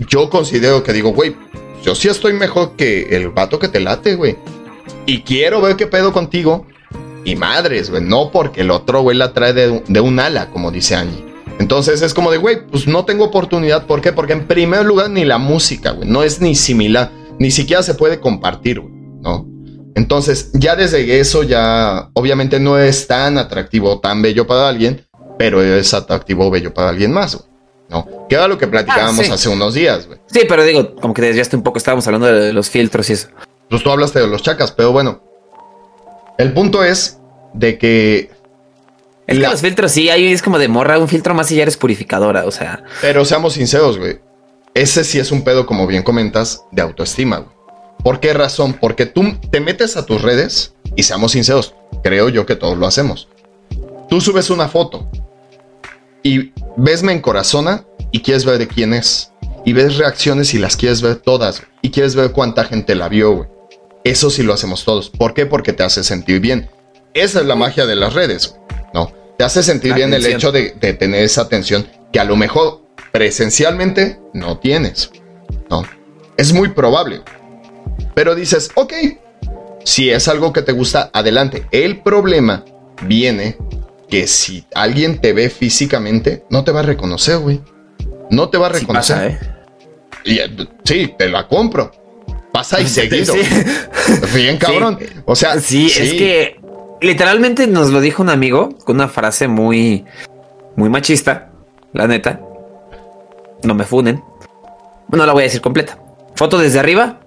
yo 0.09 0.29
considero 0.29 0.83
que 0.83 0.93
digo, 0.93 1.11
güey, 1.11 1.35
yo 1.85 1.95
sí 1.95 2.09
estoy 2.09 2.33
mejor 2.33 2.73
que 2.77 3.17
el 3.17 3.29
vato 3.31 3.59
que 3.59 3.69
te 3.69 3.81
late, 3.81 4.17
güey. 4.17 4.37
Y 5.07 5.21
quiero 5.23 5.61
ver 5.61 5.77
qué 5.77 5.87
pedo 5.87 6.13
contigo. 6.13 6.67
Y 7.25 7.37
madres, 7.37 7.91
güey, 7.91 8.03
no 8.03 8.31
porque 8.31 8.61
el 8.63 8.71
otro, 8.71 9.03
güey, 9.03 9.17
la 9.17 9.33
trae 9.33 9.53
de, 9.53 9.83
de 9.87 10.01
un 10.01 10.19
ala, 10.21 10.51
como 10.51 10.71
dice 10.71 10.97
Angie. 10.97 11.25
Entonces 11.59 12.03
es 12.03 12.13
como 12.13 12.31
de, 12.31 12.39
güey, 12.39 12.67
pues 12.67 12.87
no 12.87 13.05
tengo 13.05 13.25
oportunidad. 13.25 13.87
¿Por 13.87 14.01
qué? 14.01 14.13
Porque 14.13 14.33
en 14.33 14.47
primer 14.47 14.85
lugar 14.85 15.11
ni 15.11 15.25
la 15.25 15.39
música, 15.39 15.93
güey, 15.93 16.09
no 16.09 16.23
es 16.23 16.41
ni 16.41 16.55
similar. 16.57 17.11
Ni 17.39 17.51
siquiera 17.53 17.83
se 17.83 17.95
puede 17.95 18.19
compartir, 18.21 18.81
güey, 18.81 18.93
¿no? 19.23 19.47
Entonces 19.95 20.51
ya 20.55 20.77
desde 20.77 21.21
eso 21.21 21.43
ya 21.43 22.11
obviamente 22.15 22.61
no 22.61 22.79
es 22.79 23.07
tan 23.07 23.39
atractivo, 23.39 23.99
tan 24.01 24.21
bello 24.23 24.47
para 24.47 24.69
alguien, 24.69 25.06
pero 25.39 25.63
es 25.63 25.93
atractivo 25.95 26.47
o 26.47 26.51
bello 26.51 26.73
para 26.73 26.89
alguien 26.91 27.13
más, 27.13 27.35
güey, 27.37 27.49
¿no? 27.89 28.27
Que 28.29 28.35
era 28.37 28.49
lo 28.49 28.59
que 28.59 28.67
platicábamos 28.67 29.21
Ah, 29.21 29.25
sí. 29.25 29.33
hace 29.33 29.49
unos 29.49 29.75
días, 29.75 30.07
güey. 30.07 30.19
Sí, 30.27 30.41
pero 30.49 30.65
digo, 30.65 30.95
como 30.97 31.15
que 31.15 31.23
te 31.23 31.29
desviaste 31.29 31.57
un 31.57 31.63
poco, 31.63 31.79
estábamos 31.79 32.07
hablando 32.07 32.27
de 32.27 32.53
los 32.53 32.71
filtros 32.71 33.09
y 33.11 33.15
eso. 33.15 33.29
Pues 33.69 33.83
tú 33.83 33.91
hablaste 33.91 34.21
de 34.21 34.27
los 34.29 34.43
chacas, 34.43 34.73
pero 34.73 34.93
bueno. 34.93 35.21
El 36.39 36.53
punto 36.53 36.85
es 36.85 37.19
de 37.55 37.79
que. 37.79 38.31
Es 39.27 39.39
la- 39.39 39.49
que 39.49 39.53
los 39.55 39.61
filtros 39.63 39.91
sí, 39.93 40.09
ahí 40.11 40.27
es 40.33 40.43
como 40.43 40.59
de 40.59 40.69
morra, 40.69 40.99
un 40.99 41.09
filtro 41.09 41.35
más 41.35 41.51
y 41.51 41.57
ya 41.57 41.63
eres 41.63 41.77
purificadora, 41.77 42.45
o 42.45 42.51
sea. 42.51 42.85
Pero 43.01 43.25
seamos 43.25 43.55
sinceros, 43.55 43.99
güey. 43.99 44.21
Ese 44.75 45.05
sí 45.05 45.19
es 45.19 45.33
un 45.33 45.43
pedo, 45.43 45.65
como 45.67 45.87
bien 45.87 46.03
comentas, 46.03 46.63
de 46.71 46.83
autoestima, 46.83 47.39
güey. 47.39 47.57
¿Por 48.05 48.21
qué 48.21 48.35
razón? 48.35 48.75
Porque 48.75 49.07
tú 49.07 49.35
te 49.51 49.59
metes 49.61 49.97
a 49.97 50.05
tus 50.07 50.21
redes 50.23 50.75
y 50.95 51.03
seamos 51.03 51.33
sinceros, 51.33 51.75
creo 52.05 52.29
yo 52.29 52.45
que 52.47 52.55
todos 52.55 52.77
lo 52.79 52.87
hacemos. 52.87 53.27
Tú 54.09 54.21
subes 54.21 54.51
una 54.51 54.69
foto 54.69 55.09
y 56.27 56.53
ves 56.77 57.05
me 57.05 57.13
encorazona 57.13 57.85
y 58.11 58.21
quieres 58.21 58.45
ver 58.45 58.59
de 58.59 58.67
quién 58.67 58.93
es. 58.93 59.31
Y 59.65 59.73
ves 59.73 59.97
reacciones 59.97 60.55
y 60.55 60.59
las 60.59 60.77
quieres 60.77 61.01
ver 61.01 61.17
todas. 61.17 61.63
Y 61.83 61.91
quieres 61.91 62.17
ver 62.17 62.33
cuánta 62.33 62.65
gente 62.65 62.97
la 62.97 63.09
vio, 63.09 63.33
güey. 63.33 63.49
Eso 64.03 64.29
sí 64.29 64.43
lo 64.43 64.53
hacemos 64.53 64.85
todos. 64.85 65.09
¿Por 65.09 65.35
qué? 65.35 65.47
Porque 65.47 65.73
te 65.73 65.85
hace 65.85 66.03
sentir 66.03 66.41
bien. 66.41 66.69
Esa 67.15 67.41
es 67.41 67.47
la 67.47 67.55
magia 67.55 67.87
de 67.87 67.95
las 67.95 68.15
redes. 68.15 68.57
¿no? 68.93 69.13
Te 69.39 69.45
hace 69.45 69.63
sentir 69.63 69.91
La 69.91 69.97
bien 69.99 70.15
el 70.15 70.27
hecho 70.27 70.51
de, 70.51 70.75
de 70.81 70.95
tener 70.95 71.23
esa 71.23 71.43
atención 71.43 71.87
que 72.13 72.19
a 72.19 72.25
lo 72.25 72.35
mejor 72.35 72.83
presencialmente 73.13 74.19
no 74.33 74.59
tienes, 74.59 75.11
¿no? 75.71 75.85
Es 76.37 76.53
muy 76.53 76.71
probable. 76.71 77.23
Pero 78.15 78.35
dices, 78.35 78.71
ok, 78.75 78.93
si 79.85 80.11
es 80.11 80.27
algo 80.27 80.53
que 80.53 80.63
te 80.63 80.73
gusta, 80.73 81.09
adelante. 81.13 81.67
El 81.71 82.03
problema 82.03 82.65
viene 83.03 83.57
que 84.09 84.27
si 84.27 84.65
alguien 84.75 85.21
te 85.21 85.33
ve 85.33 85.51
físicamente, 85.51 86.45
no 86.51 86.65
te 86.65 86.73
va 86.73 86.81
a 86.81 86.85
reconocer, 86.85 87.39
güey. 87.39 87.61
No 88.31 88.49
te 88.49 88.59
va 88.59 88.69
a 88.69 88.73
Sí 88.75 88.81
reconocer. 88.81 89.17
pasa, 89.17 89.27
¿eh? 89.27 89.39
Y, 90.25 90.39
eh, 90.39 90.51
sí, 90.85 91.15
te 91.19 91.29
la 91.29 91.47
compro. 91.49 91.91
Pasa 92.53 92.81
y 92.81 92.87
seguido. 92.89 93.35
Sí. 93.35 93.41
Bien 94.35 94.57
cabrón. 94.59 94.99
O 95.25 95.35
sea, 95.37 95.59
Sí, 95.61 95.87
es 95.87 96.15
que 96.15 96.61
literalmente 97.01 97.67
nos 97.67 97.91
lo 97.91 98.01
dijo 98.01 98.23
un 98.23 98.31
amigo 98.31 98.71
con 98.85 98.97
una 98.97 99.09
frase 99.09 99.49
muy, 99.49 100.05
muy 100.77 100.89
machista, 100.89 101.51
la 101.93 102.07
neta. 102.07 102.41
No 103.63 103.75
me 103.75 103.85
funen. 103.85 104.23
Bueno, 105.09 105.27
la 105.27 105.33
voy 105.33 105.43
a 105.43 105.45
decir 105.45 105.61
completa. 105.61 105.99
Foto 106.35 106.59
desde 106.59 106.79
arriba, 106.79 107.21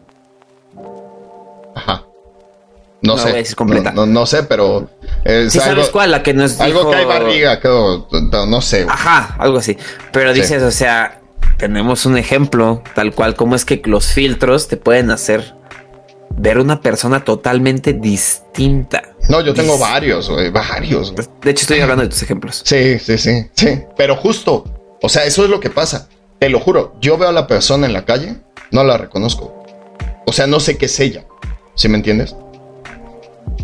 No, 3.02 3.16
No 3.16 3.18
sé. 3.24 3.32
decir 3.32 3.56
completa. 3.56 3.92
No, 3.92 4.06
no- 4.06 4.12
no 4.22 4.26
sé, 4.26 4.44
pero 4.44 4.90
es 5.24 5.54
¿sí 5.54 5.60
algo, 5.60 5.72
sabes 5.76 5.90
cuál? 5.90 6.12
La 6.12 6.22
que 6.22 6.34
nos 6.34 6.60
algo 6.60 6.80
dijo... 6.80 6.92
que 6.92 6.98
hay 6.98 7.06
barriga, 7.06 7.60
creo. 7.62 8.08
No, 8.48 8.62
sé. 8.62 8.86
Ajá, 8.90 9.36
algo 9.40 9.58
así. 9.60 9.78
Pero 10.12 10.34
Sí. 10.34 10.42
dices, 10.42 10.62
o 10.64 10.72
sea, 10.72 11.22
tenemos 11.58 12.06
un 12.06 12.18
ejemplo 12.18 12.84
tal 12.96 13.14
cual 13.16 13.36
como 13.36 13.56
es 13.56 13.64
que 13.66 13.82
los 13.86 14.08
filtros 14.08 14.68
te 14.68 14.76
pueden 14.78 15.12
hacer 15.12 15.56
ver 16.32 16.58
una 16.60 16.82
persona 16.82 17.24
totalmente 17.24 17.94
distinta. 17.94 19.02
No, 19.30 19.42
yo 19.42 19.54
tengo 19.54 19.76
Dis- 19.78 19.80
varios. 19.82 20.30
Varios. 20.54 21.14
De 21.16 21.52
hecho, 21.52 21.62
estoy 21.62 21.80
hablando 21.82 22.04
de 22.04 22.10
tus 22.10 22.22
ejemplos. 22.22 22.62
Sí, 22.66 23.00
sí, 23.00 23.18
sí, 23.18 23.50
sí. 23.54 23.82
Pero 23.98 24.16
justo, 24.18 24.66
o 25.02 25.08
sea, 25.10 25.24
eso 25.26 25.44
es 25.44 25.50
lo 25.50 25.60
que 25.60 25.70
pasa. 25.70 26.10
Te 26.40 26.50
lo 26.50 26.60
juro, 26.60 26.96
yo 27.02 27.18
veo 27.18 27.30
a 27.30 27.34
la 27.34 27.48
persona 27.48 27.86
en 27.88 27.94
la 27.94 28.06
calle, 28.06 28.38
no 28.72 28.84
la 28.84 28.98
reconozco. 28.98 29.64
O 30.26 30.32
sea, 30.34 30.48
no 30.48 30.60
sé 30.60 30.78
qué 30.78 30.86
es 30.88 31.00
ella. 31.00 31.26
¿Sí 31.76 31.88
me 31.90 31.98
entiendes? 31.98 32.36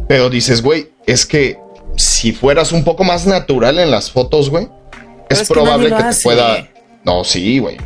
Pero 0.07 0.29
dices, 0.29 0.61
güey, 0.61 0.89
es 1.05 1.25
que 1.25 1.57
si 1.97 2.31
fueras 2.33 2.71
un 2.71 2.83
poco 2.83 3.03
más 3.03 3.25
natural 3.25 3.79
en 3.79 3.91
las 3.91 4.11
fotos, 4.11 4.49
güey, 4.49 4.67
es, 5.29 5.41
es 5.41 5.47
que 5.47 5.53
probable 5.53 5.89
lo 5.89 5.97
que 5.97 6.03
te 6.03 6.09
hace. 6.09 6.23
pueda. 6.23 6.67
No, 7.03 7.23
sí, 7.23 7.59
güey. 7.59 7.77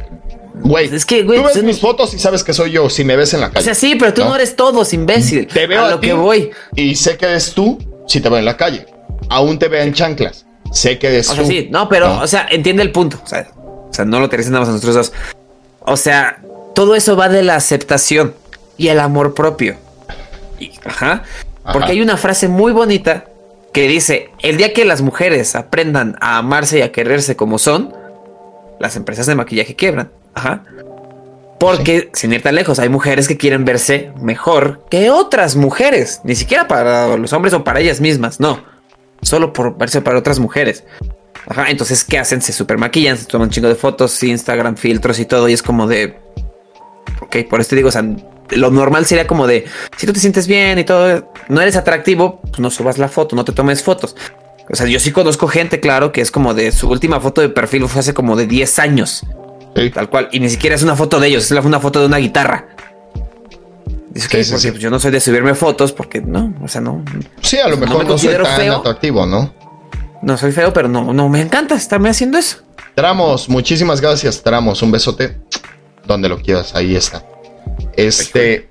Güey, 0.61 0.93
Es 0.93 1.05
que, 1.05 1.23
güey, 1.23 1.39
tú 1.39 1.45
ves 1.45 1.63
mis 1.63 1.79
fotos 1.79 2.13
y 2.13 2.19
sabes 2.19 2.43
que 2.43 2.53
soy 2.53 2.71
yo 2.71 2.89
si 2.89 3.03
me 3.05 3.15
ves 3.15 3.33
en 3.33 3.41
la 3.41 3.47
O 3.47 3.51
calle. 3.51 3.63
sea, 3.63 3.75
sí, 3.75 3.95
pero 3.95 4.13
tú 4.13 4.23
no, 4.25 4.35
eres 4.35 4.55
todos, 4.55 4.93
imbécil. 4.93 5.47
Te 5.47 5.67
veo 5.67 5.83
a 5.83 5.87
a 5.87 5.91
lo 5.91 5.99
que 6.01 6.11
voy. 6.13 6.51
Y 6.75 6.95
sé 6.95 7.17
que 7.17 7.25
eres 7.27 7.53
tú 7.53 7.77
si 8.07 8.19
te 8.19 8.27
veo 8.29 8.39
en 8.39 8.45
la 8.45 8.57
calle. 8.57 8.85
Aún 9.29 9.57
te 9.59 9.67
veo 9.69 9.81
en 9.83 9.93
chanclas. 9.93 10.45
Sé 10.73 10.99
que 10.99 11.07
eres 11.07 11.29
O 11.29 11.35
sea, 11.35 11.43
tú. 11.43 11.49
sí, 11.49 11.69
no, 11.71 11.87
pero, 11.87 12.07
¿no? 12.15 12.21
o 12.21 12.27
sea, 12.27 12.47
entiende 12.51 12.83
el 12.83 12.91
punto. 12.91 13.19
O 13.23 13.27
sea, 13.27 13.47
o 13.55 13.93
sea, 13.93 14.05
no 14.05 14.19
lo 14.19 14.27
te 14.27 14.37
nada 14.37 14.59
más 14.59 14.69
a 14.69 14.71
nosotros 14.73 14.95
dos. 14.95 15.13
O 15.81 15.95
sea, 15.95 16.41
todo 16.75 16.95
eso 16.95 17.15
va 17.15 17.29
de 17.29 17.41
la 17.43 17.55
aceptación 17.55 18.35
y 18.77 18.89
el 18.89 18.99
amor 18.99 19.33
propio. 19.33 19.77
Y- 20.59 20.71
ajá. 20.83 21.23
Porque 21.73 21.91
hay 21.91 22.01
una 22.01 22.17
frase 22.17 22.47
muy 22.47 22.71
bonita 22.71 23.25
que 23.73 23.87
dice: 23.87 24.29
el 24.39 24.57
día 24.57 24.73
que 24.73 24.85
las 24.85 25.01
mujeres 25.01 25.55
aprendan 25.55 26.15
a 26.21 26.37
amarse 26.37 26.79
y 26.79 26.81
a 26.81 26.91
quererse 26.91 27.35
como 27.35 27.59
son, 27.59 27.93
las 28.79 28.95
empresas 28.95 29.25
de 29.25 29.35
maquillaje 29.35 29.75
quiebran. 29.75 30.11
Ajá. 30.33 30.63
Porque, 31.59 32.09
sin 32.13 32.31
ir 32.31 32.41
tan 32.41 32.55
lejos, 32.55 32.79
hay 32.79 32.87
mujeres 32.87 33.27
que 33.27 33.35
quieren 33.35 33.65
verse 33.65 34.13
mejor 34.21 34.85
que 34.89 35.09
otras 35.09 35.57
mujeres. 35.57 36.21
Ni 36.23 36.35
siquiera 36.35 36.69
para 36.69 37.17
los 37.17 37.33
hombres 37.33 37.53
o 37.53 37.65
para 37.65 37.81
ellas 37.81 37.99
mismas, 37.99 38.39
no. 38.39 38.63
Solo 39.21 39.51
por 39.51 39.77
verse 39.77 39.99
para 39.99 40.17
otras 40.17 40.39
mujeres. 40.39 40.85
Ajá, 41.47 41.69
entonces, 41.69 42.05
¿qué 42.05 42.17
hacen? 42.17 42.41
Se 42.41 42.53
super 42.53 42.77
maquillan, 42.77 43.17
se 43.17 43.25
toman 43.25 43.47
un 43.47 43.51
chingo 43.51 43.67
de 43.67 43.75
fotos, 43.75 44.23
Instagram, 44.23 44.77
filtros 44.77 45.19
y 45.19 45.25
todo. 45.25 45.49
Y 45.49 45.53
es 45.53 45.61
como 45.61 45.85
de. 45.85 46.17
Ok, 47.21 47.37
por 47.49 47.59
esto 47.59 47.75
digo, 47.75 47.89
o 47.89 47.91
sea, 47.91 48.05
lo 48.51 48.71
normal 48.71 49.05
sería 49.05 49.27
como 49.27 49.47
de. 49.47 49.65
Si 49.97 50.05
tú 50.07 50.13
te 50.13 50.19
sientes 50.19 50.47
bien 50.47 50.79
y 50.79 50.83
todo, 50.83 51.31
no 51.49 51.61
eres 51.61 51.75
atractivo, 51.75 52.41
pues 52.41 52.59
no 52.59 52.69
subas 52.69 52.97
la 52.97 53.07
foto, 53.07 53.35
no 53.35 53.45
te 53.45 53.51
tomes 53.51 53.83
fotos. 53.83 54.15
O 54.71 54.75
sea, 54.75 54.85
yo 54.87 54.99
sí 54.99 55.11
conozco 55.11 55.47
gente, 55.47 55.79
claro, 55.79 56.11
que 56.11 56.21
es 56.21 56.29
como 56.31 56.53
de 56.53 56.71
su 56.71 56.87
última 56.89 57.19
foto 57.19 57.41
de 57.41 57.49
perfil 57.49 57.87
fue 57.87 58.01
hace 58.01 58.13
como 58.13 58.35
de 58.35 58.45
10 58.45 58.79
años. 58.79 59.23
Sí. 59.75 59.89
Tal 59.89 60.09
cual. 60.09 60.29
Y 60.31 60.39
ni 60.39 60.49
siquiera 60.49 60.75
es 60.75 60.83
una 60.83 60.95
foto 60.95 61.19
de 61.19 61.27
ellos, 61.27 61.49
es 61.51 61.65
una 61.65 61.79
foto 61.79 61.99
de 62.01 62.05
una 62.05 62.17
guitarra. 62.17 62.67
Dice 64.11 64.27
que 64.27 64.43
Sí, 64.43 64.57
sí, 64.57 64.71
pues, 64.71 64.81
yo 64.81 64.89
no 64.89 64.99
soy 64.99 65.11
de 65.11 65.19
subirme 65.19 65.53
fotos 65.55 65.91
porque 65.91 66.21
no, 66.21 66.53
o 66.63 66.67
sea, 66.67 66.81
no, 66.81 67.03
Sí, 67.41 67.57
a 67.57 67.67
lo 67.67 67.75
No 67.77 67.81
mejor 67.81 67.97
me 67.99 68.03
no, 68.03 68.17
soy 68.17 68.27
considero 68.29 68.43
tan 68.43 68.57
feo. 68.57 68.75
atractivo, 68.77 69.25
¿no? 69.25 69.53
no 70.21 70.37
soy 70.37 70.51
feo, 70.51 70.73
pero 70.73 70.87
no, 70.89 71.13
no 71.13 71.29
me 71.29 71.41
encanta 71.41 71.75
estarme 71.75 72.09
haciendo 72.09 72.37
eso. 72.37 72.57
Tramos, 72.95 73.47
muchísimas 73.47 74.01
gracias, 74.01 74.41
Tramos. 74.43 74.81
Un 74.81 74.91
besote. 74.91 75.37
Donde 76.05 76.27
lo 76.27 76.39
quieras, 76.41 76.75
ahí 76.75 76.95
está. 76.95 77.23
Este. 78.07 78.69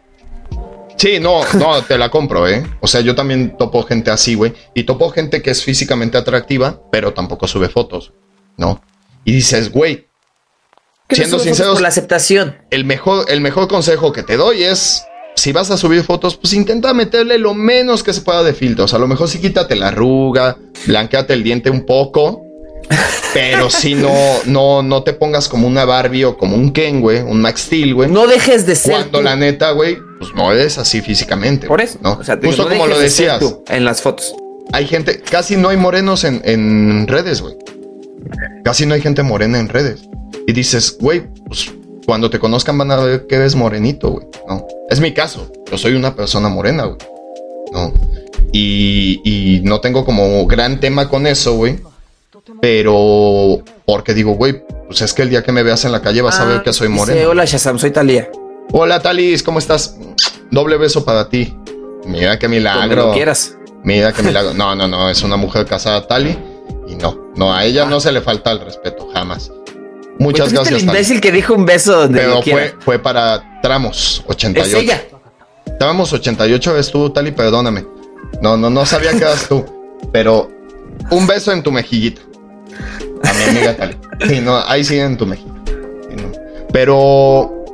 Sí, 0.96 1.20
no, 1.20 1.42
no, 1.54 1.80
te 1.82 1.96
la 1.96 2.10
compro, 2.10 2.48
¿eh? 2.48 2.66
O 2.80 2.86
sea, 2.88 3.00
yo 3.02 3.14
también 3.14 3.56
topo 3.56 3.82
gente 3.84 4.10
así, 4.10 4.34
güey. 4.34 4.52
Y 4.74 4.82
topo 4.82 5.10
gente 5.10 5.42
que 5.42 5.50
es 5.50 5.62
físicamente 5.62 6.18
atractiva, 6.18 6.80
pero 6.90 7.12
tampoco 7.14 7.46
sube 7.46 7.68
fotos, 7.68 8.12
¿no? 8.56 8.82
Y 9.24 9.32
dices, 9.32 9.70
güey, 9.70 10.06
Siendo 11.10 11.38
sinceros- 11.38 11.74
por 11.74 11.82
la 11.82 11.88
aceptación. 11.88 12.56
el 12.70 12.84
mejor, 12.84 13.26
el 13.30 13.40
mejor 13.40 13.68
consejo 13.68 14.12
que 14.12 14.22
te 14.22 14.36
doy 14.36 14.64
es. 14.64 15.04
Si 15.36 15.52
vas 15.52 15.70
a 15.70 15.76
subir 15.76 16.02
fotos, 16.02 16.36
pues 16.36 16.52
intenta 16.52 16.92
meterle 16.92 17.38
lo 17.38 17.54
menos 17.54 18.02
que 18.02 18.12
se 18.12 18.22
pueda 18.22 18.42
de 18.42 18.52
filtros. 18.52 18.92
A 18.92 18.98
lo 18.98 19.06
mejor 19.06 19.28
sí 19.28 19.38
quítate 19.40 19.76
la 19.76 19.88
arruga, 19.88 20.56
blanqueate 20.84 21.32
el 21.32 21.44
diente 21.44 21.70
un 21.70 21.86
poco. 21.86 22.42
Pero 23.34 23.70
si 23.70 23.94
no, 23.94 24.14
no, 24.46 24.82
no 24.82 25.02
te 25.02 25.12
pongas 25.12 25.48
como 25.48 25.66
una 25.66 25.84
Barbie 25.84 26.24
o 26.24 26.36
como 26.36 26.56
un 26.56 26.72
Ken, 26.72 27.00
güey, 27.00 27.20
un 27.20 27.40
Max 27.40 27.62
Steel, 27.62 27.94
güey. 27.94 28.10
No 28.10 28.26
dejes 28.26 28.66
de 28.66 28.74
ser. 28.74 28.92
Cuando 28.92 29.18
tú. 29.18 29.22
la 29.24 29.36
neta, 29.36 29.70
güey, 29.72 29.98
pues 30.18 30.34
no 30.34 30.50
eres 30.52 30.78
así 30.78 31.00
físicamente. 31.02 31.66
Por 31.66 31.80
eso. 31.80 31.98
¿no? 32.02 32.14
O 32.14 32.24
sea, 32.24 32.38
Justo 32.42 32.64
no 32.64 32.70
como 32.70 32.86
lo 32.86 32.96
de 32.96 33.04
decías, 33.04 33.38
tú 33.38 33.62
en 33.68 33.84
las 33.84 34.00
fotos. 34.02 34.34
hay 34.72 34.86
gente, 34.86 35.20
casi 35.20 35.56
no 35.56 35.68
hay 35.68 35.76
morenos 35.76 36.24
en, 36.24 36.40
en 36.44 37.06
redes, 37.06 37.42
güey. 37.42 37.56
Casi 38.64 38.86
no 38.86 38.94
hay 38.94 39.00
gente 39.00 39.22
morena 39.22 39.58
en 39.58 39.68
redes. 39.68 40.00
Y 40.46 40.52
dices, 40.52 40.96
güey, 40.98 41.24
pues 41.46 41.70
cuando 42.06 42.30
te 42.30 42.38
conozcan 42.38 42.78
van 42.78 42.90
a 42.90 42.96
ver 42.96 43.26
que 43.26 43.34
eres 43.36 43.54
morenito, 43.54 44.10
güey. 44.10 44.26
No, 44.48 44.66
es 44.88 45.00
mi 45.00 45.12
caso. 45.12 45.52
Yo 45.70 45.76
soy 45.76 45.94
una 45.94 46.16
persona 46.16 46.48
morena, 46.48 46.84
güey. 46.84 46.98
No. 47.72 47.92
Y, 48.52 49.20
y 49.24 49.60
no 49.60 49.80
tengo 49.80 50.06
como 50.06 50.46
gran 50.46 50.80
tema 50.80 51.08
con 51.10 51.26
eso, 51.26 51.54
güey. 51.54 51.78
Pero 52.60 53.62
porque 53.84 54.14
digo, 54.14 54.32
güey, 54.32 54.62
pues 54.86 55.00
es 55.02 55.12
que 55.12 55.22
el 55.22 55.30
día 55.30 55.42
que 55.42 55.52
me 55.52 55.62
veas 55.62 55.84
en 55.84 55.92
la 55.92 56.02
calle 56.02 56.22
vas 56.22 56.38
a 56.40 56.44
ver 56.44 56.58
ah, 56.58 56.62
que 56.62 56.72
soy 56.72 56.88
moreno. 56.88 57.30
hola 57.30 57.44
Shazam, 57.44 57.78
soy 57.78 57.90
Talia. 57.90 58.30
Hola 58.72 59.00
Talis, 59.00 59.42
¿cómo 59.42 59.58
estás? 59.58 59.96
Doble 60.50 60.76
beso 60.76 61.04
para 61.04 61.28
ti. 61.28 61.54
Mira 62.04 62.38
qué 62.38 62.48
milagro. 62.48 63.02
Como 63.02 63.14
quieras. 63.14 63.56
Mira 63.84 64.12
qué 64.12 64.22
milagro. 64.22 64.52
No, 64.54 64.74
no, 64.74 64.88
no, 64.88 65.10
es 65.10 65.22
una 65.22 65.36
mujer 65.36 65.66
casada, 65.66 66.06
Tali. 66.06 66.36
Y 66.86 66.94
no, 66.94 67.32
no, 67.36 67.54
a 67.54 67.64
ella 67.64 67.84
no 67.84 68.00
se 68.00 68.12
le 68.12 68.20
falta 68.20 68.50
el 68.52 68.60
respeto, 68.60 69.08
jamás. 69.12 69.52
Muchas 70.18 70.52
gracias. 70.52 70.82
el 70.82 70.88
imbécil 70.88 71.20
que 71.20 71.30
dijo 71.30 71.54
un 71.54 71.64
beso 71.64 71.92
donde 72.00 72.20
Pero 72.20 72.42
fue, 72.42 72.74
fue 72.80 72.98
para 72.98 73.60
tramos 73.62 74.24
88. 74.26 74.76
Es 74.76 74.82
ella. 74.82 75.02
Tramos 75.78 76.12
88 76.12 76.76
es 76.76 76.90
tú, 76.90 77.10
Tali, 77.10 77.30
perdóname. 77.30 77.86
No, 78.42 78.56
no, 78.56 78.68
no 78.68 78.84
sabía 78.84 79.12
que 79.12 79.18
eras 79.18 79.48
tú. 79.48 79.64
Pero 80.12 80.50
un 81.10 81.26
beso 81.26 81.52
en 81.52 81.62
tu 81.62 81.70
mejillita. 81.70 82.20
A 83.24 83.32
mi 83.32 83.44
amiga 83.44 83.76
Tali. 83.76 83.96
Sí, 84.28 84.40
no, 84.40 84.58
ahí 84.66 84.84
sí 84.84 84.98
en 84.98 85.16
tu 85.16 85.26
mejillita. 85.26 85.58
Pero 86.72 87.64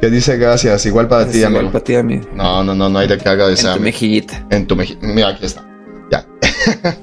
que 0.00 0.10
dice 0.10 0.36
gracias, 0.36 0.84
igual 0.86 1.08
para 1.08 1.26
ti, 1.28 1.42
amigo. 1.42 1.60
Igual 1.60 1.72
para 1.72 1.84
ti, 1.84 1.94
amigo. 1.94 2.28
No, 2.34 2.62
no, 2.64 2.74
no, 2.74 2.88
no 2.88 2.98
hay 2.98 3.08
de 3.08 3.16
que 3.16 3.28
haga 3.28 3.48
En 3.50 3.56
tu 3.56 3.80
mejillita. 3.80 4.46
En 4.50 4.66
tu 4.66 4.76
mejillita. 4.76 5.06
Mira, 5.06 5.28
aquí 5.28 5.46
está. 5.46 5.66
Ya. 6.10 6.26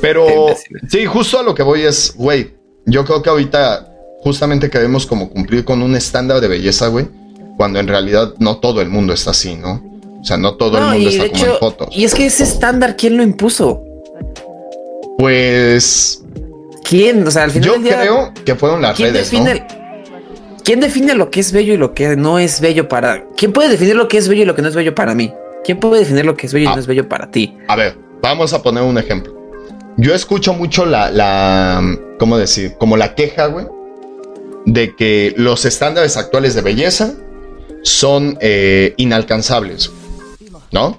Pero 0.00 0.54
sí, 0.88 1.04
justo 1.06 1.38
a 1.38 1.42
lo 1.42 1.54
que 1.54 1.62
voy 1.62 1.82
es, 1.82 2.14
güey, 2.16 2.54
yo 2.86 3.04
creo 3.04 3.22
que 3.22 3.30
ahorita 3.30 3.90
justamente 4.22 4.70
queremos 4.70 5.06
como 5.06 5.30
cumplir 5.30 5.64
con 5.64 5.82
un 5.82 5.94
estándar 5.96 6.40
de 6.40 6.48
belleza, 6.48 6.88
güey, 6.88 7.08
cuando 7.56 7.78
en 7.80 7.88
realidad 7.88 8.34
no 8.38 8.58
todo 8.58 8.80
el 8.80 8.88
mundo 8.88 9.12
está 9.12 9.32
así, 9.32 9.56
¿no? 9.56 9.82
O 10.20 10.24
sea, 10.24 10.36
no 10.38 10.54
todo 10.54 10.78
el 10.78 10.84
mundo 10.84 11.08
está 11.10 11.28
como 11.28 11.52
en 11.52 11.58
fotos. 11.58 11.88
Y 11.90 12.04
es 12.04 12.14
que 12.14 12.26
ese 12.26 12.44
estándar, 12.44 12.96
¿quién 12.96 13.16
lo 13.16 13.22
impuso? 13.22 13.82
Pues. 15.18 16.22
¿Quién? 16.82 17.26
O 17.26 17.30
sea, 17.30 17.44
al 17.44 17.50
final. 17.50 17.68
Yo 17.68 17.82
creo 17.82 18.32
que 18.44 18.54
fueron 18.54 18.82
las 18.82 18.98
redes, 18.98 19.32
¿no? 19.32 19.44
¿Quién 20.64 20.80
define 20.80 21.14
lo 21.14 21.30
que 21.30 21.40
es 21.40 21.52
bello 21.52 21.74
y 21.74 21.76
lo 21.76 21.92
que 21.92 22.16
no 22.16 22.38
es 22.38 22.60
bello 22.62 22.88
para... 22.88 23.26
¿Quién 23.36 23.52
puede 23.52 23.68
definir 23.68 23.96
lo 23.96 24.08
que 24.08 24.16
es 24.16 24.28
bello 24.28 24.42
y 24.42 24.46
lo 24.46 24.54
que 24.54 24.62
no 24.62 24.68
es 24.68 24.74
bello 24.74 24.94
para 24.94 25.14
mí? 25.14 25.30
¿Quién 25.62 25.78
puede 25.78 26.00
definir 26.00 26.24
lo 26.24 26.36
que 26.38 26.46
es 26.46 26.54
bello 26.54 26.64
y 26.64 26.68
no 26.68 26.76
ah. 26.76 26.80
es 26.80 26.86
bello 26.86 27.06
para 27.06 27.30
ti? 27.30 27.54
A 27.68 27.76
ver, 27.76 27.98
vamos 28.22 28.54
a 28.54 28.62
poner 28.62 28.82
un 28.82 28.96
ejemplo. 28.96 29.34
Yo 29.98 30.14
escucho 30.14 30.54
mucho 30.54 30.86
la, 30.86 31.10
la 31.10 31.82
¿cómo 32.18 32.38
decir? 32.38 32.76
Como 32.78 32.96
la 32.96 33.14
queja, 33.14 33.46
güey, 33.46 33.66
de 34.64 34.96
que 34.96 35.34
los 35.36 35.66
estándares 35.66 36.16
actuales 36.16 36.54
de 36.54 36.62
belleza 36.62 37.12
son 37.82 38.38
eh, 38.40 38.94
inalcanzables, 38.96 39.90
¿no? 40.72 40.98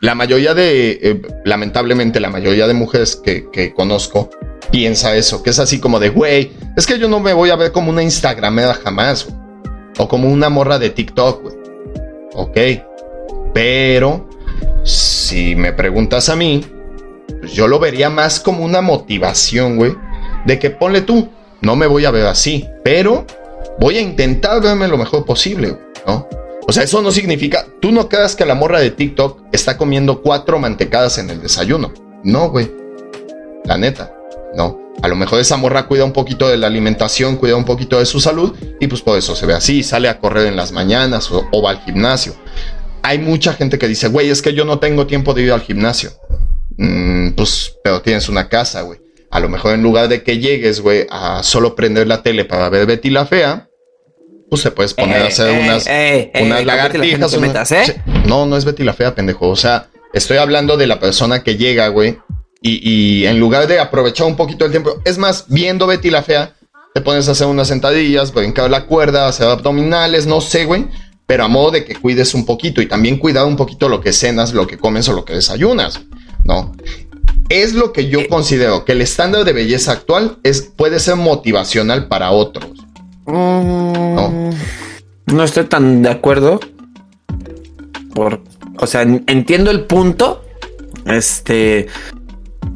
La 0.00 0.14
mayoría 0.14 0.54
de, 0.54 0.98
eh, 1.02 1.22
lamentablemente, 1.44 2.20
la 2.20 2.30
mayoría 2.30 2.66
de 2.66 2.74
mujeres 2.74 3.16
que, 3.16 3.50
que 3.50 3.74
conozco 3.74 4.30
piensa 4.70 5.14
eso, 5.16 5.42
que 5.42 5.50
es 5.50 5.58
así 5.58 5.78
como 5.78 6.00
de, 6.00 6.08
güey, 6.08 6.52
es 6.76 6.86
que 6.86 6.98
yo 6.98 7.08
no 7.08 7.20
me 7.20 7.34
voy 7.34 7.50
a 7.50 7.56
ver 7.56 7.72
como 7.72 7.90
una 7.90 8.02
Instagramera 8.02 8.74
jamás, 8.74 9.28
o 9.98 10.08
como 10.08 10.30
una 10.30 10.48
morra 10.48 10.78
de 10.78 10.90
TikTok, 10.90 11.42
güey. 11.42 11.54
Ok, 12.34 12.58
pero 13.52 14.28
si 14.84 15.54
me 15.54 15.72
preguntas 15.72 16.28
a 16.28 16.36
mí, 16.36 16.64
pues 17.40 17.52
yo 17.52 17.68
lo 17.68 17.78
vería 17.78 18.08
más 18.08 18.40
como 18.40 18.64
una 18.64 18.80
motivación, 18.80 19.76
güey, 19.76 19.94
de 20.46 20.58
que 20.58 20.70
ponle 20.70 21.02
tú, 21.02 21.28
no 21.60 21.76
me 21.76 21.86
voy 21.86 22.06
a 22.06 22.10
ver 22.10 22.26
así, 22.26 22.66
pero 22.82 23.26
voy 23.78 23.98
a 23.98 24.00
intentar 24.00 24.62
verme 24.62 24.88
lo 24.88 24.96
mejor 24.96 25.24
posible, 25.26 25.76
¿no? 26.06 26.26
O 26.66 26.72
sea, 26.72 26.84
eso 26.84 27.02
no 27.02 27.10
significa, 27.10 27.66
tú 27.80 27.90
no 27.90 28.08
creas 28.08 28.36
que 28.36 28.46
la 28.46 28.54
morra 28.54 28.80
de 28.80 28.90
TikTok 28.90 29.42
está 29.52 29.76
comiendo 29.76 30.22
cuatro 30.22 30.58
mantecadas 30.58 31.18
en 31.18 31.30
el 31.30 31.40
desayuno. 31.40 31.92
No, 32.22 32.50
güey. 32.50 32.70
La 33.64 33.76
neta. 33.76 34.14
¿no? 34.54 34.80
A 35.02 35.08
lo 35.08 35.16
mejor 35.16 35.40
esa 35.40 35.56
morra 35.56 35.86
cuida 35.86 36.04
un 36.04 36.12
poquito 36.12 36.48
de 36.48 36.58
la 36.58 36.66
alimentación, 36.66 37.36
cuida 37.36 37.56
un 37.56 37.64
poquito 37.64 37.98
de 37.98 38.06
su 38.06 38.20
salud 38.20 38.54
y 38.80 38.86
pues 38.86 39.00
por 39.00 39.16
eso 39.16 39.34
se 39.34 39.46
ve 39.46 39.54
así, 39.54 39.82
sale 39.82 40.08
a 40.08 40.18
correr 40.18 40.46
en 40.46 40.56
las 40.56 40.72
mañanas 40.72 41.30
o, 41.30 41.62
va 41.62 41.70
al 41.70 41.80
gimnasio. 41.80 42.34
Hay 43.02 43.18
mucha 43.18 43.54
gente 43.54 43.78
que 43.78 43.88
dice, 43.88 44.08
güey, 44.08 44.28
es 44.28 44.42
que 44.42 44.52
yo 44.52 44.64
no 44.64 44.78
tengo 44.78 45.06
tiempo 45.06 45.32
de 45.32 45.42
ir 45.42 45.52
al 45.52 45.62
gimnasio. 45.62 46.10
Mm, 46.76 47.30
pues, 47.30 47.76
pero 47.82 48.02
tienes 48.02 48.28
una 48.28 48.48
casa, 48.48 48.82
güey. 48.82 49.00
A 49.30 49.40
lo 49.40 49.48
mejor 49.48 49.74
en 49.74 49.82
lugar 49.82 50.08
de 50.08 50.22
que 50.22 50.38
llegues, 50.38 50.80
güey, 50.80 51.06
a 51.08 51.42
solo 51.42 51.74
prender 51.74 52.06
la 52.06 52.22
tele 52.22 52.44
para 52.44 52.68
ver 52.68 52.86
Betty 52.86 53.08
la 53.08 53.24
Fea, 53.24 53.69
pues 54.50 54.62
te 54.62 54.70
puedes 54.72 54.92
poner 54.94 55.22
a 55.22 55.26
hacer 55.28 55.48
eh, 55.48 55.60
unas, 55.62 55.86
eh, 55.86 56.30
eh, 56.34 56.42
unas 56.42 56.66
lagartijas. 56.66 57.36
No, 58.26 58.46
no 58.46 58.56
es 58.56 58.64
Betty 58.64 58.82
la 58.82 58.92
Fea, 58.92 59.14
pendejo. 59.14 59.48
O 59.48 59.56
sea, 59.56 59.88
estoy 60.12 60.38
hablando 60.38 60.76
de 60.76 60.88
la 60.88 60.98
persona 60.98 61.42
que 61.44 61.56
llega, 61.56 61.88
güey, 61.88 62.18
y, 62.62 63.24
en 63.24 63.40
lugar 63.40 63.66
de 63.68 63.78
aprovechar 63.78 64.26
un 64.26 64.36
poquito 64.36 64.66
el 64.66 64.70
tiempo, 64.70 65.00
es 65.04 65.16
más, 65.16 65.46
viendo 65.48 65.86
Betty 65.86 66.10
la 66.10 66.22
Fea, 66.22 66.54
te 66.92 67.00
pones 67.00 67.28
a 67.28 67.32
hacer 67.32 67.46
unas 67.46 67.68
sentadillas, 67.68 68.34
brincar 68.34 68.68
la 68.70 68.84
cuerda, 68.84 69.28
hacer 69.28 69.46
abdominales, 69.46 70.26
no 70.26 70.40
sé, 70.40 70.66
güey. 70.66 70.86
Pero 71.26 71.44
a 71.44 71.48
modo 71.48 71.70
de 71.70 71.84
que 71.84 71.94
cuides 71.94 72.34
un 72.34 72.44
poquito 72.44 72.82
y 72.82 72.86
también 72.86 73.16
cuidar 73.16 73.46
un 73.46 73.56
poquito 73.56 73.88
lo 73.88 74.00
que 74.00 74.12
cenas, 74.12 74.52
lo 74.52 74.66
que 74.66 74.76
comes 74.76 75.08
o 75.08 75.12
lo 75.12 75.24
que 75.24 75.34
desayunas, 75.34 76.00
¿no? 76.44 76.72
Es 77.48 77.72
lo 77.72 77.92
que 77.92 78.08
yo 78.08 78.20
eh. 78.20 78.28
considero 78.28 78.84
que 78.84 78.92
el 78.92 79.00
estándar 79.00 79.44
de 79.44 79.52
belleza 79.52 79.92
actual 79.92 80.38
es, 80.42 80.62
puede 80.62 80.98
ser 80.98 81.16
motivacional 81.16 82.08
para 82.08 82.32
otros. 82.32 82.72
¿No? 83.30 84.50
no 85.26 85.44
estoy 85.44 85.64
tan 85.64 86.02
de 86.02 86.10
acuerdo. 86.10 86.60
Por, 88.14 88.42
o 88.78 88.86
sea, 88.86 89.02
entiendo 89.02 89.70
el 89.70 89.82
punto. 89.82 90.44
Este, 91.06 91.86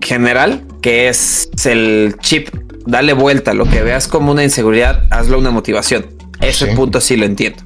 general, 0.01 0.63
que 0.81 1.09
es 1.09 1.49
el 1.65 2.17
chip, 2.21 2.49
dale 2.87 3.13
vuelta, 3.13 3.55
lo 3.55 3.65
que 3.67 3.83
veas 3.83 4.09
como 4.09 4.33
una 4.33 4.45
inseguridad, 4.45 5.07
hazlo 5.11 5.39
una 5.39 5.51
motivación. 5.51 6.07
Ese 6.41 6.69
punto 6.69 7.01
sí 7.01 7.17
lo 7.17 7.25
entiendo. 7.25 7.63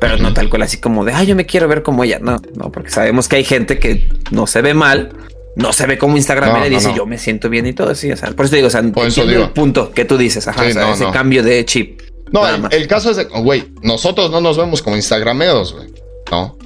Pero 0.00 0.16
no 0.18 0.32
tal 0.32 0.48
cual 0.48 0.62
así 0.62 0.78
como 0.78 1.04
de, 1.04 1.12
ay, 1.12 1.26
yo 1.26 1.36
me 1.36 1.46
quiero 1.46 1.66
ver 1.68 1.82
como 1.82 2.04
ella. 2.04 2.18
No, 2.20 2.40
no, 2.54 2.70
porque 2.70 2.90
sabemos 2.90 3.28
que 3.28 3.36
hay 3.36 3.44
gente 3.44 3.78
que 3.78 4.08
no 4.30 4.46
se 4.46 4.62
ve 4.62 4.74
mal, 4.74 5.12
no 5.56 5.72
se 5.72 5.86
ve 5.86 5.98
como 5.98 6.16
Instagram 6.16 6.64
y 6.64 6.70
dice, 6.70 6.92
yo 6.96 7.04
me 7.06 7.18
siento 7.18 7.48
bien 7.48 7.66
y 7.66 7.72
todo 7.72 7.90
así. 7.90 8.10
O 8.12 8.16
sea, 8.16 8.30
por 8.30 8.46
eso 8.46 8.54
digo, 8.54 8.68
o 8.68 8.70
sea, 8.70 8.80
entiendo 8.80 9.44
el 9.44 9.50
punto 9.50 9.90
que 9.90 10.04
tú 10.04 10.16
dices, 10.16 10.46
ajá, 10.46 10.66
ese 10.66 11.10
cambio 11.12 11.42
de 11.42 11.64
chip. 11.64 12.00
No, 12.32 12.68
el, 12.70 12.86
caso 12.86 13.10
es 13.10 13.16
de, 13.16 13.24
güey, 13.24 13.72
nosotros 13.82 14.30
no 14.30 14.40
nos 14.40 14.56
vemos 14.56 14.82
como 14.82 14.96
Instagrameros, 14.96 15.74
güey. 15.74 15.88
No. 16.30 16.58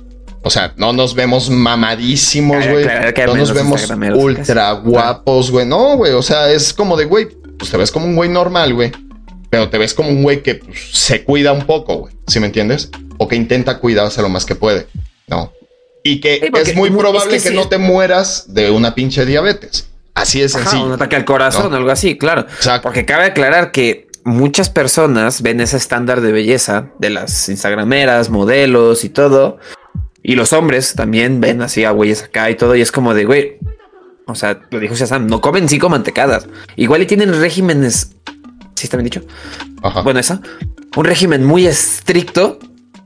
O 0.43 0.51
sea, 0.51 0.73
no 0.77 0.93
nos 0.93 1.15
vemos 1.15 1.51
mamadísimos, 1.51 2.67
güey. 2.67 2.85
no 2.85 3.35
nos 3.37 3.53
vemos 3.53 3.89
ultra 4.15 4.73
guapos, 4.73 5.51
güey. 5.51 5.67
No, 5.67 5.97
güey. 5.97 6.13
O 6.13 6.23
sea, 6.23 6.51
es 6.51 6.73
como 6.73 6.97
de, 6.97 7.05
güey, 7.05 7.29
pues 7.59 7.71
te 7.71 7.77
ves 7.77 7.93
como 7.93 8.07
un 8.07 8.17
güey 8.17 8.29
normal, 8.29 8.75
güey. 8.75 8.91
Pero 9.51 9.69
te 9.69 9.79
ves 9.79 9.95
como 9.95 10.09
un 10.09 10.23
güey 10.23 10.43
que 10.43 10.57
pues, 10.57 10.79
se 10.93 11.25
cuida 11.25 11.53
un 11.53 11.65
poco, 11.67 11.97
güey. 11.97 12.15
¿Sí 12.27 12.41
me 12.41 12.47
entiendes? 12.47 12.91
O 13.19 13.29
que 13.29 13.37
intenta 13.37 13.79
cuidarse 13.79 14.21
lo 14.21 14.29
más 14.29 14.45
que 14.45 14.55
puede. 14.55 14.89
No. 15.29 15.53
Y 16.03 16.21
que 16.21 16.51
es 16.55 16.75
muy 16.75 16.91
probable 16.91 17.41
que, 17.41 17.51
no 17.53 17.69
te 17.69 17.79
mueras 17.79 18.53
de 18.53 18.71
una 18.71 18.95
pinche 18.95 19.25
diabetes. 19.25 19.89
Así 20.15 20.43
es 20.43 20.53
sencillo. 20.53 20.87
un 20.87 20.93
ataque 20.93 21.17
al 21.17 21.25
corazón, 21.25 21.73
o 21.73 21.77
algo 21.77 21.91
así, 21.91 22.19
claro. 22.19 22.43
Exacto. 22.43 22.83
Porque 22.83 23.05
cabe 23.05 23.27
aclarar 23.27 23.71
que 23.71 24.09
muchas 24.25 24.71
personas 24.71 25.43
ven 25.43 25.61
ese 25.61 25.77
estándar 25.77 26.21
de 26.21 26.33
belleza 26.33 26.91
de 26.99 27.11
las 27.11 27.49
instagrameras, 27.49 28.31
modelos 28.31 29.05
y 29.05 29.09
todo 29.09 29.59
y 30.23 30.37
los 30.37 30.53
hombres 30.53 30.95
también 30.95 31.41
ven 31.41 31.63
así 31.63 31.85
a 31.85 31.91
güeyes 31.91 32.23
acá 32.23 32.49
y 32.51 32.55
todo, 32.55 32.77
y 32.77 32.81
es 32.81 32.93
como 32.93 33.13
de, 33.13 33.25
güey, 33.25 33.59
o 34.27 34.35
sea, 34.35 34.61
lo 34.71 34.79
dijo 34.79 34.95
Shazam, 34.95 35.27
no 35.27 35.41
comen 35.41 35.69
cinco 35.69 35.89
mantecadas. 35.89 36.47
Igual 36.77 37.03
y 37.03 37.07
tienen 37.07 37.39
regímenes, 37.41 38.15
¿sí 38.75 38.85
está 38.85 38.97
bien 38.97 39.07
dicho? 39.07 39.23
Bueno, 40.05 40.21
eso, 40.21 40.41
un 40.97 41.05
régimen 41.05 41.45
muy 41.45 41.67
estricto 41.67 42.61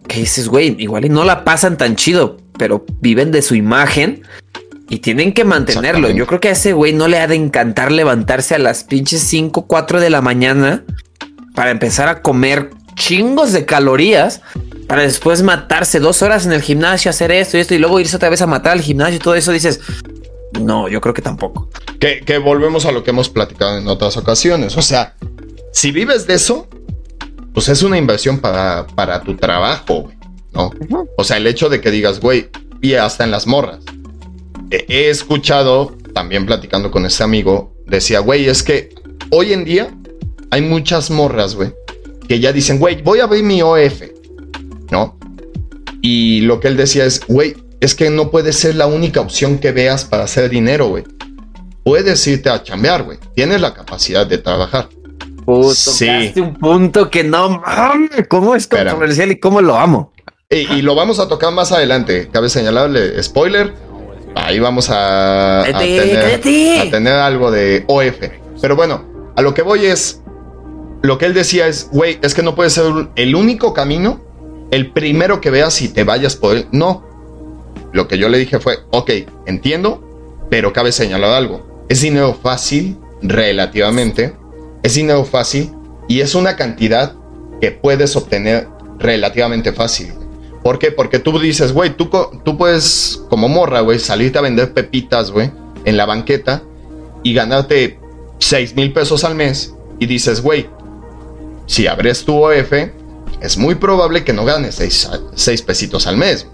que 0.06 0.20
dices, 0.20 0.48
güey, 0.48 0.76
igual 0.78 1.06
y 1.06 1.09
no 1.09 1.24
la 1.24 1.43
pasan 1.43 1.78
tan 1.78 1.97
chido, 1.97 2.36
pero 2.59 2.84
viven 3.01 3.32
de 3.32 3.40
su 3.40 3.55
imagen 3.55 4.22
y 4.88 4.98
tienen 4.98 5.32
que 5.32 5.44
mantenerlo. 5.44 6.10
Yo 6.10 6.26
creo 6.26 6.40
que 6.40 6.48
a 6.48 6.52
ese 6.52 6.72
güey 6.72 6.92
no 6.92 7.08
le 7.08 7.18
ha 7.18 7.26
de 7.26 7.34
encantar 7.34 7.90
levantarse 7.92 8.54
a 8.54 8.58
las 8.58 8.84
pinches 8.84 9.22
5, 9.22 9.66
4 9.66 10.00
de 10.00 10.10
la 10.10 10.20
mañana 10.20 10.84
para 11.54 11.70
empezar 11.70 12.08
a 12.08 12.22
comer 12.22 12.70
chingos 12.94 13.52
de 13.52 13.64
calorías 13.64 14.42
para 14.86 15.02
después 15.02 15.42
matarse 15.42 15.98
dos 15.98 16.22
horas 16.22 16.46
en 16.46 16.52
el 16.52 16.62
gimnasio, 16.62 17.10
hacer 17.10 17.32
esto 17.32 17.56
y 17.56 17.60
esto 17.60 17.74
y 17.74 17.78
luego 17.78 17.98
irse 17.98 18.16
otra 18.16 18.28
vez 18.28 18.40
a 18.42 18.46
matar 18.46 18.72
al 18.72 18.80
gimnasio 18.80 19.16
y 19.16 19.18
todo 19.18 19.34
eso, 19.34 19.50
dices, 19.52 19.80
no, 20.60 20.88
yo 20.88 21.00
creo 21.00 21.12
que 21.12 21.22
tampoco. 21.22 21.68
Que, 21.98 22.38
volvemos 22.38 22.86
a 22.86 22.92
lo 22.92 23.02
que 23.02 23.10
hemos 23.10 23.28
platicado 23.28 23.78
en 23.78 23.88
otras 23.88 24.16
ocasiones. 24.16 24.76
O 24.76 24.82
sea, 24.82 25.14
si 25.72 25.90
vives 25.90 26.26
de 26.26 26.34
eso, 26.34 26.68
pues 27.52 27.68
es 27.68 27.82
una 27.82 27.98
inversión 27.98 28.38
para, 28.38 28.86
para 28.86 29.22
tu 29.22 29.36
trabajo, 29.36 30.10
¿no? 30.52 30.70
O 31.16 31.24
sea, 31.24 31.36
el 31.38 31.46
hecho 31.46 31.68
de 31.68 31.80
que 31.80 31.90
digas, 31.90 32.20
güey, 32.20 32.48
y 32.80 32.94
hasta 32.94 33.24
en 33.24 33.30
las 33.32 33.46
morras. 33.46 33.80
He 34.70 35.10
escuchado, 35.10 35.97
también 36.14 36.47
platicando 36.47 36.90
con 36.90 37.06
ese 37.06 37.22
amigo, 37.22 37.74
decía, 37.86 38.20
güey, 38.20 38.47
es 38.47 38.62
que 38.62 38.94
hoy 39.30 39.52
en 39.52 39.64
día 39.64 39.94
hay 40.51 40.62
muchas 40.62 41.10
morras, 41.10 41.55
güey, 41.55 41.72
que 42.28 42.40
ya 42.40 42.52
dicen, 42.52 42.78
güey, 42.78 43.02
voy 43.02 43.20
a 43.20 43.24
abrir 43.24 43.44
mi 43.44 43.62
OF. 43.62 44.02
¿no? 44.90 45.18
Y 46.02 46.43
lo 46.43 46.60
que 46.60 46.68
él 46.68 46.76
decía 46.76 47.05
es, 47.05 47.26
güey, 47.26 47.56
es 47.80 47.94
que 47.94 48.10
no 48.10 48.30
puede 48.30 48.52
ser 48.52 48.76
la 48.76 48.86
única 48.86 49.20
opción 49.20 49.59
que 49.59 49.72
veas 49.72 50.05
para 50.05 50.24
hacer 50.24 50.51
dinero, 50.51 50.88
güey. 50.88 51.05
Puedes 51.84 52.26
irte 52.26 52.51
a 52.51 52.62
chambear, 52.62 53.05
güey. 53.05 53.18
Tienes 53.34 53.60
la 53.60 53.74
capacidad 53.74 54.26
de 54.26 54.38
trabajar. 54.38 54.88
Puto, 55.44 55.74
sí. 55.74 56.32
un 56.36 56.55
punto 56.55 57.09
que 57.09 57.22
no 57.22 57.60
mames, 57.60 58.26
cómo 58.28 58.56
es 58.56 58.66
controversial 58.66 59.30
y 59.30 59.38
cómo 59.38 59.60
lo 59.60 59.76
amo. 59.76 60.12
Y, 60.48 60.82
lo 60.82 60.94
vamos 60.94 61.18
a 61.18 61.28
tocar 61.28 61.52
más 61.52 61.72
adelante. 61.72 62.28
Cabe 62.32 62.48
señalarle, 62.48 63.20
spoiler, 63.22 63.74
ahí 64.36 64.58
vamos 64.60 64.88
a, 64.90 65.64
tener, 66.90 67.12
algo 67.14 67.50
de 67.50 67.84
OF. 67.88 68.30
Pero 68.60 68.76
bueno, 68.76 69.32
a 69.34 69.42
lo 69.42 69.54
que 69.54 69.62
voy 69.62 69.86
es, 69.86 70.22
lo 71.02 71.18
que 71.18 71.26
él 71.26 71.34
decía 71.34 71.66
es, 71.66 71.88
güey, 71.90 72.18
es 72.22 72.34
que 72.34 72.42
no 72.42 72.54
puede 72.54 72.70
ser 72.70 72.84
el 73.16 73.34
único 73.34 73.74
camino, 73.74 74.20
el 74.70 74.92
primero 74.92 75.40
que 75.40 75.50
veas 75.50 75.80
y 75.82 75.88
te 75.88 76.04
vayas 76.04 76.36
por 76.36 76.56
él. 76.56 76.66
No. 76.70 77.04
Lo 77.92 78.08
que 78.08 78.18
yo 78.18 78.28
le 78.28 78.38
dije 78.38 78.60
fue, 78.60 78.78
ok, 78.90 79.10
entiendo, 79.46 80.46
pero 80.50 80.72
cabe 80.72 80.92
señalar 80.92 81.30
algo. 81.30 81.86
Es 81.88 82.02
dinero 82.02 82.38
fácil, 82.40 82.98
relativamente, 83.22 84.34
es 84.82 84.94
dinero 84.94 85.24
fácil 85.24 85.72
y 86.08 86.20
es 86.20 86.34
una 86.34 86.56
cantidad 86.56 87.14
que 87.60 87.72
puedes 87.72 88.14
obtener 88.16 88.68
relativamente 88.98 89.72
fácil. 89.72 90.12
¿Por 90.66 90.80
qué? 90.80 90.90
Porque 90.90 91.20
tú 91.20 91.38
dices, 91.38 91.72
güey, 91.72 91.97
tú, 91.97 92.10
tú 92.44 92.59
puedes, 92.59 93.22
como 93.30 93.48
morra, 93.48 93.82
güey, 93.82 94.01
salirte 94.01 94.38
a 94.38 94.40
vender 94.40 94.74
pepitas, 94.74 95.30
güey, 95.30 95.52
en 95.84 95.97
la 95.97 96.06
banqueta 96.06 96.64
y 97.22 97.34
ganarte 97.34 98.01
6 98.40 98.74
mil 98.74 98.93
pesos 98.93 99.22
al 99.22 99.36
mes 99.36 99.72
y 100.01 100.06
dices, 100.06 100.43
güey, 100.43 100.68
si 101.66 101.86
abres 101.86 102.24
tu 102.24 102.44
OF, 102.44 102.72
es 103.40 103.56
muy 103.56 103.76
probable 103.76 104.24
que 104.24 104.32
no 104.32 104.44
ganes 104.44 104.74
6 105.36 105.62
pesitos 105.62 106.09
al 106.09 106.16
mes. 106.16 106.48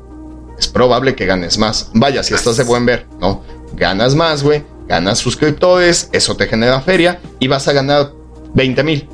Es 0.59 0.69
probable 0.69 1.15
que 1.15 1.25
ganes 1.25 1.57
más. 1.57 1.91
Vaya, 1.95 2.23
si 2.23 2.35
estás 2.35 2.59
de 2.59 2.65
buen 2.65 2.85
ver, 2.85 3.07
¿no? 3.19 3.43
Ganas 3.77 4.15
más, 4.15 4.43
güey. 4.43 4.63
Ganas 4.89 5.21
suscriptores, 5.21 6.11
eso 6.13 6.37
te 6.37 6.49
genera 6.49 6.83
feria 6.83 7.19
y 7.41 7.49
vas 7.49 7.67
a 7.67 7.73
ganar 7.73 8.13
20 8.53 8.85
mil, 8.85 9.09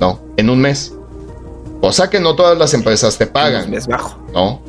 ¿no? 0.00 0.20
En 0.36 0.50
un 0.50 0.60
mes. 0.60 0.92
Cosa 1.82 2.08
que 2.08 2.20
no 2.20 2.36
todas 2.36 2.56
las 2.56 2.74
empresas 2.74 3.18
te 3.18 3.26
pagan. 3.26 3.74
Es 3.74 3.88
bajo. 3.88 4.16
¿No? 4.32 4.62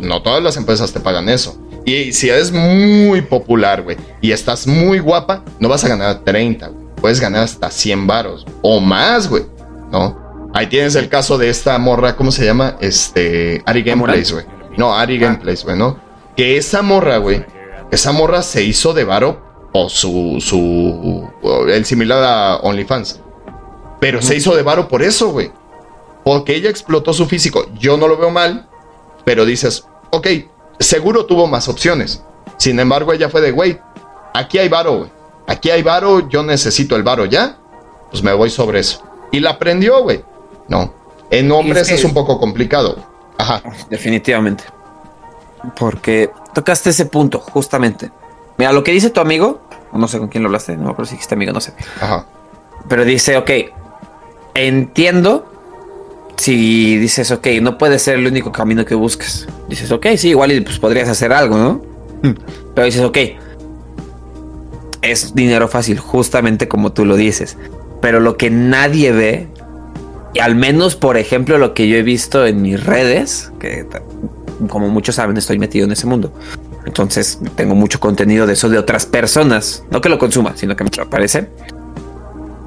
No 0.00 0.22
todas 0.22 0.42
las 0.42 0.56
empresas 0.56 0.92
te 0.92 0.98
pagan 0.98 1.28
eso. 1.28 1.56
Y 1.84 2.12
si 2.12 2.28
eres 2.28 2.50
muy 2.50 3.22
popular, 3.22 3.82
güey, 3.82 3.96
y 4.20 4.32
estás 4.32 4.66
muy 4.66 4.98
guapa, 4.98 5.44
no 5.60 5.68
vas 5.68 5.84
a 5.84 5.88
ganar 5.88 6.24
30, 6.24 6.66
güey. 6.66 6.86
Puedes 6.96 7.20
ganar 7.20 7.44
hasta 7.44 7.70
100 7.70 8.08
varos 8.08 8.44
o 8.60 8.80
más, 8.80 9.28
güey, 9.28 9.44
¿no? 9.92 10.50
Ahí 10.52 10.66
tienes 10.66 10.96
el 10.96 11.08
caso 11.08 11.38
de 11.38 11.48
esta 11.48 11.78
morra, 11.78 12.16
¿cómo 12.16 12.32
se 12.32 12.44
llama? 12.44 12.76
Este, 12.80 13.62
Ari 13.64 13.84
Gameplays, 13.84 14.32
güey. 14.32 14.44
No, 14.76 14.94
Ari 14.94 15.18
ah. 15.18 15.28
Gameplays, 15.28 15.62
güey, 15.62 15.76
¿no? 15.78 16.00
Que 16.36 16.56
esa 16.56 16.82
morra, 16.82 17.18
güey, 17.18 17.44
esa 17.92 18.10
morra 18.10 18.42
se 18.42 18.64
hizo 18.64 18.94
de 18.94 19.04
varo 19.04 19.68
o 19.72 19.88
su, 19.88 20.38
su, 20.40 21.30
el 21.68 21.84
similar 21.84 22.24
a 22.24 22.56
OnlyFans. 22.56 23.20
Pero 24.00 24.20
se 24.22 24.34
hizo 24.34 24.56
de 24.56 24.64
varo 24.64 24.88
por 24.88 25.02
eso, 25.02 25.30
güey. 25.30 25.52
Porque 26.26 26.56
ella 26.56 26.70
explotó 26.70 27.12
su 27.12 27.26
físico. 27.26 27.66
Yo 27.78 27.96
no 27.96 28.08
lo 28.08 28.16
veo 28.16 28.30
mal, 28.30 28.68
pero 29.24 29.44
dices, 29.44 29.86
ok, 30.10 30.26
seguro 30.80 31.24
tuvo 31.24 31.46
más 31.46 31.68
opciones. 31.68 32.20
Sin 32.56 32.80
embargo, 32.80 33.12
ella 33.12 33.28
fue 33.28 33.40
de, 33.40 33.52
güey, 33.52 33.78
aquí 34.34 34.58
hay 34.58 34.68
varo, 34.68 34.96
güey. 34.98 35.10
Aquí 35.46 35.70
hay 35.70 35.84
varo, 35.84 36.28
yo 36.28 36.42
necesito 36.42 36.96
el 36.96 37.04
varo 37.04 37.26
ya. 37.26 37.58
Pues 38.10 38.24
me 38.24 38.32
voy 38.32 38.50
sobre 38.50 38.80
eso. 38.80 39.04
Y 39.30 39.38
la 39.38 39.50
aprendió, 39.50 40.02
güey. 40.02 40.24
No. 40.66 40.92
En 41.30 41.52
hombres 41.52 41.92
es, 41.92 42.02
un 42.02 42.12
poco 42.12 42.40
complicado. 42.40 42.96
Ajá. 43.38 43.62
Definitivamente. 43.88 44.64
Porque 45.78 46.32
tocaste 46.52 46.90
ese 46.90 47.06
punto, 47.06 47.38
justamente. 47.38 48.10
Mira, 48.56 48.72
lo 48.72 48.82
que 48.82 48.90
dice 48.90 49.10
tu 49.10 49.20
amigo, 49.20 49.60
no 49.92 50.08
sé 50.08 50.18
con 50.18 50.26
quién 50.26 50.42
lo 50.42 50.48
hablaste, 50.48 50.76
no, 50.76 50.96
pero 50.96 51.06
si 51.06 51.12
dijiste 51.12 51.36
amigo, 51.36 51.52
no 51.52 51.60
sé. 51.60 51.72
Ajá. 52.00 52.26
Pero 52.88 53.04
dice, 53.04 53.36
ok, 53.36 53.50
entiendo 54.54 55.52
si 56.36 56.98
dices, 56.98 57.30
ok, 57.30 57.46
no 57.62 57.78
puede 57.78 57.98
ser 57.98 58.16
el 58.16 58.26
único 58.26 58.52
camino 58.52 58.84
que 58.84 58.94
buscas. 58.94 59.46
Dices, 59.68 59.90
ok, 59.90 60.06
sí, 60.16 60.30
igual 60.30 60.52
y 60.52 60.60
pues 60.60 60.78
podrías 60.78 61.08
hacer 61.08 61.32
algo, 61.32 61.56
¿no? 61.56 61.82
Hmm. 62.22 62.34
Pero 62.74 62.84
dices, 62.84 63.02
ok, 63.02 63.18
es 65.02 65.34
dinero 65.34 65.68
fácil, 65.68 65.98
justamente 65.98 66.68
como 66.68 66.92
tú 66.92 67.04
lo 67.04 67.16
dices. 67.16 67.56
Pero 68.00 68.20
lo 68.20 68.36
que 68.36 68.50
nadie 68.50 69.12
ve, 69.12 69.48
y 70.34 70.40
al 70.40 70.54
menos 70.54 70.96
por 70.96 71.16
ejemplo 71.16 71.58
lo 71.58 71.74
que 71.74 71.88
yo 71.88 71.96
he 71.96 72.02
visto 72.02 72.46
en 72.46 72.62
mis 72.62 72.84
redes, 72.84 73.52
que 73.58 73.86
como 74.68 74.88
muchos 74.88 75.14
saben 75.16 75.36
estoy 75.36 75.58
metido 75.58 75.86
en 75.86 75.92
ese 75.92 76.06
mundo, 76.06 76.32
entonces 76.84 77.40
tengo 77.56 77.74
mucho 77.74 78.00
contenido 78.00 78.46
de 78.46 78.52
eso 78.52 78.68
de 78.68 78.78
otras 78.78 79.06
personas. 79.06 79.84
No 79.90 80.00
que 80.00 80.08
lo 80.08 80.18
consuma, 80.18 80.56
sino 80.56 80.76
que 80.76 80.84
me 80.84 80.90
aparece. 81.02 81.48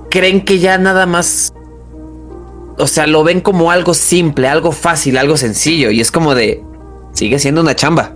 Creen 0.09 0.43
que 0.43 0.59
ya 0.59 0.77
nada 0.77 1.05
más. 1.05 1.53
O 2.79 2.87
sea, 2.87 3.07
lo 3.07 3.23
ven 3.23 3.41
como 3.41 3.71
algo 3.71 3.93
simple, 3.93 4.47
algo 4.47 4.71
fácil, 4.71 5.17
algo 5.17 5.37
sencillo. 5.37 5.91
Y 5.91 6.01
es 6.01 6.11
como 6.11 6.33
de. 6.33 6.63
Sigue 7.13 7.39
siendo 7.39 7.61
una 7.61 7.75
chamba. 7.75 8.15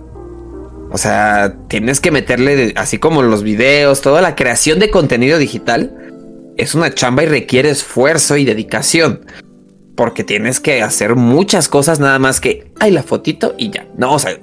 O 0.90 0.98
sea, 0.98 1.56
tienes 1.68 2.00
que 2.00 2.10
meterle, 2.10 2.72
así 2.76 2.98
como 2.98 3.22
los 3.22 3.42
videos, 3.42 4.00
toda 4.00 4.22
la 4.22 4.36
creación 4.36 4.78
de 4.78 4.90
contenido 4.90 5.38
digital 5.38 5.92
es 6.56 6.74
una 6.74 6.94
chamba 6.94 7.24
y 7.24 7.26
requiere 7.26 7.70
esfuerzo 7.70 8.36
y 8.36 8.44
dedicación. 8.44 9.26
Porque 9.96 10.24
tienes 10.24 10.60
que 10.60 10.82
hacer 10.82 11.16
muchas 11.16 11.68
cosas 11.68 12.00
nada 12.00 12.18
más 12.18 12.40
que 12.40 12.70
hay 12.80 12.90
la 12.90 13.02
fotito 13.02 13.54
y 13.58 13.70
ya. 13.70 13.86
No, 13.96 14.14
o 14.14 14.18
sea, 14.18 14.38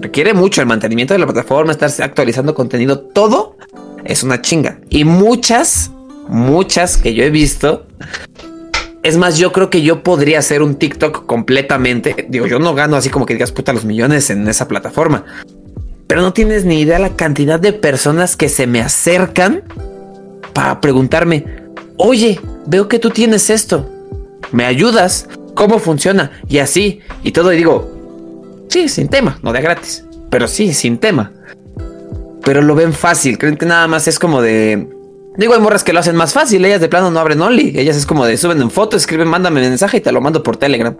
requiere 0.00 0.34
mucho 0.34 0.60
el 0.60 0.66
mantenimiento 0.66 1.14
de 1.14 1.20
la 1.20 1.26
plataforma, 1.26 1.72
estarse 1.72 2.02
actualizando 2.02 2.54
contenido, 2.54 3.00
todo 3.00 3.56
es 4.04 4.22
una 4.22 4.40
chinga. 4.40 4.80
Y 4.90 5.04
muchas, 5.04 5.90
muchas 6.28 6.96
que 6.96 7.14
yo 7.14 7.24
he 7.24 7.30
visto. 7.30 7.86
Es 9.04 9.16
más, 9.16 9.38
yo 9.38 9.52
creo 9.52 9.70
que 9.70 9.82
yo 9.82 10.02
podría 10.02 10.40
hacer 10.40 10.62
un 10.62 10.74
TikTok 10.74 11.26
completamente. 11.26 12.26
Digo, 12.28 12.46
yo 12.46 12.58
no 12.58 12.74
gano 12.74 12.96
así 12.96 13.10
como 13.10 13.26
que 13.26 13.34
digas 13.34 13.52
puta 13.52 13.72
los 13.72 13.84
millones 13.84 14.30
en 14.30 14.48
esa 14.48 14.66
plataforma. 14.66 15.24
Pero 16.08 16.22
no 16.22 16.32
tienes 16.32 16.64
ni 16.64 16.80
idea 16.80 16.98
la 16.98 17.14
cantidad 17.14 17.60
de 17.60 17.72
personas 17.72 18.36
que 18.36 18.48
se 18.48 18.66
me 18.66 18.80
acercan 18.80 19.62
para 20.52 20.80
preguntarme, 20.80 21.44
oye, 21.96 22.40
veo 22.66 22.88
que 22.88 22.98
tú 22.98 23.10
tienes 23.10 23.48
esto. 23.50 23.88
¿Me 24.50 24.64
ayudas? 24.64 25.28
¿Cómo 25.54 25.78
funciona? 25.78 26.32
Y 26.48 26.58
así, 26.58 27.00
y 27.22 27.30
todo, 27.30 27.52
y 27.52 27.56
digo, 27.56 27.94
Sí, 28.74 28.88
sin 28.88 29.06
tema, 29.06 29.38
no 29.42 29.52
de 29.52 29.60
gratis. 29.60 30.04
Pero 30.30 30.48
sí, 30.48 30.74
sin 30.74 30.98
tema. 30.98 31.30
Pero 32.42 32.60
lo 32.60 32.74
ven 32.74 32.92
fácil. 32.92 33.38
Creen 33.38 33.56
que 33.56 33.66
nada 33.66 33.86
más 33.86 34.08
es 34.08 34.18
como 34.18 34.42
de. 34.42 34.88
Digo, 35.36 35.54
hay 35.54 35.60
morras 35.60 35.82
que 35.82 35.92
lo 35.92 36.00
hacen 36.00 36.14
más 36.16 36.32
fácil. 36.32 36.64
Ellas 36.64 36.80
de 36.80 36.88
plano 36.88 37.10
no 37.10 37.18
abren 37.18 37.40
Only. 37.40 37.78
Ellas 37.78 37.96
es 37.96 38.06
como 38.06 38.24
de 38.24 38.36
suben 38.36 38.60
en 38.60 38.70
foto, 38.70 38.96
escriben, 38.96 39.28
mándame 39.28 39.60
mensaje 39.60 39.96
y 39.96 40.00
te 40.00 40.12
lo 40.12 40.20
mando 40.20 40.42
por 40.42 40.56
Telegram. 40.56 40.96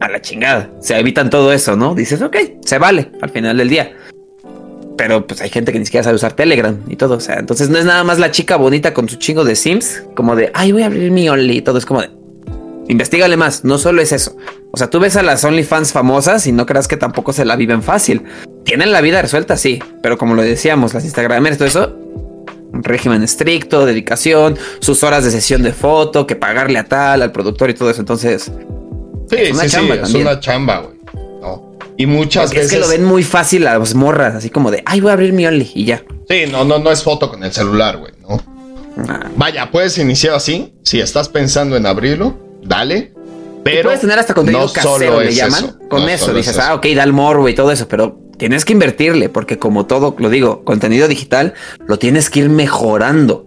A 0.00 0.08
la 0.08 0.20
chingada. 0.20 0.70
Se 0.80 0.98
evitan 0.98 1.30
todo 1.30 1.52
eso, 1.52 1.76
¿no? 1.76 1.94
Dices, 1.94 2.20
ok, 2.22 2.36
se 2.64 2.78
vale 2.78 3.10
al 3.20 3.30
final 3.30 3.56
del 3.56 3.68
día. 3.68 3.92
Pero 4.96 5.26
pues 5.26 5.40
hay 5.40 5.50
gente 5.50 5.72
que 5.72 5.78
ni 5.78 5.84
siquiera 5.84 6.02
sabe 6.02 6.16
usar 6.16 6.32
Telegram 6.32 6.76
y 6.88 6.96
todo. 6.96 7.16
O 7.16 7.20
sea, 7.20 7.36
entonces 7.36 7.70
no 7.70 7.78
es 7.78 7.84
nada 7.84 8.02
más 8.02 8.18
la 8.18 8.32
chica 8.32 8.56
bonita 8.56 8.92
con 8.92 9.08
su 9.08 9.16
chingo 9.16 9.44
de 9.44 9.54
Sims, 9.54 10.02
como 10.14 10.34
de, 10.34 10.50
ay, 10.54 10.72
voy 10.72 10.82
a 10.82 10.86
abrir 10.86 11.10
mi 11.12 11.28
Only 11.28 11.58
y 11.58 11.62
todo. 11.62 11.78
Es 11.78 11.86
como 11.86 12.00
de, 12.00 12.10
investigale 12.88 13.36
más. 13.36 13.64
No 13.64 13.78
solo 13.78 14.02
es 14.02 14.10
eso. 14.10 14.36
O 14.72 14.76
sea, 14.76 14.90
tú 14.90 14.98
ves 14.98 15.16
a 15.16 15.22
las 15.22 15.44
OnlyFans 15.44 15.92
famosas 15.92 16.46
y 16.46 16.52
no 16.52 16.66
creas 16.66 16.88
que 16.88 16.96
tampoco 16.96 17.32
se 17.32 17.44
la 17.44 17.54
viven 17.54 17.82
fácil. 17.82 18.24
Tienen 18.64 18.90
la 18.92 19.00
vida 19.00 19.22
resuelta, 19.22 19.56
sí, 19.56 19.80
pero 20.02 20.18
como 20.18 20.34
lo 20.34 20.42
decíamos, 20.42 20.92
las 20.92 21.04
Instagramers, 21.04 21.56
todo 21.56 21.68
eso, 21.68 21.96
régimen 22.82 23.22
estricto, 23.22 23.86
dedicación, 23.86 24.58
sus 24.80 25.02
horas 25.02 25.24
de 25.24 25.30
sesión 25.30 25.62
de 25.62 25.72
foto, 25.72 26.26
que 26.26 26.36
pagarle 26.36 26.78
a 26.78 26.84
tal, 26.84 27.22
al 27.22 27.32
productor 27.32 27.70
y 27.70 27.74
todo 27.74 27.90
eso. 27.90 28.00
Entonces, 28.00 28.50
sí, 29.30 29.36
es 29.36 29.52
una 29.52 29.66
chamba 29.66 29.94
sí, 29.96 30.02
Es 30.02 30.14
una 30.14 30.40
chamba, 30.40 30.78
güey. 30.80 30.98
No. 31.40 31.78
Y 31.96 32.06
muchas 32.06 32.50
veces. 32.50 32.66
Es 32.66 32.72
que 32.72 32.78
lo 32.78 32.88
ven 32.88 33.04
muy 33.04 33.22
fácil 33.22 33.66
a 33.66 33.78
las 33.78 33.94
morras, 33.94 34.34
así 34.34 34.50
como 34.50 34.70
de, 34.70 34.82
ay, 34.86 35.00
voy 35.00 35.10
a 35.10 35.14
abrir 35.14 35.32
mi 35.32 35.46
Only 35.46 35.70
y 35.74 35.84
ya. 35.84 36.04
Sí, 36.28 36.44
no, 36.50 36.64
no, 36.64 36.78
no 36.78 36.90
es 36.90 37.02
foto 37.02 37.30
con 37.30 37.42
el 37.44 37.52
celular, 37.52 37.98
güey, 37.98 38.12
¿no? 38.20 38.40
Vaya, 39.36 39.70
puedes 39.70 39.96
iniciar 39.98 40.34
así. 40.34 40.74
Si 40.82 41.00
estás 41.00 41.28
pensando 41.28 41.76
en 41.76 41.86
abrirlo, 41.86 42.36
dale. 42.62 43.12
Pero 43.64 43.84
puedes 43.84 44.00
tener 44.00 44.18
hasta 44.18 44.34
contenido 44.34 44.72
casero, 44.72 45.20
le 45.20 45.32
llaman. 45.32 45.78
Con 45.88 46.08
eso 46.08 46.32
dices, 46.32 46.58
ah, 46.58 46.74
ok, 46.74 46.86
da 46.94 47.04
el 47.04 47.12
morbo 47.12 47.48
y 47.48 47.54
todo 47.54 47.70
eso, 47.70 47.86
pero 47.86 48.27
tienes 48.38 48.64
que 48.64 48.72
invertirle 48.72 49.28
porque 49.28 49.58
como 49.58 49.86
todo, 49.86 50.16
lo 50.18 50.30
digo, 50.30 50.64
contenido 50.64 51.08
digital, 51.08 51.54
lo 51.86 51.98
tienes 51.98 52.30
que 52.30 52.40
ir 52.40 52.48
mejorando. 52.48 53.46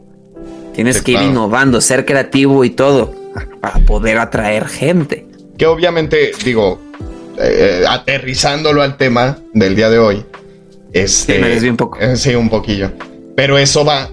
Tienes 0.73 1.01
que 1.01 1.11
ir 1.11 1.21
innovando, 1.21 1.81
ser 1.81 2.05
creativo 2.05 2.63
y 2.63 2.69
todo 2.69 3.13
para 3.59 3.79
poder 3.79 4.17
atraer 4.19 4.67
gente. 4.67 5.27
Que 5.57 5.65
obviamente, 5.65 6.31
digo, 6.45 6.79
eh, 7.37 7.83
aterrizándolo 7.87 8.81
al 8.81 8.97
tema 8.97 9.37
del 9.53 9.75
día 9.75 9.89
de 9.89 9.99
hoy. 9.99 10.25
Este, 10.93 11.35
sí, 11.35 11.63
me 11.63 11.69
un 11.71 11.77
poco. 11.77 11.99
Eh, 11.99 12.15
sí, 12.15 12.35
un 12.35 12.49
poquillo. 12.49 12.91
Pero 13.35 13.57
eso 13.57 13.83
va 13.83 14.09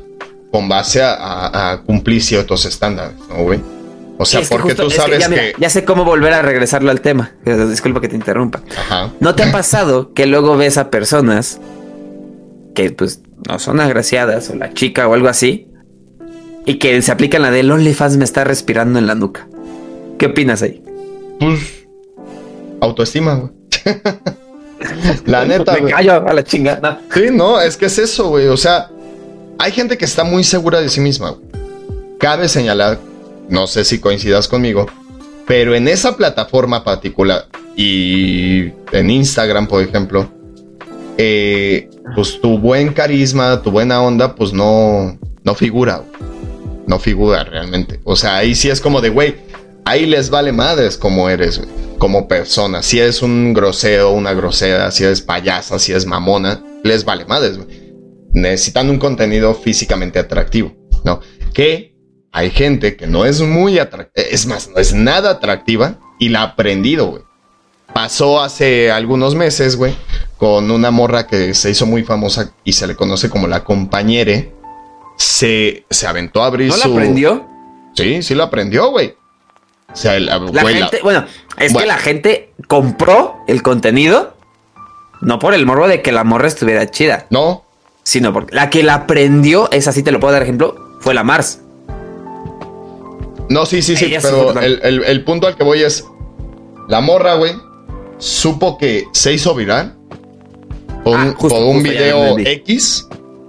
con 0.51 0.69
base 0.69 1.01
a, 1.03 1.73
a 1.73 1.83
cumplir 1.83 2.23
ciertos 2.23 2.65
estándares, 2.65 3.15
¿no, 3.29 3.45
güey? 3.45 3.61
O 4.19 4.27
sea, 4.27 4.43
porque 4.49 4.74
tú 4.74 4.90
sabes 4.90 5.28
que, 5.28 5.55
ya, 5.59 5.70
sé 5.70 5.85
cómo 5.85 6.05
volver 6.05 6.32
a 6.32 6.43
regresarlo 6.43 6.90
al 6.90 7.01
tema. 7.01 7.35
Disculpa 7.45 8.01
que 8.01 8.09
te 8.09 8.16
interrumpa. 8.16 8.62
Ajá. 8.77 9.12
¿No 9.20 9.36
te 9.36 9.45
ha 9.45 9.53
pasado 9.53 10.12
que 10.12 10.27
luego 10.27 10.57
ves 10.57 10.77
a 10.77 10.90
personas 10.90 11.61
que 12.74 12.90
pues 12.90 13.23
no 13.49 13.61
son 13.61 13.81
agraciadas 13.81 14.51
o 14.51 14.57
la 14.57 14.74
chica 14.74 15.07
o 15.07 15.15
algo 15.15 15.28
así 15.28 15.69
y 16.66 16.78
que 16.78 17.01
se 17.01 17.12
aplican 17.12 17.43
la 17.43 17.53
de 17.53 17.61
OnlyFans 17.61 18.16
me 18.16 18.24
está 18.24 18.43
respirando 18.43 18.99
en 18.99 19.07
la 19.07 19.15
nuca? 19.15 19.47
¿Qué 20.19 20.27
opinas 20.27 20.62
ahí? 20.62 20.82
Pues 21.39 21.86
autoestima, 22.81 23.35
güey. 23.35 23.53
la 25.27 25.45
neta, 25.45 25.74
Me 25.81 25.93
callo 25.93 26.28
a 26.28 26.32
la 26.32 26.43
chingada. 26.43 27.01
Sí, 27.15 27.27
no, 27.32 27.61
es 27.61 27.77
que 27.77 27.86
es 27.86 27.99
eso, 27.99 28.31
güey. 28.31 28.49
O 28.49 28.57
sea, 28.57 28.90
hay 29.61 29.70
gente 29.70 29.97
que 29.97 30.05
está 30.05 30.24
muy 30.24 30.43
segura 30.43 30.81
de 30.81 30.89
sí 30.89 31.01
misma. 31.01 31.36
Cabe 32.19 32.49
señalar 32.49 32.99
no 33.49 33.66
sé 33.66 33.85
si 33.85 33.99
coincidas 33.99 34.49
conmigo, 34.49 34.87
pero 35.47 35.75
en 35.75 35.89
esa 35.89 36.16
plataforma 36.16 36.85
particular 36.85 37.47
y 37.77 38.73
en 38.93 39.11
Instagram, 39.11 39.66
por 39.66 39.83
ejemplo, 39.83 40.31
eh, 41.16 41.91
pues 42.15 42.41
tu 42.41 42.59
buen 42.59 42.93
carisma, 42.93 43.62
tu 43.62 43.70
buena 43.70 44.03
onda, 44.03 44.35
pues 44.35 44.53
no, 44.53 45.19
no 45.43 45.55
figura. 45.55 46.05
No 46.87 46.99
figura 46.99 47.45
realmente. 47.45 48.01
O 48.05 48.16
sea, 48.16 48.37
ahí 48.37 48.55
sí 48.55 48.70
es 48.70 48.81
como 48.81 49.01
de, 49.01 49.11
güey, 49.11 49.37
ahí 49.85 50.07
les 50.07 50.31
vale 50.31 50.53
madres 50.53 50.97
como 50.97 51.29
eres, 51.29 51.61
como 51.99 52.29
persona. 52.29 52.83
Si 52.83 52.99
eres 52.99 53.23
un 53.23 53.53
grosero, 53.53 54.12
una 54.12 54.33
grosera, 54.33 54.91
si 54.91 55.05
eres 55.05 55.20
payasa, 55.20 55.79
si 55.79 55.93
eres 55.93 56.07
mamona, 56.07 56.62
les 56.85 57.05
vale 57.05 57.25
madres, 57.25 57.59
Necesitan 58.33 58.91
un 58.91 58.99
contenido 58.99 59.55
físicamente 59.55 60.19
atractivo, 60.19 60.75
¿no? 61.05 61.20
Que 61.55 61.98
hay 62.33 62.51
gente 62.51 62.97
que 62.97 63.07
no 63.07 63.25
es 63.25 63.41
muy 63.41 63.79
atractiva, 63.79 64.27
es 64.31 64.47
más, 64.47 64.69
no 64.69 64.79
es 64.79 64.93
nada 64.93 65.31
atractiva 65.31 65.99
y 66.19 66.29
la 66.29 66.41
ha 66.41 66.45
aprendido, 66.45 67.07
güey. 67.07 67.23
Pasó 67.93 68.43
hace 68.43 68.91
algunos 68.91 69.35
meses, 69.35 69.77
güey, 69.77 69.95
con 70.37 70.71
una 70.71 70.91
morra 70.91 71.27
que 71.27 71.55
se 71.55 71.71
hizo 71.71 71.87
muy 71.87 72.05
famosa 72.05 72.53
y 72.63 72.75
se 72.75 72.87
le 72.87 72.95
conoce 72.95 73.31
como 73.31 73.47
la 73.49 73.65
compañere. 73.65 74.53
Se, 75.17 75.85
se 75.91 76.07
aventó 76.07 76.43
a 76.43 76.47
abrir 76.47 76.69
¿No 76.69 76.77
la 76.77 76.85
aprendió? 76.85 77.47
Sí, 77.95 78.23
sí 78.23 78.35
la 78.35 78.45
aprendió, 78.45 78.91
güey. 78.91 79.17
O 79.93 79.97
sea, 79.97 80.21
la, 80.21 80.39
gente, 80.67 81.01
bueno, 81.03 81.25
es 81.57 81.75
que 81.75 81.87
la 81.87 81.97
gente 81.97 82.53
compró 82.69 83.37
el 83.49 83.63
contenido 83.63 84.35
no 85.21 85.39
por 85.39 85.55
el 85.55 85.67
morbo 85.67 85.89
de 85.89 86.03
que 86.03 86.13
la 86.13 86.25
morra 86.25 86.49
estuviera 86.49 86.91
chida. 86.91 87.27
No. 87.31 87.65
Sino 88.03 88.33
porque 88.33 88.55
la 88.55 88.71
que 88.71 88.83
la 88.83 88.95
aprendió, 88.95 89.71
esa 89.71 89.93
sí 89.93 90.03
te 90.03 90.13
lo 90.13 90.21
puedo 90.21 90.33
dar 90.33 90.43
ejemplo, 90.43 90.97
fue 91.01 91.15
la 91.15 91.25
Mars. 91.25 91.61
No, 93.49 93.65
sí, 93.65 93.83
sí, 93.83 93.97
sí, 93.97 94.15
pero 94.20 94.59
el, 94.61 95.25
punto 95.25 95.47
al 95.47 95.57
que 95.57 95.65
voy 95.65 95.83
es, 95.83 96.05
la 96.89 97.01
morra, 97.01 97.35
güey, 97.35 97.55
supo 98.19 98.77
que 98.77 99.05
se 99.12 99.33
hizo 99.33 99.55
viral 99.55 99.95
por, 101.05 101.16
ah, 101.16 101.35
un 101.65 101.83
video 101.83 102.39
X 102.39 103.09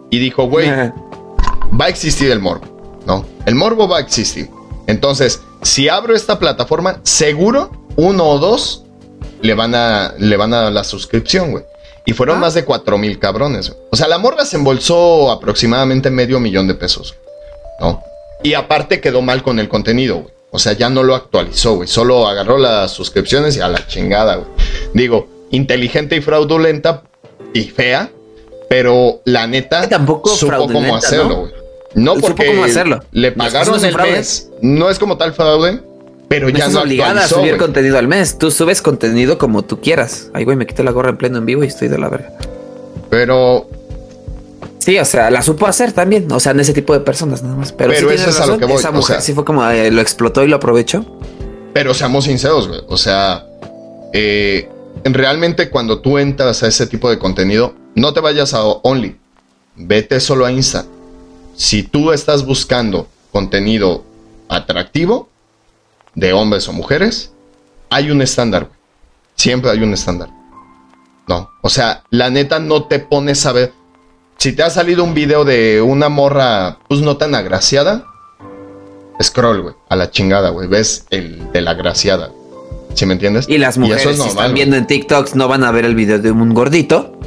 y 0.10 0.20
dijo, 0.20 0.46
güey, 0.46 0.70
va 0.70 1.86
a 1.86 1.90
existir 1.90 2.32
el 2.32 2.40
morbo, 2.40 3.02
¿no? 3.06 3.26
El 3.46 3.56
morbo 3.56 3.88
va 3.88 3.98
a 3.98 4.02
existir. 4.02 4.50
Entonces, 4.88 5.42
si 5.62 5.90
abro 5.90 6.16
esta 6.16 6.40
plataforma, 6.40 7.02
seguro 7.04 7.72
uno 7.96 8.26
o 8.26 8.40
dos 8.40 8.86
le 9.42 9.54
van 9.54 9.76
a, 9.76 10.14
le 10.18 10.38
van 10.38 10.54
a 10.54 10.62
dar 10.64 10.72
la 10.72 10.84
suscripción, 10.84 11.52
güey. 11.52 11.64
Y 12.06 12.14
fueron 12.14 12.38
ah. 12.38 12.42
más 12.42 12.54
de 12.54 12.64
cuatro 12.64 12.98
mil 12.98 13.20
cabrones. 13.20 13.76
O 13.92 13.96
sea, 13.96 14.08
la 14.08 14.18
morra 14.18 14.46
se 14.46 14.56
embolsó 14.56 15.30
aproximadamente 15.30 16.10
medio 16.10 16.40
millón 16.40 16.68
de 16.68 16.76
pesos, 16.76 17.16
¿no? 17.80 18.02
Y 18.44 18.54
aparte 18.54 19.02
quedó 19.02 19.22
mal 19.22 19.44
con 19.44 19.60
el 19.60 19.68
contenido, 19.70 20.18
güey. 20.20 20.34
O 20.52 20.60
sea, 20.60 20.74
ya 20.74 20.90
no 20.90 21.04
lo 21.04 21.16
actualizó, 21.16 21.76
güey. 21.76 21.88
Solo 21.88 22.28
agarró 22.28 22.58
las 22.58 22.92
suscripciones 22.92 23.56
y 23.58 23.62
a 23.62 23.68
la 23.68 23.86
chingada, 23.86 24.36
güey. 24.36 24.48
Digo, 24.94 25.28
inteligente 25.52 26.16
y 26.16 26.22
fraudulenta 26.22 27.04
y 27.54 27.64
fea, 27.66 28.10
pero 28.70 29.22
la 29.26 29.46
neta 29.48 29.88
tampoco 29.88 30.30
supo 30.30 30.68
cómo 30.68 30.96
hacerlo, 30.96 31.36
güey. 31.42 31.52
¿no? 31.96 32.16
porque 32.16 32.48
cómo 32.48 32.64
hacerlo. 32.64 33.04
le 33.12 33.32
pagaron 33.32 33.84
el 33.84 33.96
mes. 33.96 34.50
No 34.62 34.90
es 34.90 35.00
como 35.00 35.18
tal 35.18 35.34
fraude, 35.34 35.82
pero 36.28 36.50
ya 36.50 36.68
no 36.70 36.82
obligada 36.82 37.24
a 37.24 37.28
subir 37.28 37.58
contenido 37.58 37.98
al 37.98 38.08
mes. 38.08 38.38
Tú 38.38 38.52
subes 38.52 38.82
contenido 38.82 39.38
como 39.38 39.64
tú 39.64 39.82
quieras. 39.82 40.30
Ay, 40.34 40.46
güey, 40.46 40.58
me 40.58 40.66
quité 40.66 40.84
la 40.84 40.92
gorra 40.92 41.10
en 41.10 41.18
pleno 41.18 41.38
en 41.38 41.46
vivo 41.46 41.64
y 41.64 41.68
estoy 41.68 41.88
de 41.88 41.98
la 41.98 42.10
verga. 42.10 42.32
Pero 43.10 43.68
Sí, 44.80 44.98
o 44.98 45.06
sea, 45.06 45.30
la 45.30 45.42
supo 45.42 45.68
hacer 45.68 45.92
también, 45.92 46.32
o 46.32 46.40
sea, 46.40 46.54
en 46.54 46.62
ese 46.62 46.74
tipo 46.74 46.94
de 46.94 47.02
personas 47.02 47.44
nada 47.44 47.56
más. 47.56 47.72
Pero, 47.74 47.92
eso 47.94 48.10
es 48.10 48.40
a 48.40 48.48
lo 48.48 48.58
que 48.58 48.66
voy. 48.66 48.78
Esa 48.78 48.92
mujer 48.92 49.22
sí 49.22 49.34
fue 49.34 49.46
como 49.46 49.64
eh, 49.70 49.92
lo 49.92 50.02
explotó 50.02 50.44
y 50.44 50.48
lo 50.48 50.56
aprovechó. 50.56 51.06
Pero 51.74 51.94
seamos 51.94 52.26
sinceros, 52.26 52.68
güey. 52.68 52.82
O 52.88 52.98
sea, 52.98 53.46
eh, 54.14 54.70
realmente 55.04 55.70
cuando 55.70 56.00
tú 56.00 56.18
entras 56.18 56.64
a 56.64 56.68
ese 56.68 56.88
tipo 56.88 57.10
de 57.10 57.20
contenido, 57.20 57.76
no 57.96 58.14
te 58.14 58.22
vayas 58.22 58.54
a 58.54 58.64
Only. 58.64 59.18
Vete 59.76 60.20
solo 60.20 60.46
a 60.46 60.52
Insta. 60.52 60.86
Si 61.56 61.84
tú 61.84 62.12
estás 62.12 62.46
buscando 62.46 63.08
contenido 63.32 64.04
atractivo, 64.48 65.30
de 66.16 66.34
hombres 66.34 66.68
o 66.68 66.74
mujeres, 66.74 67.32
hay 67.90 68.12
un 68.12 68.22
estándar. 68.22 68.70
Siempre 69.36 69.72
hay 69.72 69.82
un 69.82 69.94
estándar. 69.94 70.30
No. 71.28 71.50
O 71.62 71.70
sea, 71.70 72.04
la 72.10 72.30
neta 72.30 72.60
no 72.60 72.86
te 72.86 73.00
pones 73.00 73.46
a 73.46 73.52
ver 73.52 73.74
si 74.40 74.54
te 74.54 74.64
ha 74.64 74.70
salido 74.70 75.04
un 75.04 75.14
video 75.14 75.44
de 75.44 75.82
una 75.82 76.08
morra, 76.08 76.80
pues 76.88 77.02
no 77.02 77.18
tan 77.18 77.36
agraciada, 77.36 78.06
scroll, 79.22 79.62
güey, 79.62 79.76
a 79.90 79.96
la 79.98 80.12
chingada, 80.12 80.50
güey. 80.50 80.68
Ves 80.68 81.06
el 81.10 81.52
de 81.52 81.62
la 81.62 81.72
agraciada. 81.72 82.32
¿Sí 82.94 83.06
me 83.06 83.14
entiendes? 83.14 83.48
Y 83.50 83.58
las 83.58 83.78
mujeres 83.78 84.18
si 84.18 84.28
están 84.28 84.54
viendo 84.54 84.78
en 84.78 84.88
TikToks 84.88 85.36
no 85.36 85.48
van 85.48 85.64
a 85.64 85.72
ver 85.72 85.86
el 85.86 85.94
video 85.94 86.20
de 86.20 86.32
un 86.32 86.54
gordito. 86.54 87.20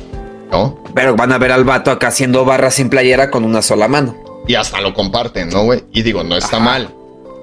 No. 0.51 0.83
Pero 0.95 1.15
van 1.15 1.33
a 1.33 1.39
ver 1.39 1.53
al 1.53 1.65
vato 1.65 1.91
acá 1.91 2.09
haciendo 2.09 2.45
barras 2.45 2.75
sin 2.75 2.89
playera 2.89 3.31
con 3.31 3.45
una 3.45 3.63
sola 3.63 3.89
mano. 3.89 4.17
Y 4.49 4.55
hasta 4.55 4.81
lo 4.81 4.93
comparten, 4.93 5.51
¿no, 5.51 5.65
güey? 5.65 5.85
Y 5.93 6.03
digo, 6.03 6.25
no 6.25 6.37
está 6.37 6.59
mal. 6.59 6.93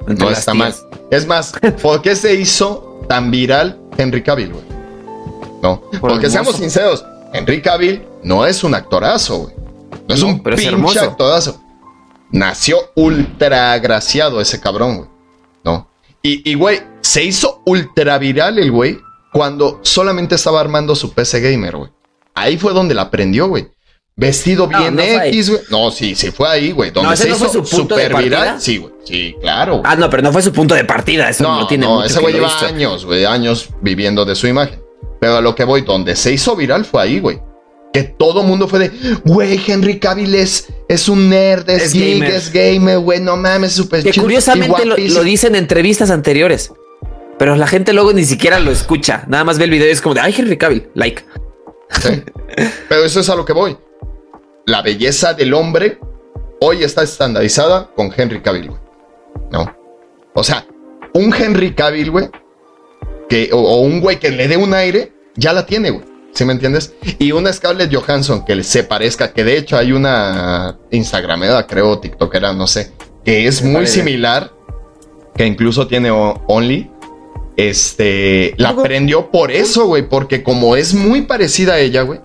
no 0.07 0.29
está 0.31 0.53
mal. 0.53 0.73
Es 1.11 1.27
más, 1.27 1.53
¿por 1.81 2.01
qué 2.01 2.15
se 2.15 2.33
hizo 2.33 3.03
tan 3.07 3.29
viral 3.29 3.79
Henry 3.97 4.23
Cavill, 4.23 4.51
güey? 4.51 4.63
No. 5.61 5.81
Porque 6.01 6.29
seamos 6.29 6.55
sinceros, 6.55 7.05
Henry 7.33 7.61
Cavill 7.61 8.03
no 8.23 8.45
es 8.45 8.63
un 8.63 8.73
actorazo, 8.73 9.37
güey. 9.39 9.58
No 10.09 10.15
es 10.15 10.23
un 10.23 10.41
pero 10.41 10.57
pinche 10.57 10.99
actorazo. 10.99 11.61
Nació 12.31 12.77
ultra 12.95 13.73
agraciado 13.73 14.41
ese 14.41 14.59
cabrón, 14.59 14.97
güey. 14.97 15.09
¿No? 15.63 15.87
Y, 16.23 16.53
güey, 16.55 16.81
se 17.01 17.23
hizo 17.23 17.61
ultra 17.65 18.17
viral 18.17 18.57
el 18.57 18.71
güey 18.71 18.99
cuando 19.31 19.79
solamente 19.83 20.35
estaba 20.35 20.59
armando 20.59 20.95
su 20.95 21.13
PC 21.13 21.39
gamer, 21.41 21.77
güey. 21.77 21.91
Ahí 22.33 22.57
fue 22.57 22.73
donde 22.73 22.95
la 22.95 23.03
aprendió, 23.03 23.47
güey. 23.47 23.69
Vestido 24.15 24.67
bien 24.67 24.99
X, 24.99 25.51
güey. 25.51 25.61
No, 25.69 25.91
sí, 25.91 26.15
sí 26.15 26.31
fue 26.31 26.49
ahí, 26.49 26.71
güey. 26.71 26.89
Donde 26.89 27.15
se 27.15 27.29
hizo 27.29 27.47
su 27.47 27.63
super 27.63 28.15
viral. 28.15 28.59
Sí, 28.59 28.77
güey. 28.77 28.93
Sí, 29.05 29.35
claro. 29.39 29.81
Ah, 29.85 29.95
no, 29.95 30.09
pero 30.09 30.23
no 30.23 30.33
fue 30.33 30.41
su 30.41 30.51
punto 30.51 30.73
de 30.73 30.85
partida. 30.85 31.29
Eso 31.29 31.43
no, 31.43 31.61
no 31.61 31.67
tiene 31.67 31.85
no, 31.85 32.03
ese 32.03 32.19
güey 32.19 32.33
lleva 32.33 32.51
años, 32.61 33.05
güey, 33.05 33.25
años 33.25 33.69
viviendo 33.81 34.25
de 34.25 34.35
su 34.35 34.47
imagen. 34.47 34.81
Pero 35.21 35.37
a 35.37 35.41
lo 35.41 35.53
que 35.53 35.63
voy, 35.63 35.81
donde 35.81 36.15
se 36.15 36.33
hizo 36.33 36.55
viral 36.55 36.83
fue 36.83 37.03
ahí, 37.03 37.19
güey. 37.19 37.39
Que 37.93 38.03
todo 38.03 38.43
mundo 38.43 38.67
fue 38.67 38.79
de, 38.79 38.91
güey, 39.25 39.59
Henry 39.65 39.99
Cavill 39.99 40.35
es, 40.35 40.67
un 41.07 41.29
nerd, 41.29 41.67
es, 41.69 41.91
geek, 41.91 42.23
es 42.23 42.53
gamer, 42.53 42.99
güey, 42.99 43.19
no 43.19 43.35
mames, 43.35 43.73
súper 43.73 44.03
Que 44.03 44.13
curiosamente 44.13 44.85
lo, 44.85 44.95
lo 44.95 45.23
dice 45.23 45.47
en 45.47 45.55
entrevistas 45.55 46.11
anteriores. 46.11 46.71
Pero 47.39 47.55
la 47.55 47.67
gente 47.67 47.93
luego 47.93 48.13
ni 48.13 48.25
siquiera 48.25 48.59
lo 48.59 48.69
escucha. 48.69 49.23
Nada 49.27 49.43
más 49.43 49.57
ve 49.57 49.63
el 49.63 49.71
video 49.71 49.87
y 49.87 49.91
es 49.91 50.01
como 50.01 50.13
de, 50.13 50.21
ay, 50.21 50.35
Henry 50.37 50.57
Cavill, 50.57 50.89
like. 50.93 51.23
Sí. 52.01 52.23
Pero 52.89 53.05
eso 53.05 53.21
es 53.21 53.29
a 53.29 53.35
lo 53.35 53.45
que 53.45 53.53
voy. 53.53 53.77
La 54.65 54.81
belleza 54.81 55.33
del 55.33 55.53
hombre 55.53 55.99
hoy 56.59 56.83
está 56.83 57.03
estandarizada 57.03 57.89
con 57.95 58.13
Henry 58.15 58.41
Cavill, 58.41 58.67
güey. 58.67 58.81
¿No? 59.51 59.75
O 60.33 60.43
sea, 60.43 60.67
un 61.13 61.33
Henry 61.33 61.73
Cavill, 61.73 62.11
güey, 62.11 62.29
que, 63.27 63.49
o, 63.51 63.81
un 63.81 64.01
güey 64.01 64.19
que 64.19 64.29
le 64.29 64.47
dé 64.47 64.57
un 64.57 64.73
aire, 64.73 65.13
ya 65.35 65.53
la 65.53 65.65
tiene, 65.65 65.91
güey. 65.91 66.05
¿Sí 66.39 66.45
me 66.45 66.53
entiendes? 66.53 66.93
Y 67.17 67.33
una 67.33 67.51
Scarlett 67.51 67.93
Johansson 67.93 68.45
que 68.45 68.63
se 68.63 68.85
parezca, 68.85 69.33
que 69.33 69.43
de 69.43 69.57
hecho 69.57 69.75
hay 69.75 69.91
una 69.91 70.77
Instagramera, 70.89 71.67
creo, 71.67 71.99
TikTokera, 71.99 72.53
no 72.53 72.65
sé, 72.65 72.93
que 73.25 73.45
es 73.45 73.61
muy 73.61 73.85
similar, 73.87 74.53
que 75.35 75.45
incluso 75.45 75.85
tiene 75.87 76.11
Only. 76.11 76.89
Este, 77.57 78.53
la 78.55 78.69
aprendió 78.69 79.31
por 79.31 79.51
eso, 79.51 79.87
güey, 79.87 80.07
porque 80.07 80.41
como 80.41 80.77
es 80.77 80.93
muy 80.93 81.23
parecida 81.23 81.73
a 81.73 81.79
ella, 81.79 82.03
güey, 82.03 82.21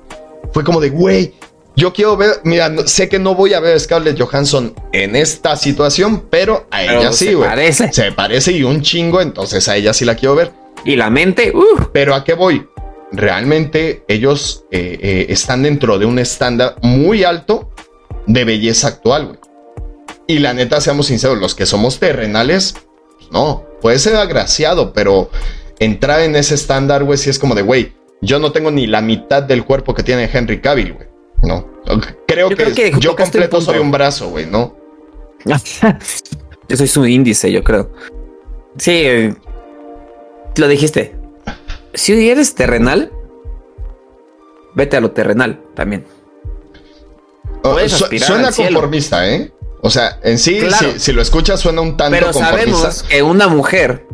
fue 0.52 0.62
como 0.62 0.80
de, 0.80 0.90
güey, 0.90 1.34
yo 1.74 1.92
quiero 1.92 2.16
ver, 2.16 2.40
mira, 2.44 2.72
sé 2.86 3.08
que 3.08 3.18
no 3.18 3.34
voy 3.34 3.52
a 3.52 3.58
ver 3.58 3.74
a 3.74 3.80
Scarlett 3.80 4.16
Johansson 4.16 4.76
en 4.92 5.16
esta 5.16 5.56
situación, 5.56 6.26
pero 6.30 6.68
a 6.70 6.84
ella 6.84 7.10
sí, 7.10 7.34
güey. 7.34 7.48
Se 7.48 7.56
parece. 7.56 7.92
Se 7.92 8.12
parece 8.12 8.52
y 8.52 8.62
un 8.62 8.80
chingo, 8.80 9.20
entonces 9.20 9.66
a 9.66 9.74
ella 9.74 9.92
sí 9.92 10.04
la 10.04 10.14
quiero 10.14 10.36
ver. 10.36 10.52
Y 10.84 10.94
la 10.94 11.10
mente, 11.10 11.50
uh. 11.52 11.88
Pero 11.92 12.14
a 12.14 12.22
qué 12.22 12.34
voy? 12.34 12.64
Realmente 13.16 14.04
ellos 14.08 14.64
eh, 14.70 14.98
eh, 15.00 15.26
están 15.28 15.62
dentro 15.62 15.98
de 15.98 16.06
un 16.06 16.18
estándar 16.18 16.76
muy 16.82 17.24
alto 17.24 17.70
de 18.26 18.44
belleza 18.44 18.88
actual, 18.88 19.26
güey. 19.26 19.38
Y 20.26 20.38
la 20.38 20.54
neta, 20.54 20.80
seamos 20.80 21.06
sinceros, 21.06 21.38
los 21.38 21.54
que 21.54 21.66
somos 21.66 21.98
terrenales, 21.98 22.74
no. 23.30 23.64
Puede 23.82 23.98
ser 23.98 24.16
agraciado, 24.16 24.92
pero 24.94 25.30
entrar 25.78 26.20
en 26.20 26.34
ese 26.36 26.54
estándar, 26.54 27.04
güey, 27.04 27.18
sí 27.18 27.28
es 27.28 27.38
como 27.38 27.54
de, 27.54 27.62
güey, 27.62 27.92
yo 28.22 28.38
no 28.38 28.52
tengo 28.52 28.70
ni 28.70 28.86
la 28.86 29.02
mitad 29.02 29.42
del 29.42 29.64
cuerpo 29.64 29.94
que 29.94 30.02
tiene 30.02 30.30
Henry 30.32 30.60
Cavill, 30.60 30.94
güey. 30.94 31.08
No. 31.42 31.74
Creo, 32.26 32.48
que, 32.48 32.92
yo 32.98 33.14
completo 33.14 33.60
soy 33.60 33.78
un 33.78 33.90
brazo, 33.90 34.30
güey, 34.30 34.46
¿no? 34.46 34.74
yo 36.68 36.76
soy 36.76 36.88
su 36.88 37.04
índice, 37.04 37.52
yo 37.52 37.62
creo. 37.62 37.92
Sí, 38.78 39.28
lo 40.56 40.68
dijiste. 40.68 41.23
Si 41.94 42.28
eres 42.28 42.54
terrenal, 42.54 43.12
vete 44.74 44.96
a 44.96 45.00
lo 45.00 45.12
terrenal 45.12 45.60
también. 45.74 46.04
Oh, 47.62 47.76
suena 47.88 48.52
conformista, 48.52 49.28
¿eh? 49.28 49.52
O 49.80 49.90
sea, 49.90 50.18
en 50.22 50.38
sí, 50.38 50.60
si, 50.96 51.12
lo 51.12 51.20
escuchas, 51.20 51.60
suena 51.60 51.82
un 51.82 51.96
tanto 51.96 52.16
Pero 52.18 52.32
sabemos 52.32 53.02
que 53.02 53.22
una 53.22 53.48
mujer, 53.48 54.06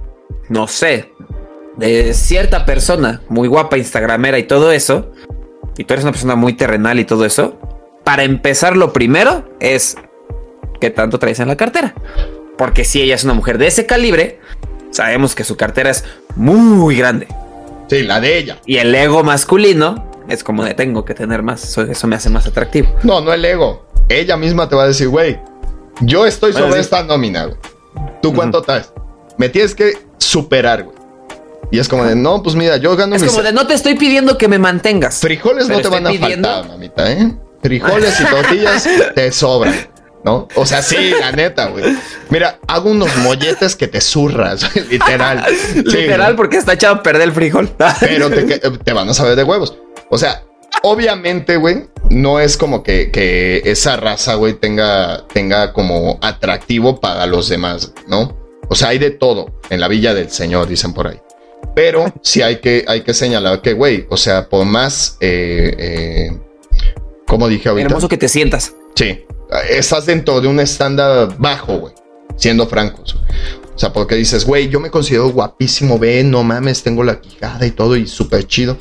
no 0.48 0.66
sé, 0.66 1.12
de 1.76 2.12
cierta 2.12 2.64
persona, 2.64 3.22
muy 3.28 3.46
guapa, 3.46 3.78
instagramera 3.78 4.38
y 4.38 4.44
todo 4.44 4.72
eso, 4.72 5.12
y 5.78 5.84
tú 5.84 5.94
eres 5.94 6.04
una 6.04 6.12
persona 6.12 6.34
muy 6.34 6.54
terrenal 6.54 6.98
y 6.98 7.04
todo 7.04 7.24
eso, 7.24 7.56
para 8.02 8.24
empezar, 8.24 8.76
lo 8.76 8.92
primero 8.92 9.48
es 9.60 9.96
qué 10.80 10.90
tanto 10.90 11.18
traes 11.20 11.38
en 11.38 11.48
la 11.48 11.56
cartera. 11.56 11.94
Porque 12.58 12.84
si 12.84 13.00
ella 13.00 13.14
es 13.14 13.24
una 13.24 13.34
mujer 13.34 13.56
de 13.56 13.68
ese 13.68 13.86
calibre, 13.86 14.40
sabemos 14.90 15.34
que 15.36 15.44
su 15.44 15.56
cartera 15.56 15.90
es 15.90 16.04
muy 16.34 16.96
grande. 16.96 17.28
Sí, 17.90 18.04
la 18.04 18.20
de 18.20 18.38
ella. 18.38 18.58
Y 18.66 18.76
el 18.76 18.94
ego 18.94 19.24
masculino 19.24 20.12
es 20.28 20.44
como 20.44 20.64
de 20.64 20.74
tengo 20.74 21.04
que 21.04 21.12
tener 21.12 21.42
más. 21.42 21.76
Eso, 21.76 22.06
me 22.06 22.14
hace 22.14 22.30
más 22.30 22.46
atractivo. 22.46 22.94
No, 23.02 23.20
no 23.20 23.32
el 23.32 23.44
ego. 23.44 23.84
Ella 24.08 24.36
misma 24.36 24.68
te 24.68 24.76
va 24.76 24.84
a 24.84 24.86
decir, 24.86 25.08
güey, 25.08 25.40
yo 26.00 26.24
estoy 26.24 26.52
sobre 26.52 26.78
esta 26.78 27.02
nómina, 27.02 27.46
güey. 27.46 27.56
¿Tú 28.22 28.32
cuánto 28.32 28.62
traes? 28.62 28.92
Me 29.38 29.48
tienes 29.48 29.74
que 29.74 29.98
superar, 30.18 30.84
güey. 30.84 30.96
Y 31.72 31.80
es 31.80 31.88
como 31.88 32.04
de, 32.04 32.14
no, 32.14 32.44
pues 32.44 32.54
mira, 32.54 32.76
yo 32.76 32.94
gano 32.96 33.16
Es 33.16 33.24
como 33.24 33.42
de, 33.42 33.52
no 33.52 33.66
te 33.66 33.74
estoy 33.74 33.96
pidiendo 33.96 34.38
que 34.38 34.46
me 34.46 34.58
mantengas. 34.60 35.18
Frijoles 35.18 35.68
no 35.68 35.80
te 35.80 35.88
van 35.88 36.06
a 36.06 36.12
faltar, 36.12 36.68
mamita, 36.68 37.10
¿eh? 37.10 37.34
Frijoles 37.60 38.20
y 38.20 38.24
tortillas 38.30 38.88
te 39.16 39.32
sobran. 39.32 39.74
¿No? 40.24 40.48
O 40.54 40.66
sea, 40.66 40.82
sí, 40.82 41.12
la 41.18 41.32
neta, 41.36 41.66
güey. 41.66 41.96
Mira, 42.28 42.58
hago 42.66 42.90
unos 42.90 43.14
molletes 43.18 43.76
que 43.76 43.88
te 43.88 44.00
zurras, 44.00 44.74
literal. 44.90 45.44
literal, 45.74 46.36
porque 46.36 46.56
está 46.56 46.74
echado 46.74 46.96
a 46.96 47.02
perder 47.02 47.22
el 47.22 47.32
frijol. 47.32 47.70
Pero 48.00 48.30
te, 48.30 48.92
van 48.92 49.08
a 49.08 49.14
saber 49.14 49.36
de 49.36 49.44
huevos. 49.44 49.76
O 50.10 50.18
sea, 50.18 50.44
obviamente, 50.82 51.56
güey, 51.56 51.88
no 52.10 52.40
es 52.40 52.56
como 52.56 52.82
que, 52.82 53.10
que 53.10 53.62
esa 53.64 53.96
raza, 53.96 54.34
güey, 54.34 54.54
tenga, 54.54 55.26
tenga 55.28 55.72
como 55.72 56.18
atractivo 56.22 57.00
para 57.00 57.26
los 57.26 57.48
demás, 57.48 57.92
¿no? 58.06 58.38
O 58.68 58.74
sea, 58.74 58.88
hay 58.88 58.98
de 58.98 59.10
todo 59.10 59.52
en 59.68 59.80
la 59.80 59.88
villa 59.88 60.14
del 60.14 60.30
Señor, 60.30 60.68
dicen 60.68 60.92
por 60.92 61.08
ahí. 61.08 61.20
Pero 61.74 62.12
sí 62.22 62.42
hay 62.42 62.56
que, 62.56 62.84
hay 62.86 63.02
que 63.02 63.14
señalar 63.14 63.62
que, 63.62 63.72
güey, 63.72 64.06
o 64.10 64.16
sea, 64.16 64.48
por 64.48 64.64
más, 64.64 65.16
eh, 65.20 65.74
eh, 65.78 66.38
como 67.26 67.48
dije 67.48 67.68
ahorita. 67.68 67.86
Hermoso 67.86 68.08
que 68.08 68.16
te 68.16 68.28
sientas. 68.28 68.74
Sí, 68.94 69.24
estás 69.68 70.06
dentro 70.06 70.40
de 70.40 70.48
un 70.48 70.60
estándar 70.60 71.36
bajo, 71.38 71.78
güey, 71.78 71.94
siendo 72.36 72.66
francos. 72.66 73.16
O 73.74 73.78
sea, 73.78 73.92
porque 73.92 74.14
dices, 74.14 74.44
güey, 74.44 74.68
yo 74.68 74.78
me 74.78 74.90
considero 74.90 75.30
guapísimo, 75.30 75.98
ve, 75.98 76.22
no 76.22 76.42
mames, 76.42 76.82
tengo 76.82 77.02
la 77.02 77.20
quijada 77.20 77.66
y 77.66 77.70
todo 77.70 77.96
y 77.96 78.06
súper 78.06 78.46
chido. 78.46 78.76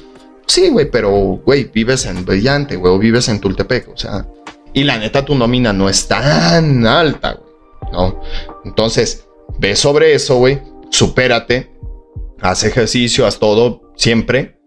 Sí, 0.46 0.70
güey, 0.70 0.90
pero, 0.90 1.12
güey, 1.46 1.66
vives 1.74 2.06
en 2.06 2.26
Brillante, 2.26 2.76
güey, 2.76 2.94
o 2.94 3.00
vives 3.00 3.30
en 3.30 3.40
Tultepec, 3.40 3.88
o 3.90 3.98
sea. 3.98 4.28
Y 4.74 4.84
la 4.84 4.98
neta, 4.98 5.24
tu 5.24 5.36
nómina 5.36 5.72
no 5.74 5.88
es 5.88 6.08
tan 6.08 6.86
alta, 6.86 7.34
güey, 7.34 7.94
¿no? 7.94 8.22
Entonces, 8.66 9.26
ve 9.58 9.76
sobre 9.76 10.14
eso, 10.14 10.38
güey, 10.38 10.60
supérate, 10.90 11.72
haz 12.42 12.64
ejercicio, 12.64 13.26
haz 13.26 13.40
todo, 13.40 13.94
siempre, 13.96 14.60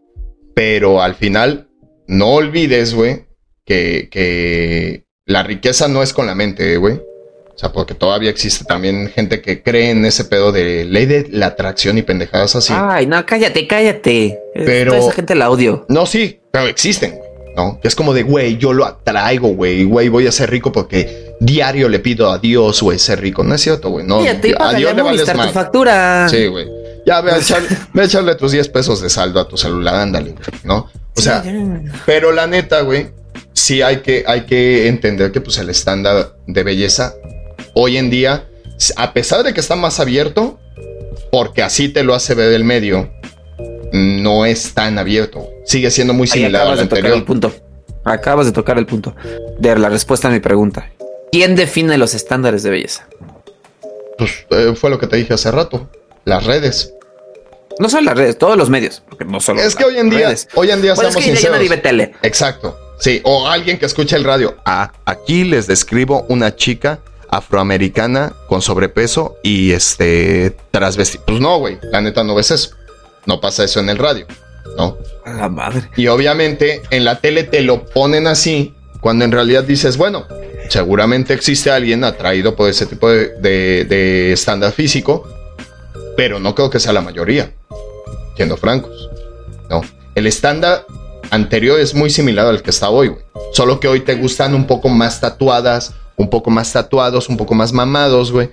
pero 0.55 1.03
al 1.03 1.15
final, 1.15 1.69
no 2.07 2.35
olvides, 2.35 2.95
güey, 2.95 3.27
que, 3.65 4.09
que 4.11 5.05
la 5.33 5.43
riqueza 5.43 5.89
no 5.89 6.03
es 6.03 6.13
con 6.13 6.27
la 6.27 6.35
mente, 6.35 6.77
güey. 6.77 6.95
O 6.95 7.59
sea, 7.59 7.73
porque 7.73 7.95
todavía 7.95 8.31
existe 8.31 8.65
también 8.65 9.09
gente 9.09 9.41
que 9.41 9.63
cree 9.63 9.91
en 9.91 10.05
ese 10.05 10.25
pedo 10.25 10.53
de 10.53 10.85
ley 10.85 11.07
de 11.07 11.27
la 11.31 11.47
atracción 11.47 11.99
y 11.99 12.03
pendejadas 12.03 12.55
así. 12.57 12.73
Ay, 12.77 13.07
no, 13.07 13.25
cállate, 13.27 13.67
cállate. 13.67 14.39
Pero. 14.55 14.95
esa 14.95 15.13
gente 15.13 15.35
la 15.35 15.51
odio. 15.51 15.85
No, 15.89 16.07
sí, 16.07 16.41
pero 16.51 16.67
existen, 16.67 17.17
güey. 17.17 17.33
¿No? 17.57 17.79
Es 17.83 17.95
como 17.95 18.15
de, 18.15 18.23
güey, 18.23 18.57
yo 18.57 18.73
lo 18.73 18.87
atraigo, 18.87 19.49
güey, 19.49 19.85
güey, 19.85 20.09
voy 20.09 20.27
a 20.27 20.33
ser 20.33 20.51
rico 20.51 20.73
porque 20.73 21.35
diario 21.39 21.91
le 21.91 21.99
pido 21.99 22.31
a 22.31 22.39
Dios, 22.39 22.81
güey, 22.83 22.99
ser 22.99 23.21
rico. 23.21 23.45
No 23.45 23.55
es 23.55 23.61
cierto, 23.61 23.91
güey. 23.91 24.07
No, 24.07 24.21
a 24.21 24.75
Dios 24.75 24.95
le 24.95 25.03
vales 25.03 25.25
tu 25.25 25.49
factura. 25.49 26.29
Sí, 26.31 26.47
güey. 26.47 26.67
Ya, 27.05 27.21
ve 27.21 27.33
a, 27.33 27.39
echarle, 28.05 28.35
tus 28.37 28.53
10 28.53 28.69
pesos 28.71 29.03
de 29.03 29.11
saldo 29.11 29.39
a 29.41 29.47
tu 29.47 29.59
celular, 29.59 29.97
ándale, 29.97 30.35
¿no? 30.65 30.89
O 31.15 31.21
sea, 31.21 31.45
pero 32.07 32.33
la 32.33 32.47
neta, 32.47 32.81
güey, 32.81 33.09
sí 33.53 33.83
hay 33.83 33.99
que, 33.99 34.25
hay 34.27 34.43
que 34.43 34.89
entender 34.89 35.33
que 35.33 35.41
pues, 35.41 35.59
el 35.59 35.71
estándar 35.71 36.35
de 36.47 36.63
belleza 36.63 37.15
hoy 37.75 37.97
en 37.97 38.11
día, 38.11 38.49
a 38.97 39.13
pesar 39.13 39.45
de 39.45 39.55
que 39.55 39.61
está 39.61 39.77
más 39.77 40.01
abierto, 40.01 40.59
porque 41.31 41.63
así 41.63 41.89
te 41.89 42.03
lo 42.03 42.15
hace 42.15 42.35
ver 42.35 42.53
el 42.53 42.65
medio, 42.65 43.11
no 43.93 44.47
es 44.47 44.75
tan 44.75 44.99
abierto. 44.99 45.49
Sigue 45.65 45.91
siendo 45.91 46.15
muy 46.15 46.27
similar 46.27 46.67
al 46.67 46.81
anterior. 46.81 47.15
el 47.15 47.25
punto. 47.25 47.53
Acabas 48.05 48.47
de 48.47 48.53
tocar 48.53 48.79
el 48.79 48.87
punto 48.87 49.15
de 49.59 49.79
la 49.79 49.89
respuesta 49.89 50.29
a 50.29 50.31
mi 50.31 50.41
pregunta. 50.41 50.91
¿Quién 51.31 51.55
define 51.55 51.97
los 51.99 52.15
estándares 52.15 52.63
de 52.63 52.71
belleza? 52.71 53.09
Pues 54.19 54.45
eh, 54.51 54.75
fue 54.77 54.91
lo 54.91 54.99
que 54.99 55.07
te 55.07 55.17
dije 55.17 55.35
hace 55.35 55.51
rato. 55.51 55.89
Las 56.25 56.45
redes. 56.45 56.93
No 57.79 57.89
solo 57.89 58.03
las 58.03 58.17
redes, 58.17 58.39
todos 58.39 58.57
los 58.57 58.69
medios. 58.69 59.03
Porque 59.09 59.25
no 59.25 59.41
solo 59.41 59.63
es 59.63 59.75
que 59.75 59.85
hoy 59.85 59.99
en 59.99 60.11
día, 60.11 60.35
hoy 60.55 60.71
en 60.71 60.83
día 60.83 60.93
estamos 60.93 61.17
es 61.17 61.41
que 61.41 61.77
tele. 61.79 62.13
Exacto. 62.23 62.77
Sí, 63.03 63.21
o 63.25 63.49
alguien 63.49 63.79
que 63.79 63.87
escucha 63.87 64.15
el 64.15 64.23
radio. 64.23 64.55
Ah, 64.65 64.93
aquí 65.05 65.43
les 65.43 65.67
describo 65.67 66.25
una 66.29 66.55
chica 66.55 67.01
afroamericana 67.31 68.33
con 68.47 68.63
sobrepeso 68.63 69.39
y 69.43 69.73
este 69.73 70.57
trasvestida. 70.71 71.21
Pues 71.27 71.41
no, 71.41 71.59
güey, 71.59 71.81
la 71.91 72.01
neta 72.01 72.23
no 72.23 72.37
ves 72.37 72.53
eso. 72.53 72.77
No 73.27 73.41
pasa 73.41 73.65
eso 73.65 73.81
en 73.81 73.89
el 73.89 73.99
radio, 73.99 74.25
¿no? 74.77 74.99
A 75.25 75.33
la 75.33 75.49
madre. 75.49 75.91
Y 75.97 76.07
obviamente 76.07 76.81
en 76.91 77.05
la 77.05 77.19
tele 77.19 77.43
te 77.43 77.63
lo 77.63 77.85
ponen 77.87 78.29
así, 78.29 78.73
cuando 79.01 79.25
en 79.25 79.33
realidad 79.33 79.65
dices, 79.65 79.97
bueno, 79.97 80.29
seguramente 80.69 81.35
existe 81.35 81.73
alguien 81.73 82.05
atraído 82.05 82.55
por 82.55 82.71
ese 82.71 82.87
tipo 82.87 83.11
de, 83.11 83.31
de 83.41 84.33
estándar 84.33 84.71
físico, 84.71 85.27
pero 86.17 86.39
no 86.39 86.55
creo 86.55 86.71
que 86.71 86.79
sea 86.79 86.93
la 86.93 87.01
mayoría, 87.01 87.53
siendo 88.37 88.57
francos, 88.57 89.11
¿no? 89.69 89.81
El 90.15 90.29
estándar 90.29 90.87
anterior 91.33 91.81
es 91.81 91.95
muy 91.95 92.11
similar 92.11 92.47
al 92.47 92.63
que 92.63 92.71
está 92.71 92.91
hoy, 92.91 93.09
güey. 93.09 93.23
Solo 93.53 93.81
que 93.81 93.89
hoy 93.89 94.01
te 94.01 94.15
gustan 94.15 94.55
un 94.55 94.67
poco 94.67 94.89
más 94.89 95.21
tatuadas, 95.21 95.95
un 96.17 96.29
poco 96.29 96.51
más 96.51 96.73
tatuados, 96.73 97.29
un 97.29 97.37
poco 97.37 97.55
más 97.55 97.73
mamados, 97.73 98.31
güey. 98.31 98.51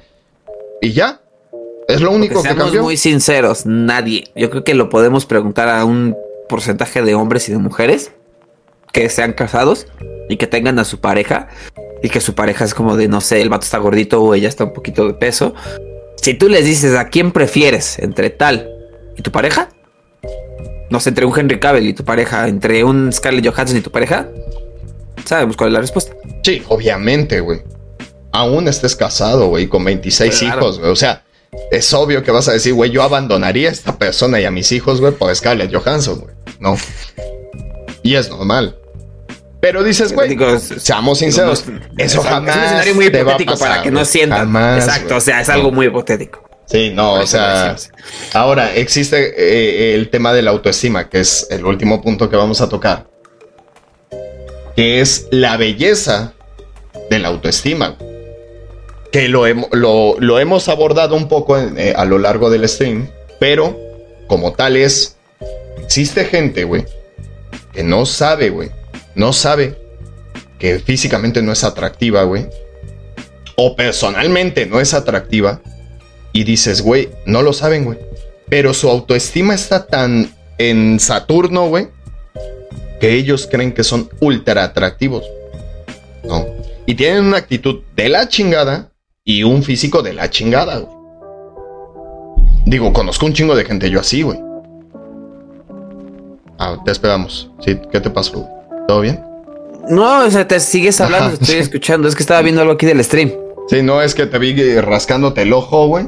Y 0.82 0.94
ya. 0.94 1.22
Es 1.88 2.02
lo 2.02 2.12
único 2.12 2.42
que 2.42 2.56
cambió. 2.56 2.82
muy 2.82 2.98
sinceros, 2.98 3.66
nadie. 3.66 4.26
Yo 4.36 4.50
creo 4.50 4.64
que 4.64 4.74
lo 4.74 4.90
podemos 4.90 5.26
preguntar 5.26 5.68
a 5.68 5.84
un 5.86 6.16
porcentaje 6.48 7.02
de 7.02 7.16
hombres 7.16 7.50
y 7.50 7.52
de 7.52 7.58
mujeres 7.58 8.12
que 8.94 9.10
sean 9.10 9.34
casados 9.34 9.88
y 10.30 10.38
que 10.38 10.48
tengan 10.48 10.80
a 10.80 10.86
su 10.86 11.00
pareja 11.00 11.48
y 12.02 12.10
que 12.10 12.22
su 12.22 12.34
pareja 12.34 12.64
es 12.64 12.74
como 12.74 12.96
de 12.96 13.08
no 13.08 13.22
sé, 13.22 13.42
el 13.42 13.50
vato 13.50 13.66
está 13.66 13.78
gordito 13.78 14.24
o 14.24 14.34
ella 14.34 14.48
está 14.48 14.64
un 14.64 14.74
poquito 14.74 15.06
de 15.06 15.14
peso. 15.16 15.54
Si 16.22 16.34
tú 16.34 16.48
les 16.48 16.64
dices 16.64 16.96
a 16.96 17.10
quién 17.10 17.32
prefieres 17.32 18.00
entre 18.00 18.30
tal 18.30 18.70
y 19.18 19.22
tu 19.22 19.32
pareja, 19.32 19.70
no 20.90 21.00
sé, 21.00 21.10
entre 21.10 21.26
un 21.26 21.38
Henry 21.38 21.60
Cavill 21.60 21.88
y 21.88 21.94
tu 21.94 22.04
pareja, 22.04 22.48
entre 22.48 22.84
un 22.84 23.12
Scarlett 23.14 23.48
Johansson 23.48 23.78
y 23.78 23.82
tu 23.82 23.92
pareja, 23.92 24.28
sabemos 25.26 25.56
cuál 25.56 25.70
es 25.70 25.74
la 25.74 25.82
respuesta. 25.82 26.16
Sí, 26.44 26.64
obviamente, 26.68 27.40
güey. 27.40 27.62
Aún 28.32 28.68
estés 28.68 28.96
casado, 28.96 29.48
güey, 29.48 29.68
con 29.68 29.84
26 29.84 30.44
hijos, 30.44 30.80
güey. 30.80 30.92
O 30.92 30.96
sea, 30.96 31.24
es 31.72 31.94
obvio 31.94 32.24
que 32.24 32.32
vas 32.32 32.48
a 32.48 32.54
decir, 32.54 32.74
güey, 32.74 32.92
yo 32.92 33.04
abandonaría 33.04 33.70
a 33.70 33.72
esta 33.72 33.98
persona 33.98 34.40
y 34.40 34.46
a 34.46 34.52
mis 34.52 34.72
hijos, 34.72 35.02
güey, 35.02 35.14
por 35.14 35.36
Scarlett 35.36 35.74
Johansson, 35.74 36.20
güey. 36.20 36.36
No. 36.60 36.78
Y 38.04 38.16
es 38.16 38.30
normal. 38.30 38.76
Pero 39.62 39.84
dices, 39.84 40.14
güey, 40.14 40.38
seamos 40.78 41.20
sinceros, 41.20 41.66
eso 41.98 42.22
jamás. 42.22 42.56
Es 42.56 42.56
un 42.56 42.64
escenario 42.64 42.96
muy 42.96 43.06
hipotético 43.08 43.58
para 43.58 43.82
que 43.82 43.92
no 43.92 44.06
sientan. 44.06 44.56
Exacto, 44.76 45.18
o 45.18 45.22
sea, 45.22 45.42
es 45.42 45.50
algo 45.50 45.72
muy 45.72 45.88
hipotético. 45.88 46.49
Sí, 46.70 46.92
no, 46.94 47.14
o 47.14 47.26
sea, 47.26 47.76
ahora 48.34 48.76
existe 48.76 49.34
eh, 49.36 49.96
el 49.96 50.12
tema 50.12 50.34
de 50.34 50.44
la 50.44 50.52
autoestima, 50.52 51.10
que 51.10 51.20
es 51.20 51.48
el 51.50 51.66
último 51.66 52.00
punto 52.00 52.30
que 52.30 52.36
vamos 52.36 52.62
a 52.62 52.70
tocar, 52.70 53.08
que 54.76 55.02
es 55.02 55.28
la 55.32 55.58
belleza 55.58 56.34
de 57.10 57.18
la 57.18 57.30
autoestima, 57.30 57.98
que 59.12 59.28
lo, 59.30 59.48
lo, 59.72 60.40
hemos 60.40 60.70
abordado 60.70 61.16
un 61.16 61.28
poco 61.28 61.58
eh, 61.58 61.96
a 61.98 62.06
lo 62.06 62.20
largo 62.20 62.52
del 62.52 62.70
stream, 62.70 63.10
pero 63.40 63.76
como 64.28 64.54
tal 64.54 64.78
es, 64.78 65.18
existe 65.84 66.26
gente, 66.26 66.66
güey, 66.66 66.86
que 67.74 67.82
no 67.82 68.06
sabe, 68.06 68.52
güey, 68.52 68.70
no 69.16 69.34
sabe 69.34 69.76
que 70.60 70.78
físicamente 70.78 71.42
no 71.42 71.52
es 71.52 71.64
atractiva, 71.64 72.22
güey, 72.24 72.48
o 73.56 73.76
personalmente 73.76 74.68
no 74.68 74.80
es 74.80 74.94
atractiva, 74.94 75.62
y 76.34 76.44
dices, 76.44 76.82
güey, 76.82 77.10
no 77.26 77.42
lo 77.42 77.54
saben, 77.54 77.86
güey. 77.86 78.00
Pero 78.50 78.74
su 78.74 78.90
autoestima 78.90 79.54
está 79.54 79.86
tan 79.86 80.32
en 80.58 81.00
Saturno, 81.00 81.68
güey, 81.68 81.88
que 83.00 83.14
ellos 83.14 83.48
creen 83.50 83.74
que 83.74 83.84
son 83.84 84.10
ultra 84.20 84.64
atractivos. 84.64 85.26
¿No? 86.24 86.46
Y 86.86 86.96
tienen 86.96 87.26
una 87.26 87.38
actitud 87.38 87.82
de 87.96 88.10
la 88.10 88.28
chingada 88.28 88.92
y 89.24 89.44
un 89.44 89.64
físico 89.64 90.02
de 90.02 90.14
la 90.14 90.30
chingada, 90.30 90.80
güey. 90.80 91.00
Digo, 92.66 92.94
conozco 92.94 93.26
un 93.26 93.34
chingo 93.34 93.56
de 93.56 93.66
gente 93.66 93.90
yo 93.90 94.00
así, 94.00 94.22
güey. 94.22 94.40
Ah, 96.60 96.78
te 96.84 96.92
esperamos. 96.92 97.50
Sí, 97.62 97.80
¿qué 97.92 98.00
te 98.02 98.10
pasó? 98.10 98.48
¿Todo 98.88 99.02
bien? 99.02 99.24
No, 99.90 100.26
o 100.26 100.30
sea, 100.30 100.48
te 100.48 100.60
sigues 100.60 101.00
hablando, 101.00 101.38
te 101.38 101.44
estoy 101.46 101.60
escuchando. 101.60 102.08
Es 102.08 102.16
que 102.16 102.22
estaba 102.22 102.42
viendo 102.42 102.62
algo 102.62 102.74
aquí 102.74 102.86
del 102.86 103.04
stream. 103.04 103.32
Sí, 103.70 103.84
no 103.84 104.02
es 104.02 104.16
que 104.16 104.26
te 104.26 104.40
vi 104.40 104.80
rascándote 104.80 105.44
el 105.44 105.54
ojo, 105.54 105.88
güey. 105.88 106.08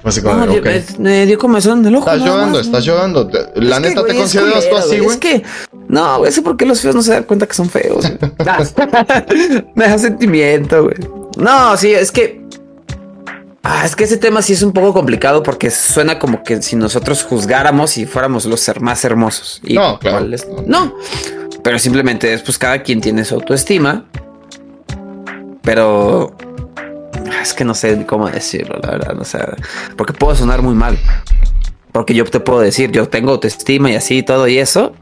Fue 0.00 0.10
así 0.10 0.22
como, 0.22 0.46
no, 0.46 0.54
me 0.98 1.26
dio 1.26 1.38
comezón 1.38 1.82
del 1.82 1.96
ojo. 1.96 2.10
Estás 2.10 2.26
llorando, 2.26 2.60
estás 2.60 2.84
llorando. 2.84 3.30
La 3.56 3.80
neta, 3.80 4.04
¿te 4.04 4.14
consideras 4.14 4.68
tú 4.70 4.76
así, 4.76 4.98
güey? 4.98 5.10
Es 5.10 5.16
que, 5.16 5.42
no, 5.88 6.18
güey, 6.18 6.30
es 6.30 6.40
porque 6.40 6.64
los 6.64 6.80
feos 6.80 6.94
no 6.94 7.02
se 7.02 7.12
dan 7.12 7.24
cuenta 7.24 7.46
que 7.46 7.54
son 7.54 7.68
feos. 7.68 8.04
me 9.74 9.88
da 9.88 9.98
sentimiento, 9.98 10.84
güey. 10.84 10.96
No, 11.36 11.76
sí, 11.76 11.92
es 11.92 12.12
que. 12.12 12.46
Ah, 13.64 13.82
es 13.84 13.96
que 13.96 14.04
ese 14.04 14.16
tema 14.16 14.40
sí 14.40 14.54
es 14.54 14.62
un 14.62 14.72
poco 14.72 14.94
complicado 14.94 15.42
porque 15.42 15.70
suena 15.70 16.18
como 16.18 16.42
que 16.42 16.62
si 16.62 16.76
nosotros 16.76 17.24
juzgáramos 17.24 17.98
y 17.98 18.06
fuéramos 18.06 18.46
los 18.46 18.60
ser 18.60 18.80
más 18.80 19.04
hermosos. 19.04 19.60
Y 19.62 19.74
no, 19.74 19.98
claro. 19.98 20.26
no, 20.64 20.94
pero 21.62 21.78
simplemente 21.78 22.32
es 22.32 22.40
pues 22.40 22.56
cada 22.56 22.82
quien 22.82 23.00
tiene 23.00 23.24
su 23.24 23.34
autoestima. 23.34 24.06
Pero 25.60 26.34
es 27.42 27.54
que 27.54 27.64
no 27.64 27.74
sé 27.74 28.04
cómo 28.06 28.28
decirlo, 28.28 28.78
la 28.82 28.90
verdad. 28.92 29.20
O 29.20 29.24
sea, 29.24 29.56
porque 29.96 30.12
puedo 30.12 30.34
sonar 30.34 30.62
muy 30.62 30.74
mal. 30.74 30.98
Porque 31.92 32.14
yo 32.14 32.24
te 32.24 32.40
puedo 32.40 32.60
decir, 32.60 32.90
yo 32.92 33.08
tengo 33.08 33.32
autoestima 33.32 33.90
y 33.90 33.96
así 33.96 34.22
todo 34.22 34.46
y 34.46 34.58
eso, 34.58 34.92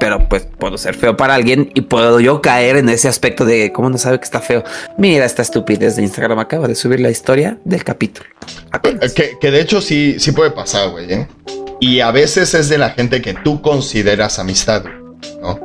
pero 0.00 0.28
pues 0.28 0.46
puedo 0.58 0.76
ser 0.76 0.94
feo 0.94 1.16
para 1.16 1.34
alguien 1.34 1.70
y 1.74 1.82
puedo 1.82 2.18
yo 2.20 2.42
caer 2.42 2.76
en 2.76 2.88
ese 2.88 3.08
aspecto 3.08 3.44
de 3.44 3.72
cómo 3.72 3.88
no 3.88 3.98
sabe 3.98 4.18
que 4.18 4.24
está 4.24 4.40
feo. 4.40 4.64
Mira 4.98 5.24
esta 5.24 5.42
estupidez 5.42 5.96
de 5.96 6.02
Instagram, 6.02 6.38
acaba 6.40 6.66
de 6.66 6.74
subir 6.74 7.00
la 7.00 7.10
historia 7.10 7.58
del 7.64 7.84
capítulo. 7.84 8.28
Que, 9.14 9.38
que, 9.40 9.50
de 9.50 9.60
hecho 9.60 9.80
sí, 9.80 10.16
sí 10.18 10.32
puede 10.32 10.50
pasar, 10.50 10.90
güey. 10.90 11.12
¿eh? 11.12 11.28
Y 11.80 12.00
a 12.00 12.10
veces 12.10 12.52
es 12.54 12.68
de 12.68 12.78
la 12.78 12.90
gente 12.90 13.22
que 13.22 13.34
tú 13.34 13.62
consideras 13.62 14.38
amistad, 14.38 14.84
¿no? 15.40 15.58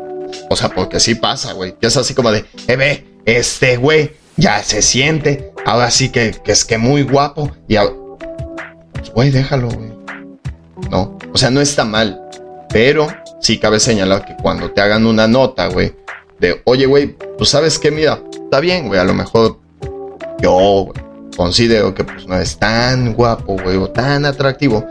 O 0.50 0.56
sea, 0.56 0.70
porque 0.70 1.00
sí 1.00 1.16
pasa, 1.16 1.54
güey. 1.54 1.76
Que 1.80 1.88
es 1.88 1.98
así 1.98 2.14
como 2.14 2.32
de, 2.32 2.46
eh, 2.68 2.76
ve, 2.76 3.06
este 3.26 3.78
güey 3.78 4.12
ya 4.40 4.64
se 4.64 4.82
siente, 4.82 5.52
ahora 5.66 5.92
sí 5.92 6.10
que, 6.10 6.36
es 6.46 6.66
que 6.66 6.78
muy 6.78 7.04
guapo. 7.04 7.52
Y, 7.68 7.76
pues, 8.94 9.12
güey, 9.14 9.30
déjalo, 9.30 9.70
güey. 9.70 9.92
No, 10.90 11.18
o 11.34 11.38
sea, 11.38 11.52
no 11.52 11.62
está 11.62 11.84
mal. 11.84 12.22
Pero 12.70 13.08
sí 13.42 13.58
cabe 13.58 13.80
señalar 13.80 14.26
que 14.26 14.36
cuando 14.42 14.72
te 14.72 14.82
hagan 14.82 15.06
una 15.06 15.28
nota, 15.28 15.68
güey, 15.68 15.96
de, 16.40 16.62
oye, 16.66 16.86
güey, 16.86 17.18
pues 17.38 17.50
sabes 17.50 17.80
qué, 17.80 17.92
mira, 17.92 18.22
está 18.32 18.60
bien, 18.60 18.88
güey, 18.88 19.00
a 19.00 19.04
lo 19.04 19.14
mejor 19.14 19.60
yo 20.40 20.92
considero 21.36 21.94
que 21.94 22.04
pues 22.04 22.28
no 22.28 22.38
es 22.38 22.58
tan 22.58 23.14
guapo, 23.14 23.58
güey, 23.62 23.76
o 23.78 23.90
tan 23.90 24.26
atractivo. 24.26 24.86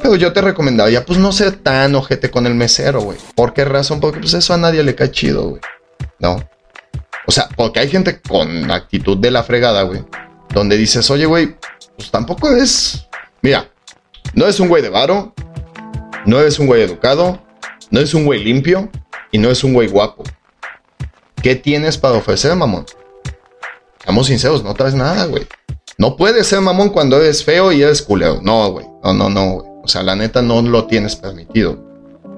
Pero 0.00 0.16
yo 0.16 0.32
te 0.32 0.42
recomendaría, 0.42 1.04
pues 1.04 1.18
no 1.18 1.32
ser 1.32 1.52
tan 1.52 1.94
ojete 1.94 2.30
con 2.30 2.46
el 2.46 2.54
mesero, 2.54 3.00
güey. 3.00 3.18
¿Por 3.34 3.54
qué 3.54 3.64
razón? 3.64 4.00
Porque 4.00 4.20
pues 4.20 4.34
eso 4.34 4.52
a 4.52 4.58
nadie 4.58 4.82
le 4.82 4.94
cae 4.94 5.10
chido, 5.10 5.48
güey. 5.48 5.62
No. 6.18 6.36
O 7.26 7.32
sea, 7.32 7.48
porque 7.56 7.80
hay 7.80 7.88
gente 7.88 8.20
con 8.20 8.70
actitud 8.70 9.16
de 9.16 9.30
la 9.30 9.42
fregada, 9.42 9.82
güey. 9.82 10.04
Donde 10.52 10.76
dices, 10.76 11.10
oye, 11.10 11.26
güey, 11.26 11.56
pues 11.96 12.10
tampoco 12.10 12.50
es. 12.50 13.06
Mira, 13.42 13.70
no 14.34 14.46
es 14.46 14.60
un 14.60 14.68
güey 14.68 14.82
de 14.82 14.88
varo, 14.88 15.34
no 16.26 16.40
es 16.40 16.58
un 16.58 16.66
güey 16.66 16.82
educado, 16.82 17.42
no 17.90 18.00
es 18.00 18.14
un 18.14 18.24
güey 18.24 18.42
limpio 18.42 18.90
y 19.32 19.38
no 19.38 19.50
es 19.50 19.64
un 19.64 19.72
güey 19.72 19.88
guapo. 19.88 20.24
¿Qué 21.42 21.54
tienes 21.56 21.98
para 21.98 22.16
ofrecer, 22.16 22.54
mamón? 22.56 22.86
Seamos 24.02 24.26
sinceros, 24.26 24.62
no 24.62 24.74
traes 24.74 24.94
nada, 24.94 25.26
güey. 25.26 25.46
No 25.96 26.16
puedes 26.16 26.46
ser 26.46 26.60
mamón 26.60 26.90
cuando 26.90 27.16
eres 27.16 27.44
feo 27.44 27.72
y 27.72 27.82
eres 27.82 28.02
culero. 28.02 28.40
No, 28.42 28.70
güey. 28.70 28.86
No, 29.02 29.14
no, 29.14 29.30
no, 29.30 29.50
güey. 29.52 29.66
O 29.82 29.88
sea, 29.88 30.02
la 30.02 30.16
neta 30.16 30.42
no 30.42 30.62
lo 30.62 30.86
tienes 30.86 31.16
permitido. 31.16 31.78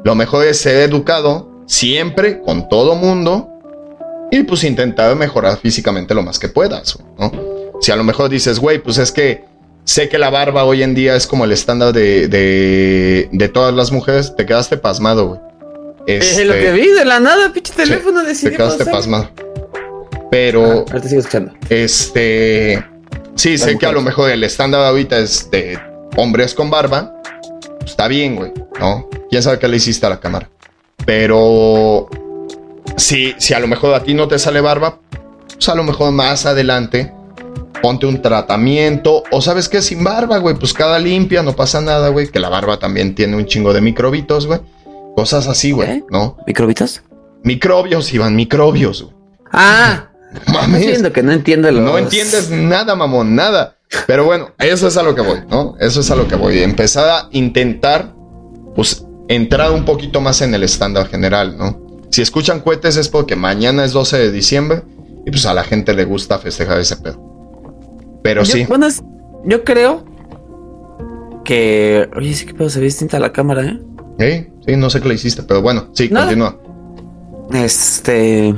Lo 0.05 0.15
mejor 0.15 0.47
es 0.47 0.61
ser 0.61 0.89
educado 0.89 1.51
siempre 1.67 2.41
con 2.43 2.69
todo 2.69 2.95
mundo 2.95 3.49
y 4.41 4.43
pues 4.45 4.65
intentar 4.65 5.15
mejorar 5.17 5.59
físicamente 5.59 6.15
lo 6.15 6.23
más 6.23 6.39
que 6.39 6.49
puedas, 6.49 6.99
¿no? 7.19 7.33
Si 7.81 7.93
a 7.93 7.97
lo 7.97 8.05
mejor 8.05 8.31
dices, 8.31 8.59
güey, 8.59 8.79
pues 8.79 8.99
es 8.99 9.13
que 9.13 9.45
sé 9.85 10.09
que 10.09 10.19
la 10.19 10.31
barba 10.31 10.65
hoy 10.65 10.83
en 10.83 10.95
día 10.95 11.17
es 11.17 11.27
como 11.27 11.45
el 11.45 11.53
estándar 11.53 11.93
de, 11.93 12.29
de, 12.29 13.49
todas 13.49 13.75
las 13.75 13.93
mujeres, 13.93 14.35
te 14.37 14.47
quedaste 14.47 14.77
pasmado, 14.77 15.29
güey. 15.29 15.41
es 16.07 16.45
lo 16.45 16.55
que 16.55 16.73
vi 16.73 16.89
de 16.89 17.05
la 17.05 17.21
nada, 17.21 17.53
pinche 17.53 17.73
teléfono 17.73 18.21
sí, 18.35 18.51
Te 18.51 18.57
quedaste 18.57 18.87
pasmado. 18.87 19.31
Pero. 20.31 20.65
Ah, 20.65 20.93
ahorita 20.93 21.09
sigo 21.09 21.21
escuchando. 21.21 21.53
Este. 21.69 22.85
Sí, 23.37 23.59
sé 23.59 23.79
que 23.79 23.87
a 23.87 23.93
lo 23.93 24.01
mejor 24.01 24.31
el 24.31 24.43
estándar 24.45 24.81
ahorita 24.81 25.19
es 25.19 25.51
de 25.51 25.79
hombres 26.17 26.55
con 26.55 26.71
barba. 26.71 27.21
está 27.85 28.09
bien, 28.09 28.37
güey, 28.37 28.53
¿no? 28.81 29.09
Quién 29.31 29.43
sabe 29.43 29.59
qué 29.59 29.69
le 29.69 29.77
hiciste 29.77 30.07
a 30.07 30.09
la 30.09 30.21
cámara. 30.21 30.51
Pero 31.05 32.09
si, 32.97 33.35
si 33.39 33.55
a 33.55 33.61
lo 33.61 33.67
mejor 33.67 33.95
a 33.95 34.03
ti 34.03 34.15
no 34.15 34.29
te 34.29 34.39
sale 34.39 34.61
barba, 34.61 35.01
pues 35.53 35.69
a 35.69 35.75
lo 35.75 35.85
mejor 35.85 36.13
más 36.13 36.47
adelante 36.47 37.13
ponte 37.83 38.07
un 38.07 38.23
tratamiento 38.23 39.23
o 39.31 39.41
sabes 39.41 39.69
que 39.69 39.83
sin 39.83 40.03
barba, 40.03 40.39
güey, 40.39 40.57
pues 40.57 40.73
cada 40.73 40.99
limpia, 40.99 41.43
no 41.43 41.55
pasa 41.55 41.81
nada, 41.81 42.09
güey, 42.09 42.29
que 42.29 42.41
la 42.41 42.49
barba 42.49 42.79
también 42.79 43.15
tiene 43.15 43.37
un 43.37 43.47
chingo 43.47 43.73
de 43.73 43.81
microbitos, 43.81 44.47
güey. 44.47 44.61
Cosas 45.15 45.47
así, 45.47 45.73
güey, 45.73 45.91
¿Eh? 45.91 46.05
¿no? 46.11 46.37
¿Microbitos? 46.47 47.03
Microbios, 47.43 48.13
Iván, 48.13 48.35
microbios. 48.37 49.03
Güey. 49.03 49.15
Ah, 49.53 50.11
Mames. 50.53 51.03
que 51.13 51.23
no 51.23 51.33
entiendo 51.33 51.71
No 51.71 51.97
entiendes 51.97 52.51
nada, 52.51 52.95
mamón, 52.95 53.35
nada. 53.35 53.77
Pero 54.07 54.25
bueno, 54.25 54.51
eso 54.59 54.89
es 54.89 54.97
a 54.97 55.03
lo 55.03 55.15
que 55.15 55.23
voy, 55.23 55.39
¿no? 55.49 55.77
Eso 55.79 56.01
es 56.01 56.11
a 56.11 56.17
lo 56.17 56.27
que 56.27 56.35
voy. 56.35 56.59
Empezar 56.59 57.09
a 57.09 57.29
intentar, 57.31 58.13
pues, 58.75 59.07
entrar 59.29 59.71
un 59.71 59.85
poquito 59.85 60.21
más 60.21 60.43
en 60.43 60.55
el 60.55 60.65
estándar 60.65 61.09
general, 61.09 61.57
¿no? 61.57 61.86
Si 62.17 62.23
escuchan 62.23 62.61
cohetes 62.61 62.97
es 62.97 63.11
porque 63.11 63.37
mañana 63.37 63.85
es 63.85 63.93
12 63.93 64.17
de 64.17 64.33
diciembre 64.33 64.81
y 65.27 65.31
pues 65.31 65.45
a 65.45 65.53
la 65.53 65.65
gente 65.65 65.93
le 65.93 66.07
gusta 66.07 66.39
festejar 66.39 66.81
ese 66.81 66.97
pedo. 66.97 67.21
Pero 68.23 68.43
sí. 68.47 68.65
Bueno, 68.65 68.89
yo 69.45 69.65
creo 69.65 70.03
que. 71.45 72.09
Oye, 72.17 72.33
sí 72.33 72.47
que 72.47 72.55
pedo 72.55 72.71
se 72.71 72.79
ve 72.79 72.87
distinta 72.87 73.19
la 73.19 73.35
cámara, 73.35 73.67
¿eh? 73.67 73.79
Sí, 74.19 74.51
sí, 74.65 74.77
no 74.79 74.89
sé 74.89 75.03
qué 75.03 75.09
le 75.09 75.15
hiciste, 75.17 75.43
pero 75.43 75.61
bueno, 75.61 75.91
sí, 75.93 76.09
continúa. 76.09 76.59
Este. 77.53 78.55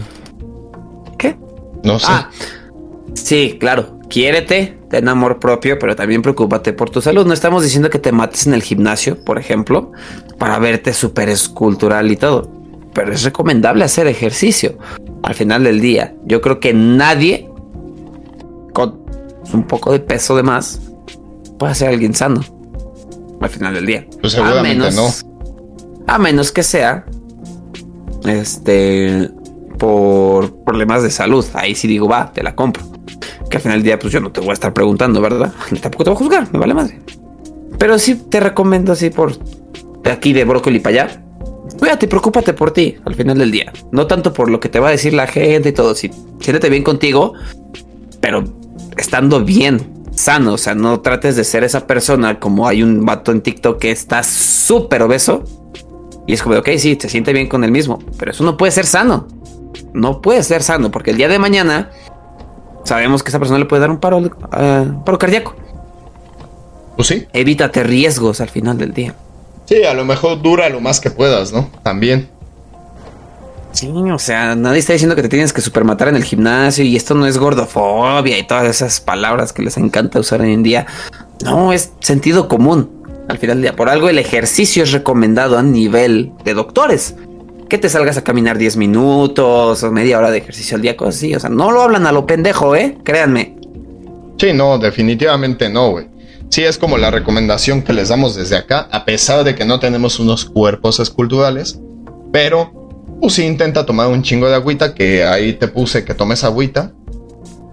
¿Qué? 1.19 1.37
No 1.83 1.99
sé. 1.99 2.07
Ah, 2.11 2.31
sí, 3.15 3.57
claro. 3.59 3.99
Quiérete, 4.09 4.79
ten 4.89 5.09
amor 5.09 5.41
propio, 5.41 5.81
pero 5.81 5.97
también 5.97 6.23
preocúpate 6.23 6.73
por 6.75 6.91
tu 6.91 7.01
salud. 7.01 7.27
No 7.27 7.35
estamos 7.35 7.65
diciendo 7.65 7.91
que 7.91 7.99
te 7.99 8.13
mates 8.13 8.47
en 8.47 8.55
el 8.55 8.63
gimnasio, 8.63 9.25
por 9.25 9.37
ejemplo, 9.37 9.91
para 10.39 10.61
verte 10.61 10.95
súper 10.95 11.29
escultural 11.29 12.13
y 12.13 12.17
todo 12.17 12.58
pero 12.99 13.13
es 13.13 13.23
recomendable 13.23 13.85
hacer 13.85 14.09
ejercicio 14.09 14.77
al 15.23 15.33
final 15.37 15.63
del 15.63 15.81
día. 15.81 16.17
Yo 16.25 16.41
creo 16.41 16.59
que 16.59 16.75
nadie 16.75 17.49
con 18.75 19.05
un 19.53 19.69
poco 19.69 19.93
de 19.93 20.01
peso 20.01 20.35
de 20.35 20.43
más 20.43 20.81
puede 21.61 21.77
ser 21.77 21.91
alguien 21.91 22.13
sano 22.13 22.41
al 23.41 23.49
final 23.51 23.75
del 23.75 23.87
día. 23.87 24.05
Pues 24.21 24.37
a 24.37 24.63
menos, 24.63 24.97
no. 24.97 25.09
A 26.09 26.19
menos 26.19 26.51
que 26.51 26.65
sea 26.65 27.07
este 28.27 29.31
por 29.79 30.65
problemas 30.65 31.05
de 31.05 31.13
salud. 31.13 31.47
Ahí 31.55 31.77
sí 31.77 31.87
digo, 31.87 32.09
va, 32.09 32.33
te 32.33 32.43
la 32.43 32.57
compro. 32.57 32.83
Que 33.49 33.59
al 33.59 33.63
final 33.63 33.79
del 33.79 33.85
día, 33.85 33.99
pues 34.01 34.13
yo 34.13 34.19
no 34.19 34.33
te 34.33 34.41
voy 34.41 34.51
a 34.51 34.55
estar 34.55 34.75
preguntando, 34.75 35.21
¿verdad? 35.21 35.53
Ni 35.71 35.79
tampoco 35.79 36.03
te 36.03 36.11
voy 36.11 36.17
a 36.17 36.19
juzgar, 36.19 36.53
me 36.53 36.59
vale 36.59 36.75
madre. 36.75 36.99
Pero 37.79 37.97
sí 38.01 38.17
te 38.17 38.41
recomiendo 38.41 38.91
así 38.91 39.11
por 39.11 39.39
de 39.39 40.11
aquí 40.11 40.33
de 40.33 40.43
brócoli 40.45 40.81
para 40.81 41.05
allá 41.05 41.28
cuídate, 41.79 42.09
preocúpate 42.09 42.53
por 42.53 42.71
ti 42.73 42.97
al 43.05 43.15
final 43.15 43.39
del 43.39 43.51
día. 43.51 43.73
No 43.93 44.07
tanto 44.07 44.33
por 44.33 44.51
lo 44.51 44.61
que 44.61 44.69
te 44.69 44.81
va 44.81 44.89
a 44.89 44.91
decir 44.93 45.13
la 45.13 45.27
gente 45.27 45.71
y 45.71 45.73
todo. 45.73 45.95
Sí, 45.95 46.11
siéntete 46.41 46.71
bien 46.71 46.83
contigo, 46.83 47.35
pero 48.21 48.45
estando 48.97 49.45
bien, 49.45 50.07
sano. 50.15 50.55
O 50.55 50.59
sea, 50.59 50.75
no 50.75 51.01
trates 51.01 51.37
de 51.37 51.45
ser 51.45 51.65
esa 51.65 51.87
persona 51.87 52.39
como 52.41 52.69
hay 52.69 52.83
un 52.83 53.05
vato 53.05 53.33
en 53.33 53.41
TikTok 53.41 53.79
que 53.79 53.91
está 53.91 54.23
súper 54.23 55.03
obeso. 55.03 55.45
Y 56.27 56.35
es 56.35 56.43
como, 56.43 56.57
ok, 56.57 56.69
sí, 56.77 56.97
te 56.97 57.09
siente 57.09 57.33
bien 57.33 57.49
con 57.49 57.65
el 57.65 57.73
mismo, 57.73 57.99
pero 58.19 58.33
eso 58.33 58.45
no 58.45 58.57
puede 58.57 58.73
ser 58.73 58.85
sano. 58.85 59.27
No 59.95 60.21
puede 60.21 60.43
ser 60.43 60.63
sano, 60.63 60.91
porque 60.91 61.13
el 61.13 61.17
día 61.17 61.29
de 61.29 61.39
mañana 61.39 61.91
sabemos 62.85 63.23
que 63.23 63.31
esa 63.31 63.39
persona 63.39 63.59
le 63.59 63.65
puede 63.65 63.81
dar 63.81 63.91
un 63.91 63.99
paro, 63.99 64.19
uh, 64.19 65.05
paro 65.05 65.19
cardíaco. 65.19 65.55
Pues 66.97 67.09
sí. 67.09 67.27
Evítate 67.33 67.83
riesgos 67.85 68.41
al 68.41 68.49
final 68.49 68.77
del 68.77 68.93
día. 68.93 69.15
Sí, 69.69 69.85
a 69.85 69.93
lo 69.93 70.07
mejor 70.07 70.41
dura 70.41 70.71
lo 70.71 70.81
más 70.81 70.99
que 70.99 71.11
puedas, 71.11 71.53
¿no? 71.53 71.69
También. 71.83 72.31
Sí, 73.73 73.87
o 73.89 74.19
sea, 74.19 74.55
nadie 74.55 74.79
está 74.79 74.95
diciendo 74.95 75.15
que 75.15 75.21
te 75.21 75.29
tienes 75.29 75.53
que 75.53 75.61
supermatar 75.61 76.09
en 76.09 76.17
el 76.17 76.25
gimnasio 76.25 76.87
y 76.87 76.97
esto 76.97 77.15
no 77.15 77.27
es 77.27 77.37
gordofobia 77.37 78.39
y 78.39 78.47
todas 78.47 78.65
esas 78.65 79.01
palabras 79.03 79.53
que 79.53 79.61
les 79.63 79.77
encanta 79.77 80.19
usar 80.19 80.41
hoy 80.41 80.55
en 80.55 80.63
día. 80.63 80.87
No, 81.45 81.75
es 81.75 81.93
sentido 82.01 82.49
común. 82.49 82.91
Al 83.29 83.37
final 83.37 83.57
del 83.57 83.63
día, 83.63 83.77
por 83.77 83.91
algo 83.91 84.09
el 84.09 84.19
ejercicio 84.19 84.85
es 84.85 84.93
recomendado 84.93 85.59
a 85.59 85.63
nivel 85.63 86.33
de 86.45 86.55
doctores. 86.55 87.15
Que 87.69 87.77
te 87.77 87.91
salgas 87.91 88.17
a 88.17 88.25
caminar 88.25 88.57
10 88.57 88.79
minutos 88.79 89.83
o 89.83 89.93
media 89.93 90.17
hora 90.17 90.31
de 90.31 90.39
ejercicio 90.39 90.77
al 90.77 90.83
día, 90.83 90.97
cosas 90.97 91.17
así. 91.17 91.35
O 91.35 91.41
sea, 91.41 91.51
no 91.51 91.71
lo 91.71 91.83
hablan 91.83 92.07
a 92.07 92.13
lo 92.13 92.25
pendejo, 92.25 92.75
¿eh? 92.75 92.97
Créanme. 93.05 93.55
Sí, 94.39 94.55
no, 94.55 94.79
definitivamente 94.79 95.69
no, 95.69 95.91
güey. 95.91 96.07
Sí, 96.51 96.65
es 96.65 96.79
como 96.79 96.97
la 96.97 97.11
recomendación 97.11 97.83
que 97.83 97.93
les 97.93 98.09
damos 98.09 98.35
desde 98.35 98.57
acá, 98.57 98.89
a 98.91 99.05
pesar 99.05 99.45
de 99.45 99.55
que 99.55 99.65
no 99.65 99.81
tenemos 99.81 100.19
unos 100.19 100.45
cuerpos 100.45 100.99
esculturales, 100.99 101.79
pero 102.33 102.73
pues 103.21 103.35
sí 103.35 103.45
intenta 103.45 103.85
tomar 103.85 104.09
un 104.09 104.23
chingo 104.23 104.49
de 104.49 104.55
agüita, 104.55 104.95
que 104.95 105.25
ahí 105.25 105.53
te 105.55 105.69
puse 105.69 106.05
que 106.05 106.15
tomes 106.15 106.45
agüita, 106.45 106.93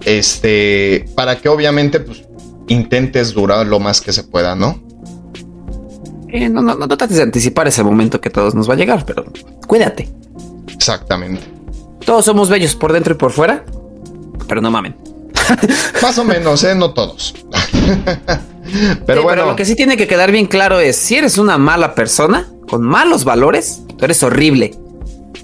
este, 0.03 1.05
para 1.15 1.37
que 1.37 1.49
obviamente 1.49 1.99
pues 1.99 2.23
intentes 2.67 3.33
durar 3.33 3.65
lo 3.65 3.79
más 3.79 4.01
que 4.01 4.11
se 4.11 4.23
pueda, 4.23 4.55
¿no? 4.55 4.83
Eh, 6.29 6.49
no, 6.49 6.61
no, 6.61 6.75
no 6.75 6.87
trates 6.87 7.17
de 7.17 7.23
anticipar 7.23 7.67
ese 7.67 7.83
momento 7.83 8.19
que 8.19 8.29
todos 8.29 8.55
nos 8.55 8.69
va 8.69 8.73
a 8.73 8.77
llegar, 8.77 9.05
pero 9.05 9.23
cuídate. 9.67 10.09
Exactamente. 10.67 11.43
Todos 12.05 12.25
somos 12.25 12.49
bellos 12.49 12.75
por 12.75 12.91
dentro 12.91 13.13
y 13.13 13.17
por 13.17 13.31
fuera, 13.31 13.63
pero 14.47 14.61
no 14.61 14.69
mamen. 14.69 14.95
Más 16.01 16.17
o 16.17 16.23
menos, 16.23 16.63
¿eh? 16.63 16.75
No 16.75 16.93
todos. 16.93 17.33
pero 19.05 19.23
bueno. 19.23 19.41
Pero 19.41 19.51
lo 19.51 19.55
que 19.55 19.65
sí 19.65 19.75
tiene 19.75 19.97
que 19.97 20.07
quedar 20.07 20.31
bien 20.31 20.47
claro 20.47 20.79
es, 20.79 20.95
si 20.95 21.15
eres 21.15 21.37
una 21.37 21.57
mala 21.57 21.95
persona, 21.95 22.47
con 22.67 22.81
malos 22.81 23.23
valores, 23.23 23.81
tú 23.97 24.05
eres 24.05 24.21
horrible. 24.23 24.75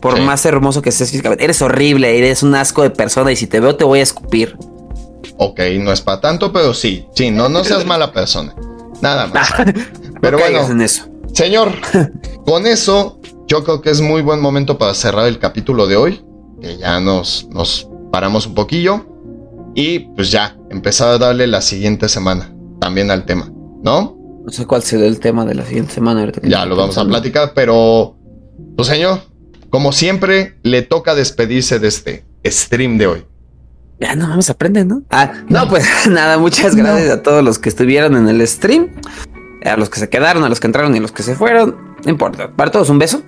Por 0.02 0.20
más 0.20 0.46
hermoso 0.46 0.82
que 0.82 0.92
seas 0.92 1.12
físicamente, 1.12 1.44
eres 1.44 1.62
horrible, 1.62 2.18
eres 2.18 2.42
un 2.42 2.56
asco 2.56 2.82
de 2.82 2.90
persona 2.90 3.32
y 3.32 3.36
si 3.36 3.46
te 3.46 3.60
veo 3.60 3.76
te 3.76 3.84
voy 3.84 4.00
a 4.00 4.04
escupir. 4.04 4.58
Ok, 5.38 5.60
no 5.80 5.92
es 5.92 6.02
para 6.02 6.22
tanto, 6.22 6.52
pero 6.52 6.74
sí, 6.74 7.06
sí, 7.16 7.30
no, 7.30 7.50
no 7.50 7.64
seas 7.64 7.86
mala 7.86 8.12
persona. 8.12 8.56
Nada 9.02 9.28
más. 9.28 9.54
pero 10.22 10.40
bueno, 10.40 10.68
en 10.68 10.82
eso. 10.82 11.06
señor, 11.34 11.72
con 12.46 12.66
eso 12.66 13.20
yo 13.48 13.64
creo 13.64 13.82
que 13.82 13.92
es 13.92 14.02
muy 14.02 14.24
buen 14.24 14.40
momento 14.40 14.80
para 14.80 14.94
cerrar 14.96 15.28
el 15.28 15.38
capítulo 15.38 15.86
de 15.86 15.98
hoy, 15.98 16.26
que 16.60 16.78
ya 16.78 17.00
nos, 17.00 17.48
nos 17.52 17.88
paramos 18.12 18.48
un 18.48 18.56
poquillo 18.56 19.06
y 19.76 20.00
pues 20.00 20.32
ya 20.32 20.58
empezar 20.72 21.10
a 21.10 21.18
darle 21.20 21.46
la 21.46 21.62
siguiente 21.62 22.10
semana 22.10 22.52
también 22.82 23.12
al 23.12 23.26
tema, 23.26 23.50
¿no? 23.84 24.18
No 24.44 24.52
sé 24.52 24.66
cuál 24.66 24.82
será 24.82 25.06
el 25.06 25.20
tema 25.20 25.46
de 25.46 25.54
la 25.54 25.64
siguiente 25.64 25.94
semana. 25.94 26.30
Ya 26.42 26.66
lo 26.66 26.76
vamos 26.76 26.98
a 26.98 27.06
platicar, 27.06 27.54
pero 27.54 28.18
pues 28.76 28.88
señor, 28.88 29.20
como 29.70 29.92
siempre, 29.92 30.58
le 30.64 30.82
toca 30.82 31.14
despedirse 31.14 31.80
de 31.80 31.88
este 31.88 32.26
stream 32.44 32.98
de 32.98 33.08
hoy. 33.08 33.26
Ya 34.00 34.16
no 34.16 34.28
vamos 34.28 34.50
a 34.50 34.54
aprender, 34.54 34.88
¿no? 34.88 35.04
Ah, 35.12 35.32
no, 35.48 35.70
pues 35.70 35.86
nada, 36.10 36.40
muchas 36.40 36.76
gracias 36.76 37.12
a 37.12 37.22
todos 37.22 37.44
los 37.44 37.60
que 37.60 37.70
estuvieron 37.70 38.18
en 38.18 38.28
el 38.28 38.46
stream, 38.48 38.90
a 39.64 39.78
los 39.78 39.92
que 39.92 40.00
se 40.00 40.10
quedaron, 40.10 40.44
a 40.44 40.50
los 40.50 40.60
que 40.60 40.66
entraron 40.66 40.96
y 40.96 40.98
a 40.98 41.02
los 41.02 41.12
que 41.12 41.22
se 41.22 41.36
fueron. 41.36 41.96
No 42.04 42.10
importa, 42.10 42.52
para 42.52 42.72
todos 42.72 42.90
un 42.90 42.98
beso. 42.98 43.22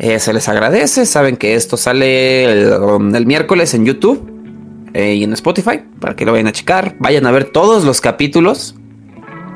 Eh, 0.00 0.18
se 0.18 0.32
les 0.32 0.48
agradece. 0.48 1.06
Saben 1.06 1.36
que 1.36 1.54
esto 1.54 1.76
sale 1.76 2.44
el, 2.44 3.26
miércoles 3.26 3.72
en 3.74 3.84
YouTube 3.84 4.88
eh, 4.94 5.14
y 5.14 5.22
en 5.22 5.32
Spotify 5.34 5.82
para 6.00 6.16
que 6.16 6.24
lo 6.24 6.32
vayan 6.32 6.48
a 6.48 6.52
checar. 6.52 6.96
Vayan 6.98 7.26
a 7.26 7.30
ver 7.30 7.44
todos 7.44 7.84
los 7.84 8.00
capítulos. 8.00 8.74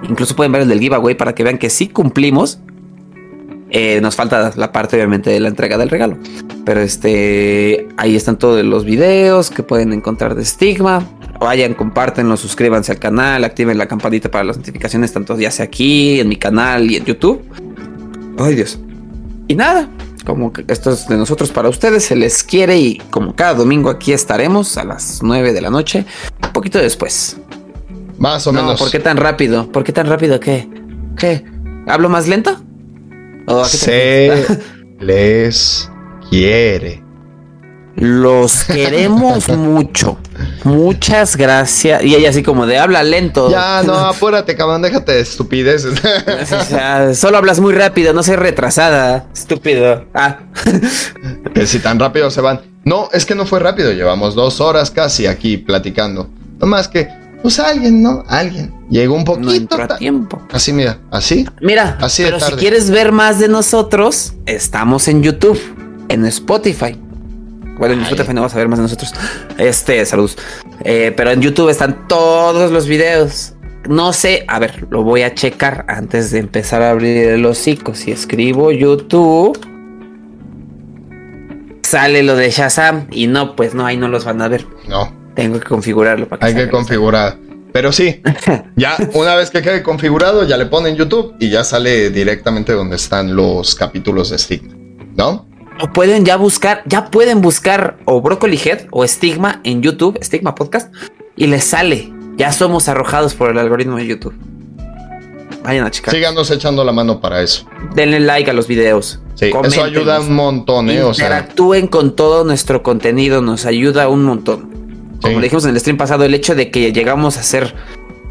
Incluso 0.09 0.37
pueden 0.37 0.53
ver 0.53 0.63
el 0.63 0.69
del 0.69 0.81
giveaway 0.81 1.15
para 1.15 1.35
que 1.35 1.45
vean 1.45 1.59
que 1.59 1.71
sí 1.71 1.89
cumplimos. 1.89 2.59
Eh, 3.71 4.01
nos 4.01 4.15
falta 4.15 4.53
la 4.55 4.71
parte, 4.71 4.97
obviamente, 4.97 5.31
de 5.31 5.41
la 5.41 5.49
entrega 5.49 5.77
del 5.77 5.91
regalo. 5.91 6.17
Pero 6.65 6.81
este, 6.81 7.89
ahí 7.97 8.15
están 8.15 8.39
todos 8.39 8.65
los 8.65 8.85
videos 8.85 9.51
que 9.51 9.63
pueden 9.63 9.93
encontrar 9.93 10.35
de 10.35 10.45
Stigma. 10.45 11.05
Vayan, 11.41 11.75
compártenlo, 11.75 12.37
suscríbanse 12.37 12.93
al 12.93 12.99
canal, 12.99 13.43
activen 13.43 13.77
la 13.77 13.87
campanita 13.87 14.31
para 14.31 14.45
las 14.45 14.57
notificaciones, 14.57 15.13
tanto 15.13 15.37
ya 15.37 15.51
sea 15.51 15.65
aquí, 15.65 16.21
en 16.21 16.29
mi 16.29 16.37
canal 16.37 16.91
y 16.91 16.97
en 16.97 17.05
YouTube. 17.05 17.43
Ay, 18.39 18.55
Dios. 18.55 18.79
Y 19.49 19.57
nada, 19.57 19.89
como 20.25 20.53
esto 20.69 20.93
es 20.93 21.09
de 21.09 21.17
nosotros 21.17 21.51
para 21.51 21.69
ustedes, 21.69 22.05
se 22.05 22.17
les 22.17 22.43
quiere 22.43 22.79
y 22.79 22.99
como 23.11 23.35
cada 23.35 23.55
domingo 23.55 23.91
aquí 23.91 24.13
estaremos 24.13 24.77
a 24.79 24.85
las 24.85 25.21
9 25.23 25.53
de 25.53 25.61
la 25.61 25.71
noche, 25.71 26.07
un 26.43 26.53
poquito 26.53 26.79
después. 26.79 27.37
Más 28.19 28.47
o 28.47 28.53
menos. 28.53 28.79
¿Por 28.79 28.91
qué 28.91 29.01
tan 29.01 29.17
rápido? 29.17 29.71
¿Por 29.71 29.85
qué 29.85 29.93
tan 29.93 30.07
rápido? 30.07 30.41
¿Qué? 30.41 30.69
¿Qué? 31.17 31.45
¿Hablo 31.87 32.09
más 32.09 32.29
lento? 32.29 32.57
Se 33.67 34.45
les 35.01 35.91
quiere. 36.31 37.03
Los 37.97 38.65
queremos 38.65 39.49
mucho. 39.57 40.19
Muchas 40.65 41.37
gracias. 41.37 42.03
Y 42.03 42.15
ella 42.15 42.31
así 42.31 42.43
como 42.43 42.67
de 42.67 42.79
habla 42.79 43.03
lento. 43.05 43.51
Ya, 43.51 43.83
no, 43.85 43.95
apúrate, 44.07 44.57
cabrón, 44.57 44.83
déjate 44.83 45.13
de 45.13 45.21
estupideces. 45.21 45.95
solo 47.17 47.37
hablas 47.39 47.61
muy 47.61 47.73
rápido, 47.73 48.13
no 48.13 48.23
sé 48.23 48.37
retrasada. 48.37 49.27
Estúpido. 49.33 50.07
Ah. 50.15 50.39
si 51.65 51.79
tan 51.79 52.01
rápido 52.01 52.31
se 52.31 52.41
van. 52.41 52.63
No, 52.85 53.09
es 53.13 53.25
que 53.25 53.35
no 53.35 53.47
fue 53.47 53.61
rápido, 53.61 53.93
llevamos 53.93 54.35
dos 54.35 54.61
horas 54.61 54.91
casi 54.91 55.27
aquí 55.27 55.57
platicando. 55.57 56.29
No 56.59 56.67
más 56.67 56.89
que 56.89 57.09
pues 57.45 57.61
alguien, 57.61 58.03
¿no? 58.03 58.25
Alguien. 58.27 58.73
Llegó 58.89 59.15
un 59.15 59.23
poquito. 59.23 59.77
a 59.77 59.99
tiempo. 59.99 60.41
Así, 60.51 60.73
mira, 60.73 60.99
así. 61.11 61.47
Mira, 61.61 61.99
así 62.01 62.23
pero 62.23 62.41
si 62.41 62.53
quieres 62.53 62.89
ver 62.89 63.13
más 63.13 63.39
de 63.39 63.49
nosotros, 63.49 64.33
estamos 64.47 65.09
en 65.09 65.23
YouTube, 65.23 65.61
en 66.09 66.25
Spotify. 66.25 66.99
Bueno, 67.79 67.97
en 67.97 68.01
Spotify 68.01 68.33
no 68.33 68.41
vas 68.41 68.55
a 68.55 68.57
ver 68.57 68.69
más 68.69 68.79
de 68.79 68.85
nosotros. 68.85 69.13
Este, 69.59 70.07
saludos. 70.07 70.39
Eh, 70.85 71.13
pero 71.15 71.33
en 71.33 71.43
YouTube 71.43 71.69
están 71.69 72.09
todos 72.09 72.71
los 72.71 72.87
videos. 72.87 73.53
No 73.91 74.15
sé, 74.15 74.47
a 74.49 74.59
ver, 74.59 74.87
lo 74.89 75.03
voy 75.03 75.21
a 75.21 75.35
checar 75.35 75.85
antes 75.89 76.31
de 76.31 76.39
empezar 76.39 76.81
a 76.81 76.89
abrir 76.93 77.29
el 77.29 77.45
hocico. 77.45 77.95
Si 77.95 78.11
escribo 78.11 78.73
YouTube, 78.73 79.59
sale 81.83 82.23
lo 82.23 82.37
de 82.37 82.51
Shazam 82.51 83.07
y 83.11 83.27
no, 83.27 83.55
pues 83.55 83.75
no, 83.75 83.85
ahí 83.85 83.99
no 83.99 84.09
los 84.09 84.25
van 84.25 84.41
a 84.41 84.49
ver. 84.49 84.67
No. 84.89 85.24
Tengo 85.35 85.59
que 85.59 85.67
configurarlo 85.67 86.29
para 86.29 86.41
que 86.41 86.47
Hay 86.47 86.55
que 86.55 86.71
configurar. 86.71 87.37
Pero 87.75 87.91
sí, 87.91 88.23
ya 88.77 88.97
una 89.15 89.35
vez 89.35 89.51
que 89.51 89.61
quede 89.61 89.83
configurado, 89.83 90.47
ya 90.47 90.57
le 90.57 90.67
ponen 90.67 90.95
YouTube 90.95 91.35
y 91.41 91.51
ya 91.51 91.65
sale 91.65 92.11
directamente 92.11 92.73
donde 92.73 92.95
están 92.95 93.35
los 93.35 93.75
capítulos 93.75 94.31
de 94.31 94.39
Stigma, 94.39 94.75
¿no? 95.17 95.49
O 95.81 95.93
pueden 95.93 96.25
ya 96.25 96.37
buscar, 96.37 96.85
ya 96.87 97.11
pueden 97.11 97.41
buscar 97.41 97.97
o 98.05 98.21
Broccoli 98.21 98.61
Head 98.65 98.87
o 98.93 99.05
Stigma 99.05 99.61
en 99.65 99.83
YouTube, 99.83 100.17
Stigma 100.23 100.55
Podcast, 100.55 100.95
y 101.35 101.49
les 101.49 101.65
sale. 101.65 102.13
Ya 102.37 102.53
somos 102.53 102.89
arrojados 102.89 103.35
por 103.35 103.51
el 103.51 103.59
algoritmo 103.59 103.97
de 103.97 104.07
YouTube. 104.07 104.35
Vayan 105.65 105.87
a 105.87 105.91
checar. 105.91 106.15
Síganos 106.15 106.53
echando 106.53 106.85
la 106.85 106.93
mano 106.93 107.21
para 107.21 107.43
eso. 107.43 107.67
Denle 107.97 108.21
like 108.21 108.49
a 108.49 108.53
los 108.53 108.69
videos. 108.69 109.19
Sí, 109.35 109.51
eso 109.65 109.83
ayuda 109.83 110.21
un 110.21 110.35
montón, 110.35 110.91
¿eh? 110.91 111.03
Interactúen 111.05 111.89
con 111.89 112.15
todo 112.15 112.45
nuestro 112.45 112.85
contenido, 112.85 113.43
nos 113.43 113.67
ayuda 113.67 114.09
un 114.09 114.23
montón 114.23 114.74
como 115.25 115.41
le 115.41 115.45
dijimos 115.45 115.65
en 115.65 115.71
el 115.71 115.81
stream 115.81 115.97
pasado, 115.97 116.25
el 116.25 116.35
hecho 116.35 116.55
de 116.55 116.71
que 116.71 116.93
llegamos 116.93 117.39
a 117.39 117.43
ser 117.43 117.75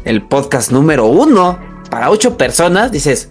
el 0.04 0.22
podcast 0.22 0.70
número 0.70 1.06
uno 1.06 1.58
para 1.90 2.08
ocho 2.08 2.36
personas, 2.36 2.92
dices, 2.92 3.30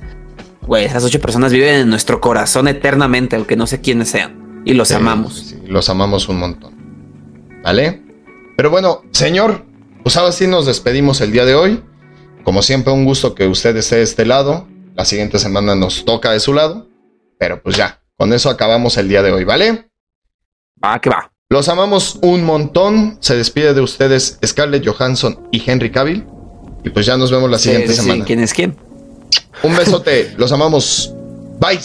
güey, 0.64 0.84
esas 0.84 1.06
ocho 1.06 1.22
personas 1.22 1.54
viven 1.54 1.76
en 1.76 1.90
nuestro 1.90 2.20
corazón 2.20 2.68
eternamente, 2.68 3.38
aunque 3.38 3.56
no 3.56 3.66
sé 3.66 3.80
quiénes 3.80 4.10
sean. 4.10 4.62
Y 4.66 4.74
los 4.74 4.92
amamos. 4.92 5.56
los 5.66 5.88
amamos 5.88 6.28
un 6.28 6.40
montón. 6.40 6.74
¿Vale? 7.64 8.02
Pero 8.58 8.70
bueno, 8.70 9.04
señor, 9.12 9.64
pues 10.04 10.18
ahora 10.18 10.34
sí 10.34 10.46
nos 10.46 10.66
despedimos 10.66 11.22
el 11.22 11.32
día 11.32 11.46
de 11.46 11.56
hoy. 11.56 11.82
Como 12.44 12.64
siempre, 12.64 12.92
un 12.92 13.06
gusto 13.06 13.34
que 13.34 13.48
usted 13.48 13.78
esté 13.78 13.96
de 13.96 14.04
este 14.04 14.26
lado. 14.26 14.68
La 14.94 15.06
siguiente 15.06 15.40
semana 15.40 15.74
nos 15.74 16.04
toca 16.04 16.32
de 16.32 16.42
su 16.42 16.54
lado. 16.54 16.90
Pero 17.40 17.64
pues 17.64 17.78
ya, 17.78 18.02
con 18.18 18.34
eso 18.34 18.50
acabamos 18.50 18.98
el 18.98 19.08
día 19.08 19.22
de 19.22 19.32
hoy, 19.32 19.46
¿vale? 19.46 19.90
Va, 20.84 21.00
que 21.00 21.10
va. 21.10 21.33
Los 21.54 21.70
amamos 21.70 22.18
un 22.24 22.44
montón. 22.44 23.20
Se 23.20 23.36
despide 23.36 23.76
de 23.76 23.82
ustedes 23.82 24.40
Scarlett 24.44 24.88
Johansson 24.88 25.38
y 25.52 25.62
Henry 25.64 25.92
Cavill. 25.92 26.26
Y 26.84 26.90
pues 26.90 27.06
ya 27.06 27.16
nos 27.16 27.30
vemos 27.30 27.48
la 27.48 27.60
siguiente 27.60 27.94
semana. 27.94 28.26
¿Quién 28.26 28.40
es 28.40 28.56
quién? 28.56 28.76
Un 29.62 29.76
besote. 29.76 30.34
Los 30.38 30.52
amamos. 30.52 31.14
Bye. 31.60 31.80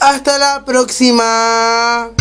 Hasta 0.00 0.38
la 0.38 0.64
próxima. 0.64 2.12